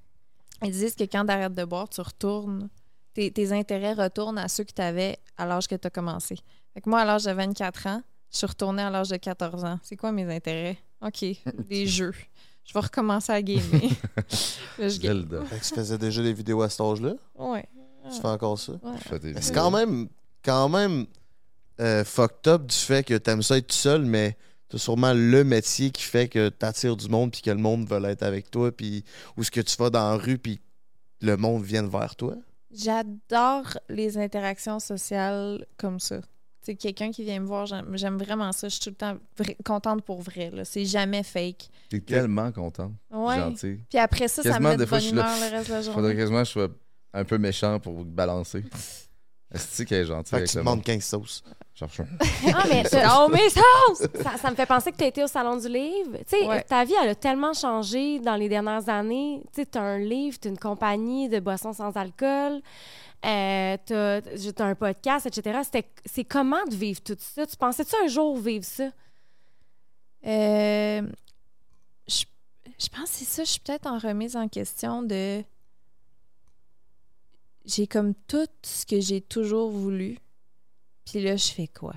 Ils 0.62 0.70
disent 0.72 0.94
que 0.94 1.04
quand 1.04 1.24
tu 1.26 1.32
arrêtes 1.32 1.54
de 1.54 1.64
boire, 1.64 1.88
tu 1.88 2.00
retournes. 2.00 2.68
Tes, 3.14 3.30
tes 3.30 3.52
intérêts 3.52 3.92
retournent 3.94 4.38
à 4.38 4.48
ceux 4.48 4.64
que 4.64 4.72
tu 4.72 4.82
avais 4.82 5.18
à 5.36 5.46
l'âge 5.46 5.66
que 5.66 5.74
tu 5.74 5.86
as 5.86 5.90
commencé. 5.90 6.36
Fait 6.74 6.80
que 6.80 6.88
moi, 6.88 7.00
à 7.00 7.04
l'âge 7.04 7.24
de 7.24 7.32
24 7.32 7.86
ans, 7.86 8.02
je 8.30 8.38
suis 8.38 8.46
retournée 8.46 8.82
à 8.82 8.90
l'âge 8.90 9.08
de 9.08 9.16
14 9.16 9.64
ans. 9.64 9.78
C'est 9.82 9.96
quoi 9.96 10.12
mes 10.12 10.32
intérêts? 10.32 10.78
OK, 11.02 11.24
des 11.68 11.86
jeux. 11.86 12.14
Je 12.64 12.72
vais 12.72 12.80
recommencer 12.80 13.32
à 13.32 13.42
gamer. 13.42 13.82
Là, 14.78 14.88
je 14.88 15.00
game. 15.00 15.18
Zelda. 15.18 15.44
Fait 15.46 15.58
que 15.58 15.64
tu 15.64 15.74
faisais 15.74 15.98
déjà 15.98 16.22
des 16.22 16.32
vidéos 16.32 16.62
à 16.62 16.68
cet 16.68 16.80
âge-là? 16.80 17.14
Ouais. 17.36 17.66
Tu 18.12 18.20
fais 18.20 18.28
encore 18.28 18.58
ça? 18.58 18.72
ouais. 18.72 19.32
C'est 19.40 19.52
quand 19.54 19.70
même, 19.70 20.08
quand 20.44 20.68
même 20.68 21.06
euh, 21.80 22.04
fucked 22.04 22.46
up 22.46 22.66
du 22.66 22.76
fait 22.76 23.02
que 23.04 23.14
t'aimes 23.14 23.42
ça 23.42 23.58
être 23.58 23.66
tout 23.66 23.74
seul, 23.74 24.02
mais 24.04 24.36
t'as 24.68 24.78
sûrement 24.78 25.12
le 25.12 25.42
métier 25.42 25.90
qui 25.90 26.02
fait 26.02 26.28
que 26.28 26.48
t'attires 26.48 26.96
du 26.96 27.08
monde 27.08 27.32
puis 27.32 27.42
que 27.42 27.50
le 27.50 27.56
monde 27.56 27.88
veut 27.88 28.04
être 28.04 28.22
avec 28.22 28.50
toi, 28.50 28.70
puis 28.70 29.04
où 29.36 29.42
ce 29.42 29.50
que 29.50 29.61
tu 29.61 29.76
vas 29.76 29.90
dans 29.90 30.11
la 30.11 30.16
rue 30.16 30.38
puis 30.38 30.61
le 31.20 31.36
monde 31.36 31.64
vienne 31.64 31.88
vers 31.88 32.14
toi. 32.16 32.34
J'adore 32.72 33.78
les 33.88 34.18
interactions 34.18 34.78
sociales 34.78 35.66
comme 35.76 35.98
ça. 35.98 36.20
C'est 36.62 36.74
quelqu'un 36.74 37.10
qui 37.10 37.24
vient 37.24 37.40
me 37.40 37.46
voir, 37.46 37.66
j'aime 37.66 38.18
vraiment 38.18 38.52
ça. 38.52 38.68
Je 38.68 38.74
suis 38.74 38.82
tout 38.82 38.90
le 38.90 38.94
temps 38.96 39.18
contente 39.64 40.02
pour 40.04 40.20
vrai. 40.20 40.52
C'est 40.64 40.84
jamais 40.84 41.22
fake. 41.22 41.70
T'es 41.88 42.00
tellement 42.00 42.52
content. 42.52 42.92
Ouais. 43.10 43.54
Puis 43.88 43.98
après 43.98 44.28
ça, 44.28 44.42
ça 44.42 44.60
me 44.60 44.68
met 44.68 44.76
de 44.76 44.84
bonne 44.84 45.04
humeur 45.04 45.26
le 45.40 45.56
reste 45.56 45.68
de 45.68 45.74
la 45.74 45.82
Faudrait 45.82 46.02
journée. 46.02 46.16
quasiment 46.16 46.38
que 46.40 46.44
je 46.44 46.50
sois 46.50 46.68
un 47.14 47.24
peu 47.24 47.38
méchant 47.38 47.80
pour 47.80 47.94
vous 47.94 48.04
balancer. 48.04 48.64
Est-ce 49.53 49.82
qu'elle 49.82 50.03
est 50.03 50.05
gentille 50.07 50.30
Fait 50.30 50.36
que 50.36 50.40
avec 50.42 50.51
tu 50.51 50.57
demandes 50.59 50.76
monde? 50.76 50.84
15 50.84 51.05
sauces. 51.05 51.42
Cherche 51.74 52.01
un. 52.01 52.07
Ah, 52.55 52.64
mais 52.68 52.82
t'as- 52.90 53.24
Oh, 53.24 53.28
mais 53.30 53.48
ça! 53.48 53.61
ça, 54.22 54.36
ça 54.36 54.51
me 54.51 54.55
fait 54.57 54.66
penser 54.66 54.92
que 54.92 54.96
tu 54.98 55.05
as 55.05 55.09
été 55.09 55.24
au 55.24 55.26
Salon 55.26 55.57
du 55.57 55.68
Livre. 55.68 56.18
Tu 56.18 56.24
sais, 56.38 56.46
Ouais. 56.46 56.62
ta 56.62 56.84
vie, 56.84 56.94
elle 57.03 57.09
a 57.11 57.14
tellement 57.14 57.53
changé 57.55 58.18
dans 58.20 58.36
les 58.36 58.48
dernières 58.48 58.88
années. 58.88 59.40
Tu 59.55 59.62
sais, 59.62 59.66
tu 59.66 59.78
as 59.78 59.82
un 59.82 59.98
livre, 59.98 60.38
tu 60.40 60.48
as 60.48 60.51
une 60.51 60.59
compagnie 60.59 61.28
de 61.28 61.40
boissons 61.40 61.72
sans 61.72 61.96
alcool, 61.96 62.61
euh, 63.24 63.76
tu 63.86 63.94
as, 63.94 64.64
un 64.66 64.74
podcast, 64.74 65.26
etc. 65.26 65.61
C'était- 65.64 65.88
C'est 66.05 66.24
comment 66.24 66.64
de 66.70 66.74
vivre 66.74 67.01
tout 67.01 67.16
ça? 67.18 67.46
Tu 67.46 67.57
pensais-tu 67.57 67.94
un 68.05 68.09
jour 68.09 68.36
vivre 68.36 68.64
ça? 68.64 68.90
Euh, 70.26 71.03
je, 72.09 72.24
je 72.78 72.88
pense 72.88 73.11
que 73.11 73.16
c'est 73.16 73.24
ça. 73.24 73.44
Je 73.44 73.51
suis 73.53 73.61
peut-être 73.61 73.86
en 73.86 73.98
remise 73.98 74.36
en 74.36 74.48
question 74.48 75.03
de. 75.03 75.42
J'ai 77.64 77.86
comme 77.86 78.14
tout 78.14 78.48
ce 78.62 78.86
que 78.86 79.00
j'ai 79.00 79.20
toujours 79.20 79.70
voulu. 79.70 80.18
Puis 81.04 81.22
là, 81.22 81.36
je 81.36 81.52
fais 81.52 81.68
quoi? 81.68 81.94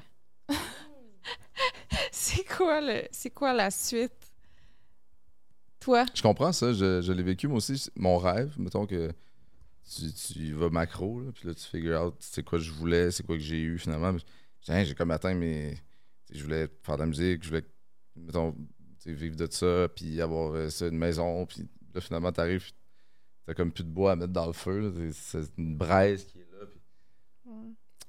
c'est 2.12 2.44
quoi 2.46 2.82
le. 2.82 3.04
C'est 3.12 3.32
quoi 3.32 3.54
la 3.54 3.72
suite? 3.72 4.12
Toi? 5.80 6.06
Je 6.14 6.22
comprends 6.22 6.54
ça, 6.54 6.74
je, 6.74 7.02
je 7.02 7.12
l'ai 7.12 7.24
vécu 7.24 7.48
moi 7.48 7.58
aussi. 7.58 7.90
Mon 7.96 8.18
rêve, 8.18 8.54
mettons 8.58 8.86
que 8.86 9.14
tu, 9.90 10.14
tu 10.14 10.54
vas 10.54 10.70
macro, 10.70 11.22
là, 11.22 11.32
puis 11.34 11.48
là 11.48 11.54
tu 11.54 11.66
figures 11.66 12.02
out 12.02 12.16
c'est 12.20 12.44
quoi 12.44 12.60
je 12.60 12.72
voulais, 12.72 13.12
c'est 13.12 13.24
quoi 13.24 13.36
que 13.36 13.44
j'ai 13.44 13.60
eu 13.60 13.78
finalement. 13.78 14.16
J'ai 14.62 14.86
j'ai 14.86 14.96
comme 14.96 15.12
atteint 15.12 15.38
sais, 15.40 15.78
Je 16.32 16.44
voulais 16.44 16.68
faire 16.84 16.96
de 16.96 17.02
la 17.02 17.08
musique, 17.08 17.44
je 17.44 17.50
voulais, 17.50 17.66
mettons, 18.16 18.56
vivre 19.06 19.36
de 19.36 19.48
ça, 19.52 19.90
puis 19.94 20.22
avoir 20.22 20.54
euh, 20.54 20.70
ça, 20.70 20.88
une 20.88 20.98
maison, 20.98 21.46
puis 21.46 21.68
là 21.94 22.02
finalement 22.02 22.32
t'arrives, 22.32 22.62
puis 22.62 22.74
t'as 23.46 23.54
comme 23.54 23.72
plus 23.72 23.84
de 23.84 23.90
bois 23.90 24.14
à 24.14 24.16
mettre 24.16 24.34
dans 24.34 24.48
le 24.48 24.54
feu, 24.54 24.94
c'est 25.14 25.40
une 25.58 25.76
braise 25.76 26.26
qui 26.26 26.40
est 26.40 26.48
là. 26.60 26.66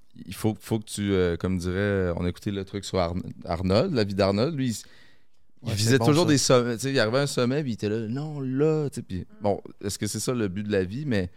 puis 0.08 0.22
il 0.26 0.34
faut, 0.34 0.56
faut 0.60 0.78
que 0.78 0.84
tu, 0.84 1.12
euh, 1.12 1.36
comme 1.36 1.58
dirait, 1.58 2.12
on 2.16 2.24
a 2.24 2.28
écouté 2.28 2.50
le 2.50 2.64
truc 2.64 2.84
sur 2.84 2.98
Arn- 2.98 3.22
Arnold, 3.44 3.92
la 3.94 4.04
vie 4.04 4.14
d'Arnold, 4.14 4.54
lui, 4.54 4.68
il, 4.70 4.76
il 5.62 5.68
Ouais, 5.70 5.74
visait 5.74 5.98
bon, 5.98 6.04
toujours 6.06 6.24
ça. 6.24 6.30
des 6.30 6.38
sommets. 6.38 6.74
Il 6.76 6.98
arrivait 7.00 7.18
à 7.18 7.22
un 7.22 7.26
sommet, 7.26 7.62
puis 7.62 7.70
il 7.72 7.74
était 7.74 7.88
là, 7.88 8.06
non, 8.06 8.38
là. 8.40 8.88
Puis, 9.08 9.26
bon, 9.40 9.60
est-ce 9.82 9.98
que 9.98 10.06
c'est 10.06 10.20
ça 10.20 10.34
le 10.34 10.46
but 10.48 10.62
de 10.62 10.70
la 10.70 10.84
vie? 10.84 11.06
Mais 11.06 11.30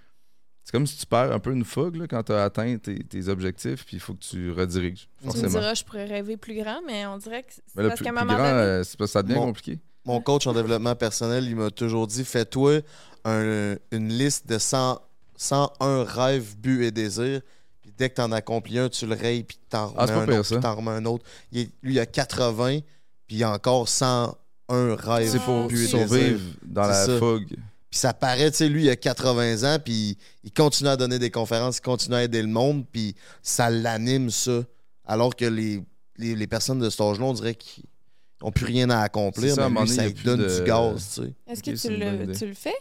c'est 0.66 0.74
comme 0.74 0.86
si 0.86 0.98
tu 0.98 1.06
perds 1.06 1.32
un 1.32 1.40
peu 1.40 1.54
une 1.54 1.64
fougue 1.64 1.96
là, 1.96 2.08
quand 2.08 2.24
tu 2.24 2.34
as 2.34 2.44
atteint 2.44 2.78
tes, 2.78 3.00
tes 3.06 3.30
objectifs, 3.30 3.86
puis 3.86 3.96
il 3.96 4.00
faut 4.02 4.14
que 4.14 4.20
tu 4.24 4.52
rediriges, 4.52 5.08
Tu 5.22 5.28
me 5.28 5.32
forcément. 5.32 5.50
diras, 5.60 5.74
je 5.76 5.84
pourrais 5.86 6.06
rêver 6.06 6.36
plus 6.36 6.56
grand, 6.56 6.82
mais 6.86 7.06
on 7.06 7.18
dirait 7.18 7.44
que 7.44 7.54
c'est 7.54 7.64
parce 7.88 8.02
qu'à 8.02 8.10
un 8.10 8.12
moment 8.12 8.34
donné. 8.34 8.44
euh, 8.50 8.84
ça 8.84 9.24
devient 9.24 9.36
Mon- 9.36 9.46
compliqué. 9.46 9.80
Mon 10.04 10.20
coach 10.22 10.46
en 10.46 10.54
développement 10.54 10.96
personnel, 10.96 11.46
il 11.46 11.56
m'a 11.56 11.72
toujours 11.72 12.06
dit 12.06 12.24
fais-toi 12.26 12.82
un- 13.32 13.78
une 13.92 14.10
liste 14.10 14.48
de 14.48 14.58
100, 14.58 15.00
101 15.36 16.04
rêves, 16.04 16.56
buts 16.58 16.84
et 16.86 16.92
désirs. 16.92 17.42
Puis 17.82 17.92
dès 17.98 18.10
que 18.10 18.16
tu 18.16 18.22
en 18.22 18.32
accomplis 18.32 18.80
un, 18.80 18.90
tu 18.90 19.06
le 19.06 19.16
rayes, 19.16 19.44
puis 19.44 19.58
t'en 19.70 19.88
remets 19.88 19.96
Ah, 20.00 20.08
pas 20.08 20.14
un 20.22 20.26
pire, 20.26 20.40
autre, 20.40 20.60
puis 20.60 20.70
remets 20.70 20.92
un 20.92 21.06
autre. 21.06 21.26
Il 21.52 21.60
est- 21.62 21.70
lui, 21.84 21.94
il 21.96 22.00
a 22.00 22.06
80, 22.06 22.80
puis 23.28 23.38
il 23.38 23.44
a 23.44 23.52
encore 23.52 23.88
101 23.90 24.96
rêves, 24.96 25.30
C'est 25.32 25.40
pour 25.40 25.68
buts 25.68 25.84
et 25.84 25.88
survivre 25.88 26.40
dans 26.64 26.88
la 26.88 27.06
ça. 27.06 27.18
fougue. 27.20 27.48
Puis 27.90 28.00
ça 28.00 28.14
paraît, 28.14 28.52
tu 28.52 28.58
sais, 28.58 28.68
lui, 28.70 28.84
il 28.84 28.90
a 28.90 28.96
80 28.98 29.64
ans, 29.64 29.80
puis 29.84 30.18
il 30.44 30.52
continue 30.52 30.90
à 30.90 30.98
donner 30.98 31.20
des 31.20 31.32
conférences, 31.32 31.78
il 31.78 31.82
continue 31.82 32.16
à 32.16 32.24
aider 32.24 32.42
le 32.42 32.48
monde, 32.50 32.86
puis 32.92 33.16
ça 33.42 33.70
l'anime, 33.70 34.30
ça. 34.30 34.62
Alors 35.06 35.36
que 35.36 35.46
les, 35.46 35.82
les, 36.18 36.36
les 36.36 36.48
personnes 36.48 36.80
de 36.80 36.90
cet 36.90 37.00
âge-là, 37.00 37.26
on 37.26 37.34
dirait 37.34 37.56
qu'ils 37.56 37.86
n'ont 38.44 38.52
plus 38.52 38.66
rien 38.66 38.90
à 38.90 39.00
accomplir, 39.00 39.56
ça, 39.56 39.70
mais 39.70 39.82
lui, 39.84 39.88
ça 39.90 40.06
lui 40.06 40.14
donne 40.24 40.42
de- 40.42 40.58
du 40.60 40.64
gaz, 40.66 41.14
tu 41.16 41.22
sais. 41.24 41.34
Est-ce 41.48 41.64
que 41.64 41.72
tu 41.72 41.96
le, 41.96 42.36
tu 42.38 42.48
le 42.48 42.54
fais? 42.54 42.76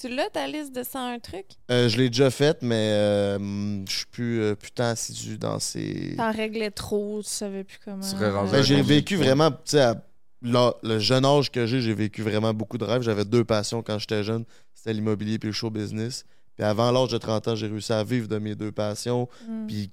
Tu 0.00 0.08
l'as, 0.08 0.28
ta 0.30 0.46
liste 0.48 0.74
de 0.74 0.82
101 0.82 1.18
trucs? 1.20 1.46
Euh, 1.70 1.88
je 1.88 1.96
l'ai 1.96 2.08
déjà 2.10 2.30
fait, 2.30 2.60
mais 2.62 2.90
euh, 2.92 3.84
je 3.88 3.96
suis 3.98 4.06
plus, 4.06 4.40
euh, 4.40 4.54
plus 4.56 4.72
tant 4.72 4.84
assidu 4.84 5.38
dans 5.38 5.58
ces... 5.60 6.14
T'en 6.16 6.32
réglais 6.32 6.70
trop, 6.72 7.22
tu 7.22 7.30
savais 7.30 7.62
plus 7.64 7.78
comment. 7.84 8.00
Tu 8.00 8.08
serais 8.08 8.30
rendu 8.30 8.50
Ben, 8.50 8.62
j'ai 8.62 8.76
combien? 8.80 8.96
vécu 8.96 9.16
vraiment, 9.16 9.50
tu 9.52 9.58
sais, 9.66 9.80
à 9.82 10.04
la- 10.42 10.74
le 10.82 10.98
jeune 10.98 11.24
âge 11.24 11.50
que 11.52 11.64
j'ai, 11.66 11.80
j'ai 11.80 11.94
vécu 11.94 12.22
vraiment 12.22 12.52
beaucoup 12.52 12.76
de 12.76 12.84
rêves. 12.84 13.02
J'avais 13.02 13.24
deux 13.24 13.44
passions 13.44 13.82
quand 13.82 13.98
j'étais 13.98 14.24
jeune, 14.24 14.44
c'était 14.74 14.92
l'immobilier 14.92 15.38
puis 15.38 15.48
le 15.48 15.52
show 15.54 15.70
business. 15.70 16.24
Puis 16.56 16.64
avant 16.64 16.90
l'âge 16.90 17.08
de 17.10 17.18
30 17.18 17.46
ans, 17.48 17.54
j'ai 17.56 17.68
réussi 17.68 17.92
à 17.92 18.02
vivre 18.04 18.26
de 18.28 18.38
mes 18.38 18.54
deux 18.56 18.72
passions, 18.72 19.28
Mm. 19.48 19.66
puis 19.68 19.90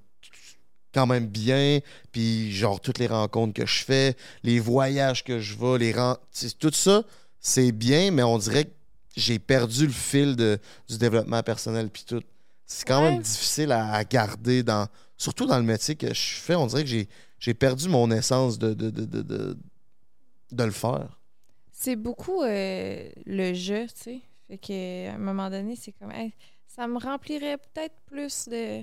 quand 0.94 1.08
même 1.08 1.28
bien, 1.28 1.80
puis 2.12 2.52
genre 2.52 2.82
toutes 2.82 2.98
les 3.00 3.08
rencontres 3.08 3.54
que 3.54 3.66
je 3.66 3.84
fais, 3.84 4.16
les 4.44 4.60
voyages 4.60 5.24
que 5.24 5.40
je 5.40 5.56
vais, 5.58 5.78
les 5.78 5.92
ren- 5.94 6.18
tu 6.34 6.50
sais, 6.50 6.56
tout 6.58 6.72
ça, 6.74 7.04
c'est 7.40 7.72
bien, 7.72 8.12
mais 8.12 8.24
on 8.24 8.38
dirait 8.38 8.66
que 8.66 8.72
j'ai 9.16 9.40
perdu 9.40 9.86
le 9.86 9.92
fil 9.92 10.36
de, 10.36 10.60
du 10.88 10.98
développement 10.98 11.44
personnel 11.44 11.90
puis 11.90 12.04
tout. 12.06 12.22
C'est 12.66 12.88
quand 12.88 13.04
Ouais. 13.04 13.12
même 13.12 13.22
difficile 13.22 13.72
à, 13.72 13.94
à 13.94 14.04
garder 14.04 14.64
dans 14.64 14.88
surtout 15.22 15.46
dans 15.46 15.58
le 15.58 15.64
métier 15.64 15.96
que 15.96 16.14
je 16.14 16.34
fais, 16.36 16.56
on 16.56 16.66
dirait 16.66 16.84
que 16.84 16.90
j'ai, 17.40 17.54
perdu 17.54 17.88
mon 17.90 18.10
essence 18.12 18.58
de, 18.58 18.74
de, 18.74 18.90
de, 18.90 19.06
de, 19.06 19.58
de, 20.52 20.64
le 20.64 20.72
faire. 20.72 21.20
C'est 21.72 21.96
beaucoup 21.96 22.42
euh, 22.42 23.10
le 23.26 23.54
jeu, 23.54 23.86
tu 23.88 23.94
sais. 23.96 24.22
Fait 24.48 24.58
que 24.58 25.10
à 25.10 25.14
un 25.14 25.18
moment 25.18 25.50
donné, 25.50 25.76
c'est 25.76 25.92
comme 25.92 26.12
Hey, 26.12 26.34
ça 26.68 26.88
me 26.88 26.98
remplirait 26.98 27.58
peut-être 27.58 27.96
plus 28.06 28.48
de. 28.48 28.82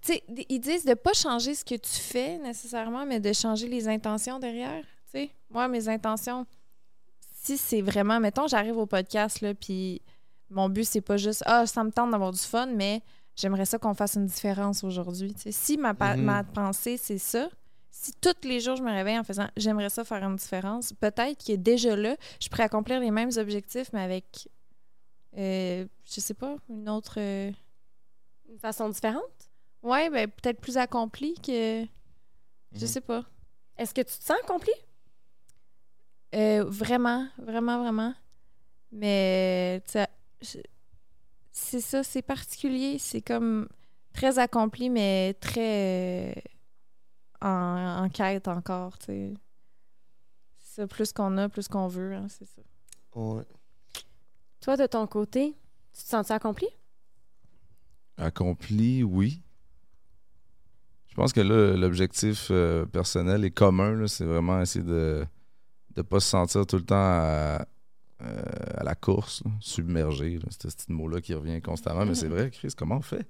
Tu 0.00 0.12
sais, 0.14 0.22
ils 0.48 0.60
disent 0.60 0.84
de 0.84 0.94
pas 0.94 1.12
changer 1.12 1.54
ce 1.54 1.64
que 1.64 1.74
tu 1.74 1.90
fais 2.00 2.38
nécessairement, 2.38 3.04
mais 3.04 3.20
de 3.20 3.32
changer 3.32 3.68
les 3.68 3.88
intentions 3.88 4.38
derrière. 4.38 4.82
Tu 5.12 5.18
sais, 5.18 5.30
moi, 5.50 5.68
mes 5.68 5.88
intentions, 5.88 6.46
si 7.44 7.58
c'est 7.58 7.82
vraiment, 7.82 8.18
mettons, 8.20 8.46
j'arrive 8.46 8.76
au 8.78 8.86
podcast, 8.86 9.40
là, 9.40 9.54
puis 9.54 10.00
mon 10.50 10.68
but, 10.68 10.84
c'est 10.84 11.00
pas 11.00 11.16
juste, 11.16 11.42
ah, 11.46 11.66
ça 11.66 11.84
me 11.84 11.90
tente 11.90 12.10
d'avoir 12.10 12.32
du 12.32 12.38
fun, 12.38 12.66
mais 12.66 13.02
j'aimerais 13.36 13.66
ça 13.66 13.78
qu'on 13.78 13.94
fasse 13.94 14.14
une 14.14 14.26
différence 14.26 14.82
aujourd'hui. 14.84 15.34
Si 15.50 15.76
ma, 15.76 15.94
pa- 15.94 16.16
Mhm. 16.16 16.24
ma 16.24 16.44
pensée, 16.44 16.96
c'est 16.96 17.18
ça, 17.18 17.48
si 17.90 18.12
tous 18.20 18.34
les 18.48 18.60
jours 18.60 18.76
je 18.76 18.82
me 18.82 18.90
réveille 18.90 19.18
en 19.18 19.24
faisant 19.24 19.46
j'aimerais 19.56 19.90
ça 19.90 20.04
faire 20.04 20.22
une 20.24 20.36
différence, 20.36 20.92
peut-être 20.92 21.44
que 21.44 21.52
déjà 21.56 21.94
là, 21.96 22.16
je 22.40 22.48
pourrais 22.48 22.64
accomplir 22.64 22.98
les 23.00 23.10
mêmes 23.10 23.30
objectifs, 23.36 23.92
mais 23.92 24.00
avec, 24.02 24.48
euh, 25.36 25.86
je 26.04 26.20
sais 26.20 26.34
pas, 26.34 26.56
une 26.68 26.88
autre. 26.88 27.14
euh, 27.18 27.50
Une 28.50 28.58
façon 28.58 28.88
différente? 28.88 29.22
Ouais, 29.82 30.08
ben 30.10 30.30
peut-être 30.30 30.60
plus 30.60 30.76
accomplie 30.76 31.34
que. 31.34 31.84
Je 32.72 32.80
Mhm. 32.80 32.86
sais 32.86 33.00
pas. 33.00 33.24
Est-ce 33.76 33.92
que 33.94 34.00
tu 34.02 34.16
te 34.18 34.24
sens 34.24 34.36
accompli? 34.44 34.72
Euh, 36.34 36.64
vraiment, 36.64 37.28
vraiment, 37.38 37.78
vraiment. 37.80 38.14
Mais, 38.92 39.82
tu 39.86 39.92
sais, 39.92 40.08
je- 40.42 40.58
c'est 41.52 41.80
ça, 41.80 42.02
c'est 42.02 42.22
particulier. 42.22 42.98
C'est 42.98 43.22
comme 43.22 43.68
très 44.12 44.38
accompli, 44.38 44.90
mais 44.90 45.34
très 45.40 46.30
euh, 46.30 46.34
en, 47.40 48.04
en 48.04 48.08
quête 48.08 48.48
encore, 48.48 48.98
tu 48.98 49.06
sais. 49.06 49.34
C'est 50.58 50.82
ça, 50.82 50.86
plus 50.88 51.12
qu'on 51.12 51.38
a, 51.38 51.48
plus 51.48 51.68
qu'on 51.68 51.86
veut, 51.86 52.14
hein, 52.14 52.26
c'est 52.28 52.46
ça. 52.46 52.62
Ouais. 53.14 53.44
Toi, 54.60 54.76
de 54.76 54.86
ton 54.86 55.06
côté, 55.06 55.54
tu 55.92 56.02
te 56.02 56.08
sens 56.08 56.30
accompli? 56.30 56.66
Accompli, 58.16 59.02
oui. 59.02 59.40
Je 61.08 61.14
pense 61.14 61.32
que 61.32 61.40
là, 61.40 61.76
l'objectif 61.76 62.48
euh, 62.50 62.86
personnel 62.86 63.44
et 63.44 63.50
commun, 63.52 63.92
là, 63.92 64.08
c'est 64.08 64.24
vraiment 64.24 64.60
essayer 64.60 64.84
de 64.84 65.24
ne 65.96 66.02
pas 66.02 66.20
se 66.20 66.28
sentir 66.28 66.66
tout 66.66 66.76
le 66.76 66.84
temps 66.84 66.94
à, 66.96 67.66
euh, 68.22 68.42
à 68.76 68.84
la 68.84 68.94
course, 68.94 69.42
là, 69.44 69.50
submergé. 69.60 70.38
C'est 70.50 70.70
ce 70.70 70.76
petit 70.76 70.92
mot-là 70.92 71.20
qui 71.20 71.34
revient 71.34 71.60
constamment. 71.60 72.04
Mais 72.06 72.14
c'est 72.14 72.28
vrai, 72.28 72.50
Chris, 72.50 72.72
comment 72.76 72.96
on 72.96 73.02
fait? 73.02 73.26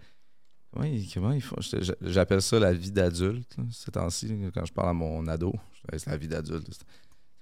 Comment 0.72 0.86
il, 0.86 1.08
comment 1.12 1.38
je- 1.38 1.94
J'appelle 2.02 2.42
ça 2.42 2.58
la 2.58 2.72
vie 2.72 2.90
d'adulte, 2.90 3.56
ces 3.70 3.90
temps-ci, 3.92 4.34
quand 4.52 4.64
je 4.64 4.72
parle 4.72 4.88
à 4.88 4.92
mon 4.92 5.26
ado. 5.28 5.52
C'est 5.90 6.06
la 6.06 6.16
vie 6.16 6.28
d'adulte. 6.28 6.66
C'est 6.70 6.82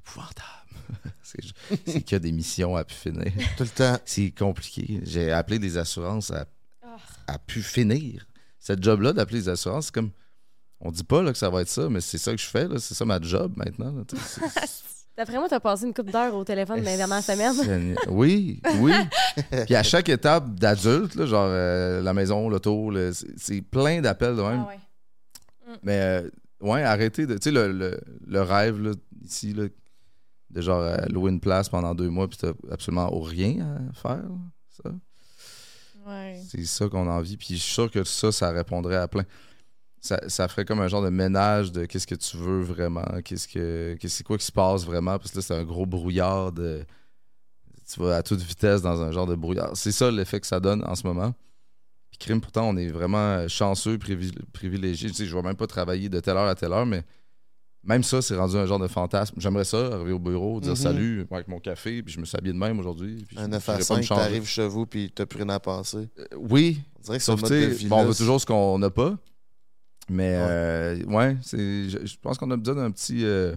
épouvantable. 0.01 1.13
c'est 1.87 2.03
qu'il 2.03 2.13
y 2.13 2.15
a 2.15 2.19
des 2.19 2.33
missions 2.33 2.77
à 2.77 2.85
pu 2.85 2.95
finir. 2.95 3.33
Tout 3.57 3.63
le 3.65 3.69
temps. 3.71 3.99
C'est 4.05 4.31
compliqué. 4.33 5.01
J'ai 5.05 5.31
appelé 5.33 5.59
des 5.59 5.77
assurances 5.79 6.31
à, 6.31 6.45
Ah. 6.83 6.97
à 7.27 7.39
pu 7.39 7.63
finir. 7.63 8.27
Cette 8.59 8.83
job-là 8.83 9.13
d'appeler 9.13 9.41
des 9.41 9.49
assurances, 9.49 9.87
c'est 9.87 9.95
comme. 9.95 10.11
On 10.85 10.91
dit 10.91 11.05
pas 11.05 11.23
là, 11.23 11.31
que 11.33 11.39
ça 11.39 11.49
va 11.49 11.63
être 11.63 11.69
ça, 11.69 11.89
mais 11.89 12.01
c'est 12.01 12.19
ça 12.19 12.33
que 12.33 12.41
je 12.41 12.47
fais. 12.47 12.67
C'est 12.81 12.95
ça 12.95 13.05
ma 13.05 13.21
job 13.21 13.53
maintenant. 13.57 14.05
D'après 15.17 15.37
moi, 15.39 15.47
tu 15.49 15.55
as 15.55 15.61
passé 15.61 15.85
une 15.87 15.93
couple 15.93 16.11
d'heures 16.11 16.35
au 16.35 16.43
téléphone 16.45 16.81
dans 16.81 16.91
les 16.91 16.97
dernières 16.97 17.23
semaines. 17.23 17.97
Oui, 18.09 18.61
oui. 18.81 18.93
Puis 19.67 19.75
à 19.75 19.83
chaque 19.83 20.09
étape 20.09 20.55
d'adulte, 20.55 21.15
là, 21.17 21.27
genre 21.27 21.47
euh, 21.49 22.01
la 22.01 22.15
maison, 22.15 22.49
l'auto, 22.49 22.91
le- 22.91 23.13
c'est 23.13 23.27
c'est 23.39 23.61
plein 23.63 24.01
d'appels 24.01 24.37
de 24.37 24.43
même. 24.43 24.65
Ah 24.65 24.69
ouais. 24.69 25.77
Mais 25.83 26.01
euh, 26.01 26.31
ouais, 26.61 26.83
arrêtez 26.83 27.27
de. 27.27 27.35
Tu 27.35 27.45
sais, 27.45 27.51
le, 27.51 27.73
le- 27.73 28.01
le 28.27 28.43
rêve 28.43 28.81
là, 28.81 28.93
ici, 29.23 29.53
là, 29.53 29.65
de 30.51 30.61
genre 30.61 30.81
euh, 30.81 30.97
louer 31.11 31.31
une 31.31 31.41
place 31.41 31.69
pendant 31.69 31.95
deux 31.95 32.09
mois, 32.09 32.27
puis 32.29 32.39
t'as 32.39 32.53
absolument 32.71 33.11
rien 33.21 33.79
à 33.91 33.93
faire. 33.95 34.17
là, 34.17 34.29
ça. 34.83 34.91
Ouais. 36.07 36.41
C'est 36.51 36.65
ça 36.65 36.89
qu'on 36.89 37.07
a 37.09 37.13
envie. 37.13 37.37
Puis 37.37 37.49
je 37.57 37.63
suis 37.63 37.73
sûr 37.75 37.91
que 37.91 38.03
ça, 38.05 38.33
ça 38.33 38.51
répondrait 38.51 38.97
à 38.97 39.09
plein. 39.09 39.25
Ça, 40.05 40.19
ça 40.29 40.49
ferait 40.49 40.65
comme 40.65 40.81
un 40.81 40.89
genre 40.89 41.03
de 41.05 41.11
ménage 41.11 41.71
de 41.71 41.85
qu'est-ce 41.85 42.09
que 42.09 42.17
tu 42.17 42.37
veux 42.37 42.61
vraiment, 42.61 43.05
qu'est-ce 43.25 43.47
que 43.47 43.97
qu'est-ce 44.01 44.17
c'est 44.17 44.25
quoi 44.25 44.37
qui 44.37 44.45
se 44.45 44.51
passe 44.51 44.85
vraiment. 44.85 45.17
Parce 45.17 45.31
que 45.31 45.39
là, 45.39 45.43
c'est 45.43 45.55
un 45.55 45.63
gros 45.63 45.87
brouillard 45.87 46.51
de. 46.51 46.85
Tu 47.93 48.01
vas 48.01 48.17
à 48.17 48.23
toute 48.25 48.41
vitesse 48.41 48.83
dans 48.83 49.01
un 49.01 49.13
genre 49.13 49.27
de 49.29 49.37
brouillard. 49.37 49.71
C'est 49.77 49.93
ça 49.93 50.11
l'effet 50.11 50.41
que 50.41 50.47
ça 50.49 50.59
donne 50.59 50.83
en 50.85 50.97
ce 50.97 51.07
moment. 51.07 51.33
Puis 52.11 52.19
crime, 52.19 52.41
pourtant, 52.41 52.69
on 52.69 52.77
est 52.77 52.89
vraiment 52.89 53.47
chanceux, 53.49 53.97
privi- 53.97 54.35
privilégié. 54.53 55.09
Tu 55.11 55.15
sais, 55.15 55.27
je 55.27 55.37
vais 55.37 55.43
même 55.43 55.57
pas 55.57 55.67
travailler 55.69 56.09
de 56.09 56.19
telle 56.19 56.37
heure 56.37 56.49
à 56.49 56.55
telle 56.57 56.73
heure, 56.73 56.85
mais 56.87 57.03
même 57.85 58.03
ça, 58.03 58.21
c'est 58.23 58.35
rendu 58.37 58.57
un 58.57 58.67
genre 58.67 58.79
de 58.81 58.89
fantasme. 58.89 59.37
J'aimerais 59.39 59.65
ça, 59.65 59.87
arriver 59.95 60.13
au 60.13 60.19
bureau, 60.19 60.61
dire 60.61 60.71
Mhm. 60.71 60.77
salut 60.77 61.27
avec 61.31 61.47
mon 61.49 61.59
café, 61.61 62.03
puis 62.03 62.13
je 62.13 62.19
me 62.21 62.25
suis 62.25 62.37
habillé 62.37 62.53
de 62.55 62.59
même 62.59 62.79
aujourd'hui. 62.81 63.25
Un 63.37 63.43
je- 63.45 63.47
9 63.49 63.63
j'irai 63.65 63.75
à 63.75 63.79
pas 63.79 63.85
5, 63.85 63.97
me 63.99 64.03
changer. 64.03 64.21
t'arrives 64.21 64.47
chez 64.47 64.67
vous 64.67 64.85
puis 64.87 65.13
t'as 65.15 65.27
plus 65.27 65.39
rien 65.39 65.49
à 65.51 65.61
penser. 65.61 66.09
Euh, 66.19 66.25
oui, 66.37 66.81
On 66.99 67.03
dirait 67.05 67.19
que 67.19 67.25
Sauf, 67.25 67.41
mode 67.41 67.51
de 67.53 67.57
vie 67.67 67.87
bon, 67.87 67.97
on 68.01 68.05
veut 68.07 68.15
toujours 68.15 68.41
ce 68.41 68.47
qu'on 68.47 68.79
n'a 68.79 68.91
pas. 68.91 69.17
Mais, 70.11 70.33
Ouais. 70.37 70.47
euh, 70.49 71.05
ouais, 71.05 71.37
c'est, 71.43 71.89
je, 71.89 72.05
je 72.07 72.17
pense 72.21 72.39
qu'on 72.39 72.51
a 72.51 72.57
besoin 72.57 72.75
d'un 72.75 72.91
petit. 72.91 73.25
euh, 73.25 73.55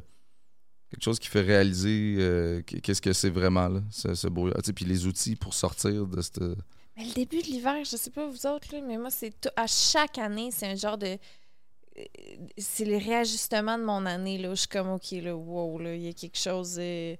quelque 0.91 1.03
chose 1.03 1.19
qui 1.19 1.27
fait 1.27 1.41
réaliser 1.41 2.15
euh, 2.19 2.61
qu- 2.61 2.79
qu'est-ce 2.79 3.01
que 3.01 3.11
c'est 3.11 3.29
vraiment, 3.31 3.67
là, 3.67 3.81
ce, 3.89 4.13
ce 4.13 4.27
brouillard. 4.27 4.57
Tu 4.61 4.67
sais, 4.67 4.73
Puis 4.73 4.85
les 4.85 5.05
outils 5.07 5.35
pour 5.35 5.53
sortir 5.53 6.05
de 6.05 6.21
cette. 6.21 6.39
Mais 6.97 7.03
le 7.05 7.13
début 7.13 7.41
de 7.41 7.47
l'hiver, 7.47 7.75
je 7.83 7.97
sais 7.97 8.11
pas 8.11 8.25
vous 8.27 8.45
autres, 8.45 8.67
là, 8.73 8.79
mais 8.87 8.97
moi, 8.97 9.09
c'est 9.09 9.31
tout- 9.41 9.49
à 9.57 9.67
chaque 9.67 10.17
année, 10.17 10.49
c'est 10.51 10.67
un 10.67 10.75
genre 10.75 10.97
de. 10.97 11.17
C'est 12.57 12.85
les 12.85 12.97
réajustements 12.97 13.77
de 13.77 13.83
mon 13.83 14.05
année, 14.05 14.37
là, 14.37 14.49
où 14.49 14.55
je 14.55 14.59
suis 14.61 14.67
comme, 14.67 14.89
OK, 14.89 15.11
là, 15.11 15.35
wow, 15.35 15.79
là, 15.79 15.95
il 15.95 16.01
y 16.03 16.07
a 16.09 16.13
quelque 16.13 16.37
chose. 16.37 16.75
euh, 16.79 17.15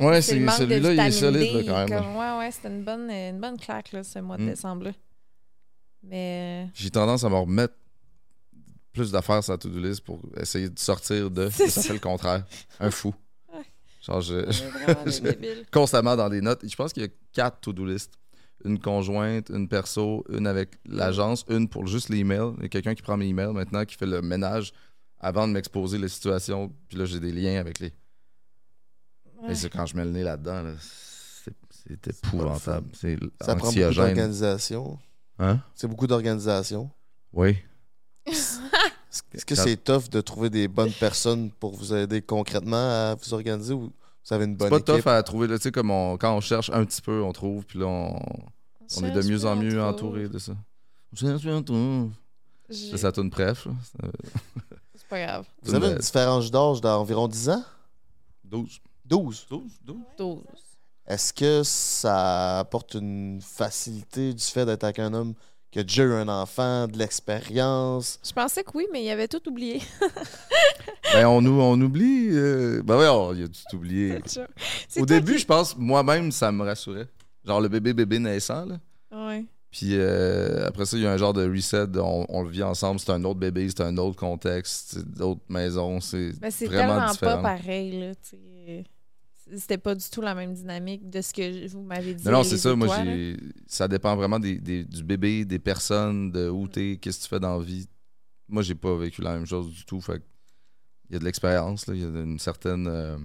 Ouais, 0.00 0.20
c'est 0.20 0.38
le 0.38 0.48
celui-là, 0.50 0.92
il 0.94 0.98
est 0.98 1.10
solide, 1.12 1.54
là, 1.54 1.62
quand 1.62 1.78
même. 1.78 1.88
là. 1.88 1.98
comme- 2.00 2.16
ouais, 2.16 2.38
ouais, 2.38 2.50
c'était 2.50 2.68
une 2.68 2.82
bonne, 2.84 3.10
une 3.10 3.38
bonne 3.40 3.58
claque, 3.58 3.92
là, 3.92 4.02
ce 4.02 4.18
mois 4.18 4.36
de 4.36 4.42
Mm. 4.42 4.48
décembre-là. 4.50 4.92
Mais. 6.02 6.68
J'ai 6.74 6.90
tendance 6.90 7.22
à 7.24 7.28
me 7.30 7.36
remettre 7.36 7.74
plus 8.94 9.10
d'affaires 9.12 9.42
sur 9.44 9.52
la 9.52 9.58
to-do 9.58 9.78
list 9.78 10.00
pour 10.02 10.22
essayer 10.36 10.70
de 10.70 10.78
sortir 10.78 11.30
de. 11.30 11.50
C'est 11.50 11.68
Ça 11.68 11.82
ça. 11.82 11.88
fait 11.88 11.92
le 11.94 11.98
contraire. 12.00 12.44
Un 12.80 12.90
fou. 12.90 13.14
Genre, 14.00 14.20
je, 14.20 15.20
débiles. 15.20 15.66
constamment 15.72 16.16
dans 16.16 16.28
des 16.28 16.40
notes. 16.40 16.66
Je 16.66 16.76
pense 16.76 16.92
qu'il 16.92 17.02
y 17.02 17.06
a 17.06 17.10
quatre 17.32 17.60
to-do 17.60 17.84
list. 17.84 18.12
Une 18.64 18.78
conjointe, 18.78 19.50
une 19.50 19.68
perso, 19.68 20.24
une 20.30 20.46
avec 20.46 20.78
l'agence, 20.86 21.44
une 21.50 21.68
pour 21.68 21.86
juste 21.86 22.08
les 22.08 22.18
emails. 22.18 22.52
Il 22.58 22.62
y 22.62 22.66
a 22.66 22.68
quelqu'un 22.68 22.94
qui 22.94 23.02
prend 23.02 23.16
mes 23.16 23.26
emails 23.26 23.52
maintenant, 23.52 23.84
qui 23.84 23.94
fait 23.96 24.06
le 24.06 24.22
ménage 24.22 24.72
avant 25.20 25.46
de 25.46 25.52
m'exposer 25.52 25.98
les 25.98 26.08
situations. 26.08 26.72
Puis 26.88 26.96
là, 26.96 27.04
j'ai 27.04 27.20
des 27.20 27.32
liens 27.32 27.60
avec 27.60 27.80
les. 27.80 27.88
Ouais. 29.40 29.48
Mais 29.48 29.54
c'est 29.54 29.68
quand 29.68 29.84
je 29.84 29.96
mets 29.96 30.04
le 30.04 30.12
nez 30.12 30.22
là-dedans, 30.22 30.62
là, 30.62 30.72
c'est 30.78 31.52
c'est 31.70 32.08
épouvantable. 32.08 32.88
C'est 32.94 33.18
Ça 33.40 33.54
prend 33.56 33.70
beaucoup 33.70 33.92
d'organisation. 33.92 34.98
Hein? 35.38 35.60
C'est 35.74 35.88
beaucoup 35.88 36.06
d'organisation. 36.06 36.90
Oui. 37.32 37.56
Est-ce 38.26 39.44
que 39.44 39.54
c'est 39.54 39.76
tough 39.82 40.08
de 40.10 40.20
trouver 40.20 40.50
des 40.50 40.68
bonnes 40.68 40.92
personnes 40.92 41.50
pour 41.50 41.74
vous 41.74 41.92
aider 41.94 42.22
concrètement 42.22 42.76
à 43.10 43.14
vous 43.14 43.34
organiser 43.34 43.74
ou 43.74 43.80
vous 44.26 44.34
avez 44.34 44.44
une 44.46 44.52
C'est 44.52 44.56
bonne 44.56 44.70
pas 44.70 44.76
équipe? 44.92 45.04
tough 45.04 45.12
à 45.12 45.22
trouver. 45.22 45.46
là, 45.48 45.56
Tu 45.58 45.64
sais, 45.64 45.72
comme 45.72 45.90
on- 45.90 46.16
quand 46.16 46.34
on 46.36 46.40
cherche 46.40 46.70
un 46.70 46.84
petit 46.84 47.02
peu, 47.02 47.22
on 47.22 47.32
trouve. 47.32 47.64
Puis 47.66 47.78
là, 47.78 47.86
on, 47.86 48.18
on 48.96 49.04
est 49.04 49.10
de 49.10 49.22
mieux 49.22 49.44
en 49.44 49.56
mieux 49.56 49.70
trouve. 49.70 49.82
entouré 49.84 50.28
de 50.28 50.38
ça. 50.38 50.52
C'est 52.70 52.96
ça 52.96 53.12
tourne 53.12 53.28
bref. 53.30 53.66
là. 53.66 53.72
C'est 54.96 55.08
pas 55.08 55.20
grave. 55.26 55.46
Vous 55.62 55.74
avez 55.74 55.88
une 55.92 55.98
différence 55.98 56.50
d'âge 56.50 56.80
d'environ 56.80 57.28
10 57.28 57.50
ans? 57.50 57.64
12. 58.44 58.80
12. 59.04 59.46
12? 59.50 59.62
12? 59.84 59.96
12. 60.18 60.38
Est-ce 61.06 61.32
que 61.34 61.62
ça 61.62 62.60
apporte 62.60 62.94
une 62.94 63.40
facilité 63.42 64.32
du 64.32 64.42
fait 64.42 64.64
d'être 64.64 64.84
avec 64.84 64.98
un 64.98 65.12
homme 65.12 65.34
qui 65.74 65.80
a 65.80 65.82
déjà 65.82 66.04
eu 66.04 66.12
un 66.12 66.28
enfant, 66.28 66.86
de 66.86 66.96
l'expérience? 66.96 68.20
Je 68.24 68.30
pensais 68.32 68.62
que 68.62 68.70
oui, 68.74 68.86
mais 68.92 69.02
il 69.04 69.10
avait 69.10 69.26
tout 69.28 69.46
oublié. 69.48 69.82
Ben, 71.12 71.26
on, 71.26 71.44
on 71.44 71.80
oublie. 71.80 72.28
euh, 72.32 72.80
Ben 72.82 72.96
ouais, 72.96 73.08
on- 73.08 73.34
il 73.34 73.44
a 73.44 73.48
tout 73.48 73.76
oublié. 73.76 74.18
Au 74.96 75.04
début, 75.06 75.34
qui- 75.34 75.38
je 75.40 75.46
pense, 75.46 75.76
moi-même, 75.76 76.32
ça 76.32 76.50
me 76.50 76.64
rassurait. 76.64 77.06
Genre 77.44 77.60
le 77.60 77.68
bébé 77.68 77.92
bébé 77.92 78.18
naissant, 78.18 78.64
là. 78.66 78.78
Ouais. 79.12 79.44
Puis 79.70 79.90
euh, 79.92 80.66
après 80.66 80.86
ça, 80.86 80.96
il 80.96 81.02
y 81.02 81.06
a 81.06 81.12
un 81.12 81.16
genre 81.16 81.32
de 81.32 81.48
reset. 81.48 81.86
on, 81.98 82.24
on 82.28 82.42
le 82.42 82.48
vit 82.48 82.62
ensemble. 82.62 82.98
C'est 83.00 83.10
un 83.10 83.22
autre 83.24 83.38
bébé, 83.38 83.68
c'est 83.68 83.82
un 83.82 83.96
autre 83.98 84.16
contexte, 84.16 84.92
c'est 84.94 85.08
d'autres 85.08 85.42
maisons. 85.48 86.00
C'est 86.00 86.32
Ben, 86.40 86.50
c'est 86.50 86.66
vraiment 86.66 86.94
tellement 86.94 87.10
différent. 87.12 87.42
pas 87.42 87.56
pareil, 87.56 88.00
là, 88.00 88.14
tu 88.14 88.30
sais. 88.30 88.84
C'était 89.56 89.78
pas 89.78 89.94
du 89.94 90.04
tout 90.10 90.20
la 90.22 90.34
même 90.34 90.54
dynamique 90.54 91.10
de 91.10 91.20
ce 91.20 91.32
que 91.32 91.68
vous 91.68 91.82
m'avez 91.82 92.14
dit. 92.14 92.24
Non, 92.28 92.42
c'est 92.42 92.56
ça. 92.58 92.74
Moi, 92.74 93.02
j'ai. 93.04 93.36
Ça 93.66 93.86
dépend 93.88 94.16
vraiment 94.16 94.38
des, 94.40 94.58
des- 94.58 94.84
du 94.84 95.02
bébé, 95.04 95.44
des 95.44 95.58
personnes, 95.58 96.30
de 96.32 96.48
Mm. 96.48 96.54
où 96.56 96.68
t'es, 96.68 96.98
qu'est-ce 97.00 97.18
que 97.18 97.22
tu 97.24 97.28
fais 97.28 97.40
dans 97.40 97.58
la 97.58 97.64
vie. 97.64 97.86
Moi, 98.48 98.62
j'ai 98.62 98.74
pas 98.74 98.96
vécu 98.96 99.20
la 99.22 99.34
même 99.34 99.46
chose 99.46 99.70
du 99.70 99.84
tout. 99.84 100.00
Fait 100.00 100.22
il 101.10 101.14
y 101.14 101.16
a 101.16 101.18
de 101.18 101.24
l'expérience, 101.24 101.86
là. 101.86 101.94
Il 101.94 102.00
y 102.00 102.04
a 102.04 102.08
une 102.08 102.38
certaine. 102.38 102.86
euh, 102.86 103.18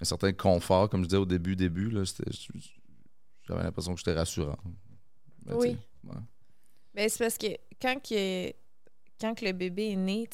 un 0.00 0.04
certain 0.04 0.32
confort, 0.32 0.88
comme 0.88 1.02
je 1.02 1.08
disais 1.08 1.18
au 1.18 1.26
début, 1.26 1.54
début, 1.56 1.90
là. 1.90 2.02
J'avais 3.46 3.62
l'impression 3.62 3.92
que 3.94 3.98
j'étais 3.98 4.14
rassurant. 4.14 4.58
Mais, 5.46 5.54
Oui. 5.54 5.76
ouais. 6.04 6.14
Ben, 6.94 7.08
c'est 7.08 7.18
parce 7.18 7.38
que 7.38 7.46
quand, 7.80 7.96
que 8.02 8.52
quand 9.20 9.34
que 9.34 9.44
le 9.44 9.52
bébé 9.52 9.90
est 9.90 9.96
né, 9.96 10.28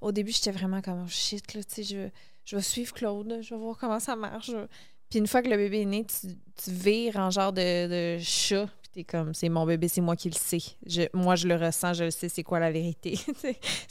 au 0.00 0.12
début, 0.12 0.32
j'étais 0.32 0.50
vraiment 0.50 0.82
comme, 0.82 1.02
oh, 1.04 1.08
shit, 1.08 1.54
là, 1.54 1.62
tu 1.64 1.74
sais, 1.74 1.82
je, 1.84 2.08
je 2.44 2.56
vais 2.56 2.62
suivre 2.62 2.92
Claude, 2.92 3.38
je 3.42 3.54
vais 3.54 3.60
voir 3.60 3.76
comment 3.78 4.00
ça 4.00 4.16
marche. 4.16 4.50
Puis 5.10 5.18
une 5.18 5.26
fois 5.26 5.42
que 5.42 5.48
le 5.48 5.56
bébé 5.56 5.82
est 5.82 5.86
né, 5.86 6.06
tu, 6.06 6.28
tu 6.62 6.70
vires 6.70 7.16
en 7.18 7.30
genre 7.30 7.52
de, 7.52 8.16
de 8.16 8.18
chat. 8.22 8.66
Puis 8.80 8.90
t'es 8.92 9.04
comme, 9.04 9.32
c'est 9.34 9.48
mon 9.48 9.64
bébé, 9.66 9.88
c'est 9.88 10.00
moi 10.00 10.16
qui 10.16 10.28
le 10.28 10.34
sais. 10.34 10.58
Je- 10.86 11.02
moi, 11.14 11.34
je 11.36 11.46
le 11.46 11.54
ressens, 11.56 11.92
je 11.94 12.04
le 12.04 12.10
sais, 12.10 12.28
c'est 12.28 12.42
quoi 12.42 12.58
la 12.60 12.72
vérité. 12.72 13.18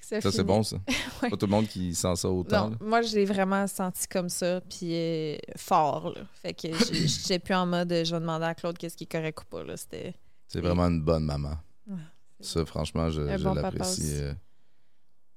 Ça, 0.00 0.20
c'est 0.30 0.44
bon, 0.44 0.62
ça. 0.62 0.76
Ouais. 1.22 1.30
Pas 1.30 1.36
tout 1.36 1.46
le 1.46 1.50
monde 1.52 1.66
qui 1.66 1.94
sent 1.94 2.16
ça 2.16 2.28
autant. 2.28 2.70
Non, 2.70 2.76
moi, 2.80 3.00
je 3.02 3.14
l'ai 3.14 3.24
vraiment 3.24 3.66
senti 3.66 4.06
comme 4.08 4.28
ça, 4.28 4.60
puis 4.60 4.90
euh, 4.92 5.36
fort, 5.56 6.10
là. 6.14 6.22
Fait 6.42 6.52
que 6.52 6.68
j'ai- 6.68 7.06
j'étais 7.08 7.38
plus 7.38 7.54
en 7.54 7.66
mode, 7.66 7.88
je 7.90 8.14
vais 8.14 8.20
demander 8.20 8.44
à 8.44 8.54
Claude 8.54 8.76
qu'est-ce 8.76 8.96
qui 8.96 9.04
est 9.04 9.10
correct 9.10 9.40
ou 9.40 9.44
pas, 9.46 9.62
là. 9.64 9.76
C'était... 9.76 10.14
C'est 10.48 10.60
vraiment 10.60 10.84
une 10.84 11.02
bonne 11.02 11.24
maman. 11.24 11.54
Ouais. 11.86 11.96
Ça, 12.40 12.64
franchement, 12.66 13.08
je, 13.10 13.22
bon 13.42 13.54
l'apprécie 13.54 14.02
euh, 14.16 14.32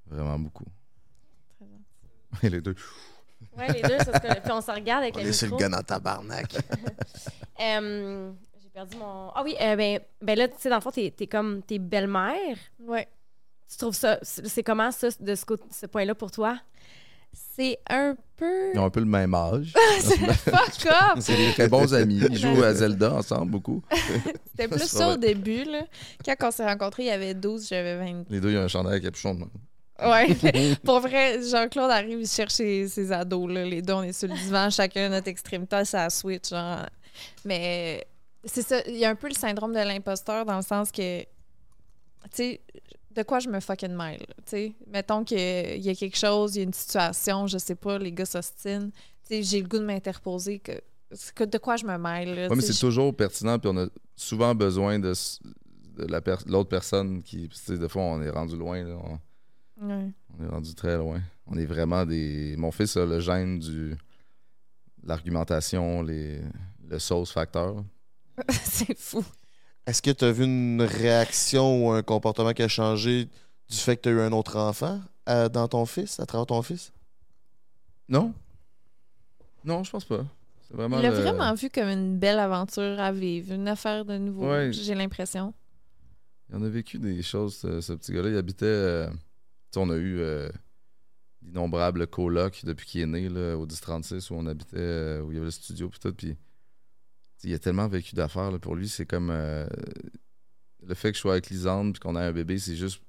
vraiment 0.06 0.38
beaucoup. 0.38 0.66
Et 2.42 2.50
les 2.50 2.60
deux. 2.60 2.74
Ouais, 3.56 3.72
les 3.72 3.82
deux, 3.82 3.98
ça 3.98 4.04
se 4.12 4.20
connaît. 4.20 4.40
Puis 4.40 4.52
on 4.52 4.60
se 4.60 4.70
regarde 4.70 5.02
avec 5.02 5.16
On 5.16 5.20
le 5.20 5.28
est 5.28 5.32
sur 5.32 5.48
le 5.50 5.56
gun 5.56 5.72
en 5.72 5.82
tabarnak. 5.82 6.54
Euh, 7.60 8.30
J'ai 8.62 8.68
perdu 8.68 8.96
mon. 8.98 9.30
Ah 9.34 9.42
oui, 9.42 9.56
euh, 9.60 9.74
ben, 9.74 9.98
ben 10.22 10.38
là, 10.38 10.46
tu 10.46 10.54
sais, 10.60 10.68
dans 10.68 10.76
le 10.76 10.80
fond, 10.80 10.92
t'es 10.92 11.12
es 11.18 11.26
comme 11.26 11.60
tes 11.60 11.80
belles-mères. 11.80 12.56
Ouais. 12.78 13.08
Tu 13.68 13.76
trouves 13.78 13.96
ça. 13.96 14.20
C'est 14.22 14.46
c'est 14.46 14.62
comment, 14.62 14.92
ça, 14.92 15.08
de 15.18 15.34
ce, 15.34 15.42
ce 15.72 15.86
point-là 15.86 16.14
pour 16.14 16.30
toi? 16.30 16.56
C'est 17.32 17.78
un 17.90 18.14
peu... 18.36 18.72
Ils 18.72 18.78
ont 18.78 18.84
un 18.84 18.90
peu 18.90 19.00
le 19.00 19.06
même 19.06 19.34
âge. 19.34 19.72
Fuck 20.44 20.86
off! 20.86 21.18
C'est 21.20 21.36
des 21.36 21.52
très 21.52 21.68
bons 21.68 21.92
amis. 21.94 22.20
Ils 22.30 22.38
jouent 22.38 22.62
à 22.62 22.72
Zelda 22.72 23.14
ensemble 23.14 23.50
beaucoup. 23.50 23.82
C'était 24.50 24.68
plus 24.68 24.78
C'est 24.78 24.96
ça 24.98 25.14
au 25.14 25.16
début, 25.16 25.64
là. 25.64 25.82
Quand 26.24 26.48
on 26.48 26.50
s'est 26.52 26.64
rencontrés, 26.64 27.02
il 27.04 27.08
y 27.08 27.10
avait 27.10 27.34
12, 27.34 27.68
j'avais 27.68 27.96
20. 27.98 28.24
Les 28.30 28.40
deux, 28.40 28.52
ils 28.52 28.58
ont 28.58 28.62
un 28.62 28.68
chandail 28.68 28.94
à 28.96 29.00
capuchon. 29.00 29.34
de. 29.34 29.44
Ouais. 30.02 30.76
Pour 30.84 31.00
vrai, 31.00 31.40
Jean-Claude 31.42 31.90
arrive, 31.90 32.20
il 32.20 32.26
cherche 32.28 32.52
ses, 32.54 32.86
ses 32.88 33.10
ados, 33.12 33.50
là. 33.50 33.64
Les 33.64 33.82
deux, 33.82 33.94
on 33.94 34.02
est 34.02 34.12
sur 34.12 34.28
le 34.28 34.34
divan, 34.34 34.70
chacun 34.70 35.08
notre 35.08 35.28
extrémité, 35.28 35.84
ça 35.84 36.08
switch, 36.10 36.50
genre. 36.50 36.86
Mais 37.44 38.06
c'est 38.44 38.62
ça, 38.62 38.80
il 38.86 38.96
y 38.96 39.04
a 39.04 39.10
un 39.10 39.14
peu 39.16 39.28
le 39.28 39.34
syndrome 39.34 39.72
de 39.72 39.78
l'imposteur 39.80 40.44
dans 40.44 40.56
le 40.56 40.62
sens 40.62 40.92
que, 40.92 41.20
tu 41.22 41.26
sais, 42.32 42.60
de 43.10 43.22
quoi 43.24 43.40
je 43.40 43.48
me 43.48 43.58
fucking 43.58 43.94
mêle, 43.94 44.24
tu 44.38 44.42
sais? 44.46 44.72
Mettons 44.86 45.24
qu'il 45.24 45.38
y 45.84 45.88
a 45.90 45.94
quelque 45.94 46.16
chose, 46.16 46.54
il 46.54 46.58
y 46.58 46.60
a 46.60 46.64
une 46.64 46.72
situation, 46.72 47.46
je 47.48 47.58
sais 47.58 47.74
pas, 47.74 47.98
les 47.98 48.12
gars 48.12 48.26
s'ostinent, 48.26 48.90
tu 48.92 49.34
sais, 49.34 49.42
j'ai 49.42 49.60
le 49.62 49.66
goût 49.68 49.78
de 49.78 49.84
m'interposer, 49.84 50.60
que, 50.60 50.72
que 51.34 51.42
de 51.42 51.58
quoi 51.58 51.74
je 51.76 51.84
me 51.86 51.98
mêle, 51.98 52.34
là, 52.34 52.46
Ouais, 52.48 52.54
mais 52.56 52.62
c'est 52.62 52.78
toujours 52.78 53.14
pertinent, 53.16 53.58
puis 53.58 53.68
on 53.74 53.76
a 53.78 53.86
souvent 54.14 54.54
besoin 54.54 55.00
de, 55.00 55.12
de 55.96 56.04
la 56.06 56.20
per- 56.20 56.36
l'autre 56.46 56.68
personne 56.68 57.22
qui. 57.22 57.48
Tu 57.48 57.56
sais, 57.56 57.76
des 57.78 57.88
fois, 57.88 58.02
on 58.02 58.22
est 58.22 58.30
rendu 58.30 58.56
loin. 58.56 58.84
là. 58.84 58.94
On, 59.02 59.18
Ouais. 59.80 60.10
on 60.38 60.44
est 60.44 60.48
rendu 60.48 60.74
très 60.74 60.96
loin. 60.96 61.20
On 61.46 61.56
est 61.56 61.66
vraiment 61.66 62.04
des. 62.04 62.54
Mon 62.58 62.70
fils 62.72 62.96
a 62.96 63.04
le 63.06 63.20
gène 63.20 63.58
du. 63.58 63.96
L'argumentation, 65.04 66.02
les, 66.02 66.40
le 66.88 66.98
sauce 66.98 67.30
facteur. 67.32 67.76
c'est 68.50 68.98
fou. 68.98 69.24
Est-ce 69.86 70.02
que 70.02 70.10
tu 70.10 70.24
as 70.24 70.32
vu 70.32 70.44
une 70.44 70.82
réaction 70.82 71.86
ou 71.86 71.90
un 71.92 72.02
comportement 72.02 72.52
qui 72.52 72.62
a 72.62 72.68
changé 72.68 73.24
du 73.70 73.76
fait 73.76 73.96
que 73.96 74.02
tu 74.02 74.08
as 74.08 74.12
eu 74.12 74.20
un 74.20 74.32
autre 74.32 74.56
enfant 74.58 75.00
euh, 75.28 75.48
dans 75.48 75.66
ton 75.68 75.86
fils, 75.86 76.20
à 76.20 76.26
travers 76.26 76.46
ton 76.46 76.60
fils? 76.62 76.92
Non? 78.08 78.34
Non, 79.64 79.84
je 79.84 79.90
pense 79.90 80.04
pas. 80.04 80.24
C'est 80.68 80.74
vraiment. 80.76 80.98
Il 80.98 81.02
l'a 81.02 81.10
le- 81.10 81.16
vraiment 81.16 81.54
vu 81.54 81.70
comme 81.70 81.88
une 81.88 82.18
belle 82.18 82.38
aventure 82.38 83.00
à 83.00 83.12
vivre, 83.12 83.54
une 83.54 83.68
affaire 83.68 84.04
de 84.04 84.18
nouveau, 84.18 84.50
Ouais. 84.50 84.72
j'ai 84.72 84.94
l'impression. 84.94 85.54
Il 86.50 86.56
en 86.56 86.62
a 86.62 86.68
vécu 86.68 86.98
des 86.98 87.22
choses, 87.22 87.56
ce, 87.56 87.80
ce 87.80 87.92
petit 87.94 88.12
gars-là. 88.12 88.30
Il 88.30 88.36
habitait. 88.36 88.64
euh, 88.66 89.08
tu 89.70 89.78
sais, 89.78 89.80
on 89.80 89.90
a 89.90 89.96
eu 89.96 90.18
euh, 90.20 90.48
d'innombrables 91.42 92.06
colocs 92.06 92.64
depuis 92.64 92.86
qu'il 92.86 93.00
est 93.02 93.06
né 93.06 93.28
là, 93.28 93.56
au 93.56 93.66
1036 93.66 94.30
où 94.30 94.34
on 94.34 94.46
habitait, 94.46 94.76
euh, 94.78 95.22
où 95.22 95.30
il 95.30 95.34
y 95.34 95.38
avait 95.38 95.46
le 95.46 95.50
studio 95.50 95.88
puis 95.88 95.98
tout. 96.00 96.12
Puis, 96.12 96.36
il 97.44 97.54
a 97.54 97.58
tellement 97.58 97.86
vécu 97.88 98.14
d'affaires. 98.14 98.50
là. 98.50 98.58
Pour 98.58 98.74
lui, 98.74 98.88
c'est 98.88 99.06
comme. 99.06 99.30
euh, 99.30 99.66
le 100.86 100.94
fait 100.94 101.10
que 101.10 101.16
je 101.16 101.20
sois 101.20 101.32
avec 101.32 101.50
Lisande 101.50 101.92
puis 101.92 102.00
qu'on 102.00 102.16
ait 102.16 102.20
un 102.24 102.32
bébé, 102.32 102.58
c'est 102.58 102.76
juste. 102.76 103.00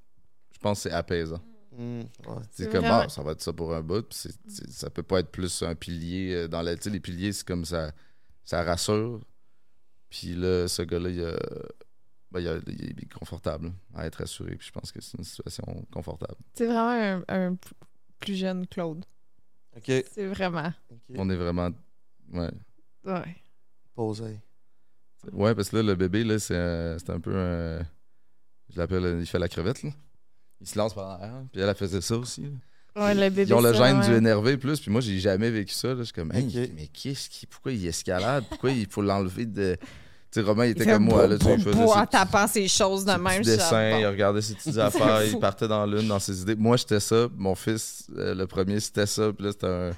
Je 0.53 0.59
pense 0.59 0.83
que 0.83 0.89
c'est 0.89 0.95
apaisant. 0.95 1.41
Ouais. 2.27 2.41
C'est 2.51 2.69
comme, 2.71 2.81
vraiment- 2.81 3.03
ah, 3.05 3.09
ça 3.09 3.23
va 3.23 3.31
être 3.31 3.41
ça 3.41 3.53
pour 3.53 3.73
un 3.73 3.81
bout. 3.81 4.01
Puis 4.03 4.29
ça 4.69 4.89
peut 4.89 5.03
pas 5.03 5.19
être 5.19 5.31
plus 5.31 5.61
un 5.63 5.75
pilier 5.75 6.47
dans 6.47 6.61
la. 6.61 6.75
Tu 6.75 6.83
sais, 6.83 6.89
les 6.89 6.99
piliers, 6.99 7.31
c'est 7.31 7.47
comme 7.47 7.63
ça. 7.65 7.91
Ça 8.43 8.63
rassure. 8.63 9.21
Puis 10.09 10.35
là, 10.35 10.67
ce 10.67 10.81
gars-là, 10.81 11.09
il, 11.09 11.23
a- 11.23 11.39
ben, 12.31 12.39
il, 12.67 12.89
est 12.89 13.13
confortable 13.13 13.71
à 13.95 14.05
être 14.05 14.21
assuré. 14.21 14.55
Puis 14.55 14.67
je 14.67 14.71
pense 14.71 14.91
que 14.91 15.01
c'est 15.01 15.17
une 15.17 15.23
situation 15.23 15.85
confortable. 15.91 16.35
C'est 16.53 16.65
vraiment 16.65 17.23
un, 17.27 17.49
un 17.51 17.57
plus 18.19 18.35
jeune 18.35 18.67
Claude. 18.67 19.05
OK. 19.75 19.85
C'est 19.85 20.27
vraiment. 20.27 20.73
On 21.15 21.29
est 21.29 21.35
vraiment. 21.35 21.69
Ouais. 22.31 22.51
Ouais. 23.05 23.35
Posé. 23.95 24.39
Ouais, 25.33 25.53
parce 25.53 25.69
que 25.69 25.77
là, 25.77 25.83
le 25.83 25.95
bébé, 25.95 26.23
là, 26.23 26.39
c'est 26.39 26.97
c'est 26.99 27.09
un 27.09 27.19
peu 27.19 27.35
un. 27.35 27.79
Je 28.69 28.77
l'appelle, 28.77 29.17
il 29.19 29.25
fait 29.25 29.39
la 29.39 29.47
crevette, 29.47 29.83
là. 29.83 29.89
Il 30.61 30.67
se 30.67 30.77
lance 30.77 30.93
par 30.93 31.07
l'arrière. 31.07 31.43
Puis 31.51 31.61
elle, 31.61 31.69
elle 31.69 31.75
faisait 31.75 32.01
ça 32.01 32.17
aussi. 32.17 32.43
là. 32.43 32.49
Ouais, 32.95 33.13
le 33.13 33.29
bébé. 33.29 33.49
Ils 33.49 33.53
ont 33.53 33.61
le 33.61 33.73
gène 33.73 33.99
ouais. 33.99 34.07
du 34.07 34.13
énervé 34.13 34.57
plus, 34.57 34.79
puis 34.79 34.91
moi 34.91 34.99
j'ai 35.01 35.19
jamais 35.19 35.49
vécu 35.49 35.73
ça. 35.73 35.89
là. 35.89 35.99
Je 35.99 36.03
suis 36.03 36.13
comme, 36.13 36.31
Hey, 36.31 36.71
mais 36.75 36.87
qu'est-ce 36.87 37.29
qui. 37.29 37.45
Pourquoi 37.45 37.71
il 37.71 37.85
escalade? 37.85 38.45
Pourquoi 38.49 38.71
il 38.71 38.87
faut 38.87 39.01
l'enlever 39.01 39.45
de. 39.45 39.77
Tu 40.31 40.39
sais, 40.41 40.45
Romain, 40.45 40.65
il 40.65 40.71
était 40.71 40.85
comme 40.85 41.05
moi. 41.05 41.25
Là, 41.25 41.37
tu 41.39 41.45
sais, 41.45 41.53
il 41.55 41.63
faisait 41.63 41.87
ses 41.87 42.07
tapant 42.11 42.47
ses 42.47 42.67
choses 42.67 43.03
de 43.03 43.11
ses 43.11 43.17
même. 43.17 43.39
petits 43.41 43.49
je 43.49 43.55
dessins, 43.55 43.69
sais 43.69 44.01
il 44.01 44.05
regardait 44.07 44.41
ses 44.43 44.53
petites 44.53 44.77
affaires, 44.77 45.23
il 45.25 45.39
partait 45.39 45.67
dans 45.67 45.85
l'une, 45.87 46.07
dans 46.07 46.19
ses 46.19 46.41
idées. 46.41 46.55
Moi, 46.55 46.77
j'étais 46.77 46.99
ça. 46.99 47.27
Mon 47.35 47.55
fils, 47.55 48.05
euh, 48.17 48.35
le 48.35 48.45
premier, 48.45 48.79
c'était 48.79 49.07
ça. 49.07 49.31
Puis 49.33 49.45
là, 49.45 49.51
c'était 49.53 49.65
un, 49.67 49.91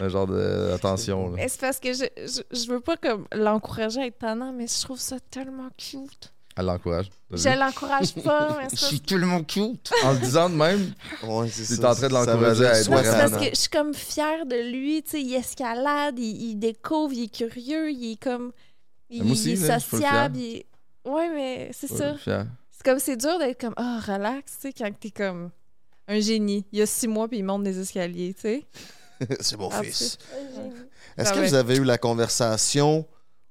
un 0.00 0.08
genre 0.08 0.26
d'attention. 0.26 1.28
Mais 1.30 1.48
c'est 1.48 1.60
parce 1.60 1.78
que 1.78 1.92
je, 1.92 2.04
je, 2.16 2.40
je 2.58 2.66
veux 2.68 2.80
pas 2.80 2.96
comme 2.96 3.26
l'encourager 3.32 4.00
à 4.00 4.06
être 4.06 4.18
tannant, 4.18 4.52
mais 4.52 4.66
je 4.66 4.82
trouve 4.82 4.98
ça 4.98 5.16
tellement 5.30 5.68
cute. 5.76 6.32
Elle 6.56 6.66
l'encourage. 6.66 7.10
Je 7.32 7.48
l'encourage 7.58 8.14
pas, 8.14 8.56
mais 8.58 8.66
c'est 8.74 8.80
parce- 8.80 9.02
tellement 9.06 9.42
cute. 9.42 9.90
En 10.04 10.12
le 10.12 10.18
disant 10.18 10.48
de 10.48 10.54
même, 10.54 10.92
Ouais, 11.24 11.48
c'est 11.50 11.76
T'es 11.76 11.82
ça. 11.82 11.90
en 11.90 11.94
train 11.94 12.08
de 12.08 12.12
Ça 12.12 12.24
l'encourager 12.26 12.66
à 12.66 12.78
être 12.80 12.90
vraiment- 12.90 13.28
parce 13.30 13.44
que 13.44 13.50
je 13.54 13.60
suis 13.60 13.68
comme 13.70 13.92
fière 13.94 14.46
de 14.46 14.70
lui, 14.70 15.02
tu 15.02 15.10
sais, 15.10 15.20
il 15.20 15.34
escalade, 15.34 16.16
il, 16.18 16.50
il 16.50 16.54
découvre, 16.56 17.12
il 17.12 17.24
est 17.24 17.28
curieux, 17.34 17.90
il 17.90 18.12
est 18.12 18.22
comme... 18.22 18.52
Il, 19.16 19.30
aussi, 19.30 19.52
il 19.52 19.64
est 19.64 19.68
là, 19.68 19.80
sociable, 19.80 20.36
il 20.38 20.64
Ouais, 21.04 21.28
mais 21.34 21.70
c'est 21.72 21.86
ça. 21.88 22.14
C'est 22.24 22.82
comme, 22.84 22.98
c'est 22.98 23.16
dur 23.16 23.38
d'être 23.38 23.60
comme, 23.60 23.74
oh, 23.78 23.98
relax, 24.06 24.56
tu 24.60 24.68
sais, 24.68 24.72
quand 24.72 24.90
t'es 24.98 25.10
comme 25.10 25.50
un 26.08 26.20
génie. 26.20 26.64
Il 26.72 26.78
y 26.78 26.82
a 26.82 26.86
six 26.86 27.08
mois, 27.08 27.28
puis 27.28 27.38
il 27.38 27.44
monte 27.44 27.62
des 27.62 27.78
escaliers, 27.78 28.34
tu 28.34 28.40
sais. 28.42 28.64
c'est 29.40 29.56
mon 29.56 29.68
Ah, 29.70 29.82
fils. 29.82 30.18
Est-ce 31.16 31.28
Ah 31.30 31.32
que 31.32 31.40
ouais. 31.40 31.46
vous 31.48 31.54
avez 31.54 31.76
eu 31.76 31.84
la 31.84 31.98
conversation 31.98 33.06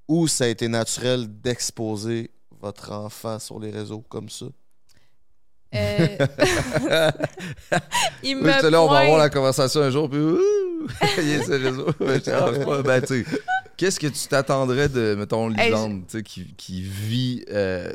où 0.07 0.27
ça 0.27 0.43
a 0.43 0.47
été 0.47 0.67
naturel 0.67 1.27
d'exposer 1.41 2.31
votre 2.59 2.91
enfant 2.91 3.39
sur 3.39 3.59
les 3.59 3.71
réseaux 3.71 4.03
comme 4.09 4.29
ça? 4.29 4.45
Euh, 5.75 6.07
il 8.23 8.35
Oui, 8.35 8.43
me 8.43 8.69
là, 8.69 8.81
on 8.83 8.87
va 8.87 8.99
avoir 8.99 9.17
la 9.17 9.29
conversation 9.29 9.81
un 9.81 9.89
jour, 9.89 10.09
puis 10.09 10.19
ouh, 10.19 10.39
il 11.17 11.29
est 11.29 11.43
sur 11.43 11.53
les 11.57 11.69
réseaux. 11.69 11.91
Ben, 12.83 13.01
tu 13.01 13.23
sais, 13.23 13.25
qu'est-ce 13.83 13.99
que 13.99 14.07
tu 14.07 14.27
t'attendrais 14.27 14.87
de, 14.89 15.15
mettons, 15.15 15.47
Lisande, 15.49 16.03
tu 16.07 16.17
sais, 16.17 16.23
qui, 16.23 16.53
qui 16.55 16.81
vit 16.81 17.43
euh, 17.49 17.91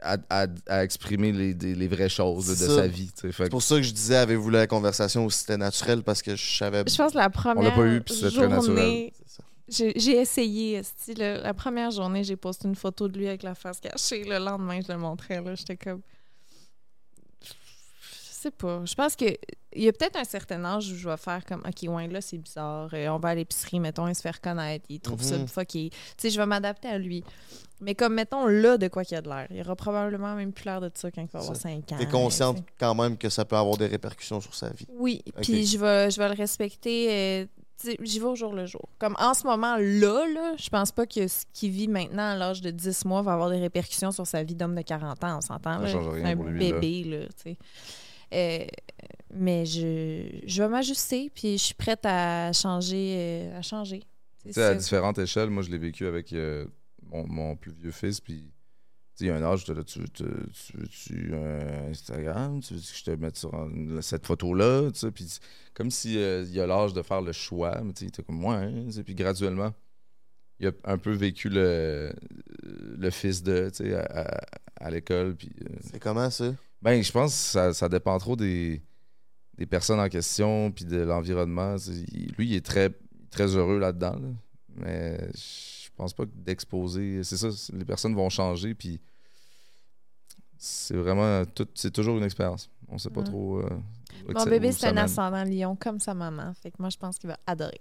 à, 0.00 0.16
à- 0.30 0.46
à 0.66 0.82
exprimer 0.84 1.32
les, 1.32 1.52
des- 1.54 1.74
les 1.74 1.88
vraies 1.88 2.08
choses 2.08 2.46
de 2.48 2.54
sa 2.54 2.86
vie, 2.86 3.10
C'est 3.14 3.30
que- 3.30 3.48
pour 3.48 3.62
ça 3.62 3.76
que 3.76 3.82
je 3.82 3.92
disais, 3.92 4.16
avez-vous 4.16 4.48
la 4.50 4.66
conversation 4.66 5.24
où 5.26 5.30
c'était 5.30 5.56
naturel 5.58 6.02
parce 6.02 6.22
que 6.22 6.36
je 6.36 6.56
savais. 6.56 6.84
Je 6.86 6.96
pense 6.96 7.12
que 7.12 7.18
la 7.18 7.28
première 7.30 7.74
pas 7.74 7.86
eu, 7.86 8.00
puis 8.00 8.14
c'était 8.14 8.30
très 8.30 8.48
naturel. 8.48 8.76
journée, 8.76 9.12
C'est 9.68 9.84
ça. 9.86 9.92
j'ai 9.96 10.16
essayé. 10.20 10.80
la 11.16 11.52
première 11.52 11.90
journée, 11.90 12.24
j'ai 12.24 12.36
posté 12.36 12.66
une 12.68 12.76
photo 12.76 13.08
de 13.08 13.18
lui 13.18 13.28
avec 13.28 13.42
la 13.42 13.54
face 13.54 13.80
cachée. 13.80 14.24
Le 14.24 14.38
lendemain, 14.38 14.80
je 14.86 14.90
le 14.92 14.98
montrais. 14.98 15.42
là. 15.42 15.54
J'étais 15.54 15.76
comme... 15.76 16.00
Je 17.42 17.52
sais 18.44 18.50
pas. 18.52 18.82
Je 18.84 18.94
pense 18.94 19.16
que 19.16 19.26
il 19.78 19.84
y 19.84 19.88
a 19.88 19.92
peut-être 19.92 20.16
un 20.16 20.24
certain 20.24 20.64
âge 20.64 20.90
où 20.90 20.94
je 20.96 21.08
vais 21.08 21.16
faire 21.16 21.44
comme 21.44 21.62
OK, 21.66 21.88
ouais, 21.88 22.08
là, 22.08 22.20
c'est 22.20 22.38
bizarre. 22.38 22.90
Euh, 22.92 23.08
on 23.08 23.18
va 23.18 23.30
à 23.30 23.34
l'épicerie, 23.34 23.80
mettons, 23.80 24.06
il 24.08 24.14
se 24.14 24.20
fait 24.20 24.30
reconnaître. 24.32 24.84
Il 24.88 25.00
trouve 25.00 25.22
ça 25.22 25.38
Mhm. 25.38 25.48
fucké. 25.48 25.90
Tu 25.90 25.98
sais, 26.18 26.30
je 26.30 26.38
vais 26.38 26.46
m'adapter 26.46 26.88
à 26.88 26.98
lui. 26.98 27.24
Mais 27.80 27.94
comme, 27.94 28.14
mettons, 28.14 28.46
là, 28.46 28.76
de 28.76 28.88
quoi 28.88 29.04
qu'il 29.04 29.14
y 29.14 29.18
a 29.18 29.22
de 29.22 29.28
l'air. 29.28 29.46
Il 29.50 29.60
aura 29.60 29.76
probablement 29.76 30.34
même 30.34 30.52
plus 30.52 30.64
l'air 30.64 30.80
de 30.80 30.90
ça 30.94 31.10
quand 31.12 31.22
il 31.22 31.28
va 31.32 31.38
avoir 31.38 31.54
Ça. 31.56 31.62
5 31.62 31.92
ans. 31.92 31.96
T'es 31.98 32.06
consciente 32.08 32.58
quand 32.78 32.94
même 32.94 33.16
que 33.16 33.28
ça 33.28 33.44
peut 33.44 33.56
avoir 33.56 33.76
des 33.76 33.86
répercussions 33.86 34.40
sur 34.40 34.54
sa 34.54 34.70
vie. 34.70 34.86
Oui, 34.94 35.22
puis 35.42 35.64
je 35.64 35.78
vais, 35.78 36.10
je 36.10 36.18
vais 36.18 36.28
le 36.28 36.34
respecter. 36.34 37.08
euh, 37.10 37.46
tu 37.80 37.90
sais, 37.92 37.96
J'y 38.02 38.18
vais 38.18 38.26
au 38.26 38.34
jour 38.34 38.52
le 38.54 38.66
jour. 38.66 38.88
Comme 38.98 39.14
en 39.20 39.32
ce 39.34 39.46
moment-là, 39.46 40.26
là, 40.34 40.54
je 40.58 40.68
pense 40.68 40.90
pas 40.90 41.06
que 41.06 41.28
ce 41.28 41.44
qu'il 41.52 41.70
vit 41.70 41.86
maintenant 41.86 42.32
à 42.32 42.34
l'âge 42.34 42.60
de 42.60 42.72
10 42.72 43.04
mois 43.04 43.22
va 43.22 43.34
avoir 43.34 43.50
des 43.50 43.60
répercussions 43.60 44.10
sur 44.10 44.26
sa 44.26 44.42
vie 44.42 44.56
d'homme 44.56 44.74
de 44.74 44.82
40 44.82 45.22
ans, 45.22 45.38
on 45.38 45.40
s'entend. 45.40 45.74
Ça 45.74 45.84
là. 45.84 45.92
change 45.92 46.08
rien 46.08 46.24
C'est 46.24 46.32
un 46.32 46.36
pour 46.36 46.46
lui, 46.46 46.68
là. 46.70 46.80
bébé, 46.80 47.04
là, 47.04 47.26
tu 47.26 47.32
sais. 47.52 47.56
Euh, 48.34 48.64
mais 49.34 49.66
je, 49.66 50.40
je 50.46 50.62
vais 50.62 50.68
m'ajuster, 50.68 51.30
puis 51.34 51.58
je 51.58 51.62
suis 51.64 51.74
prête 51.74 52.04
à 52.04 52.52
changer. 52.52 53.14
euh, 53.18 53.58
à 53.58 53.62
changer. 53.62 54.00
Tu 54.44 54.52
sais, 54.52 54.62
à 54.62 54.72
C'est- 54.72 54.76
différentes 54.78 55.18
échelles, 55.18 55.50
moi, 55.50 55.62
je 55.62 55.70
l'ai 55.70 55.78
vécu 55.78 56.06
avec 56.06 56.32
euh, 56.32 56.66
mon, 57.02 57.26
mon 57.26 57.56
plus 57.56 57.72
vieux 57.72 57.90
fils, 57.90 58.20
puis 58.20 58.42
tu 58.44 58.50
sais, 59.14 59.24
il 59.24 59.28
y 59.28 59.30
a 59.30 59.36
un 59.36 59.42
âge, 59.42 59.66
là, 59.66 59.82
tu, 59.84 59.98
veux- 59.98 60.08
tu, 60.08 60.24
tu 60.52 60.76
veux-tu 60.76 61.34
un 61.34 61.90
Instagram? 61.90 62.60
Tu 62.60 62.74
veux 62.74 62.80
que 62.80 62.86
je 62.86 63.04
te 63.04 63.10
mette 63.12 63.36
sur 63.36 63.54
un- 63.54 64.00
cette 64.00 64.26
photo-là? 64.26 64.90
Tu 64.92 64.98
sais, 65.00 65.10
puis 65.10 65.24
c'est 65.28 65.40
comme 65.74 65.90
s'il 65.90 66.50
y 66.54 66.60
a 66.60 66.66
l'âge 66.66 66.92
de 66.94 67.02
faire 67.02 67.20
le 67.20 67.32
choix. 67.32 67.80
Mais 67.82 67.92
tu 67.92 68.00
sais, 68.00 68.04
il 68.06 68.08
était 68.08 68.22
comme 68.22 68.38
moi, 68.38 68.54
hein, 68.56 68.84
tu 68.86 68.92
sais, 68.92 69.02
puis 69.04 69.14
graduellement, 69.14 69.74
il 70.60 70.68
a 70.68 70.72
un 70.84 70.98
peu 70.98 71.12
vécu 71.12 71.48
le, 71.50 72.12
le 72.62 73.10
fils 73.10 73.42
de, 73.42 73.68
tu 73.70 73.84
sais, 73.84 73.94
à, 73.94 74.02
à- 74.22 74.40
à 74.80 74.90
l'école. 74.90 75.34
Puis, 75.36 75.50
euh, 75.62 75.74
C'est 75.82 75.98
comment 76.00 76.30
ça? 76.30 76.54
Ben, 76.82 77.02
je 77.02 77.10
pense 77.12 77.30
que 77.32 77.38
ça, 77.38 77.74
ça 77.74 77.88
dépend 77.88 78.16
trop 78.18 78.36
des, 78.36 78.82
des 79.56 79.66
personnes 79.66 80.00
en 80.00 80.08
question 80.08 80.70
puis 80.70 80.84
de 80.84 80.98
l'environnement. 80.98 81.76
Lui, 82.36 82.48
il 82.50 82.54
est 82.54 82.64
très, 82.64 82.90
très 83.30 83.56
heureux 83.56 83.78
là-dedans. 83.78 84.16
là. 84.16 84.28
Mais 84.76 85.18
je 85.34 85.88
pense 85.96 86.12
pas 86.14 86.24
que 86.24 86.30
d'exposer. 86.34 87.24
C'est 87.24 87.36
ça, 87.36 87.48
les 87.72 87.84
personnes 87.84 88.14
vont 88.14 88.28
changer. 88.30 88.74
Puis 88.74 89.00
c'est 90.56 90.96
vraiment. 90.96 91.44
tout 91.46 91.66
C'est 91.74 91.92
toujours 91.92 92.16
une 92.18 92.24
expérience. 92.24 92.70
On 92.88 92.96
sait 92.98 93.10
pas 93.10 93.22
trop. 93.22 93.58
euh, 93.58 93.68
Mon 94.32 94.44
bébé, 94.44 94.72
c'est 94.72 94.86
un 94.86 94.92
mène. 94.92 95.04
ascendant 95.04 95.44
lion, 95.44 95.76
comme 95.76 95.98
sa 96.00 96.14
maman. 96.14 96.54
Fait 96.54 96.70
que 96.70 96.76
moi, 96.78 96.88
je 96.90 96.96
pense 96.96 97.18
qu'il 97.18 97.28
va 97.28 97.38
adorer. 97.46 97.80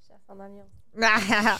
Je 0.00 0.04
suis 0.06 0.14
ascendant 0.14 0.48
lion. 0.48 0.66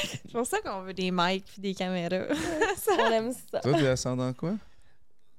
c'est 0.00 0.32
pour 0.32 0.46
ça 0.46 0.60
qu'on 0.62 0.82
veut 0.82 0.94
des 0.94 1.10
mics 1.10 1.44
puis 1.44 1.60
des 1.60 1.74
caméras. 1.74 2.26
On 2.98 3.10
aime 3.10 3.32
ça. 3.32 3.60
Toi, 3.60 3.74
t'es 3.74 3.86
ascendant 3.88 4.32
quoi? 4.32 4.54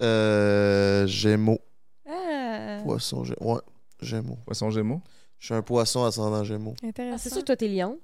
Euh, 0.01 1.07
Gémeaux. 1.07 1.59
Ah, 2.07 2.79
Poisson, 2.83 3.23
Gé- 3.23 3.35
ouais, 3.41 3.59
Gémeaux. 4.01 4.37
Poisson 4.45 4.69
Gémeaux? 4.69 5.01
Je 5.39 5.45
suis 5.47 5.53
un 5.55 5.61
poisson 5.61 6.03
ascendant 6.05 6.43
Gémeaux. 6.43 6.75
Ah, 6.83 6.87
intéressant. 6.87 7.17
c'est 7.17 7.29
sûr 7.29 7.41
que 7.41 7.45
toi, 7.47 7.55
t'es 7.55 7.67
lion. 7.67 7.99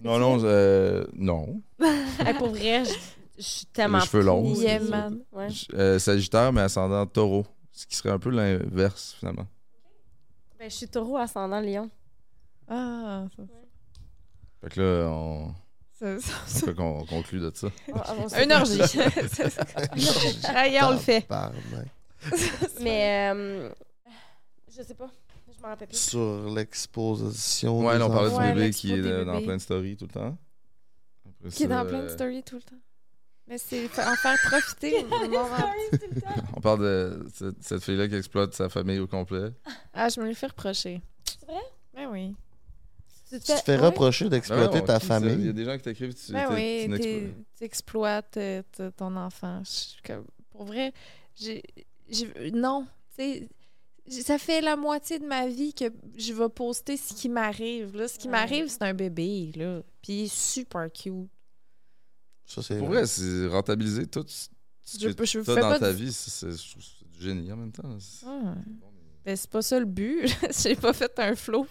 Non, 0.00 0.18
non, 0.18 0.38
euh, 0.44 1.04
non. 1.14 1.60
Hey, 1.80 2.34
pour 2.34 2.48
vrai, 2.48 2.84
je, 2.84 2.92
je 3.38 3.42
suis 3.42 3.66
tellement. 3.66 3.98
Les 3.98 4.04
cheveux 4.06 4.22
longs. 4.22 4.54
Yeah, 4.54 4.78
man. 4.80 5.20
Ouais. 5.32 5.50
Je- 5.50 5.66
euh, 5.74 5.98
sagittaire, 5.98 6.52
mais 6.52 6.60
ascendant 6.62 7.04
taureau. 7.06 7.44
Ce 7.72 7.86
qui 7.86 7.96
serait 7.96 8.10
un 8.10 8.18
peu 8.18 8.30
l'inverse, 8.30 9.14
finalement. 9.18 9.46
Ben, 10.58 10.68
je 10.70 10.74
suis 10.76 10.88
taureau 10.88 11.16
ascendant 11.16 11.60
lion. 11.60 11.90
Ah, 12.68 13.24
ça, 13.36 13.42
Fait 14.60 14.68
que 14.70 14.80
là, 14.80 15.08
on, 15.10 15.54
ça, 15.98 16.20
ça- 16.20 16.32
on 16.62 16.66
peut 16.66 16.74
qu'on 16.74 17.04
conclut 17.06 17.40
de 17.40 17.50
ça. 17.54 17.68
On 17.88 18.28
Une 18.42 18.52
orgie. 18.52 18.80
Allez, 20.44 20.80
on 20.82 20.92
le 20.92 20.98
fait. 20.98 21.26
Mais 22.80 23.30
euh, 23.34 23.70
je 24.76 24.82
sais 24.82 24.94
pas. 24.94 25.10
Je 25.56 25.62
m'en 25.62 25.68
rappelle 25.68 25.88
plus. 25.88 25.96
Sur 25.96 26.48
l'exposition. 26.54 27.80
Ouais, 27.84 28.00
on 28.00 28.08
parlait. 28.08 28.32
Ouais, 28.34 28.48
du 28.48 28.54
bébé 28.54 28.70
qui 28.70 28.92
est 28.92 29.24
dans 29.24 29.42
plein 29.42 29.56
de 29.56 29.60
stories 29.62 29.96
tout 29.96 30.04
le 30.06 30.12
temps. 30.12 30.36
Après 31.26 31.50
Qui 31.50 31.64
est 31.64 31.68
ça, 31.68 31.82
dans 31.82 31.88
plein 31.88 31.98
de 32.02 32.04
euh, 32.08 32.14
stories 32.14 32.42
tout 32.44 32.56
le 32.56 32.62
temps. 32.62 32.76
Mais 33.48 33.56
c'est 33.58 33.86
en 33.86 34.14
faire 34.16 34.36
profiter. 34.46 35.02
le 35.02 35.08
moment. 35.28 35.48
On 36.54 36.60
parle 36.60 36.80
de 36.80 37.26
cette, 37.34 37.62
cette 37.62 37.82
fille-là 37.82 38.06
qui 38.06 38.14
exploite 38.14 38.52
sa 38.54 38.68
famille 38.68 38.98
au 38.98 39.06
complet. 39.06 39.50
Ah, 39.94 40.08
je 40.10 40.20
me 40.20 40.26
le 40.28 40.34
fais 40.34 40.48
reprocher. 40.48 41.00
C'est 41.40 41.46
vrai? 41.46 41.62
Ben 41.94 42.08
oui. 42.10 42.36
Tu 43.30 43.38
Tu 43.40 43.46
te 43.46 43.52
fais 43.60 43.76
reprocher 43.76 44.28
d'exploiter 44.28 44.80
Ben 44.80 44.84
ta 44.86 44.94
non, 44.94 44.98
qui 45.00 45.06
ça? 45.06 45.18
Il 45.18 45.22
y 45.24 45.26
a 45.26 45.30
famille. 45.30 45.52
des 45.54 45.64
gens 45.64 45.76
qui 45.76 45.82
t'écrivent 45.82 46.14
tu, 46.14 46.32
Ben 46.32 46.48
oui, 46.52 46.88
tu 47.00 47.34
tu 47.56 47.64
exploites 47.64 48.36
euh, 48.38 48.62
ton 48.96 49.14
enfant. 49.16 49.62
Je 49.64 50.12
pour 50.50 50.64
vrai, 50.64 50.92
j'ai, 51.36 51.62
non, 52.54 52.86
tu 53.16 53.46
sais, 54.08 54.22
ça 54.22 54.38
fait 54.38 54.60
la 54.62 54.76
moitié 54.76 55.18
de 55.18 55.26
ma 55.26 55.46
vie 55.46 55.74
que 55.74 55.84
je 56.16 56.32
vais 56.32 56.48
poster 56.48 56.96
ce 56.96 57.12
qui 57.12 57.28
m'arrive. 57.28 57.94
Là. 57.96 58.08
Ce 58.08 58.18
qui 58.18 58.26
Ouais. 58.28 58.32
m'arrive, 58.32 58.68
c'est 58.68 58.82
un 58.82 58.94
bébé, 58.94 59.52
là. 59.54 59.82
Puis 60.02 60.12
il 60.14 60.24
est 60.24 60.34
super 60.34 60.90
cute. 60.90 61.28
Ça, 62.46 62.62
c'est 62.62 62.78
Pour 62.78 62.88
vrai, 62.88 63.06
c'est 63.06 63.46
rentabiliser 63.48 64.06
tout 64.06 64.24
ce 64.26 64.48
Je- 64.98 65.08
que 65.10 65.24
je 65.26 65.40
t'as 65.40 65.54
fais 65.54 65.60
dans 65.60 65.78
ta 65.78 65.92
du- 65.92 66.04
vie. 66.06 66.12
c'est- 66.14 66.46
du 66.48 67.20
génie 67.22 67.52
en 67.52 67.56
même 67.56 67.72
temps. 67.72 67.98
C'est-. 68.00 68.24
Ben, 69.24 69.36
c'est 69.36 69.50
pas 69.50 69.60
ça 69.60 69.78
le 69.78 69.84
but. 69.84 70.24
j'ai 70.64 70.74
pas 70.76 70.94
fait 70.94 71.12
un 71.18 71.34
flow 71.36 71.66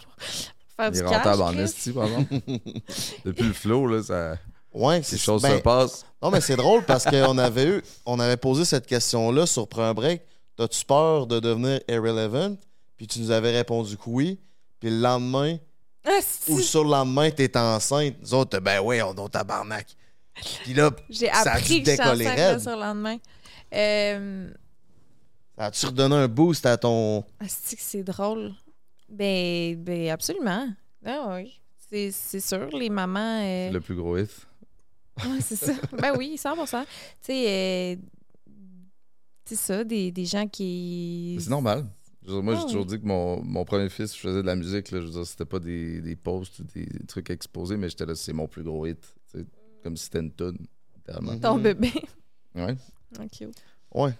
Il 0.79 0.91
du 0.91 0.99
est 0.99 1.05
rentable 1.05 1.41
en 1.41 1.57
esti, 1.57 1.91
par 1.91 2.05
exemple. 2.05 2.35
Depuis 3.25 3.43
le 3.43 3.53
flow, 3.53 3.87
là, 3.87 4.03
ça, 4.03 4.37
Ouais, 4.73 5.01
ces 5.01 5.17
c'est 5.17 5.23
choses 5.23 5.41
ben, 5.41 5.57
se 5.57 5.61
passent. 5.63 6.05
Non, 6.21 6.29
mais 6.29 6.41
c'est 6.41 6.55
drôle 6.55 6.83
parce 6.83 7.03
qu'on 7.05 7.37
avait 7.37 7.65
eu, 7.65 7.81
on 8.05 8.19
avait 8.19 8.37
posé 8.37 8.63
cette 8.63 8.85
question-là 8.85 9.45
sur 9.47 9.67
Prends 9.67 9.83
un 9.83 9.93
break. 9.93 10.21
T'as-tu 10.55 10.85
peur 10.85 11.25
de 11.25 11.39
devenir 11.39 11.79
irrelevant? 11.87 12.55
Puis 12.95 13.07
tu 13.07 13.19
nous 13.19 13.31
avais 13.31 13.51
répondu 13.51 13.95
que 13.97 14.03
oui. 14.07 14.39
Puis 14.79 14.89
le 14.89 14.99
lendemain, 14.99 15.57
Ah, 16.05 16.19
ou 16.47 16.59
sur 16.59 16.83
le 16.83 16.91
lendemain, 16.91 17.31
t'es 17.31 17.57
enceinte. 17.57 18.15
Nous 18.21 18.33
autres, 18.33 18.59
ben 18.59 18.79
ouais, 18.81 19.01
on 19.01 19.13
est 19.15 19.29
tabarnak. 19.29 19.87
Puis 20.63 20.73
là, 20.75 20.91
J'ai 21.09 21.27
ça 21.27 21.53
a 21.53 21.61
dû 21.61 21.79
que 21.79 21.85
décoller 21.85 22.25
enceinte 22.27 22.37
là, 22.37 22.49
raide. 22.51 22.59
sur 22.59 22.71
le 22.75 22.81
lendemain. 22.81 23.17
Euh, 23.73 24.49
ça 25.57 25.65
a-tu 25.65 25.85
redonné 25.87 26.15
un 26.15 26.27
boost 26.27 26.65
à 26.67 26.77
ton. 26.77 27.23
Ah, 27.39 27.45
c'est 27.47 27.75
que 27.75 27.81
c'est 27.83 28.03
drôle? 28.03 28.53
Ben, 29.09 29.75
ben 29.83 30.09
absolument. 30.09 30.67
Ah 31.05 31.35
oui. 31.35 31.59
C'est, 31.89 32.11
c'est 32.11 32.39
sûr, 32.41 32.67
les 32.77 32.89
mamans. 32.89 33.41
euh, 33.43 33.71
Le 33.71 33.79
plus 33.79 33.95
gros 33.95 34.17
hit. 34.17 34.29
ouais, 35.25 35.39
c'est 35.41 35.55
ça. 35.55 35.73
ben 35.93 36.15
oui, 36.17 36.35
100% 36.37 36.83
Tu 36.83 36.87
sais, 37.21 37.45
euh, 37.47 37.95
c'est 39.45 39.55
ça, 39.55 39.83
des, 39.83 40.11
des 40.11 40.25
gens 40.25 40.47
qui. 40.47 41.37
C'est 41.39 41.49
normal. 41.49 41.85
Je 42.23 42.27
veux 42.27 42.33
dire, 42.35 42.43
moi, 42.43 42.53
Ah 42.55 42.57
j'ai 42.59 42.65
oui. 42.65 42.71
toujours 42.71 42.85
dit 42.85 42.99
que 42.99 43.05
mon, 43.05 43.41
mon 43.41 43.63
premier 43.63 43.87
fils, 43.87 44.13
je 44.13 44.19
faisais 44.19 44.41
de 44.41 44.45
la 44.47 44.57
musique. 44.57 44.91
Là, 44.91 44.99
je 44.99 45.05
veux 45.05 45.11
dire, 45.11 45.25
c'était 45.25 45.45
pas 45.45 45.59
des, 45.59 46.01
des 46.01 46.17
posts 46.17 46.59
ou 46.59 46.63
des 46.63 46.85
trucs 47.07 47.29
exposés, 47.29 47.77
mais 47.77 47.87
j'étais 47.89 48.05
là, 48.05 48.15
c'est 48.15 48.33
mon 48.33 48.47
plus 48.49 48.63
gros 48.63 48.85
hit. 48.85 48.99
tu 49.31 49.39
sais, 49.39 49.45
Comme 49.81 49.95
si 49.95 50.03
c'était 50.05 50.19
une 50.19 50.33
tune, 50.33 50.67
littéralement. 50.97 51.37
Ton 51.39 51.55
Mhm. 51.55 51.63
bébé. 51.63 51.91
Ouais. 52.55 52.75
Ok. 53.17 53.47
Ouais. 53.93 54.11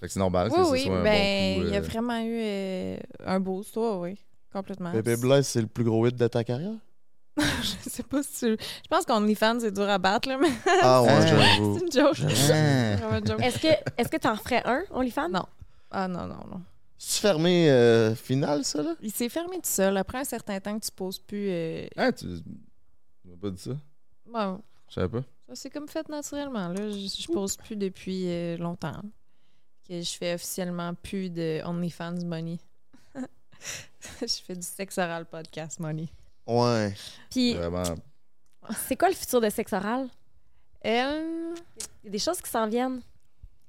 Fait 0.00 0.06
que 0.06 0.12
c'est 0.12 0.18
normal 0.18 0.48
Oui, 0.50 0.56
que 0.58 0.64
ce 0.64 0.70
oui. 0.72 0.82
soit 0.86 0.98
un 0.98 1.02
Ben, 1.04 1.54
bon 1.54 1.60
coup. 1.60 1.66
il 1.68 1.72
y 1.72 1.76
a 1.76 1.78
euh, 1.78 1.82
vraiment 1.82 2.18
eu 2.18 2.32
euh, 2.40 2.96
un 3.24 3.38
boost, 3.38 3.74
toi, 3.74 4.00
oui. 4.00 4.18
Complètement. 4.52 4.92
Bébé 4.92 5.16
Blaise, 5.16 5.46
c'est 5.46 5.60
le 5.60 5.66
plus 5.66 5.84
gros 5.84 6.06
hit 6.06 6.16
de 6.16 6.26
ta 6.28 6.44
carrière? 6.44 6.74
Je 7.38 7.88
sais 7.90 8.02
pas 8.02 8.22
si 8.22 8.40
tu- 8.40 8.56
Je 8.84 8.88
pense 8.90 9.06
qu'on 9.06 9.26
est 9.26 9.34
fans, 9.34 9.58
c'est 9.58 9.72
dur 9.72 9.88
à 9.88 9.96
battre, 9.98 10.28
là, 10.28 10.36
mais 10.38 10.50
Ah 10.82 11.02
ouais, 11.02 11.26
j'avoue. 11.26 11.78
c'est 11.78 11.84
une 11.86 11.92
joke. 11.92 12.16
C'est. 12.34 12.98
Est-ce 13.42 13.58
que 13.58 13.68
est-ce 13.96 14.08
que 14.08 14.16
t'en 14.18 14.36
ferais 14.36 14.62
un, 14.66 14.82
OnlyFans? 14.90 15.30
Non. 15.30 15.46
Ah 15.90 16.08
non, 16.08 16.26
non, 16.26 16.44
non. 16.50 16.60
C'est 16.98 17.20
fermé 17.22 17.70
euh, 17.70 18.14
final, 18.14 18.64
ça, 18.64 18.82
là? 18.82 18.94
Il 19.00 19.10
s'est 19.10 19.28
fermé 19.30 19.56
tout 19.56 19.62
seul. 19.64 19.96
Après 19.96 20.18
un 20.18 20.24
certain 20.24 20.60
temps 20.60 20.78
que 20.78 20.84
tu 20.84 20.92
poses 20.92 21.18
plus. 21.18 21.48
euh, 21.50 21.86
Ah, 21.96 22.12
tu 22.12 22.26
tu 22.26 23.28
m'as 23.28 23.36
pas 23.40 23.50
dit 23.50 23.60
ça? 23.62 23.72
bon, 24.26 24.60
Je 24.88 24.94
savais 24.94 25.08
pas. 25.08 25.24
ça 25.48 25.54
s'est 25.54 25.70
comme 25.70 25.88
fait 25.88 26.08
naturellement. 26.08 26.68
Là. 26.68 26.90
Je, 26.90 27.22
je 27.22 27.26
pose 27.32 27.56
plus 27.56 27.76
depuis 27.76 28.24
euh, 28.28 28.56
longtemps. 28.58 29.00
Que 29.88 30.00
je 30.00 30.10
fais 30.16 30.34
officiellement 30.34 30.94
plus 30.94 31.28
de 31.30 31.60
OnlyFans 31.64 32.24
Money. 32.24 32.58
je 34.20 34.26
fais 34.46 34.54
du 34.54 34.62
sexe 34.66 34.98
oral 34.98 35.24
podcast 35.26 35.78
Money. 35.80 36.08
Ouais. 36.46 36.94
Puis, 37.30 37.54
Vraiment. 37.54 37.82
c'est 38.88 38.96
quoi 38.96 39.08
le 39.08 39.14
futur 39.14 39.40
de 39.40 39.48
sexe 39.50 39.72
oral? 39.72 40.08
Euh, 40.84 41.54
Il 42.02 42.06
y 42.06 42.08
a 42.08 42.10
des 42.10 42.18
choses 42.18 42.40
qui 42.40 42.50
s'en 42.50 42.66
viennent. 42.66 43.00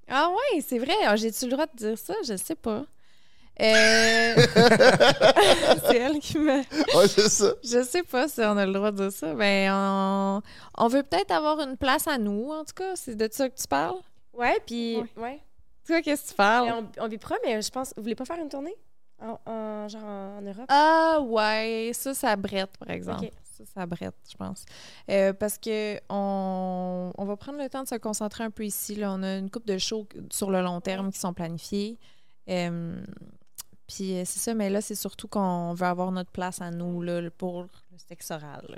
Ah 0.08 0.30
ouais, 0.30 0.62
c'est 0.62 0.80
vrai. 0.80 0.96
Ah, 1.06 1.16
J'ai-tu 1.16 1.46
le 1.46 1.52
droit 1.52 1.68
de 1.68 1.76
dire 1.78 1.98
ça? 1.98 2.14
Je 2.28 2.36
sais 2.36 2.56
pas. 2.56 2.84
Euh, 3.62 4.36
c'est 5.88 5.98
elle 5.98 6.20
qui 6.20 6.40
me... 6.40 6.58
Ouais, 6.98 7.08
c'est 7.08 7.30
ça. 7.30 7.54
Je 7.64 7.84
sais 7.84 8.02
pas 8.04 8.28
si 8.28 8.40
on 8.42 8.58
a 8.58 8.66
le 8.66 8.74
droit 8.74 8.92
de 8.92 8.98
dire 8.98 9.12
ça. 9.12 9.34
Ben, 9.36 9.72
on, 9.72 10.42
on 10.78 10.88
veut 10.88 11.04
peut-être 11.04 11.30
avoir 11.32 11.60
une 11.62 11.78
place 11.78 12.08
à 12.08 12.18
nous, 12.18 12.50
en 12.52 12.66
tout 12.66 12.74
cas. 12.74 12.96
C'est 12.96 13.16
de 13.16 13.30
ça 13.32 13.48
que 13.50 13.56
tu 13.56 13.68
parles? 13.68 14.00
Ouais, 14.34 14.60
puis 14.66 14.98
Ouais. 14.98 15.10
ouais. 15.18 15.40
Toi, 15.86 16.02
qu'est-ce 16.02 16.24
que 16.24 16.30
tu 16.30 16.36
parles? 16.36 16.70
on, 16.98 17.04
on 17.04 17.08
vit 17.08 17.18
pas, 17.18 17.36
mais 17.46 17.62
je 17.62 17.70
pense. 17.70 17.94
Vous 17.96 18.02
voulez 18.04 18.16
pas 18.16 18.26
faire 18.26 18.40
une 18.40 18.50
tournée? 18.50 18.76
En, 19.24 19.40
en- 19.46 19.88
genre 19.88 20.04
en, 20.04 20.42
Europe? 20.42 20.66
Ah 20.68 21.20
ouais, 21.22 21.92
ça, 21.94 22.14
ça 22.14 22.36
brette, 22.36 22.78
par 22.78 22.90
exemple. 22.90 23.26
Ok. 23.26 23.32
Ça, 23.54 23.64
ça 23.76 23.86
brette, 23.86 24.16
je 24.30 24.36
pense. 24.36 24.66
Euh, 25.10 25.32
parce 25.32 25.58
que 25.60 26.00
on, 26.10 27.12
on 27.18 27.26
va 27.26 27.38
prendre 27.38 27.60
le 27.62 27.70
temps 27.70 27.84
de 27.84 27.88
se 27.88 27.96
concentrer 27.96 28.44
un 28.44 28.50
peu 28.52 28.66
ici. 28.66 28.96
Là. 28.96 29.14
On 29.14 29.22
a 29.24 29.38
une 29.38 29.50
coupe 29.52 29.68
de 29.68 29.78
shows 29.78 30.08
sur 30.32 30.50
le 30.52 30.62
long 30.62 30.82
terme 30.82 31.12
qui 31.12 31.20
sont 31.20 31.34
planifiés. 31.34 32.00
Euh, 32.50 33.02
puis 33.88 34.14
euh, 34.18 34.24
c'est 34.26 34.40
ça, 34.40 34.54
mais 34.56 34.70
là, 34.72 34.82
c'est 34.82 34.96
surtout 34.96 35.28
qu'on 35.28 35.74
veut 35.76 35.86
avoir 35.86 36.12
notre 36.12 36.32
place 36.32 36.62
à 36.62 36.72
nous 36.72 37.02
là, 37.04 37.22
pour 37.38 37.62
le 37.64 37.70
sexe 37.98 38.32
oral. 38.32 38.66
là. 38.70 38.78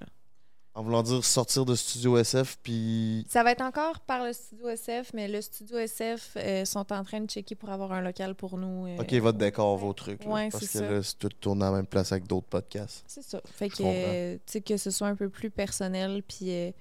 En 0.77 0.84
voulant 0.84 1.03
dire 1.03 1.23
sortir 1.23 1.64
de 1.64 1.73
Studio 1.73 2.18
SF, 2.18 2.57
puis. 2.61 3.26
Ça 3.30 3.43
va 3.43 3.53
être 3.53 3.61
encore 3.61 4.02
par 4.02 4.26
le 4.26 4.34
studio 4.34 4.68
SF, 4.68 5.14
mais 5.14 5.30
le 5.30 5.41
studio 5.41 5.77
SF 5.77 6.31
euh, 6.35 6.65
sont 6.65 6.91
en 6.91 7.03
train 7.06 7.22
de 7.22 7.30
checker 7.30 7.56
pour 7.56 7.69
avoir 7.69 7.93
un 7.93 8.02
local 8.02 8.35
pour 8.35 8.57
nous. 8.57 8.85
euh, 8.88 8.97
OK, 8.99 9.14
votre 9.14 9.38
décor, 9.38 9.77
vos 9.77 9.93
trucs. 9.93 10.26
là. 10.26 10.30
Ouais, 10.30 10.49
parce 10.49 10.65
que 10.65 10.69
ça. 10.80 10.81
là, 10.89 11.02
c'est 11.02 11.18
tout 11.18 11.30
tourné 11.30 11.64
à 11.64 11.69
la 11.72 11.77
même 11.77 11.88
place 11.88 12.11
avec 12.11 12.27
d'autres 12.27 12.47
podcasts. 12.47 13.06
C'est 13.07 13.23
ça. 13.23 13.39
Fait 13.45 13.69
que, 13.69 13.77
comprends? 13.77 13.93
euh, 13.95 14.35
tu 14.35 14.41
sais, 14.52 14.61
que 14.61 14.76
ce 14.76 14.91
soit 14.91 15.07
un 15.07 15.15
peu 15.15 15.30
plus 15.30 15.49
personnel. 15.49 16.22
Puis, 16.27 16.52
euh, 16.52 16.72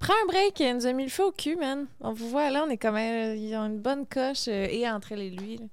prends 0.00 0.12
un 0.24 0.26
break. 0.26 0.60
Elle 0.60 0.74
nous 0.78 0.86
a 0.86 0.92
mis 0.92 1.04
le 1.04 1.10
feu 1.10 1.26
au 1.26 1.30
cul, 1.32 1.54
man. 1.54 1.86
On 2.00 2.12
vous 2.12 2.28
voit, 2.30 2.50
là, 2.50 2.64
on 2.66 2.70
est 2.70 2.78
comme. 2.78 2.96
euh, 2.96 3.36
ils 3.36 3.54
ont 3.54 3.66
une 3.66 3.78
bonne 3.78 4.06
coche 4.06 4.48
et 4.48 4.90
entre 4.90 5.12
elle 5.12 5.20
et 5.22 5.30
lui. 5.30 5.56
là. 5.58 5.66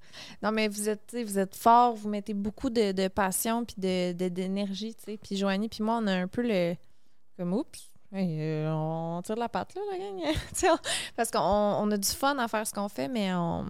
Non, 0.43 0.51
mais 0.51 0.67
vous 0.67 0.89
êtes, 0.89 1.07
tu 1.07 1.17
sais, 1.17 1.23
vous 1.23 1.39
êtes 1.39 1.55
fort. 1.55 1.95
Vous 1.95 2.07
mettez 2.07 2.35
beaucoup 2.35 2.69
de, 2.69 2.91
de 2.91 3.07
passion 3.07 3.65
puis 3.65 3.77
de, 3.79 4.11
de- 4.13 4.29
d'énergie, 4.29 4.93
tu 4.93 5.05
sais. 5.05 5.17
Puis, 5.17 5.38
Joanie, 5.38 5.69
puis 5.69 5.81
moi, 5.81 5.97
on 6.03 6.05
a 6.05 6.13
un 6.13 6.27
peu 6.27 6.43
le. 6.43 6.75
Comme, 7.38 7.53
oups, 7.53 7.80
Hey, 8.14 8.38
euh, 8.39 8.72
on 8.72 9.22
tire 9.22 9.35
de 9.35 9.41
la 9.41 9.49
patte, 9.49 9.76
là, 9.76 9.81
la 9.91 9.97
gang. 9.97 10.34
Parce 11.18 11.30
qu'on 11.30 11.39
on 11.39 11.91
a 11.91 11.97
du 11.97 12.07
fun 12.07 12.38
à 12.38 12.47
faire 12.47 12.65
ce 12.65 12.73
qu'on 12.73 12.88
fait, 12.88 13.09
mais 13.09 13.34
on 13.34 13.65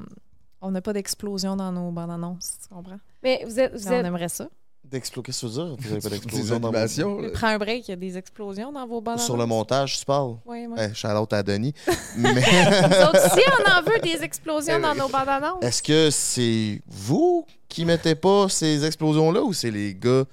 on 0.61 0.71
n'a 0.71 0.81
pas 0.81 0.93
d'explosion 0.93 1.55
dans 1.55 1.71
nos 1.71 1.91
bandes 1.91 2.11
annonces. 2.11 2.57
Tu 2.61 2.67
comprends? 2.73 2.99
Mais 3.23 3.43
vous 3.45 3.59
êtes. 3.59 3.75
Vous 3.75 3.87
on 3.87 3.91
aimerait 4.03 4.29
ça. 4.29 4.47
D'explo- 4.83 5.21
Qu'est-ce 5.21 5.41
que 5.41 5.51
tu 5.51 5.53
veux 5.59 5.65
dire? 5.65 5.75
Vous 5.79 5.91
avez 5.91 6.01
pas 6.01 6.09
Des 6.09 6.19
d'explosion 6.19 6.59
dans 6.59 6.71
vos-. 6.71 7.31
Prends 7.33 7.47
un 7.47 7.57
break, 7.57 7.87
il 7.87 7.91
y 7.91 7.93
a 7.93 7.97
des 7.97 8.17
explosions 8.17 8.71
dans 8.71 8.87
vos 8.87 9.01
bandes 9.01 9.19
Sur 9.19 9.35
le 9.37 9.45
montage, 9.45 9.99
tu 9.99 10.05
parles? 10.05 10.35
Oui. 10.45 10.65
Eh, 10.77 10.93
Charlotte 10.93 11.33
à 11.33 11.43
Denis. 11.43 11.73
Mais 12.17 12.33
Nous 12.33 12.39
autres 12.39 13.25
aussi, 13.33 13.41
on 13.59 13.71
en 13.71 13.81
veut 13.83 13.99
des 14.01 14.23
explosions 14.23 14.79
dans 14.79 14.95
nos 14.95 15.09
bandes 15.09 15.27
annonces. 15.27 15.63
est-ce 15.63 15.83
que 15.83 16.09
c'est 16.09 16.81
vous 16.87 17.45
qui 17.67 17.83
mettez 17.85 18.15
pas 18.15 18.47
ces 18.49 18.85
explosions-là 18.85 19.41
ou 19.41 19.51
c'est 19.51 19.71
les 19.71 19.93
gars 19.93 20.23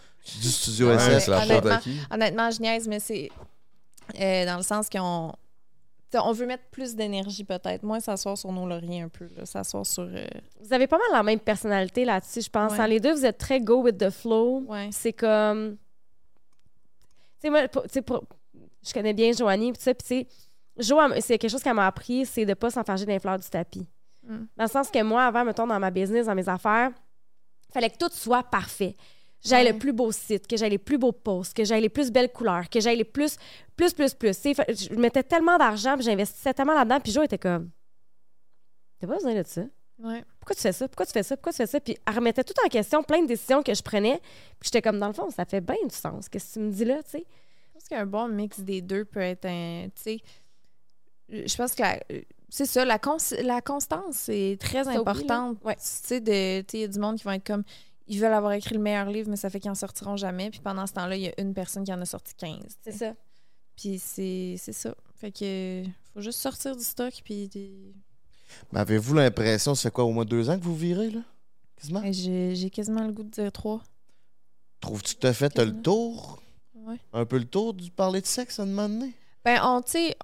du 0.40 0.48
studio 0.48 0.88
Ouais, 0.88 0.94
SF? 0.96 1.24
c'est 1.24 1.30
la 1.30 1.40
faute 1.42 1.51
honnêtement, 1.51 1.70
à 1.72 1.78
qui? 1.78 1.98
Honnêtement, 2.10 2.51
je 2.51 2.60
niaise, 2.60 2.88
mais 2.88 3.01
c'est 3.01 3.30
euh, 4.20 4.46
dans 4.46 4.56
le 4.56 4.62
sens 4.62 4.88
qu'on 4.90 5.32
on 6.16 6.32
veut 6.32 6.46
mettre 6.46 6.64
plus 6.70 6.94
d'énergie 6.94 7.42
peut-être, 7.44 7.82
moins 7.82 7.98
s'asseoir 8.01 8.38
sur 8.38 8.52
nos 8.52 8.66
lauriers 8.68 9.01
un 9.02 9.09
peu, 9.09 9.26
s'asseoir 9.44 9.84
sur... 9.84 10.05
euh, 10.05 10.26
Vous 10.62 10.72
avez 10.72 10.86
pas 10.86 10.96
mal 10.96 11.06
la 11.12 11.22
même 11.24 11.40
personnalité 11.40 12.05
là-dessus, 12.05 12.42
je 12.42 12.51
pense. 12.51 12.72
Ouais. 12.72 12.80
Hein, 12.80 12.86
Les 12.86 13.01
deux, 13.01 13.12
vous 13.12 13.26
êtes 13.26 13.36
très 13.38 13.60
go 13.60 13.82
with 13.82 13.98
the 13.98 14.10
flow. 14.10 14.60
Ouais. 14.68 14.88
C'est 14.92 15.12
comme. 15.12 15.76
Tu 15.76 17.48
sais, 17.48 17.51
moi, 17.51 17.66
pour- 17.68 17.82
tu 17.82 17.88
sais, 17.90 18.02
pour- 18.02 18.24
je 18.86 18.92
connais 18.92 19.12
bien 19.12 19.32
Joanie, 19.32 19.72
pis 19.72 19.78
tout 19.78 19.84
ça, 19.84 19.94
puis 19.94 20.06
tu 20.06 20.14
sais, 20.20 20.26
Jo, 20.78 21.01
elle 21.01 21.12
m- 21.12 21.20
c'est 21.20 21.38
quelque 21.38 21.51
chose 21.51 21.62
qu'elle 21.62 21.74
m'a 21.74 21.86
appris, 21.86 22.26
c'est 22.26 22.44
de 22.44 22.55
pas 22.55 22.70
s'enfarger 22.70 23.06
dans 23.06 23.12
les 23.12 23.18
fleurs 23.20 23.38
du 23.38 23.48
tapis. 23.48 23.86
Mm. 24.26 24.36
Dans 24.56 24.64
le 24.64 24.70
sens 24.70 24.90
que 24.90 25.01
moi, 25.02 25.24
avant, 25.24 25.44
mettons, 25.44 25.66
dans 25.66 25.78
ma 25.78 25.90
business, 25.90 26.26
dans 26.26 26.34
mes 26.34 26.48
affaires, 26.48 26.90
fallait 27.72 27.90
que 27.90 27.98
tout 27.98 28.10
soit 28.12 28.42
parfait. 28.42 28.96
J'aille 29.44 29.66
Ouais. 29.66 29.72
le 29.72 29.78
plus 29.78 29.92
beau 29.92 30.10
site, 30.10 30.46
que 30.46 30.56
j'aille 30.56 30.70
les 30.70 30.78
plus 30.78 30.96
beaux 30.96 31.12
posts, 31.12 31.54
que 31.54 31.64
j'aille 31.64 31.82
les 31.82 31.88
plus 31.90 32.10
belles 32.10 32.32
couleurs, 32.32 32.68
que 32.70 32.80
j'aille 32.80 32.96
les 32.96 33.04
plus, 33.04 33.36
plus, 33.76 33.92
plus, 33.92 34.14
plus. 34.14 34.32
Je 34.42 34.94
mettais 34.94 35.22
tellement 35.22 35.58
d'argent, 35.58 35.96
puis 35.96 36.04
j'investissais 36.04 36.54
tellement 36.54 36.74
là-dedans, 36.74 36.98
puis 37.00 37.12
Jo 37.12 37.22
était 37.22 37.36
comme, 37.38 37.70
t'as 38.98 39.06
pas 39.06 39.14
besoin 39.16 39.34
de 39.34 39.46
ça 39.46 39.62
Ouais. 40.02 40.24
pourquoi 40.40 40.56
tu 40.56 40.62
fais 40.62 40.72
ça? 40.72 40.88
Pourquoi 40.88 41.06
tu 41.06 41.12
fais 41.12 41.22
ça? 41.22 41.36
Pourquoi 41.36 41.52
tu 41.52 41.58
fais 41.58 41.66
ça? 41.66 41.78
Puis 41.80 41.96
elle 42.06 42.14
remettait 42.14 42.42
tout 42.42 42.54
en 42.64 42.68
question, 42.68 43.02
plein 43.02 43.22
de 43.22 43.26
décisions 43.28 43.62
que 43.62 43.72
je 43.74 43.82
prenais. 43.82 44.18
Puis 44.58 44.64
j'étais 44.72 44.82
comme, 44.82 44.98
dans 44.98 45.06
le 45.08 45.12
fond, 45.12 45.30
ça 45.30 45.44
fait 45.44 45.60
bien 45.60 45.76
du 45.88 45.94
sens. 45.94 46.28
Qu'est-ce 46.28 46.48
que 46.48 46.52
tu 46.54 46.60
me 46.60 46.72
dis 46.72 46.84
là, 46.84 47.02
tu 47.04 47.10
sais? 47.10 47.24
Je 47.68 47.72
pense 47.74 47.88
qu'un 47.88 48.06
bon 48.06 48.28
mix 48.28 48.60
des 48.60 48.80
deux 48.82 49.04
peut 49.04 49.20
être 49.20 49.44
un. 49.44 49.88
Tu 49.94 50.02
sais, 50.02 50.20
je 51.28 51.56
pense 51.56 51.74
que 51.74 51.82
la- 51.82 52.00
c'est 52.48 52.66
ça, 52.66 52.84
la, 52.84 52.98
cons- 52.98 53.16
la 53.42 53.60
constance 53.60 54.28
est 54.28 54.60
très 54.60 54.86
importante. 54.88 55.58
Ouais. 55.64 55.74
Tu 55.76 55.80
sais, 55.82 56.18
il 56.18 56.80
y 56.80 56.84
a 56.84 56.88
du 56.88 56.98
monde 56.98 57.16
qui 57.18 57.24
vont 57.24 57.32
être 57.32 57.46
comme. 57.46 57.64
Ils 58.06 58.20
veulent 58.20 58.32
avoir 58.35 58.52
écrit 58.52 58.74
le 58.74 58.81
meilleur 58.81 59.09
livre, 59.09 59.31
mais 59.31 59.36
ça 59.36 59.48
fait 59.51 59.60
qu'ils 59.60 59.70
en 59.70 59.74
sortiront 59.74 60.16
jamais. 60.16 60.51
Puis 60.51 60.60
pendant 60.60 60.86
ce 60.86 60.93
temps-là, 60.93 61.16
il 61.16 61.22
y 61.22 61.28
a 61.28 61.32
une 61.40 61.55
personne 61.55 61.85
qui 61.85 61.93
en 61.93 62.01
a 62.01 62.05
sorti 62.05 62.35
15. 62.35 62.59
tu 62.60 62.68
C'est 62.82 62.93
ça. 62.93 63.14
Puis 63.76 63.98
c'est 63.98 64.56
c'est 64.59 64.72
ça. 64.72 64.94
Fait 65.16 65.32
que 65.32 65.82
faut 66.12 66.20
juste 66.20 66.39
sortir 66.40 66.76
du 66.76 66.85
stock. 66.85 67.14
Puis 67.24 67.48
des- 67.48 67.94
Mais 68.72 68.81
avez-vous 68.81 69.14
l'impression, 69.14 69.74
ça 69.74 69.85
fait 69.89 69.90
quoi, 69.94 70.05
au 70.05 70.12
moins 70.12 70.24
deux 70.24 70.51
ans 70.51 70.59
que 70.59 70.64
vous 70.64 70.76
virez, 70.76 71.10
là? 71.10 71.20
Quasiment? 71.76 72.02
Hey, 72.02 72.12
j'ai 72.12 72.55
j'ai 72.55 72.70
quasiment 72.70 73.05
le 73.06 73.12
goût 73.12 73.24
de 73.24 73.31
dire 73.31 73.51
trois. 73.51 73.82
Trouves-tu 74.81 75.14
que 75.14 75.20
t'as 75.20 75.32
fait 75.32 75.56
le 75.59 75.81
tour? 75.81 76.43
Ouais. 76.74 76.98
Un 77.14 77.24
peu 77.24 77.39
le 77.39 77.47
tour 77.47 77.72
du 77.72 77.90
parler 77.90 78.20
de 78.20 78.26
sexe 78.26 78.60
à 78.60 78.64
un 78.64 78.66
moment 78.66 78.89
donné? 78.89 79.14
Ben, 79.44 79.60
on, 79.64 79.81
tu 79.81 79.93
sais, 79.93 80.16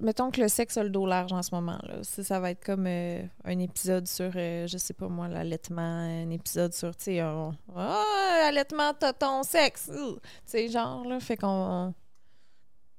mettons 0.00 0.30
que 0.30 0.40
le 0.40 0.48
sexe 0.48 0.76
a 0.76 0.82
le 0.84 0.90
dos 0.90 1.06
large 1.06 1.32
en 1.32 1.42
ce 1.42 1.54
moment. 1.54 1.78
Là. 1.84 2.02
Ça, 2.02 2.22
ça 2.22 2.40
va 2.40 2.50
être 2.50 2.64
comme 2.64 2.86
euh, 2.86 3.22
un 3.44 3.58
épisode 3.58 4.06
sur, 4.06 4.30
euh, 4.36 4.66
je 4.66 4.76
sais 4.78 4.92
pas 4.94 5.08
moi, 5.08 5.28
l'allaitement, 5.28 5.80
un 5.82 6.28
épisode 6.30 6.74
sur, 6.74 6.94
tu 6.96 7.04
sais, 7.04 7.22
on- 7.22 7.54
ah, 7.76 8.44
allaitement, 8.48 8.92
t'as 8.98 9.12
ton 9.12 9.42
sexe. 9.42 9.90
Tu 9.92 10.00
sais, 10.44 10.68
genre, 10.68 11.04
là, 11.06 11.18
fait 11.20 11.36
qu'on. 11.36 11.94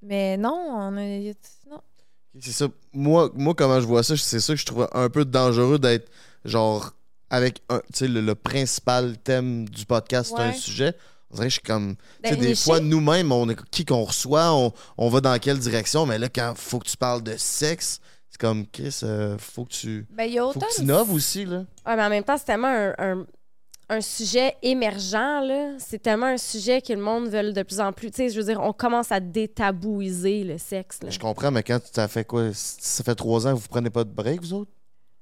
Mais 0.01 0.37
non, 0.37 0.53
on 0.53 0.97
a. 0.97 1.33
Non. 1.69 1.81
C'est 2.39 2.51
ça. 2.51 2.67
Moi, 2.93 3.29
moi, 3.35 3.53
comment 3.53 3.79
je 3.79 3.85
vois 3.85 4.03
ça, 4.03 4.17
c'est 4.17 4.39
ça 4.39 4.53
que 4.53 4.59
je 4.59 4.65
trouve 4.65 4.87
un 4.91 5.09
peu 5.09 5.23
dangereux 5.25 5.77
d'être 5.79 6.09
genre 6.45 6.91
avec 7.29 7.61
un, 7.69 7.77
tu 7.79 7.83
sais, 7.93 8.07
le, 8.07 8.21
le 8.21 8.35
principal 8.35 9.17
thème 9.19 9.67
du 9.69 9.85
podcast, 9.85 10.33
c'est 10.35 10.41
un 10.41 10.47
Ouais. 10.49 10.53
sujet. 10.55 10.93
On 11.33 11.37
dirait 11.37 11.47
que 11.47 11.49
je 11.49 11.59
suis 11.59 11.61
comme. 11.63 11.95
Tu 12.23 12.29
sais, 12.29 12.35
Ben, 12.35 12.39
des 12.41 12.55
fois, 12.55 12.79
nous-mêmes, 12.79 13.31
on 13.31 13.49
est 13.49 13.59
qui 13.71 13.83
qu'on 13.85 14.03
reçoit, 14.03 14.53
on, 14.53 14.71
on 14.97 15.09
va 15.09 15.19
dans 15.19 15.37
quelle 15.39 15.57
direction, 15.59 16.05
mais 16.05 16.19
là, 16.19 16.29
quand 16.29 16.53
faut 16.55 16.77
que 16.79 16.87
tu 16.87 16.95
parles 16.95 17.23
de 17.23 17.35
sexe, 17.37 17.99
c'est 18.29 18.39
comme 18.39 18.65
Chris, 18.67 18.99
euh, 19.03 19.37
faut 19.39 19.65
que 19.65 19.71
tu. 19.71 20.05
Ben, 20.11 20.25
il 20.25 20.33
y 20.33 20.39
a 20.39 20.51
Faut 20.51 20.59
que 20.59 20.75
tu 20.75 20.81
innoves 20.83 21.11
aussi, 21.11 21.45
là. 21.45 21.65
Ouais, 21.85 21.95
mais 21.95 22.03
en 22.03 22.09
même 22.09 22.23
temps, 22.23 22.37
c'est 22.37 22.45
tellement 22.45 22.67
un, 22.67 22.93
un- 22.99 23.25
un 23.89 24.01
sujet 24.01 24.55
émergent, 24.61 25.41
là. 25.43 25.71
C'est 25.77 26.01
tellement 26.01 26.27
un 26.27 26.37
sujet 26.37 26.81
que 26.81 26.93
le 26.93 27.01
monde 27.01 27.27
veut 27.29 27.51
de 27.51 27.63
plus 27.63 27.79
en 27.79 27.91
plus. 27.93 28.11
Tu 28.11 28.17
sais, 28.17 28.29
je 28.29 28.39
veux 28.39 28.45
dire, 28.45 28.59
on 28.61 28.73
commence 28.73 29.11
à 29.11 29.19
détabouiser 29.19 30.43
le 30.43 30.57
sexe, 30.57 30.99
là. 31.03 31.09
Je 31.09 31.19
comprends, 31.19 31.51
mais 31.51 31.63
quand 31.63 31.79
ça 31.93 32.07
fait 32.07 32.25
quoi? 32.25 32.49
Ça 32.53 33.03
fait 33.03 33.15
trois 33.15 33.47
ans 33.47 33.55
que 33.55 33.59
vous 33.59 33.67
prenez 33.67 33.89
pas 33.89 34.03
de 34.03 34.11
break, 34.11 34.41
vous 34.41 34.53
autres? 34.53 34.71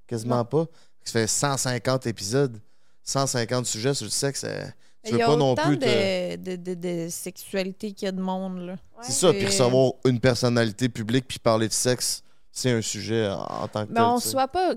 Quasiment 0.07 0.37
Non. 0.37 0.45
pas. 0.45 0.65
Ça 1.03 1.13
fait 1.13 1.27
150 1.27 2.05
épisodes, 2.07 2.59
150 3.03 3.65
sujets 3.65 3.93
sur 3.93 4.05
le 4.05 4.11
sexe. 4.11 4.43
euh, 4.43 4.49
Ben, 4.63 4.73
Tu 5.03 5.13
veux 5.13 5.19
y 5.19 5.21
a 5.21 5.27
pas 5.27 5.35
non 5.35 5.53
autant 5.53 5.63
plus 5.67 5.79
te- 5.79 6.35
de, 6.35 6.55
de, 6.55 6.73
de, 6.75 7.05
de 7.05 7.09
sexualité 7.09 7.91
qu'il 7.93 8.05
y 8.05 8.09
a 8.09 8.11
de 8.11 8.21
monde, 8.21 8.59
là. 8.59 8.75
C'est 9.01 9.13
ça, 9.13 9.31
puis 9.33 9.45
recevoir 9.45 9.93
une 10.05 10.19
personnalité 10.19 10.89
publique 10.89 11.25
puis 11.27 11.39
parler 11.39 11.67
de 11.67 11.73
sexe, 11.73 12.21
c'est 12.51 12.69
un 12.71 12.81
sujet 12.81 13.27
en, 13.29 13.67
tant 13.67 13.85
que 13.85 13.89
Mais 13.89 13.95
tel. 13.95 14.03
on 14.03 14.17
tu 14.17 14.23
sais. 14.25 14.29
soit 14.29 14.47
pas 14.47 14.75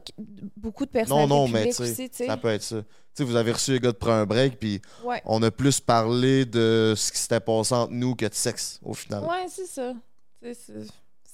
beaucoup 0.57 0.87
de 0.87 0.91
Non, 0.91 0.93
personnalités 0.93 1.29
non, 1.35 1.49
mais 1.49 1.59
publiques 1.61 1.77
tu 1.77 1.85
sais, 1.85 1.91
aussi, 1.93 2.11
tu 2.11 2.17
sais. 2.17 2.27
ça 2.27 2.37
peut 2.39 2.49
être 2.49 2.63
ça. 2.63 2.77
Tu 2.83 2.87
sais, 3.23 3.25
vous 3.25 3.37
avez 3.37 3.53
reçu 3.53 3.73
les 3.73 3.81
gars 3.81 3.93
de 3.93 3.97
prendre 3.97 4.15
un 4.17 4.27
break, 4.27 4.59
puis 4.59 4.81
Ouais. 5.05 5.21
on 5.27 5.43
a 5.43 5.51
plus 5.51 5.79
parlé 5.81 6.45
de 6.47 6.95
ce 6.97 7.13
qui 7.13 7.19
s'était 7.19 7.41
passé 7.41 7.75
entre 7.75 7.93
nous 7.93 8.15
que 8.15 8.27
de 8.27 8.35
sexe, 8.35 8.81
au 8.83 8.95
final. 8.95 9.23
Ouais, 9.25 9.47
c'est 9.49 9.67
ça. 9.67 9.93
C'est- 10.43 10.55
C'est 10.55 10.73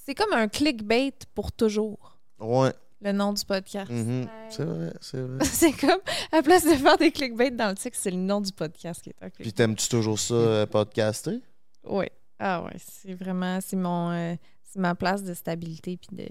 c'est 0.07 0.15
comme 0.15 0.33
un 0.33 0.49
clickbait 0.49 1.13
pour 1.35 1.53
toujours, 1.53 2.19
Ouais. 2.41 2.73
Le 3.03 3.13
nom 3.13 3.33
du 3.33 3.45
podcast. 3.45 3.91
mhm. 3.91 4.23
Ouais. 4.23 4.29
C'est 4.51 4.65
vrai, 4.65 4.93
c'est 5.01 5.21
vrai. 5.21 5.39
c'est 5.45 5.73
comme, 5.73 6.01
à 6.33 6.37
la 6.37 6.43
place 6.43 6.65
de 6.65 6.75
faire 6.75 6.97
des 6.99 7.11
clickbait 7.11 7.51
dans 7.51 7.69
le 7.71 7.75
texte, 7.75 8.03
c'est 8.03 8.11
le 8.11 8.17
nom 8.17 8.41
du 8.41 8.53
podcast 8.53 9.03
qui 9.03 9.11
est 9.11 9.17
un 9.23 9.31
Puis 9.31 9.53
t'aimes-tu 9.53 9.89
toujours 9.89 10.19
ça, 10.19 10.35
euh, 10.35 10.67
podcaster? 10.67 11.41
Oui. 11.85 12.07
Ah 12.39 12.63
ouais, 12.63 12.77
c'est 12.79 13.15
vraiment, 13.15 13.59
c'est 13.61 13.77
mon, 13.77 14.11
euh, 14.13 14.35
c'est 14.63 14.79
ma 14.79 14.95
place 14.95 15.23
de 15.23 15.35
stabilité 15.35 15.97
puis 15.99 16.17
de... 16.17 16.27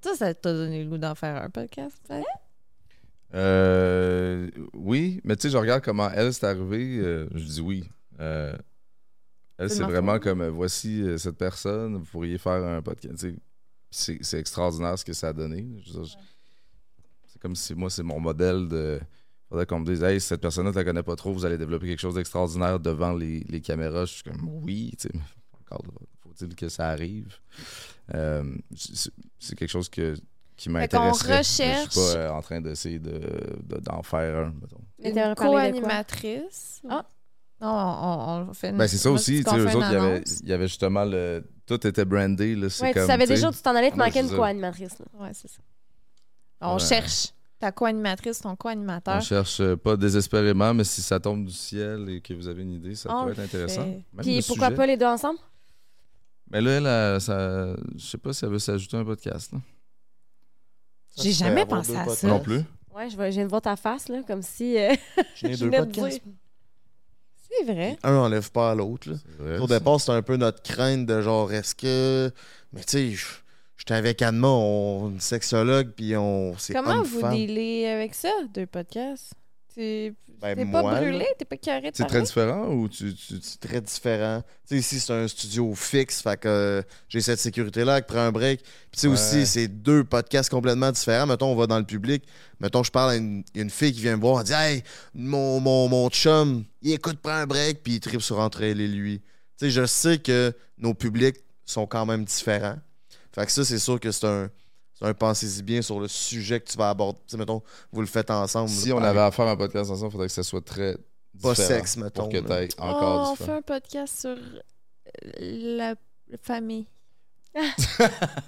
Ça, 0.00 0.14
ça 0.14 0.34
t'a 0.34 0.52
donné 0.52 0.82
le 0.82 0.90
goût 0.90 0.98
d'en 0.98 1.14
faire 1.14 1.42
un 1.42 1.50
podcast, 1.50 1.96
peut-être? 2.06 2.26
Euh, 3.34 4.48
oui, 4.74 5.20
mais 5.24 5.34
tu 5.36 5.42
sais, 5.42 5.50
je 5.50 5.56
regarde 5.56 5.82
comment 5.82 6.10
elle 6.10 6.32
s'est 6.32 6.46
arrivée. 6.46 6.98
euh, 6.98 7.26
je 7.34 7.44
dis 7.44 7.60
oui. 7.60 7.84
Euh, 8.20 8.54
elle, 9.58 9.70
C'est 9.70 9.76
c'est 9.76 9.82
vraiment 9.84 10.18
comme 10.18 10.46
voici 10.48 11.02
euh, 11.02 11.16
cette 11.16 11.36
personne, 11.36 11.96
vous 11.96 12.04
pourriez 12.04 12.38
faire 12.38 12.62
un 12.64 12.82
podcast. 12.82 13.26
C'est 13.96 14.38
extraordinaire 14.40 14.98
ce 14.98 15.04
que 15.04 15.12
ça 15.12 15.28
a 15.28 15.32
donné. 15.32 15.64
C'est 17.26 17.40
comme 17.40 17.54
si 17.54 17.74
moi, 17.74 17.90
c'est 17.90 18.02
mon 18.02 18.18
modèle 18.18 18.66
de. 18.68 19.00
Faudrait 19.48 19.66
qu'on 19.66 19.78
me 19.80 19.86
dise, 19.86 20.02
hey, 20.02 20.20
cette 20.20 20.40
personne-là, 20.40 20.72
tu 20.72 20.78
la 20.78 20.84
connais 20.84 21.02
pas 21.02 21.14
trop, 21.14 21.32
vous 21.32 21.44
allez 21.44 21.58
développer 21.58 21.86
quelque 21.86 22.00
chose 22.00 22.14
d'extraordinaire 22.16 22.80
devant 22.80 23.12
les, 23.12 23.40
les 23.48 23.60
caméras. 23.60 24.04
Je 24.06 24.14
suis 24.14 24.22
comme, 24.24 24.40
oui, 24.64 24.90
tu 24.98 25.02
sais, 25.02 25.10
mais 25.14 25.20
encore, 25.60 25.84
faut-il 26.22 26.56
que 26.56 26.68
ça 26.68 26.88
arrive? 26.88 27.36
Euh, 28.14 28.42
c'est 29.38 29.54
quelque 29.54 29.70
chose 29.70 29.88
que, 29.88 30.14
qui 30.56 30.70
m'intéresserait. 30.70 31.28
mais 31.36 31.42
Je 31.44 31.48
suis 31.48 31.62
recherche- 31.62 31.94
pas 31.94 32.16
euh, 32.18 32.30
en 32.30 32.42
train 32.42 32.60
d'essayer 32.60 32.98
de, 32.98 33.20
de- 33.62 33.78
d'en 33.80 34.02
faire 34.02 34.46
un, 34.46 34.54
mettons. 34.60 34.80
Une 34.98 35.34
co-animatrice? 35.36 36.82
Ah. 36.88 37.06
Non, 37.60 37.68
on, 37.68 38.48
on 38.50 38.54
fait 38.54 38.70
une... 38.70 38.76
Ben, 38.78 38.88
c'est 38.88 38.96
ça 38.98 39.10
aussi, 39.12 39.44
tu 39.44 39.50
sais, 39.50 39.56
eux 39.58 39.66
autres, 39.76 40.22
il 40.42 40.48
y 40.48 40.52
avait 40.52 40.66
justement 40.66 41.04
le. 41.04 41.44
Tout 41.66 41.86
était 41.86 42.04
brandé, 42.04 42.54
là. 42.54 42.66
Ouais, 42.66 42.92
comme. 42.92 43.02
tu 43.02 43.06
savais 43.08 43.26
déjà 43.26 43.48
où 43.48 43.52
tu 43.52 43.62
t'en 43.62 43.74
allais, 43.74 43.90
te 43.90 43.96
Ouais, 43.96 44.04
manquait 44.06 44.20
une 44.20 44.28
co-animatrice, 44.30 44.98
là. 44.98 45.06
Ouais, 45.14 45.30
c'est 45.32 45.48
ça. 45.48 45.60
On 46.60 46.74
Ouais. 46.74 46.78
cherche 46.80 47.28
ta 47.58 47.72
co-animatrice, 47.72 48.40
ton 48.40 48.50
On 48.50 48.56
co-animateur. 48.56 49.22
cherche 49.22 49.60
euh, 49.60 49.76
pas 49.76 49.96
désespérément, 49.96 50.74
mais 50.74 50.84
si 50.84 51.00
ça 51.02 51.18
tombe 51.20 51.44
du 51.46 51.52
ciel 51.52 52.08
et 52.10 52.20
que 52.20 52.34
vous 52.34 52.48
avez 52.48 52.62
une 52.62 52.72
idée, 52.72 52.94
ça 52.94 53.08
On 53.10 53.20
pourrait 53.20 53.34
le 53.34 53.42
être 53.42 53.46
intéressant. 53.54 53.84
Puis 54.20 54.42
pourquoi 54.46 54.66
sujet. 54.66 54.76
pas 54.76 54.86
les 54.86 54.96
deux 54.96 55.06
ensemble? 55.06 55.38
Mais 56.50 56.60
là, 56.60 56.70
elle, 56.72 56.86
a- 56.86 57.20
ça, 57.20 57.74
je 57.96 58.04
sais 58.04 58.18
pas 58.18 58.32
si 58.34 58.44
elle 58.44 58.50
veut 58.50 58.58
s'ajouter 58.58 58.96
un 58.98 59.04
podcast. 59.04 59.52
Là. 59.52 59.58
J'ai 61.16 61.32
Ça, 61.32 61.46
jamais 61.46 61.64
pensé 61.64 61.92
deux 61.92 61.98
à 61.98 62.04
podcasts. 62.04 62.20
ça. 62.22 62.28
Non 62.28 62.40
plus. 62.40 62.60
Ouais, 62.94 63.08
je, 63.08 63.16
vais- 63.16 63.30
je 63.32 63.36
viens 63.36 63.44
de 63.44 63.50
voir 63.50 63.62
ta 63.62 63.76
face, 63.76 64.08
là, 64.08 64.22
comme 64.26 64.42
si. 64.42 64.76
euh, 64.78 64.94
J'ai 65.36 65.52
Je 65.54 65.58
deux 65.60 65.64
venais 65.66 65.78
de 65.80 65.84
podcasts. 65.86 66.22
C'est 67.58 67.64
vrai. 67.72 67.96
Un 68.02 68.16
enlève 68.16 68.50
pas 68.50 68.72
à 68.72 68.74
l'autre, 68.74 69.08
Au 69.60 69.66
départ, 69.66 70.00
c'était 70.00 70.12
un 70.12 70.22
peu 70.22 70.36
notre 70.36 70.62
crainte 70.62 71.06
de 71.06 71.20
genre, 71.20 71.52
est-ce 71.52 71.74
que. 71.74 72.30
Mais 72.72 72.80
tu 72.82 72.90
sais, 72.90 73.10
je- 73.12 73.26
j'étais 73.76 73.94
avec 73.94 74.22
on 75.02 75.10
une 75.10 75.20
sexologue, 75.20 75.90
puis 75.94 76.16
on. 76.16 76.54
c'est 76.58 76.72
Comment 76.74 77.02
vous 77.02 77.20
dealez 77.36 77.86
avec 77.86 78.14
ça, 78.14 78.30
deux 78.52 78.66
podcasts? 78.66 79.32
T'es 79.74 80.12
Ben, 80.40 80.54
t'es 80.56 80.64
moi, 80.64 80.82
pas 80.82 81.00
brûlé? 81.00 81.26
T'es 81.38 81.44
pas 81.44 81.56
carré 81.56 81.90
de 81.90 81.96
C'est 81.96 82.06
très 82.06 82.22
différent 82.22 82.68
ou 82.68 82.88
tu. 82.88 83.12
tu, 83.14 83.34
très 83.60 83.80
différent? 83.80 84.42
Tu 84.68 84.74
sais, 84.74 84.78
ici, 84.78 85.00
c'est 85.00 85.12
un 85.12 85.26
studio 85.26 85.74
fixe, 85.74 86.22
fait 86.22 86.38
que 86.38 86.48
euh, 86.48 86.82
j'ai 87.08 87.20
cette 87.20 87.40
sécurité-là 87.40 88.00
qui 88.00 88.06
prend 88.12 88.20
un 88.20 88.30
break. 88.32 88.60
Puis 88.62 88.70
tu 88.92 89.00
sais 89.00 89.06
Ouais. 89.08 89.14
aussi, 89.14 89.46
c'est 89.46 89.66
deux 89.68 90.04
podcasts 90.04 90.50
complètement 90.50 90.92
différents. 90.92 91.26
Mettons, 91.26 91.48
on 91.52 91.56
va 91.56 91.66
dans 91.66 91.78
le 91.78 91.84
public. 91.84 92.24
Mettons, 92.60 92.82
je 92.84 92.90
parle 92.92 93.10
à 93.10 93.16
une, 93.16 93.42
une 93.54 93.70
fille 93.70 93.92
qui 93.92 94.00
vient 94.00 94.16
me 94.16 94.20
voir, 94.20 94.40
elle 94.40 94.46
dit 94.46 94.52
Hey, 94.52 94.82
mon, 95.14 95.58
mon, 95.60 95.88
mon 95.88 96.08
chum, 96.08 96.64
il 96.82 96.92
écoute, 96.92 97.18
prend 97.20 97.32
un 97.32 97.46
break, 97.46 97.82
puis 97.82 97.94
il 97.94 98.00
tripe 98.00 98.22
sur 98.22 98.38
entre 98.38 98.62
elle 98.62 98.80
et 98.80 98.88
lui. 98.88 99.20
Tu 99.58 99.66
sais, 99.66 99.70
je 99.70 99.86
sais 99.86 100.18
que 100.18 100.52
nos 100.78 100.94
publics 100.94 101.36
sont 101.64 101.86
quand 101.86 102.06
même 102.06 102.24
différents. 102.24 102.76
Fait 103.34 103.46
que 103.46 103.50
ça, 103.52 103.64
c'est 103.64 103.78
sûr 103.78 103.98
que 103.98 104.12
c'est 104.12 104.26
un. 104.26 104.50
Un 105.04 105.14
pensez-y 105.14 105.62
bien 105.62 105.82
sur 105.82 106.00
le 106.00 106.08
sujet 106.08 106.60
que 106.60 106.70
tu 106.70 106.76
vas 106.78 106.90
aborder. 106.90 107.18
Tu 107.26 107.32
sais, 107.32 107.36
mettons, 107.36 107.62
vous 107.92 108.00
le 108.00 108.06
faites 108.06 108.30
ensemble. 108.30 108.68
Si 108.70 108.88
là, 108.88 108.96
on 108.96 109.02
avait 109.02 109.20
à 109.20 109.30
faire 109.30 109.46
un 109.46 109.56
podcast 109.56 109.90
ensemble, 109.90 110.08
il 110.08 110.12
faudrait 110.12 110.26
que 110.28 110.32
ça 110.32 110.42
soit 110.42 110.64
très 110.64 110.96
Pas 111.42 111.54
sexe, 111.54 111.96
mettons, 111.96 112.22
Pour 112.22 112.32
que 112.32 112.38
là. 112.38 112.66
tu 112.66 112.80
encore 112.80 113.28
Oh, 113.28 113.32
on 113.32 113.44
fait 113.44 113.52
un 113.52 113.62
podcast 113.62 114.20
sur 114.20 114.36
la 115.38 115.94
famille. 116.42 116.86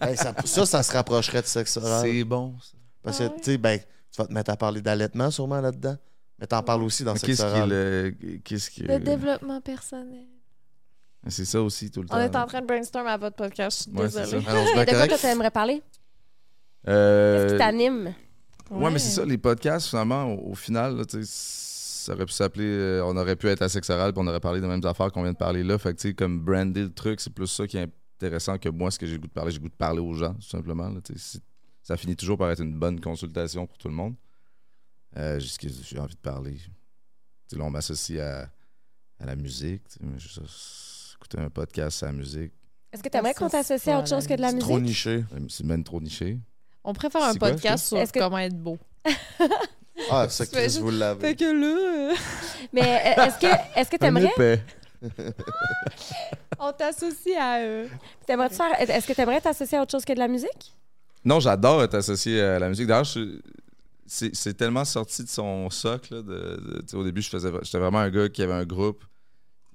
Hey, 0.00 0.16
ça, 0.16 0.34
ça, 0.44 0.66
ça 0.66 0.82
se 0.82 0.92
rapprocherait 0.92 1.42
de 1.42 1.46
sexe 1.46 1.76
oral. 1.76 2.02
C'est 2.02 2.24
bon. 2.24 2.54
ça. 2.60 2.72
Parce 3.02 3.20
Ah 3.20 3.28
que, 3.28 3.32
ouais? 3.34 3.38
tu 3.40 3.44
sais, 3.52 3.58
ben, 3.58 3.78
tu 3.78 4.18
vas 4.18 4.26
te 4.26 4.32
mettre 4.32 4.50
à 4.50 4.56
parler 4.56 4.80
d'allaitement 4.80 5.30
sûrement 5.30 5.60
là-dedans. 5.60 5.96
Mais 6.38 6.46
t'en 6.46 6.62
parles 6.62 6.82
aussi 6.82 7.04
dans 7.04 7.12
Mais 7.14 7.18
sexe 7.18 7.38
Qu'est-ce 7.38 7.42
qui 7.42 7.56
est 7.56 7.60
oral. 7.60 7.68
le. 7.70 8.14
Qu'est-ce 8.44 8.70
qui 8.70 8.82
est- 8.82 8.86
Le 8.88 8.98
développement 8.98 9.60
personnel. 9.60 10.26
C'est 11.28 11.44
ça 11.44 11.60
aussi 11.62 11.90
tout 11.90 12.02
le 12.02 12.08
temps. 12.08 12.16
On 12.16 12.20
est 12.20 12.36
en 12.36 12.46
train 12.46 12.60
de 12.60 12.66
brainstorm 12.66 13.06
à 13.06 13.16
votre 13.16 13.36
podcast. 13.36 13.86
Je 13.88 13.90
suis 13.90 14.00
Ouais, 14.00 14.10
c'est 14.10 14.20
désolée. 14.22 14.44
Ah 14.48 14.52
De 14.84 14.90
quoi 14.92 15.08
que 15.08 15.20
tu 15.20 15.26
aimerais 15.26 15.50
parler? 15.50 15.82
Euh, 16.88 17.42
Qu'est-ce 17.42 17.52
qui 17.54 17.58
t'anime? 17.58 18.14
Ouais, 18.70 18.90
mais 18.90 18.98
c'est 18.98 19.10
ça, 19.10 19.24
les 19.24 19.38
podcasts, 19.38 19.88
finalement, 19.88 20.24
au, 20.34 20.50
au 20.50 20.54
final, 20.54 20.96
là, 20.96 21.04
ça 21.22 22.12
aurait 22.14 22.26
pu 22.26 22.32
s'appeler. 22.32 22.64
euh, 22.66 23.04
on 23.04 23.16
aurait 23.16 23.36
pu 23.36 23.48
être 23.48 23.62
à 23.62 23.68
sexe 23.68 23.90
oral, 23.90 24.12
puis 24.12 24.22
on 24.24 24.26
aurait 24.26 24.40
parlé 24.40 24.60
des 24.60 24.66
mêmes 24.66 24.84
affaires 24.84 25.10
qu'on 25.12 25.22
vient 25.22 25.32
de 25.32 25.36
parler 25.36 25.62
là. 25.62 25.78
Fait 25.78 25.92
que, 25.94 26.00
tu 26.00 26.08
sais, 26.08 26.14
comme 26.14 26.40
brander 26.40 26.82
le 26.82 26.92
truc, 26.92 27.20
c'est 27.20 27.32
plus 27.32 27.46
ça 27.46 27.66
qui 27.66 27.76
est 27.76 27.88
intéressant 28.18 28.58
que 28.58 28.68
moi, 28.68 28.90
ce 28.90 28.98
que 28.98 29.06
j'ai 29.06 29.14
le 29.14 29.18
goût 29.20 29.26
de 29.28 29.32
parler. 29.32 29.50
J'ai 29.52 29.58
le 29.58 29.62
goût 29.62 29.68
de 29.68 29.74
parler 29.74 30.00
aux 30.00 30.14
gens, 30.14 30.34
tout 30.34 30.42
simplement. 30.48 30.88
là, 30.88 31.00
ça 31.82 31.96
finit 31.96 32.16
toujours 32.16 32.38
par 32.38 32.50
être 32.50 32.60
une 32.62 32.76
bonne 32.78 33.00
consultation 33.00 33.66
pour 33.66 33.78
tout 33.78 33.88
le 33.88 33.94
monde. 33.94 34.14
Euh, 35.16 35.38
juste 35.38 35.58
que 35.58 35.68
j'ai 35.68 35.98
envie 36.00 36.14
de 36.14 36.20
parler. 36.20 36.54
Tu 36.56 36.60
sais, 37.48 37.56
là, 37.56 37.64
on 37.64 37.70
m'associe 37.70 38.20
à, 38.20 38.50
à 39.20 39.26
la 39.26 39.36
musique. 39.36 39.82
je- 40.18 40.40
écouter 41.14 41.38
un 41.38 41.48
podcast 41.50 42.02
à 42.02 42.06
la 42.06 42.12
musique, 42.12 42.52
Est-ce 42.92 43.02
que 43.02 43.08
tu 43.08 43.16
aimerais 43.16 43.32
qu'on 43.34 43.48
t'associe 43.48 43.94
à 43.94 43.98
autre 44.00 44.08
chose 44.08 44.26
que 44.26 44.34
de 44.34 44.40
la 44.42 44.48
C'est 44.48 44.54
musique? 44.56 44.68
trop 44.68 44.80
niché. 44.80 45.24
euh, 45.34 45.40
c'est 45.48 45.64
même 45.64 45.82
trop 45.84 46.00
niché. 46.00 46.38
On 46.86 46.92
préfère 46.94 47.22
un 47.22 47.32
C'est 47.32 47.38
quoi, 47.38 47.50
podcast 47.50 47.86
sur 47.88 47.98
Est-ce 47.98 48.12
que- 48.12 48.20
comment 48.20 48.38
être 48.38 48.56
beau. 48.56 48.78
Ah, 50.10 50.28
ça, 50.28 50.46
Chris, 50.46 50.78
vous 50.80 50.90
l'avez. 50.90 51.20
Fait 51.20 51.34
que 51.34 51.44
là, 51.44 52.12
euh, 52.12 52.14
Mais 52.72 52.82
euh, 53.18 53.24
est-ce 53.24 53.38
que 53.38 53.46
est-ce 53.78 53.90
que 53.90 53.96
Un 53.96 53.98
t'aimerais? 53.98 54.26
épais. 54.36 54.62
on 56.58 56.72
t'associe 56.72 57.36
à 57.38 57.62
eux. 57.64 57.88
t'aimerais 58.26 58.48
te 58.48 58.54
faire 58.54 58.80
est-ce 58.80 59.06
que 59.06 59.12
t'aimerais 59.12 59.40
t'associer 59.40 59.78
à 59.78 59.82
autre 59.82 59.92
chose 59.92 60.04
que 60.04 60.12
de 60.12 60.18
la 60.18 60.28
musique? 60.28 60.74
Non, 61.24 61.40
j'adore 61.40 61.82
être 61.82 61.94
associé 61.94 62.40
à 62.40 62.58
la 62.58 62.68
musique. 62.68 62.86
D'ailleurs, 62.86 63.04
je- 63.04 63.40
c'est 64.06 64.34
c'est 64.36 64.54
tellement 64.54 64.84
sorti 64.84 65.24
de 65.24 65.28
son 65.28 65.68
socle. 65.70 66.14
là, 66.16 66.22
de, 66.22 66.28
de- 66.32 66.78
tu 66.82 66.88
sais, 66.88 66.96
au 66.96 67.02
début, 67.04 67.22
je 67.22 67.28
faisais, 67.30 67.50
j'étais 67.62 67.78
vraiment 67.78 67.98
un 67.98 68.10
gars 68.10 68.28
qui 68.28 68.42
avait 68.42 68.52
un 68.52 68.64
groupe 68.64 69.04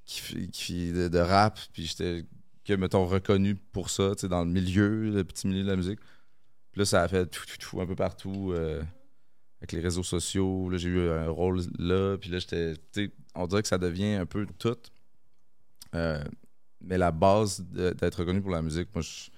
qui, 0.06 0.92
de, 0.92 1.08
de 1.08 1.20
rap, 1.20 1.60
puis 1.74 1.86
j'étais 1.86 2.26
que 2.66 2.74
mettons 2.74 3.06
reconnu 3.06 3.56
pour 3.56 3.90
ça, 3.90 4.12
tu 4.16 4.22
sais, 4.22 4.28
dans 4.28 4.44
le 4.44 4.50
milieu, 4.52 5.10
le 5.10 5.24
petit 5.24 5.48
milieu 5.48 5.64
de 5.64 5.70
la 5.70 5.76
musique. 5.76 6.00
Puis 6.72 6.80
là, 6.80 6.85
ça 6.85 7.03
a 7.03 7.07
fait 7.07 7.26
tout, 7.26 7.45
tout, 7.45 7.57
tout, 7.57 7.81
un 7.81 7.85
peu 7.85 7.95
partout 7.95 8.52
euh, 8.53 8.81
avec 9.60 9.72
les 9.73 9.81
réseaux 9.81 10.03
sociaux. 10.03 10.69
Là, 10.69 10.77
j'ai 10.77 10.89
eu 10.89 11.10
un 11.10 11.30
rôle 11.30 11.61
là, 11.77 12.18
puis 12.18 12.30
là, 12.30 12.39
j'étais, 12.39 12.76
on 13.35 13.45
dirait 13.48 13.61
que 13.61 13.68
ça 13.68 13.77
devient 13.77 14.14
un 14.14 14.26
peu 14.26 14.45
tout. 14.57 14.77
Euh, 15.95 16.23
mais 16.80 16.98
la 16.98 17.11
base 17.11 17.61
d'être 17.61 18.19
reconnu 18.19 18.41
pour 18.41 18.52
la 18.52 18.61
musique, 18.61 18.88
moi, 18.95 19.02
je, 19.03 19.30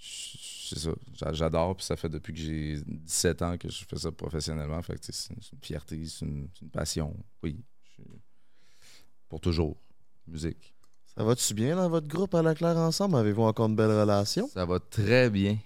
c'est 0.00 0.78
ça. 0.80 0.90
J'a- 1.14 1.32
J'adore, 1.32 1.76
puis 1.76 1.86
ça 1.86 1.96
fait 1.96 2.08
depuis 2.10 2.32
que 2.34 2.40
j'ai 2.40 2.82
17 2.86 3.40
ans 3.42 3.56
que 3.56 3.70
je 3.70 3.84
fais 3.84 3.96
ça 3.96 4.12
professionnellement. 4.12 4.82
Fait 4.82 4.98
que 4.98 5.00
c'est 5.12 5.32
une, 5.32 5.40
fierté, 5.62 6.04
c'est 6.06 6.26
une, 6.26 6.48
une 6.60 6.70
passion. 6.70 7.16
Oui. 7.42 7.64
pour 9.28 9.40
toujours. 9.40 9.76
Musique. 10.26 10.74
Ça 11.16 11.24
va-tu 11.24 11.54
bien 11.54 11.74
dans 11.74 11.88
votre 11.88 12.06
groupe 12.06 12.34
à 12.34 12.42
la 12.42 12.54
Claire 12.54 12.76
ensemble? 12.76 13.16
Avez-vous 13.16 13.42
encore 13.42 13.66
une 13.66 13.76
belle 13.76 13.90
relation? 13.90 14.46
Ça 14.48 14.66
va 14.66 14.78
très 14.78 15.30
bien. 15.30 15.56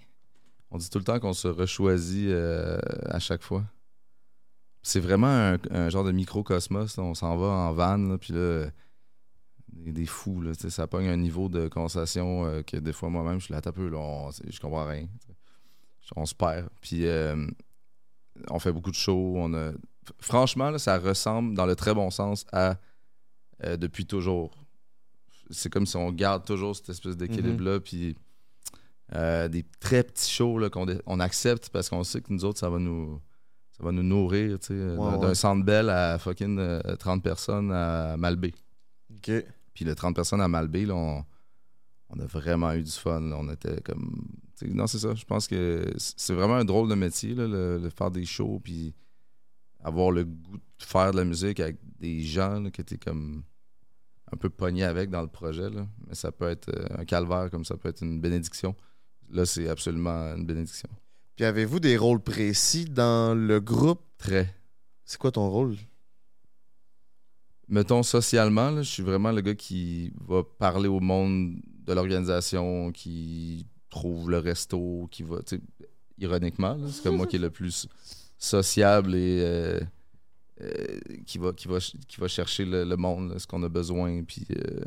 On 0.73 0.77
dit 0.79 0.89
tout 0.89 0.97
le 0.97 1.03
temps 1.03 1.19
qu'on 1.19 1.33
se 1.33 1.47
rechoisit 1.47 2.29
euh, 2.29 2.79
à 3.05 3.19
chaque 3.19 3.43
fois. 3.43 3.63
C'est 4.81 4.99
vraiment 4.99 5.27
un, 5.27 5.57
un 5.69 5.89
genre 5.89 6.03
de 6.03 6.11
microcosmos. 6.11 6.97
là. 6.97 7.03
On 7.03 7.13
s'en 7.13 7.37
va 7.37 7.45
en 7.45 7.73
van, 7.73 7.97
là, 7.97 8.17
puis 8.17 8.33
là, 8.33 8.65
des, 9.71 9.91
des 9.91 10.05
fous. 10.07 10.41
Là, 10.41 10.53
ça 10.55 10.87
pogne 10.87 11.07
un 11.09 11.15
niveau 11.17 11.47
de 11.47 11.67
conversation 11.67 12.45
euh, 12.45 12.63
que 12.63 12.77
des 12.77 12.91
fois, 12.91 13.09
moi-même, 13.09 13.39
je 13.39 13.45
suis 13.45 13.53
là, 13.53 13.61
un 13.63 13.71
peu, 13.71 13.87
là, 13.87 13.97
on- 13.99 14.31
je 14.31 14.59
comprends 14.59 14.87
rien. 14.87 15.07
On 16.15 16.25
se 16.25 16.33
perd. 16.35 16.67
Puis 16.81 17.05
euh, 17.05 17.47
on 18.49 18.57
fait 18.59 18.71
beaucoup 18.73 18.89
de 18.91 18.95
shows. 18.95 19.35
On 19.37 19.53
a... 19.53 19.71
Franchement, 20.19 20.71
là, 20.71 20.79
ça 20.79 20.97
ressemble, 20.97 21.53
dans 21.55 21.65
le 21.67 21.75
très 21.75 21.93
bon 21.93 22.09
sens, 22.09 22.45
à 22.51 22.75
Depuis 23.77 24.05
toujours. 24.07 24.57
C'est 25.51 25.71
comme 25.71 25.85
si 25.85 25.95
on 25.97 26.11
garde 26.11 26.45
toujours 26.45 26.75
cette 26.75 26.89
espèce 26.89 27.15
d'équilibre-là. 27.15 27.79
Puis 27.79 28.17
euh, 29.15 29.47
des 29.47 29.63
très 29.79 30.03
petits 30.03 30.31
shows 30.31 30.59
qu'on 30.71 30.85
on 31.05 31.19
accepte 31.19 31.69
parce 31.69 31.89
qu'on 31.89 32.03
sait 32.03 32.21
que 32.21 32.31
nous 32.33 32.45
autres, 32.45 32.59
ça 32.59 32.69
va 32.69 32.79
nous, 32.79 33.21
ça 33.77 33.83
va 33.83 33.91
nous 33.91 34.03
nourrir. 34.03 34.59
tu 34.59 34.67
sais, 34.67 34.73
d'un- 34.75 34.97
ouais. 35.29 35.35
Centre 35.35 35.63
belle 35.65 35.89
à 35.89 36.17
fucking 36.19 36.57
euh, 36.59 36.81
30 36.97 37.21
personnes 37.23 37.71
à 37.71 38.15
Malbé. 38.17 38.53
OK. 39.15 39.31
Puis 39.73 39.85
le 39.85 39.95
30 39.95 40.15
personnes 40.15 40.41
à 40.41 40.47
Malbé, 40.47 40.85
là, 40.85 40.95
on, 40.95 41.23
on 42.09 42.19
a 42.19 42.25
vraiment 42.25 42.73
eu 42.73 42.83
du 42.83 42.91
fun. 42.91 43.19
là. 43.21 43.35
On 43.39 43.49
était 43.51 43.81
comme. 43.81 44.25
Non, 44.65 44.87
c'est 44.87 44.99
ça. 44.99 45.13
Je 45.13 45.25
pense 45.25 45.47
que 45.47 45.91
c'est 45.97 46.33
vraiment 46.33 46.55
un 46.55 46.63
drôle 46.65 46.87
de 46.89 46.95
métier, 46.95 47.35
là, 47.35 47.47
le, 47.47 47.77
le 47.79 47.89
faire 47.89 48.11
des 48.11 48.23
shows, 48.25 48.61
puis 48.63 48.93
avoir 49.83 50.11
le 50.11 50.23
goût 50.23 50.57
de 50.57 50.83
faire 50.85 51.11
de 51.11 51.17
la 51.17 51.25
musique 51.25 51.59
avec 51.59 51.77
des 51.99 52.21
gens 52.21 52.59
là, 52.61 52.71
que 52.71 52.81
t'es 52.81 52.97
comme 52.97 53.43
un 54.31 54.37
peu 54.37 54.49
pogné 54.49 54.83
avec 54.83 55.09
dans 55.09 55.21
le 55.21 55.27
projet. 55.27 55.69
Là. 55.69 55.85
Mais 56.07 56.15
ça 56.15 56.31
peut 56.31 56.47
être 56.49 56.69
euh, 56.69 56.85
un 56.99 57.05
calvaire, 57.05 57.49
comme 57.51 57.65
ça 57.65 57.75
peut 57.77 57.89
être 57.89 58.01
une 58.03 58.21
bénédiction. 58.21 58.73
Là, 59.33 59.45
c'est 59.45 59.67
absolument 59.67 60.35
une 60.35 60.45
bénédiction. 60.45 60.89
Puis 61.35 61.43
avez-vous 61.45 61.79
des 61.79 61.97
rôles 61.97 62.21
précis 62.21 62.85
dans 62.85 63.35
le 63.35 63.59
groupe? 63.59 64.01
Très. 64.17 64.53
C'est 65.03 65.17
quoi 65.19 65.31
ton 65.31 65.49
rôle? 65.49 65.75
mettons 67.67 68.03
socialement, 68.03 68.69
là, 68.69 68.81
je 68.83 68.89
suis 68.89 69.03
vraiment 69.03 69.31
le 69.31 69.41
gars 69.41 69.55
qui 69.55 70.13
va 70.27 70.43
parler 70.43 70.87
au 70.87 70.99
monde 70.99 71.55
de 71.65 71.93
l'organisation, 71.93 72.91
qui 72.91 73.65
trouve 73.89 74.29
le 74.29 74.37
resto, 74.37 75.07
qui 75.09 75.23
va, 75.23 75.39
ironiquement, 76.19 76.77
c'est 76.91 77.01
comme 77.03 77.15
moi 77.17 77.25
qui 77.25 77.37
est 77.37 77.39
le 77.39 77.49
plus 77.49 77.87
sociable 78.37 79.15
et 79.15 79.39
euh, 79.41 79.79
euh, 80.61 80.99
qui, 81.25 81.37
va, 81.39 81.51
qui, 81.53 81.67
va, 81.67 81.79
qui 81.79 82.19
va 82.19 82.27
chercher 82.27 82.65
le, 82.65 82.83
le 82.83 82.95
monde, 82.97 83.31
là, 83.31 83.39
ce 83.39 83.47
qu'on 83.47 83.63
a 83.63 83.69
besoin, 83.69 84.23
puis 84.23 84.45
euh, 84.55 84.83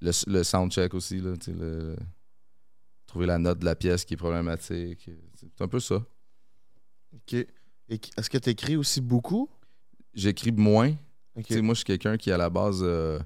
le, 0.00 0.12
le 0.26 0.44
soundcheck 0.44 0.94
aussi, 0.94 1.20
là, 1.20 1.36
tu 1.36 1.46
sais, 1.50 1.56
le- 1.58 1.96
trouver 3.10 3.26
la 3.26 3.38
note 3.38 3.58
de 3.58 3.64
la 3.64 3.74
pièce 3.74 4.04
qui 4.04 4.14
est 4.14 4.16
problématique. 4.16 5.10
C'est 5.34 5.60
un 5.60 5.68
peu 5.68 5.80
ça. 5.80 5.96
OK. 7.12 7.34
Est-ce 7.88 8.30
que 8.30 8.38
tu 8.38 8.50
écris 8.50 8.76
aussi 8.76 9.00
beaucoup? 9.00 9.50
J'écris 10.14 10.52
moins, 10.52 10.94
moi, 11.34 11.74
je 11.74 11.78
suis 11.78 11.84
quelqu'un 11.84 12.16
qui, 12.16 12.30
à 12.30 12.36
la 12.36 12.50
base, 12.50 12.80
euh, 12.82 13.18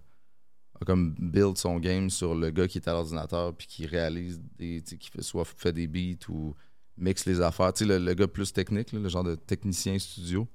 a 0.80 0.84
comme 0.86 1.14
build 1.18 1.58
son 1.58 1.78
game 1.78 2.08
sur 2.08 2.34
le 2.34 2.50
gars 2.50 2.66
qui 2.66 2.78
est 2.78 2.88
à 2.88 2.92
l'ordinateur 2.92 3.54
puis 3.54 3.66
qui 3.66 3.86
réalise 3.86 4.40
des. 4.58 4.82
qui 4.82 5.10
fait, 5.10 5.22
soit 5.22 5.44
fait 5.44 5.72
des 5.72 5.86
beats 5.86 6.28
ou 6.30 6.54
mixe 6.96 7.26
les 7.26 7.42
affaires. 7.42 7.72
Tu 7.74 7.84
sais, 7.84 7.98
le, 7.98 8.02
le 8.02 8.14
gars 8.14 8.26
plus 8.26 8.52
technique, 8.52 8.92
là, 8.92 9.00
le 9.00 9.08
genre 9.08 9.24
de 9.24 9.34
technicien 9.34 9.98
studio. 9.98 10.48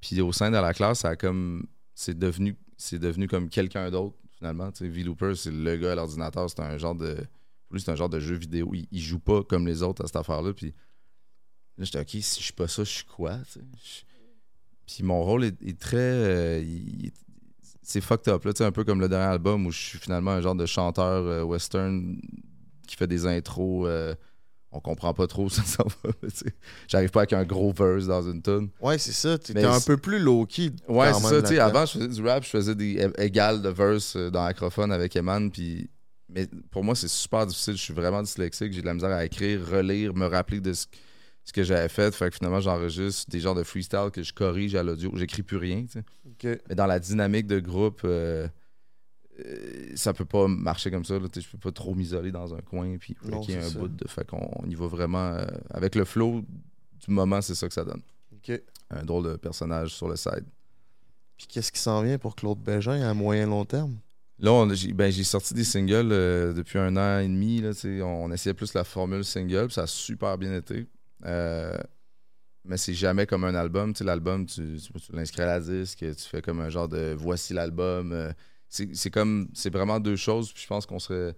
Puis 0.00 0.20
au 0.20 0.32
sein 0.32 0.50
de 0.50 0.56
la 0.56 0.74
classe, 0.74 1.00
ça 1.00 1.10
a 1.10 1.16
comme. 1.16 1.66
C'est 1.94 2.18
devenu, 2.18 2.56
c'est 2.76 2.98
devenu 2.98 3.28
comme 3.28 3.48
quelqu'un 3.48 3.90
d'autre, 3.90 4.16
finalement. 4.36 4.70
V-Looper, 4.78 5.34
c'est 5.36 5.52
le 5.52 5.76
gars 5.76 5.92
à 5.92 5.94
l'ordinateur. 5.94 6.50
C'est 6.50 6.60
un 6.60 6.76
genre 6.76 6.94
de. 6.94 7.16
Pour 7.72 7.76
lui, 7.76 7.80
c'est 7.80 7.90
un 7.90 7.96
genre 7.96 8.10
de 8.10 8.20
jeu 8.20 8.34
vidéo. 8.34 8.70
Il, 8.74 8.86
il 8.92 9.00
joue 9.00 9.18
pas 9.18 9.42
comme 9.42 9.66
les 9.66 9.82
autres 9.82 10.04
à 10.04 10.06
cette 10.06 10.16
affaire-là. 10.16 10.52
Puis 10.52 10.74
là, 11.78 11.84
j'étais, 11.84 12.00
OK, 12.00 12.10
si 12.10 12.38
je 12.40 12.44
suis 12.44 12.52
pas 12.52 12.68
ça, 12.68 12.84
je 12.84 12.90
suis 12.90 13.04
quoi? 13.04 13.38
Je- 13.54 13.60
puis 14.86 15.02
mon 15.02 15.22
rôle 15.22 15.44
est, 15.44 15.62
est 15.62 15.78
très. 15.78 15.96
euh, 15.96 16.60
il- 16.62 17.12
c'est 17.82 18.00
fucked 18.02 18.28
up, 18.32 18.44
là, 18.44 18.52
tu 18.52 18.58
sais, 18.58 18.64
un 18.64 18.72
peu 18.72 18.84
comme 18.84 19.00
le 19.00 19.08
dernier 19.08 19.24
album 19.32 19.66
où 19.66 19.70
je 19.72 19.78
suis 19.80 19.98
finalement 19.98 20.32
un 20.32 20.40
genre 20.42 20.54
de 20.54 20.66
chanteur 20.66 21.24
euh, 21.26 21.42
western 21.42 22.20
qui 22.86 22.96
fait 22.96 23.06
des 23.06 23.26
intros. 23.26 23.86
euh, 23.88 24.14
on 24.74 24.80
comprend 24.80 25.12
pas 25.14 25.26
trop 25.26 25.44
où 25.46 25.50
ça 25.50 25.62
s'en 25.64 25.84
va. 26.02 26.10
J'arrive 26.88 27.10
pas 27.10 27.20
avec 27.20 27.32
un 27.32 27.44
gros 27.44 27.72
verse 27.72 28.06
dans 28.06 28.22
une 28.22 28.40
tune. 28.42 28.68
Ouais, 28.80 28.98
c'est 28.98 29.12
ça. 29.12 29.36
T'es 29.38 29.52
un 29.64 29.80
peu 29.80 29.96
plus 29.96 30.18
low-key. 30.18 30.70
Ouais, 30.88 31.08
c'est 31.14 31.22
ça. 31.40 31.42
Avant, 31.60 31.84
je 31.86 31.92
faisais 31.98 32.08
du 32.08 32.22
rap, 32.26 32.44
je 32.44 32.48
faisais 32.48 32.74
des 32.74 33.08
égales 33.18 33.60
de 33.62 33.68
verse 33.68 34.16
dans 34.16 34.44
Acrophone 34.44 34.90
avec 34.92 35.14
Eman. 35.16 35.50
Puis, 35.50 35.90
mais 36.34 36.46
pour 36.70 36.84
moi, 36.84 36.94
c'est 36.94 37.08
super 37.08 37.46
difficile. 37.46 37.76
Je 37.76 37.82
suis 37.82 37.94
vraiment 37.94 38.22
dyslexique. 38.22 38.72
J'ai 38.72 38.80
de 38.80 38.86
la 38.86 38.94
misère 38.94 39.10
à 39.10 39.24
écrire, 39.24 39.66
relire, 39.66 40.14
me 40.14 40.26
rappeler 40.26 40.60
de 40.60 40.72
ce, 40.72 40.86
ce 41.44 41.52
que 41.52 41.62
j'avais 41.62 41.88
fait. 41.88 42.14
Fait 42.14 42.30
que 42.30 42.36
finalement, 42.36 42.60
j'enregistre 42.60 43.30
des 43.30 43.40
genres 43.40 43.54
de 43.54 43.62
freestyle 43.62 44.10
que 44.12 44.22
je 44.22 44.32
corrige 44.32 44.74
à 44.74 44.82
l'audio. 44.82 45.12
J'écris 45.16 45.42
plus 45.42 45.56
rien. 45.56 45.82
tu 45.84 45.92
sais. 45.92 46.04
OK. 46.26 46.60
Mais 46.68 46.74
dans 46.74 46.86
la 46.86 46.98
dynamique 46.98 47.46
de 47.46 47.60
groupe, 47.60 48.02
euh, 48.04 48.48
euh, 49.44 49.92
ça 49.94 50.12
peut 50.12 50.24
pas 50.24 50.48
marcher 50.48 50.90
comme 50.90 51.04
ça. 51.04 51.18
Là, 51.18 51.26
je 51.34 51.48
peux 51.48 51.58
pas 51.58 51.72
trop 51.72 51.94
m'isoler 51.94 52.32
dans 52.32 52.54
un 52.54 52.60
coin 52.60 52.96
puis 52.98 53.16
Non, 53.24 53.38
breaker 53.38 53.52
c'est 53.52 53.58
un 53.66 53.70
ça. 53.70 53.78
bout. 53.78 53.88
De, 53.88 54.08
fait 54.08 54.26
qu'on 54.26 54.50
on 54.56 54.68
y 54.68 54.74
va 54.74 54.86
vraiment 54.86 55.32
euh, 55.32 55.44
avec 55.70 55.94
le 55.94 56.04
flow 56.04 56.42
du 56.42 57.10
moment, 57.10 57.40
c'est 57.40 57.54
ça 57.54 57.68
que 57.68 57.74
ça 57.74 57.84
donne. 57.84 58.02
Un 58.90 59.04
drôle 59.04 59.24
de 59.24 59.36
personnage 59.36 59.94
sur 59.94 60.06
le 60.08 60.16
side. 60.16 60.44
Puis 61.38 61.46
qu'est-ce 61.46 61.72
qui 61.72 61.80
s'en 61.80 62.02
vient 62.02 62.18
pour 62.18 62.36
Claude 62.36 62.58
Bégin 62.58 63.00
à 63.02 63.14
moyen 63.14 63.46
long 63.46 63.64
terme? 63.64 63.96
Là, 64.42 64.66
j'ai 64.74 64.92
ben, 64.92 65.10
j'ai 65.10 65.24
sorti 65.24 65.54
des 65.54 65.64
singles 65.64 66.10
euh, 66.12 66.52
depuis 66.52 66.78
un 66.78 66.96
an 66.96 67.20
et 67.20 67.28
demi. 67.28 67.60
Là, 67.60 67.70
on 68.04 68.30
essayait 68.32 68.54
plus 68.54 68.74
la 68.74 68.84
formule 68.84 69.24
single, 69.24 69.70
ça 69.70 69.82
a 69.82 69.86
super 69.86 70.36
bien 70.36 70.54
été. 70.56 70.86
Euh, 71.24 71.78
mais 72.64 72.76
c'est 72.76 72.94
jamais 72.94 73.26
comme 73.26 73.44
un 73.44 73.54
album. 73.54 73.92
L'album, 74.00 74.44
tu, 74.46 74.78
tu, 74.80 74.92
tu 75.00 75.12
l'inscris 75.12 75.42
à 75.42 75.46
la 75.46 75.60
disque, 75.60 75.98
tu 75.98 76.28
fais 76.28 76.42
comme 76.42 76.60
un 76.60 76.68
genre 76.70 76.88
de 76.88 77.14
voici 77.16 77.54
l'album. 77.54 78.12
euh, 78.12 78.32
c'est 78.68 79.10
comme, 79.10 79.48
c'est 79.54 79.72
vraiment 79.72 80.00
deux 80.00 80.16
choses. 80.16 80.52
Puis 80.52 80.62
je 80.62 80.66
pense 80.68 80.86
qu'on 80.86 80.98
serait 80.98 81.36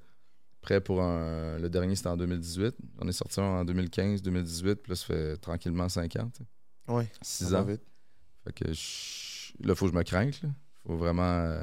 prêt 0.63 0.81
pour 0.81 1.03
un. 1.03 1.59
Le 1.59 1.69
dernier, 1.69 1.97
c'était 1.97 2.09
en 2.09 2.17
2018. 2.17 2.75
On 3.01 3.09
est 3.09 3.13
sorti 3.13 3.41
un 3.41 3.45
en 3.61 3.65
2015, 3.65 4.23
2018. 4.23 4.77
Puis 4.77 4.91
là, 4.91 4.97
ça 4.97 5.05
fait 5.07 5.37
tranquillement 5.39 5.89
5 5.91 6.17
ans. 6.17 6.31
Ouais. 6.89 7.07
6 7.23 7.45
Ça 7.45 7.51
va 7.51 7.61
ans. 7.61 7.65
vite. 7.65 7.83
Fait 8.45 8.53
que 8.53 8.73
je- 8.73 9.53
là, 9.67 9.75
faut 9.75 9.87
que 9.87 9.93
je 9.93 9.97
me 9.99 10.03
crainte. 10.05 10.41
Là. 10.43 10.49
Faut 10.87 10.97
vraiment. 10.97 11.59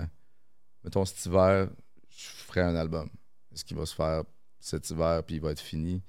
Mettons, 0.84 1.06
cet 1.06 1.26
hiver, 1.26 1.70
je 2.10 2.26
ferai 2.48 2.62
un 2.62 2.76
album. 2.76 3.10
Est-ce 3.54 3.64
qu'il 3.66 3.78
va 3.78 3.86
se 3.86 3.96
faire 3.96 4.24
cet 4.60 4.90
hiver, 4.90 5.24
puis 5.24 5.36
il 5.36 5.42
va 5.42 5.52
être 5.52 5.60
fini? 5.60 6.02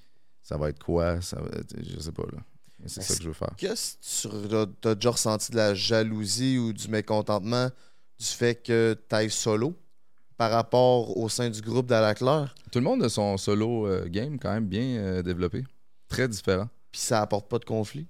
Ça 0.43 0.57
va 0.57 0.69
être 0.69 0.82
quoi? 0.82 1.20
Ça 1.20 1.40
va 1.40 1.49
être- 1.59 1.74
je 1.82 1.99
sais 2.01 2.12
pas, 2.12 2.24
là. 2.32 2.39
Mais 2.81 2.89
c'est 2.89 3.03
ça 3.03 3.15
que 3.15 3.23
je 3.23 3.28
veux 3.28 3.35
faire. 3.35 3.55
Qu'est-ce 3.57 4.27
que 4.28 4.65
tu 4.81 4.89
as 4.89 4.94
déjà 4.97 5.11
ressenti 5.11 5.53
de 5.53 5.57
la 5.57 5.74
jalousie 5.74 6.59
ou 6.59 6.73
du 6.73 6.89
mécontentement 6.89 7.69
du 8.19 8.27
fait 8.27 8.57
que 8.61 8.99
tu 9.09 9.15
ailles 9.15 9.31
solo 9.31 9.74
par 10.36 10.51
rapport 10.51 11.16
au 11.16 11.28
sein 11.28 11.49
du 11.49 11.61
groupe 11.61 11.86
d'Alaclaire? 11.86 12.55
Tout 12.73 12.81
le 12.81 12.85
monde 12.85 13.03
a 13.05 13.09
son 13.09 13.36
solo 13.36 13.86
euh, 13.86 14.09
game 14.09 14.36
quand 14.39 14.53
même 14.53 14.66
bien 14.66 14.97
euh, 14.99 15.23
développé. 15.23 15.65
Très 16.09 16.27
différent. 16.27 16.69
Puis 16.90 17.01
ça 17.01 17.23
apporte 17.23 17.49
pas 17.49 17.59
de 17.61 17.65
conflit? 17.65 18.09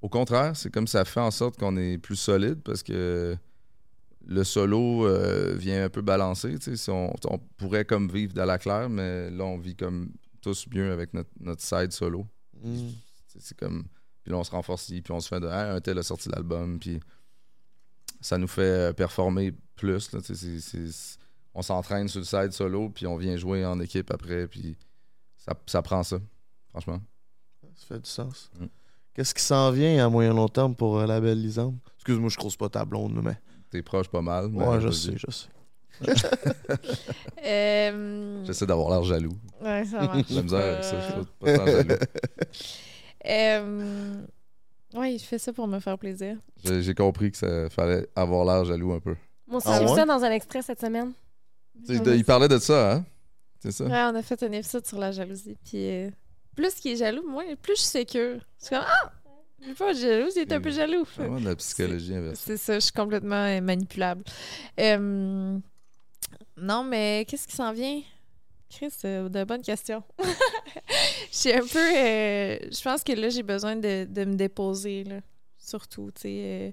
Au 0.00 0.08
contraire, 0.08 0.54
c'est 0.54 0.70
comme 0.72 0.86
ça 0.86 1.04
fait 1.04 1.20
en 1.20 1.30
sorte 1.32 1.58
qu'on 1.58 1.76
est 1.76 1.98
plus 1.98 2.16
solide 2.16 2.60
parce 2.62 2.82
que 2.84 3.36
le 4.26 4.44
solo 4.44 5.06
euh, 5.06 5.54
vient 5.56 5.84
un 5.84 5.88
peu 5.88 6.02
balancer. 6.02 6.56
Si 6.60 6.90
on, 6.90 7.12
on 7.24 7.38
pourrait 7.56 7.84
comme 7.84 8.10
vivre 8.10 8.32
dans 8.32 8.44
la 8.44 8.58
claire, 8.58 8.88
mais 8.88 9.30
là, 9.30 9.44
on 9.44 9.58
vit 9.58 9.76
comme 9.76 10.12
tous 10.40 10.66
mieux 10.72 10.92
avec 10.92 11.14
notre, 11.14 11.30
notre 11.40 11.62
side 11.62 11.92
solo. 11.92 12.26
Hmm. 12.62 12.90
C'est 13.38 13.56
comme. 13.56 13.84
Puis 14.22 14.32
là, 14.32 14.38
on 14.38 14.44
se 14.44 14.50
renforce, 14.50 14.86
puis 14.86 15.02
on 15.10 15.20
se 15.20 15.28
fait 15.28 15.40
de. 15.40 15.46
Ah, 15.46 15.74
un 15.74 15.80
tel 15.80 15.98
a 15.98 16.02
sorti 16.02 16.28
l'album, 16.28 16.78
puis 16.78 17.00
ça 18.20 18.38
nous 18.38 18.48
fait 18.48 18.62
euh, 18.62 18.92
performer 18.92 19.52
plus. 19.76 20.12
là, 20.12 20.20
on 21.54 21.62
s'entraîne 21.62 22.08
sur 22.08 22.20
le 22.20 22.24
side 22.24 22.52
solo, 22.52 22.90
puis 22.90 23.06
on 23.06 23.16
vient 23.16 23.36
jouer 23.36 23.64
en 23.64 23.78
équipe 23.80 24.10
après, 24.10 24.48
puis 24.48 24.76
ça, 25.36 25.54
ça 25.66 25.82
prend 25.82 26.02
ça, 26.02 26.18
franchement. 26.70 27.00
Ça 27.76 27.86
fait 27.86 28.00
du 28.00 28.10
sens. 28.10 28.50
Mm. 28.58 28.66
Qu'est-ce 29.14 29.34
qui 29.34 29.42
s'en 29.42 29.70
vient 29.70 30.04
à 30.04 30.08
moyen 30.08 30.32
long 30.32 30.48
terme 30.48 30.74
pour 30.74 30.98
euh, 30.98 31.06
la 31.06 31.20
belle 31.20 31.40
Lisande? 31.40 31.78
Excuse-moi, 31.96 32.30
je 32.30 32.36
croise 32.36 32.56
pas 32.56 32.68
ta 32.68 32.84
blonde, 32.84 33.20
mais. 33.22 33.38
T'es 33.74 33.82
proche 33.82 34.06
pas 34.06 34.22
mal. 34.22 34.46
Ouais, 34.54 34.80
je 34.80 34.88
sais, 34.90 35.14
je 35.16 35.28
sais. 35.32 35.48
Euh, 37.44 38.44
J'essaie 38.44 38.66
d'avoir 38.66 38.88
l'air 38.90 39.02
jaloux. 39.02 39.36
Ouais, 39.60 39.84
ça 39.84 40.00
marche. 40.06 40.22
J'ai 40.28 40.34
la 40.36 40.42
misère 40.42 40.60
avec 40.60 40.84
ça, 40.84 41.00
je 41.00 41.12
suis 41.12 41.24
pas 41.40 41.56
tant 41.58 41.66
jaloux. 41.66 41.94
euh, 43.26 44.22
Ouais, 44.94 45.18
je 45.18 45.24
fais 45.24 45.38
ça 45.38 45.52
pour 45.52 45.66
me 45.66 45.80
faire 45.80 45.98
plaisir. 45.98 46.36
J'ai 46.62 46.94
compris 46.94 47.32
que 47.32 47.36
ça 47.36 47.68
fallait 47.68 48.06
avoir 48.14 48.44
l'air 48.44 48.64
jaloux 48.64 48.92
un 48.92 49.00
peu. 49.00 49.16
Moi 49.48 49.56
aussi, 49.58 49.66
Ah 49.68 49.78
j'ai 49.80 49.86
vu 49.86 49.90
ouais? 49.90 49.96
ça 49.96 50.06
dans 50.06 50.22
un 50.22 50.30
extrait 50.30 50.62
cette 50.62 50.80
semaine. 50.80 51.12
Il 51.88 52.24
parlait 52.24 52.46
de 52.46 52.58
ça, 52.58 52.92
hein? 52.94 53.04
C'est 53.58 53.72
ça? 53.72 53.86
Ouais, 53.86 54.02
on 54.12 54.14
a 54.14 54.22
fait 54.22 54.40
un 54.44 54.52
épisode 54.52 54.86
sur 54.86 54.98
la 55.00 55.10
jalousie. 55.10 55.56
Puis 55.64 55.90
euh, 55.90 56.10
plus 56.54 56.74
qu'il 56.74 56.92
est 56.92 56.96
jaloux, 56.96 57.28
moi, 57.28 57.42
plus 57.60 57.74
je 57.74 57.80
suis 57.80 57.88
sécure. 57.90 58.38
Je 58.60 58.66
suis 58.66 58.76
comme 58.76 58.84
Ah! 58.86 59.10
Il 59.64 59.70
est 59.70 59.74
pas 59.74 59.92
jaloux, 59.92 60.28
il 60.36 60.42
est 60.42 60.52
un 60.52 60.60
peu 60.60 60.70
jaloux. 60.70 61.04
Vraiment 61.16 61.40
de 61.40 61.46
la 61.46 61.56
psychologie 61.56 62.14
inversée. 62.14 62.42
C'est 62.46 62.56
ça, 62.56 62.74
je 62.74 62.80
suis 62.80 62.92
complètement 62.92 63.44
euh, 63.46 63.60
manipulable. 63.60 64.22
Euh, 64.78 65.58
non, 66.56 66.84
mais 66.84 67.24
qu'est-ce 67.28 67.46
qui 67.48 67.56
s'en 67.56 67.72
vient? 67.72 68.00
Chris, 68.70 68.92
euh, 69.04 69.28
de 69.28 69.44
bonnes 69.44 69.62
questions. 69.62 70.02
Je 71.30 71.36
suis 71.38 71.52
un 71.52 71.60
peu. 71.66 71.78
euh, 71.78 72.58
je 72.70 72.82
pense 72.82 73.02
que 73.02 73.12
là, 73.12 73.28
j'ai 73.28 73.42
besoin 73.42 73.74
de, 73.76 74.04
de 74.08 74.24
me 74.24 74.34
déposer, 74.34 75.04
là. 75.04 75.16
Surtout, 75.58 76.10
euh, 76.24 76.70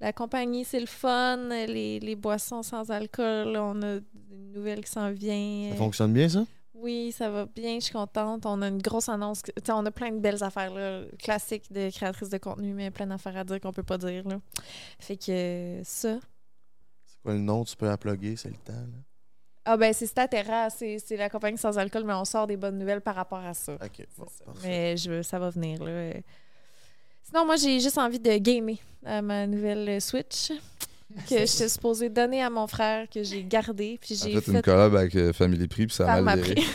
la 0.00 0.12
compagnie, 0.12 0.64
c'est 0.64 0.80
le 0.80 0.86
fun. 0.86 1.36
Les, 1.66 2.00
les 2.00 2.16
boissons 2.16 2.62
sans 2.62 2.90
alcool, 2.90 3.56
on 3.56 3.80
a 3.82 3.94
une 4.30 4.52
nouvelle 4.52 4.84
qui 4.84 4.90
s'en 4.90 5.10
vient. 5.10 5.70
Ça 5.70 5.76
fonctionne 5.76 6.12
bien, 6.12 6.28
ça? 6.28 6.44
Oui, 6.74 7.12
ça 7.12 7.30
va 7.30 7.46
bien, 7.46 7.76
je 7.76 7.84
suis 7.84 7.92
contente. 7.92 8.44
On 8.46 8.60
a 8.62 8.68
une 8.68 8.82
grosse 8.82 9.08
annonce. 9.08 9.42
On 9.68 9.86
a 9.86 9.90
plein 9.90 10.10
de 10.10 10.18
belles 10.18 10.42
affaires, 10.42 10.72
là, 10.74 11.02
classiques 11.18 11.72
de 11.72 11.90
créatrices 11.90 12.28
de 12.30 12.38
contenu, 12.38 12.74
mais 12.74 12.90
plein 12.90 13.06
d'affaires 13.06 13.36
à 13.36 13.44
dire 13.44 13.60
qu'on 13.60 13.72
peut 13.72 13.82
pas 13.82 13.98
dire. 13.98 14.26
Là. 14.28 14.40
Fait 14.98 15.16
que 15.16 15.30
euh, 15.30 15.80
ça. 15.84 16.18
C'est 17.06 17.20
quoi 17.22 17.32
le 17.34 17.38
nom? 17.40 17.64
Tu 17.64 17.76
peux 17.76 17.86
la 17.86 17.96
plugger, 17.96 18.36
c'est 18.36 18.48
le 18.50 18.56
temps. 18.56 18.72
Là? 18.72 18.98
Ah 19.66 19.76
ben 19.78 19.94
c'est 19.94 20.06
Statera, 20.06 20.68
c'est 20.68 20.98
la 21.16 21.30
compagnie 21.30 21.56
sans 21.56 21.78
alcool, 21.78 22.04
mais 22.04 22.12
on 22.12 22.26
sort 22.26 22.46
des 22.46 22.56
bonnes 22.58 22.76
nouvelles 22.78 23.00
par 23.00 23.14
rapport 23.14 23.38
à 23.38 23.54
ça. 23.54 23.72
Ok, 23.74 24.06
bon, 24.18 24.26
C'est 24.28 24.38
ça. 24.38 24.44
parfait. 24.44 24.68
Mais 24.68 24.96
je, 24.98 25.10
veux- 25.10 25.22
ça 25.22 25.38
va 25.38 25.48
venir. 25.50 25.82
Là. 25.82 25.90
Euh, 25.90 26.12
Sinon, 27.22 27.46
moi, 27.46 27.56
j'ai 27.56 27.80
juste 27.80 27.96
envie 27.96 28.20
de 28.20 28.36
gamer 28.36 28.76
à 29.06 29.22
ma 29.22 29.46
nouvelle 29.46 29.88
euh, 29.88 30.00
Switch 30.00 30.52
que 31.28 31.38
j'étais 31.38 31.68
supposée 31.68 32.08
donner 32.08 32.42
à 32.42 32.50
mon 32.50 32.66
frère, 32.66 33.08
que 33.08 33.22
j'ai 33.22 33.44
gardé. 33.44 33.98
Puis 34.00 34.16
J'ai 34.16 34.34
fait, 34.34 34.40
fait, 34.40 34.52
une 34.52 34.62
collab 34.62 34.94
avec 34.96 35.14
euh, 35.14 35.32
Family 35.32 35.68
Prix, 35.68 35.86
puis 35.86 35.96
ça 35.96 36.12
a 36.12 36.20
mal 36.20 36.40
viré. 36.40 36.62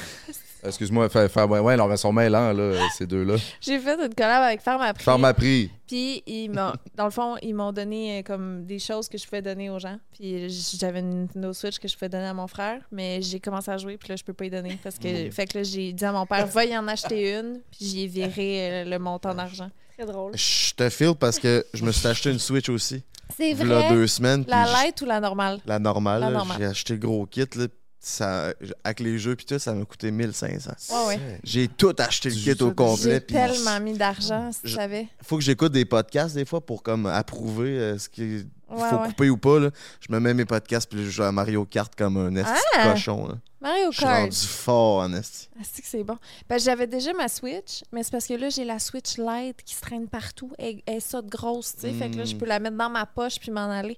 Excuse-moi, 0.61 1.07
faire, 1.07 1.31
faire, 1.31 1.49
ouais, 1.49 1.59
ouais, 1.59 1.77
non, 1.77 1.87
mais 1.87 1.95
mêlants, 2.11 2.51
là, 2.51 2.89
ces 2.97 3.07
deux-là. 3.07 3.35
j'ai 3.61 3.79
fait 3.79 3.93
une 3.93 4.13
collab 4.13 4.43
avec 4.43 4.61
prix. 4.61 5.17
Ma 5.19 5.33
prix. 5.33 5.71
Puis, 5.87 6.21
ils 6.27 6.49
m'ont- 6.49 6.73
dans 6.95 7.05
le 7.05 7.11
fond, 7.11 7.37
ils 7.41 7.53
m'ont 7.53 7.71
donné 7.71 8.19
euh, 8.19 8.23
comme 8.23 8.65
des 8.65 8.77
choses 8.77 9.07
que 9.07 9.17
je 9.17 9.25
pouvais 9.25 9.41
donner 9.41 9.69
aux 9.69 9.79
gens. 9.79 9.97
Puis, 10.13 10.49
j'avais 10.77 10.99
une 10.99 11.21
Nintendo 11.21 11.53
Switch 11.53 11.79
que 11.79 11.87
je 11.87 11.93
pouvais 11.95 12.09
donner 12.09 12.27
à 12.27 12.33
mon 12.33 12.47
frère, 12.47 12.81
mais 12.91 13.21
j'ai 13.21 13.39
commencé 13.39 13.71
à 13.71 13.77
jouer, 13.77 13.97
puis 13.97 14.09
là, 14.09 14.15
je 14.17 14.23
peux 14.23 14.33
pas 14.33 14.45
y 14.45 14.49
donner. 14.49 14.77
Parce 14.83 14.97
que, 14.99 15.31
fait 15.31 15.47
que 15.47 15.59
là, 15.59 15.63
j'ai 15.63 15.93
dit 15.93 16.05
à 16.05 16.11
mon 16.11 16.25
père, 16.25 16.45
va 16.45 16.65
y 16.65 16.77
en 16.77 16.87
acheter 16.87 17.37
une, 17.39 17.61
puis 17.71 17.85
j'y 17.85 18.03
ai 18.03 18.07
viré 18.07 18.71
euh, 18.71 18.83
le 18.85 18.99
montant 18.99 19.33
d'argent. 19.33 19.71
Très 19.97 20.05
drôle. 20.05 20.33
Je 20.35 20.73
te 20.73 20.89
file 20.89 21.15
parce 21.17 21.39
que 21.39 21.65
je 21.73 21.83
me 21.85 21.91
suis 21.91 22.07
acheté 22.07 22.31
une 22.31 22.39
Switch 22.39 22.69
aussi. 22.69 23.03
C'est 23.37 23.51
Il 23.51 23.67
y 23.67 23.71
a 23.73 23.89
deux 23.89 24.07
semaines. 24.07 24.43
puis 24.43 24.51
La 24.51 24.65
j- 24.65 24.73
light 24.73 25.01
ou 25.01 25.05
la 25.05 25.19
normale? 25.19 25.59
La 25.65 25.79
normale. 25.79 26.21
La 26.21 26.27
là, 26.29 26.37
normale. 26.37 26.57
J'ai 26.59 26.65
acheté 26.65 26.93
le 26.93 26.99
gros 26.99 27.25
kit. 27.25 27.45
Là, 27.55 27.67
ça, 28.01 28.53
avec 28.83 29.01
les 29.01 29.19
jeux 29.19 29.35
puis 29.35 29.45
tout, 29.45 29.59
ça 29.59 29.73
m'a 29.73 29.83
coûté 29.85 30.09
1500. 30.09 30.71
Ouais, 30.89 31.07
ouais. 31.07 31.39
J'ai 31.43 31.67
tout 31.67 31.93
acheté 31.97 32.29
le 32.29 32.35
kit 32.35 32.63
au 32.63 32.71
complet. 32.71 33.13
J'ai 33.15 33.19
puis 33.19 33.35
tellement 33.35 33.79
mis 33.81 33.93
d'argent, 33.97 34.51
si 34.51 34.61
tu 34.61 34.69
savais. 34.69 35.07
faut 35.23 35.37
que 35.37 35.43
j'écoute 35.43 35.71
des 35.73 35.85
podcasts 35.85 36.33
des 36.35 36.45
fois 36.45 36.61
pour 36.65 36.81
comme 36.81 37.05
approuver 37.05 37.77
euh, 37.77 37.97
ce 37.97 38.07
qu'il 38.09 38.47
Ouais, 38.69 38.89
faut 38.89 38.95
ouais. 38.97 39.07
couper 39.07 39.29
ou 39.29 39.37
pas. 39.37 39.59
là. 39.59 39.69
Je 39.99 40.11
me 40.13 40.19
mets 40.19 40.33
mes 40.33 40.45
podcasts 40.45 40.89
puis 40.89 41.03
je 41.05 41.09
joue 41.09 41.23
à 41.23 41.31
Mario 41.31 41.65
Kart 41.65 41.93
comme 41.95 42.17
un 42.17 42.35
esti 42.35 42.51
Ah! 42.77 42.91
cochon. 42.93 43.27
là. 43.27 43.35
Mario 43.61 43.91
Je 43.91 43.97
suis 43.97 44.05
Kart. 44.05 44.21
rendu 44.21 44.37
fort 44.47 44.99
en 45.01 45.13
esti. 45.13 45.49
Ah, 45.59 45.63
c'est 45.69 45.81
que 45.81 45.87
c'est 45.87 46.03
bon. 46.03 46.17
Ben, 46.47 46.57
j'avais 46.59 46.87
déjà 46.87 47.11
ma 47.13 47.27
Switch, 47.27 47.83
mais 47.91 48.03
c'est 48.03 48.11
parce 48.11 48.25
que 48.27 48.33
là, 48.35 48.49
j'ai 48.49 48.63
la 48.63 48.79
Switch 48.79 49.17
Lite 49.17 49.63
qui 49.63 49.75
se 49.75 49.81
traîne 49.81 50.07
partout. 50.07 50.51
Elle, 50.57 50.75
de 50.85 51.29
grosse, 51.29 51.75
tu 51.75 51.81
sais. 51.81 51.91
Fait 51.93 52.09
que 52.09 52.15
là, 52.17 52.23
je 52.25 52.35
Mm. 52.35 52.37
peux 52.37 52.45
la 52.45 52.59
mettre 52.59 52.77
dans 52.77 52.89
ma 52.89 53.05
poche 53.05 53.37
puis 53.39 53.51
m'en 53.51 53.69
aller. 53.69 53.97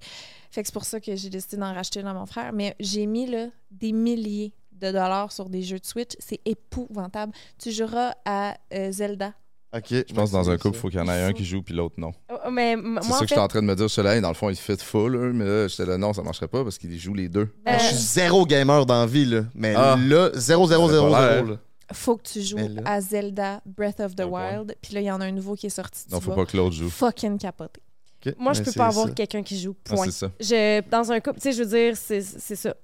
Fait 0.50 0.62
que 0.64 0.68
c'est 0.68 0.74
pour 0.74 0.86
ça 0.86 1.00
que 1.00 1.16
j'ai 1.16 1.30
décidé 1.30 1.58
d'en 1.58 1.74
racheter 1.74 2.00
une 2.00 2.08
à 2.08 2.14
mon 2.14 2.26
frère. 2.26 2.52
Mais 2.54 2.76
j'ai 2.80 3.06
mis 3.06 3.28
là, 3.28 3.48
des 3.70 3.92
milliers 3.92 4.54
de 4.72 4.88
dollars 4.92 5.32
sur 5.32 5.48
des 5.48 5.62
jeux 5.62 5.78
de 5.80 5.86
Switch. 5.86 6.14
C'est 6.18 6.40
épouvantable. 6.46 7.32
Tu 7.60 7.72
joueras 7.72 8.14
à 8.26 8.56
euh, 8.74 8.92
Zelda. 8.92 9.34
Ok. 9.74 9.86
Je 9.90 10.14
pense 10.14 10.32
que 10.32 10.36
dans 10.36 10.50
un 10.50 10.58
couple, 10.58 10.76
il 10.76 10.80
faut 10.80 10.90
qu'il 10.90 11.00
y 11.00 11.02
en 11.02 11.08
ait 11.08 11.24
un 11.24 11.32
qui 11.34 11.46
joue, 11.46 11.62
puis 11.62 11.74
l'autre 11.74 11.96
non. 11.98 12.12
Oh, 12.30 12.50
Mais 12.52 12.72
m- 12.74 13.00
C'est 13.02 13.08
ça 13.08 13.14
que 13.14 13.20
fait, 13.20 13.28
j'étais 13.30 13.42
en 13.42 13.48
train 13.48 13.62
de 13.62 13.68
me 13.68 13.76
dire. 13.76 13.90
Cela, 13.90 14.20
dans 14.20 14.28
le 14.28 14.34
fond, 14.34 14.50
il 14.50 14.56
fit 14.58 14.76
full, 14.78 15.16
eux, 15.16 15.32
mais 15.34 15.46
là, 15.46 15.68
j'étais 15.68 15.86
là, 15.86 15.98
non, 15.98 16.12
ça 16.14 16.22
marcherait 16.24 16.48
pas 16.50 16.64
parce 16.64 16.78
qu'ils 16.78 17.00
jouent 17.00 17.14
les 17.14 17.30
deux. 17.30 17.48
euh, 17.68 17.78
Je 17.78 17.84
suis 17.86 17.96
zéro 17.96 18.46
gamer 18.46 18.86
dans 18.86 19.00
la 19.00 19.06
vie, 19.06 19.26
là. 19.26 19.44
Mais 19.56 19.74
Ah. 19.78 19.96
là, 19.98 20.30
0 20.34 20.68
0 20.68 20.88
Ça 20.88 20.94
0 20.94 21.06
avait 21.06 21.14
pas 21.16 21.34
0 21.36 21.46
l'air. 21.46 21.46
là. 21.54 21.58
Faut 21.94 22.16
que 22.18 22.24
tu 22.24 22.42
joues 22.42 22.58
là- 22.58 22.82
à 22.86 23.02
Zelda 23.02 23.62
Breath 23.66 24.00
of 24.02 24.16
the 24.16 24.22
Ah. 24.22 24.28
Wild. 24.28 24.76
Puis 24.82 24.94
là, 24.94 25.02
il 25.02 25.06
y 25.06 25.12
en 25.12 25.20
a 25.22 25.26
un 25.26 25.32
nouveau 25.32 25.56
qui 25.56 25.68
est 25.68 25.70
sorti. 25.70 26.04
Non, 26.12 26.20
faut 26.22 26.34
pas 26.34 26.46
que 26.46 26.56
l'autre 26.58 26.76
joue. 26.76 26.90
fucking 26.90 27.38
capoter. 27.38 27.82
Ok, 28.26 28.36
moi, 28.38 28.54
je 28.54 28.60
mais 28.60 28.66
peux 28.66 28.72
c'est 28.72 28.78
pas 28.78 28.88
avoir 28.88 29.14
quelqu'un 29.14 29.42
qui 29.44 29.60
joue. 29.60 29.76
Ah, 29.90 29.96
Point. 29.96 30.06
c'est 30.06 30.12
ça. 30.12 30.32
Je, 30.40 30.82
dans 30.90 31.12
un 31.12 31.20
couple, 31.20 31.40
tu 31.40 31.50
sais, 31.50 31.54
je 31.54 31.64
veux 31.64 31.70
dire, 31.70 31.98
c'est 31.98 32.22
c'est 32.22 32.56
ça. 32.56 32.76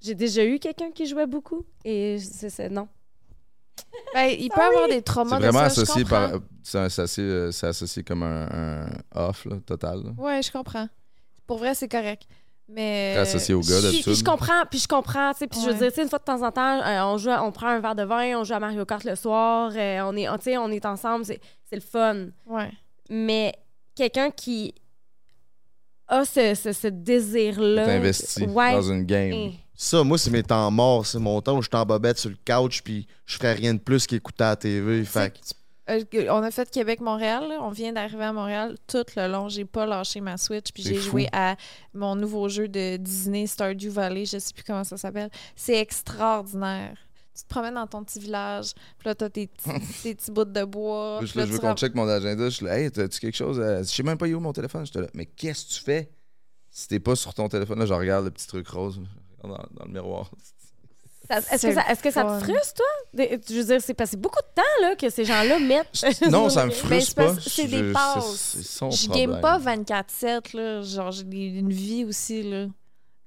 J'ai 0.00 0.14
déjà 0.14 0.44
eu 0.44 0.58
quelqu'un 0.58 0.90
qui 0.92 1.06
jouait 1.06 1.26
beaucoup 1.26 1.66
et 1.84 2.18
c'est 2.20 2.48
c'est- 2.50 2.68
non. 2.70 2.88
Ben, 4.14 4.34
il 4.38 4.48
peut 4.50 4.60
avoir 4.60 4.86
des 4.88 4.94
C'est 4.94 5.02
traumas 5.02 5.36
de 5.38 5.42
vraiment 5.46 5.68
ça, 5.68 5.74
je 5.74 5.80
associé 5.82 6.04
par. 6.04 6.30
C'est 6.62 6.88
c'est 6.90 7.02
assez, 7.02 7.22
euh, 7.22 7.50
c'est 7.50 7.66
associé 7.66 8.02
comme 8.02 8.22
un, 8.22 8.46
un 8.50 8.88
off, 9.14 9.44
là, 9.46 9.56
total. 9.66 10.02
là. 10.04 10.10
Ouais, 10.18 10.42
je 10.42 10.50
comprends. 10.52 10.88
Pour 11.46 11.58
vrai, 11.58 11.74
c'est 11.74 11.88
correct. 11.88 12.22
Mais. 12.68 13.16
Associé 13.18 13.54
au 13.54 13.60
gars, 13.60 13.74
Puis, 13.76 13.82
d'habitude. 13.82 14.04
puis 14.04 14.14
je 14.16 14.24
comprends, 14.24 14.62
puis 14.70 14.78
je 14.78 14.88
comprends, 14.88 15.32
tu 15.32 15.38
sais, 15.38 15.46
puis 15.46 15.58
je 15.62 15.68
veux 15.70 15.74
dire, 15.78 15.88
tu 15.88 15.94
sais, 15.96 16.02
une 16.02 16.08
fois 16.10 16.18
de 16.18 16.24
temps 16.24 16.42
en 16.42 16.52
temps, 16.52 16.80
euh, 16.82 17.02
on 17.04 17.16
joue, 17.16 17.30
on 17.30 17.50
prend 17.50 17.68
un 17.68 17.80
verre 17.80 17.94
de 17.94 18.02
vin, 18.02 18.38
on 18.38 18.44
joue 18.44 18.52
à 18.54 18.60
Mario 18.60 18.84
Kart 18.84 19.02
le 19.04 19.14
soir, 19.16 19.72
euh, 19.74 20.00
on 20.02 20.14
est, 20.16 20.28
on- 20.28 20.70
est 20.70 20.84
ensemble, 20.86 21.24
c'est 21.24 21.40
c'est 21.64 21.76
le 21.76 21.80
fun. 21.82 22.26
Ouais. 22.46 22.70
Mais 23.08 23.54
quelqu'un 23.94 24.30
qui 24.30 24.74
a 26.08 26.24
ce, 26.24 26.54
ce, 26.54 26.72
ce 26.72 26.88
désir-là, 26.88 27.86
investi 27.88 28.44
ouais, 28.44 28.72
dans 28.72 28.82
une 28.82 29.04
game. 29.04 29.32
hein. 29.32 29.50
Ça, 29.80 30.02
moi, 30.02 30.18
c'est 30.18 30.30
mes 30.32 30.42
temps 30.42 30.68
morts. 30.72 31.06
C'est 31.06 31.20
mon 31.20 31.40
temps 31.40 31.56
où 31.56 31.62
je 31.62 31.68
suis 31.68 31.76
en 31.76 31.86
bobette 31.86 32.18
sur 32.18 32.30
le 32.30 32.36
couch 32.44 32.82
puis 32.82 33.06
je 33.26 33.36
ferais 33.36 33.52
rien 33.54 33.74
de 33.74 33.78
plus 33.78 34.08
qu'écouter 34.08 34.42
la 34.42 34.56
TV. 34.56 35.04
Fait 35.04 35.32
que 35.32 35.38
Euh, 35.90 36.26
on 36.30 36.42
a 36.42 36.50
fait 36.50 36.68
Québec-Montréal. 36.68 37.48
là. 37.48 37.58
On 37.62 37.70
vient 37.70 37.92
d'arriver 37.92 38.24
à 38.24 38.32
Montréal. 38.32 38.76
Tout 38.88 39.04
le 39.16 39.28
long, 39.28 39.48
j'ai 39.48 39.64
pas 39.64 39.86
lâché 39.86 40.20
ma 40.20 40.36
Switch. 40.36 40.72
Puis 40.74 40.82
j'ai 40.82 40.96
joué 40.96 41.28
à 41.32 41.54
mon 41.94 42.16
nouveau 42.16 42.48
jeu 42.48 42.66
de 42.66 42.96
Disney, 42.96 43.46
Stardew 43.46 43.88
Valley. 43.88 44.24
Je 44.26 44.38
sais 44.38 44.52
plus 44.52 44.64
comment 44.64 44.82
ça 44.82 44.96
s'appelle. 44.96 45.30
C'est 45.54 45.76
extraordinaire. 45.78 46.96
Tu 47.36 47.44
te 47.44 47.48
promènes 47.48 47.74
dans 47.74 47.86
ton 47.86 48.02
petit 48.02 48.18
village. 48.18 48.72
Puis 48.98 49.06
là, 49.06 49.14
t'as 49.14 49.30
tes 49.30 49.46
petits, 49.46 49.70
tes 50.02 50.14
petits 50.16 50.30
bouts 50.32 50.44
de 50.44 50.64
bois. 50.64 51.20
Puis 51.20 51.30
là, 51.38 51.46
je 51.46 51.52
veux 51.52 51.58
qu'on 51.60 51.74
check 51.76 51.94
mon 51.94 52.08
agenda. 52.08 52.46
Je 52.46 52.54
suis 52.56 52.66
là, 52.66 52.80
hey, 52.80 52.90
t'as-tu 52.90 53.20
quelque 53.20 53.36
chose? 53.36 53.60
à- 53.60 53.78
Je 53.84 53.88
sais 53.88 54.02
même 54.02 54.18
pas 54.18 54.26
où 54.26 54.28
est 54.28 54.34
mon 54.40 54.52
téléphone. 54.52 54.84
J'étais 54.84 55.02
là, 55.02 55.06
mais 55.14 55.26
qu'est-ce 55.26 55.66
que 55.66 55.72
tu 55.74 55.80
fais 55.84 56.10
si 56.68 56.88
t'es 56.88 56.98
pas 56.98 57.14
sur 57.14 57.32
ton 57.32 57.48
téléphone? 57.48 57.78
Là, 57.78 57.86
je 57.86 57.94
regarde 57.94 58.24
le 58.24 58.32
petit 58.32 58.48
truc 58.48 58.66
rose 58.68 59.00
je 59.00 59.27
dans, 59.42 59.48
dans 59.48 59.84
le 59.84 59.92
miroir. 59.92 60.30
Est-ce 61.30 61.66
que, 61.66 61.74
ça, 61.74 61.82
que 61.94 62.08
te 62.38 62.44
frustre, 62.44 62.74
toi? 62.74 62.86
Je 63.48 63.54
veux 63.54 63.64
dire, 63.64 63.80
c'est 63.82 63.92
passé 63.92 64.16
beaucoup 64.16 64.40
de 64.40 64.54
temps 64.54 64.62
là, 64.80 64.96
que 64.96 65.10
ces 65.10 65.26
gens-là 65.26 65.58
mettent. 65.58 66.06
non, 66.30 66.48
ça 66.48 66.64
me 66.64 66.70
Ben, 66.70 66.76
frustre 66.76 67.06
c'est 67.08 67.14
pas. 67.14 67.34
c'est 67.38 67.66
des 67.66 67.88
Je- 67.88 67.92
passes. 67.92 68.56
Je 68.80 69.08
game 69.10 69.38
pas 69.40 69.58
24-7. 69.58 70.56
là. 70.56 70.80
Genre, 70.80 71.12
j'ai 71.12 71.24
une 71.24 71.70
vie 71.72 72.06
aussi. 72.06 72.42
là. 72.44 72.66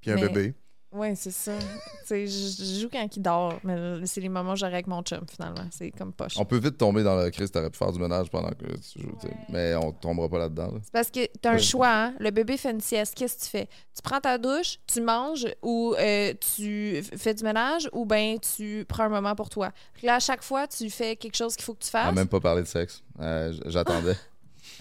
Puis 0.02 0.10
un 0.12 0.16
Mais- 0.16 0.28
bébé. 0.30 0.54
Ouais, 0.94 1.16
c'est 1.16 1.32
ça. 1.32 1.54
tu 1.58 1.66
sais, 2.06 2.28
je, 2.28 2.64
je 2.64 2.80
joue 2.82 2.90
quand 2.92 3.08
il 3.16 3.22
dort, 3.22 3.54
mais 3.64 4.06
c'est 4.06 4.20
les 4.20 4.28
moments 4.28 4.52
où 4.52 4.56
j'aurais 4.58 4.74
avec 4.74 4.88
mon 4.88 5.02
chum, 5.04 5.22
finalement. 5.30 5.64
C'est 5.72 5.90
comme 5.92 6.12
poche. 6.12 6.34
On 6.38 6.44
peut 6.44 6.58
vite 6.58 6.78
tomber 6.78 7.02
dans 7.02 7.16
le 7.16 7.30
crise, 7.30 7.50
t'aurais 7.50 7.70
pu 7.70 7.78
faire 7.78 7.94
du 7.94 8.00
ménage 8.00 8.30
pendant 8.30 8.50
que 8.50 8.66
tu 8.66 9.00
joues, 9.02 9.16
tu 9.22 9.28
sais. 9.28 9.34
mais 9.50 9.74
on 9.76 9.94
tombera 9.94 10.28
pas 10.28 10.40
là-dedans. 10.40 10.68
là. 10.72 10.80
C'est 10.84 10.92
parce 10.92 11.10
que 11.10 11.26
t'as 11.42 11.52
un 11.52 11.54
Ouais. 11.54 11.60
choix, 11.60 11.90
hein. 11.90 12.14
Le 12.20 12.30
bébé 12.32 12.58
fait 12.58 12.72
une 12.72 12.82
sieste. 12.82 13.16
Qu'est-ce 13.16 13.38
que 13.38 13.42
tu 13.44 13.48
fais? 13.50 13.68
Tu 13.96 14.02
prends 14.04 14.20
ta 14.20 14.38
douche, 14.38 14.80
tu 14.86 15.00
manges 15.02 15.48
ou 15.62 15.96
euh, 15.98 16.34
tu 16.56 17.02
fais 17.18 17.34
du 17.34 17.44
ménage 17.44 17.90
ou 17.94 18.06
ben 18.06 18.38
tu 18.40 18.86
prends 18.88 19.04
un 19.04 19.10
moment 19.10 19.34
pour 19.36 19.50
toi? 19.50 19.72
Puis 19.94 20.08
Là, 20.08 20.16
à 20.16 20.20
chaque 20.20 20.44
fois, 20.44 20.68
tu 20.68 20.90
fais 20.90 21.16
quelque 21.16 21.36
chose 21.38 21.56
qu'il 21.56 21.64
faut 21.64 21.74
que 21.74 21.84
tu 21.84 21.90
On 21.94 22.00
a 22.00 22.04
fasses. 22.08 22.16
même 22.16 22.28
pas 22.28 22.40
parlé 22.42 22.64
de 22.64 22.68
sexe. 22.68 23.02
Euh, 23.20 23.54
J'attendais. 23.68 24.16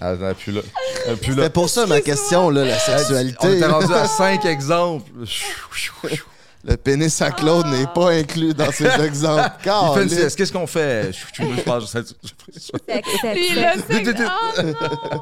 Elle 0.03 0.19
n'est 0.19 0.35
plus 0.35 0.53
là. 0.53 0.61
Elle 1.07 1.13
est 1.13 1.17
plus 1.17 1.31
là. 1.35 1.43
C'était 1.43 1.51
pour 1.51 1.69
ça 1.69 1.87
ma 1.87 2.01
question, 2.01 2.49
là, 2.51 2.65
la 2.65 2.75
On 2.77 2.79
sexualité. 2.79 3.57
était 3.57 3.67
rendu 3.67 3.93
à 3.95 4.07
cinq 4.09 4.45
exemples. 4.47 5.11
Le 6.63 6.77
pénis 6.77 7.23
à 7.23 7.31
Claude 7.31 7.67
n'est 7.69 7.87
pas 7.87 8.11
inclus 8.11 8.53
dans 8.53 8.71
ces 8.71 8.85
exemples. 9.03 9.51
Il 9.65 10.09
fait 10.09 10.23
une. 10.25 10.31
Qu'est-ce 10.31 10.53
qu'on 10.53 10.67
fait? 10.67 11.11
Je 11.13 11.19
c'est 11.87 12.03
non! 14.23 14.29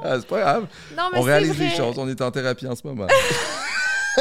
Ah, 0.05 0.16
C'est 0.18 0.26
pas 0.26 0.40
grave. 0.40 0.64
Non, 0.96 1.05
mais 1.12 1.18
On 1.18 1.22
réalise 1.22 1.55
vrai. 1.55 1.68
des 1.68 1.76
choses. 1.76 1.94
On 1.98 2.09
est 2.09 2.20
en 2.20 2.30
thérapie 2.32 2.66
en 2.66 2.74
ce 2.74 2.84
moment. 2.84 3.06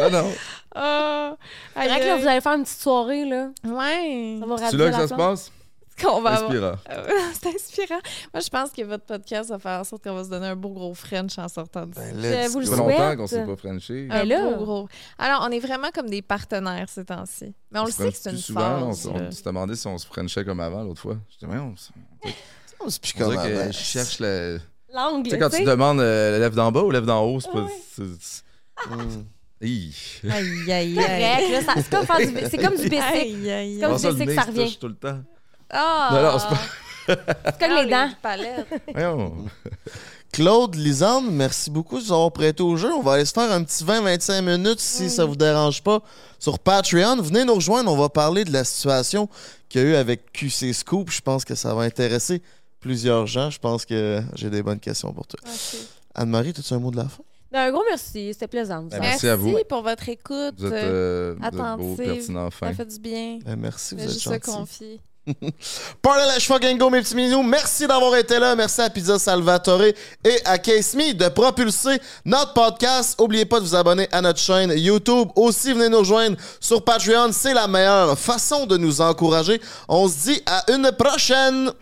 non, 0.00 0.10
non. 0.10 0.32
Ah, 0.74 1.34
C'est 1.76 1.88
vrai 1.88 2.00
que 2.00 2.06
là, 2.06 2.16
vous 2.16 2.26
allez 2.26 2.40
faire 2.40 2.52
une 2.54 2.64
petite 2.64 2.80
soirée, 2.80 3.24
là. 3.26 3.48
Ouais. 3.64 4.38
Ça 4.40 4.46
va 4.46 4.56
là 4.84 4.90
que 4.90 4.96
ça 4.96 5.08
se 5.08 5.14
passe? 5.14 5.52
Qu'on 6.02 6.20
va 6.22 6.42
Inspirant. 6.44 6.74
Euh, 6.90 7.06
c'est 7.40 7.48
inspirant. 7.54 8.00
Moi, 8.32 8.40
je 8.40 8.48
pense 8.48 8.70
que 8.70 8.82
votre 8.82 9.04
podcast 9.04 9.50
va 9.50 9.58
faire 9.58 9.80
en 9.80 9.84
sorte 9.84 10.04
qu'on 10.04 10.14
va 10.14 10.24
se 10.24 10.28
donner 10.30 10.46
un 10.48 10.56
beau 10.56 10.70
gros 10.70 10.94
French 10.94 11.38
en 11.38 11.48
sortant 11.48 11.86
d'ici. 11.86 11.98
Ben, 12.00 12.14
Je 12.16 12.20
let's 12.28 12.52
vous 12.52 12.60
le 12.60 12.66
Ça 12.66 12.76
go. 12.76 12.88
fait 12.88 12.98
longtemps 12.98 13.16
qu'on 13.16 13.26
s'est 13.26 13.44
pas 13.46 13.56
frenché. 13.56 14.08
Un 14.10 14.18
Ben 14.24 14.28
là- 14.28 14.42
beau 14.50 14.64
gros. 14.64 14.88
Alors, 15.18 15.46
on 15.48 15.50
est 15.50 15.58
vraiment 15.60 15.88
comme 15.94 16.08
des 16.08 16.22
partenaires 16.22 16.88
ces 16.88 17.04
temps-ci. 17.04 17.52
Mais 17.70 17.80
on, 17.80 17.84
le 17.86 17.90
se 17.90 17.96
sait 17.98 18.10
que 18.12 18.16
c'est 18.16 18.30
une 18.30 18.36
souvent. 18.38 18.88
phase. 18.90 19.06
On, 19.06 19.14
là. 19.18 19.24
on 19.28 19.30
s'est 19.30 19.42
demandé 19.42 19.74
si 19.76 19.86
on 19.86 19.98
se 19.98 20.06
frenchait 20.06 20.44
comme 20.44 20.60
avant 20.60 20.82
l'autre 20.84 21.00
fois. 21.00 21.16
Je 21.30 21.44
dis, 21.46 21.52
ouais, 21.52 21.58
on, 21.58 21.74
c'est 21.76 23.00
plus 23.00 23.14
on 23.16 23.18
comme 23.24 23.30
dirait 23.32 23.50
que 23.50 23.56
avant. 23.58 23.72
je 23.72 23.78
cherche 23.78 24.20
le. 24.20 24.60
L'angle, 24.94 25.24
Tu 25.24 25.30
sais, 25.30 25.38
quand 25.38 25.50
tu 25.50 25.64
demandes 25.64 26.00
euh, 26.00 26.30
la 26.32 26.38
lèvre 26.38 26.54
d'en 26.56 26.72
bas 26.72 26.80
ou 26.82 26.90
la 26.90 26.98
lèvre 27.00 27.06
d'en 27.06 27.22
haut, 27.24 27.40
c'est 27.40 27.50
pas. 27.50 27.62
Ouais. 27.64 27.72
c'est- 27.94 28.02
c'est- 28.20 28.42
Mm. 28.88 29.24
Aïe, 29.60 29.92
aïe, 30.72 30.94
Correct, 30.94 31.10
aïe. 31.38 31.50
là, 31.52 31.60
ça- 31.62 31.72
c'est 31.76 31.90
comme, 31.90 32.06
faire 32.06 32.18
du- 32.18 32.48
c'est 32.48 32.58
comme 32.58 32.76
du 32.76 32.88
basic. 32.88 32.92
Aïe, 33.02 33.50
aïe, 33.50 33.78
Comme 33.80 33.92
aïe. 33.92 33.98
je 33.98 33.98
Comment 33.98 33.98
sais 33.98 34.10
le 34.12 34.14
que 34.14 34.22
nez 34.30 34.34
ça 34.36 34.42
se 34.42 34.46
revient. 34.46 34.64
touche 34.66 34.78
tout 34.78 34.86
le 34.88 34.94
temps. 34.94 35.18
Ah! 35.70 36.08
Non, 36.12 36.22
non, 36.22 36.38
c'est 36.38 36.56
C'est 37.44 37.58
comme 37.58 37.76
les 37.76 37.90
dents. 37.90 38.10
Voyons. 38.92 39.32
Claude, 40.32 40.74
Lisande, 40.74 41.30
merci 41.30 41.70
beaucoup 41.70 41.98
de 41.98 42.04
nous 42.04 42.12
avoir 42.12 42.30
prêté 42.30 42.62
au 42.62 42.76
jeu. 42.76 42.92
On 42.92 43.02
va 43.02 43.14
aller 43.14 43.24
se 43.24 43.32
faire 43.32 43.50
un 43.50 43.64
petit 43.64 43.82
20-25 43.82 44.42
minutes 44.42 44.80
si 44.80 45.08
ça 45.08 45.24
vous 45.24 45.36
dérange 45.36 45.82
pas 45.82 46.00
sur 46.38 46.58
Patreon. 46.58 47.16
Venez 47.22 47.44
nous 47.44 47.54
rejoindre. 47.54 47.90
On 47.90 47.96
va 47.96 48.10
parler 48.10 48.44
de 48.44 48.52
la 48.52 48.64
situation 48.64 49.28
qu'il 49.68 49.80
y 49.80 49.84
a 49.84 49.86
eu 49.88 49.94
avec 49.94 50.32
QC 50.32 50.72
Scoop. 50.74 51.10
Je 51.10 51.22
pense 51.22 51.44
que 51.44 51.54
ça 51.54 51.74
va 51.74 51.82
intéresser 51.82 52.42
plusieurs 52.80 53.26
gens. 53.26 53.48
Je 53.50 53.58
pense 53.58 53.86
que 53.86 54.22
j'ai 54.34 54.50
des 54.50 54.62
bonnes 54.62 54.80
questions 54.80 55.12
pour 55.12 55.26
toi. 55.26 55.40
Anne-Marie, 56.14 56.50
as-tu 56.50 56.74
un 56.74 56.78
mot 56.78 56.90
de 56.90 56.98
la 56.98 57.08
fin? 57.08 57.22
Un 57.50 57.70
gros 57.70 57.82
merci, 57.88 58.34
c'était 58.34 58.48
plaisant. 58.48 58.82
Ben. 58.82 59.00
Merci 59.00 59.28
à 59.28 59.34
vous. 59.34 59.58
pour 59.66 59.82
votre 59.82 60.08
écoute. 60.10 60.54
Vous 60.58 60.66
êtes, 60.66 60.72
euh, 60.74 61.34
vous 61.38 61.46
êtes 61.46 62.30
beau, 62.30 62.50
Ça 62.50 62.74
fait 62.74 62.84
du 62.86 62.98
bien. 63.00 63.38
Ben, 63.44 63.56
merci, 63.56 63.94
vous 63.94 64.02
êtes 64.02 64.10
se 64.10 64.28
confier. 65.40 65.54
Parlez 66.02 66.40
fucking 66.40 66.78
go, 66.78 66.90
mes 66.90 67.02
petits 67.02 67.14
minous. 67.14 67.42
Merci 67.42 67.86
d'avoir 67.86 68.16
été 68.16 68.38
là. 68.38 68.54
Merci 68.54 68.80
à 68.80 68.90
Pizza 68.90 69.18
Salvatore 69.18 69.82
et 69.82 69.94
à 70.44 70.58
Case 70.58 70.94
Me 70.94 71.12
de 71.12 71.28
propulser 71.28 72.00
notre 72.24 72.54
podcast. 72.54 73.18
N'oubliez 73.18 73.44
pas 73.44 73.60
de 73.60 73.64
vous 73.64 73.74
abonner 73.74 74.08
à 74.12 74.20
notre 74.20 74.40
chaîne 74.40 74.72
YouTube. 74.76 75.28
Aussi, 75.36 75.72
venez 75.72 75.88
nous 75.88 75.98
rejoindre 75.98 76.36
sur 76.60 76.82
Patreon. 76.82 77.30
C'est 77.32 77.54
la 77.54 77.66
meilleure 77.66 78.18
façon 78.18 78.66
de 78.66 78.76
nous 78.76 79.00
encourager. 79.00 79.60
On 79.88 80.08
se 80.08 80.30
dit 80.30 80.42
à 80.46 80.64
une 80.72 80.90
prochaine. 80.92 81.72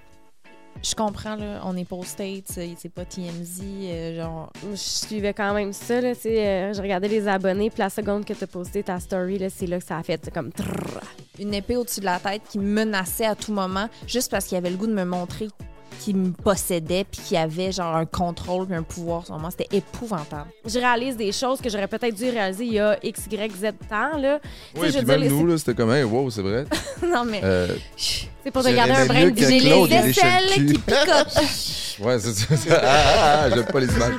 Je 0.89 0.95
comprends, 0.95 1.35
là, 1.35 1.63
on 1.65 1.77
est 1.77 1.85
pas 1.85 1.97
aux 1.97 2.05
States, 2.05 2.45
euh, 2.59 2.69
c'est 2.79 2.93
pas 2.93 3.05
TMZ, 3.05 3.61
euh, 3.61 4.17
genre... 4.19 4.53
Je 4.71 4.77
suivais 4.77 5.35
quand 5.35 5.53
même 5.53 5.73
ça, 5.73 6.01
là, 6.01 6.15
tu 6.15 6.21
sais, 6.23 6.47
euh, 6.47 6.73
je 6.75 6.81
regardais 6.81 7.09
les 7.09 7.27
abonnés, 7.27 7.71
puis 7.71 7.81
la 7.81 7.91
seconde 7.91 8.25
que 8.25 8.33
t'as 8.33 8.47
posté 8.47 8.85
ta 8.85 9.01
story, 9.01 9.39
là, 9.39 9.51
c'est 9.51 9.67
là 9.67 9.81
que 9.81 9.85
ça 9.85 9.97
a 9.97 10.05
fait 10.05 10.21
c'est 10.23 10.33
comme... 10.33 10.53
trrr. 10.53 11.01
une 11.41 11.55
épée 11.55 11.77
au-dessus 11.77 11.99
de 11.99 12.05
la 12.05 12.21
tête 12.21 12.43
qui 12.49 12.61
me 12.61 12.73
menaçait 12.85 13.27
à 13.27 13.35
tout 13.35 13.53
moment 13.53 13.89
juste 14.07 14.31
parce 14.31 14.47
qu'il 14.47 14.57
avait 14.57 14.71
le 14.71 14.77
goût 14.77 14.87
de 14.87 14.95
me 14.95 15.05
montrer 15.05 15.49
qu'il 16.07 16.17
me 16.17 16.31
possédait 16.31 17.05
puis 17.11 17.21
qu'il 17.21 17.37
avait 17.37 17.73
genre 17.73 17.97
un 17.97 18.07
contrôle 18.07 18.67
puis 18.67 18.77
un 18.77 18.85
pouvoir 18.85 19.27
sur 19.27 19.37
moi. 19.39 19.51
C'était 19.51 19.77
épouvantable. 19.77 20.49
Je 20.65 20.79
réalise 20.79 21.17
des 21.17 21.33
choses 21.33 21.61
que 21.61 21.69
j'aurais 21.69 21.89
peut-être 21.89 22.15
dû 22.15 22.31
réaliser 22.31 22.65
il 22.65 22.75
y 22.75 22.79
a 22.79 22.97
X, 23.03 23.23
Y, 23.29 23.53
Z 23.57 23.73
temps, 23.89 24.17
là. 24.17 24.39
Oui, 24.77 24.93
puis 24.93 25.05
même 25.05 25.27
nous, 25.27 25.47
là, 25.47 25.59
c'était 25.59 25.75
comme, 25.75 25.91
hey, 25.91 26.05
wow, 26.05 26.31
c'est 26.31 26.43
vrai. 26.43 26.65
non, 27.03 27.25
mais... 27.25 27.41
Euh, 27.43 27.69
C'est 27.97 28.53
pour 28.53 28.63
te 28.63 28.69
garder 28.69 28.93
un 28.93 29.07
brin 29.07 29.31
de 29.31 29.37
J'ai 29.37 29.59
les 29.59 29.95
aisselles 29.95 30.51
qui 30.55 30.79
picotent. 30.79 31.41
ouais, 32.01 32.19
c'est 32.21 32.35
ça. 32.35 32.55
Ah, 32.71 32.81
ah, 32.85 33.41
ah, 33.43 33.51
j'aime 33.51 33.67
pas 33.67 33.81
les 33.81 33.93
images. 33.93 34.15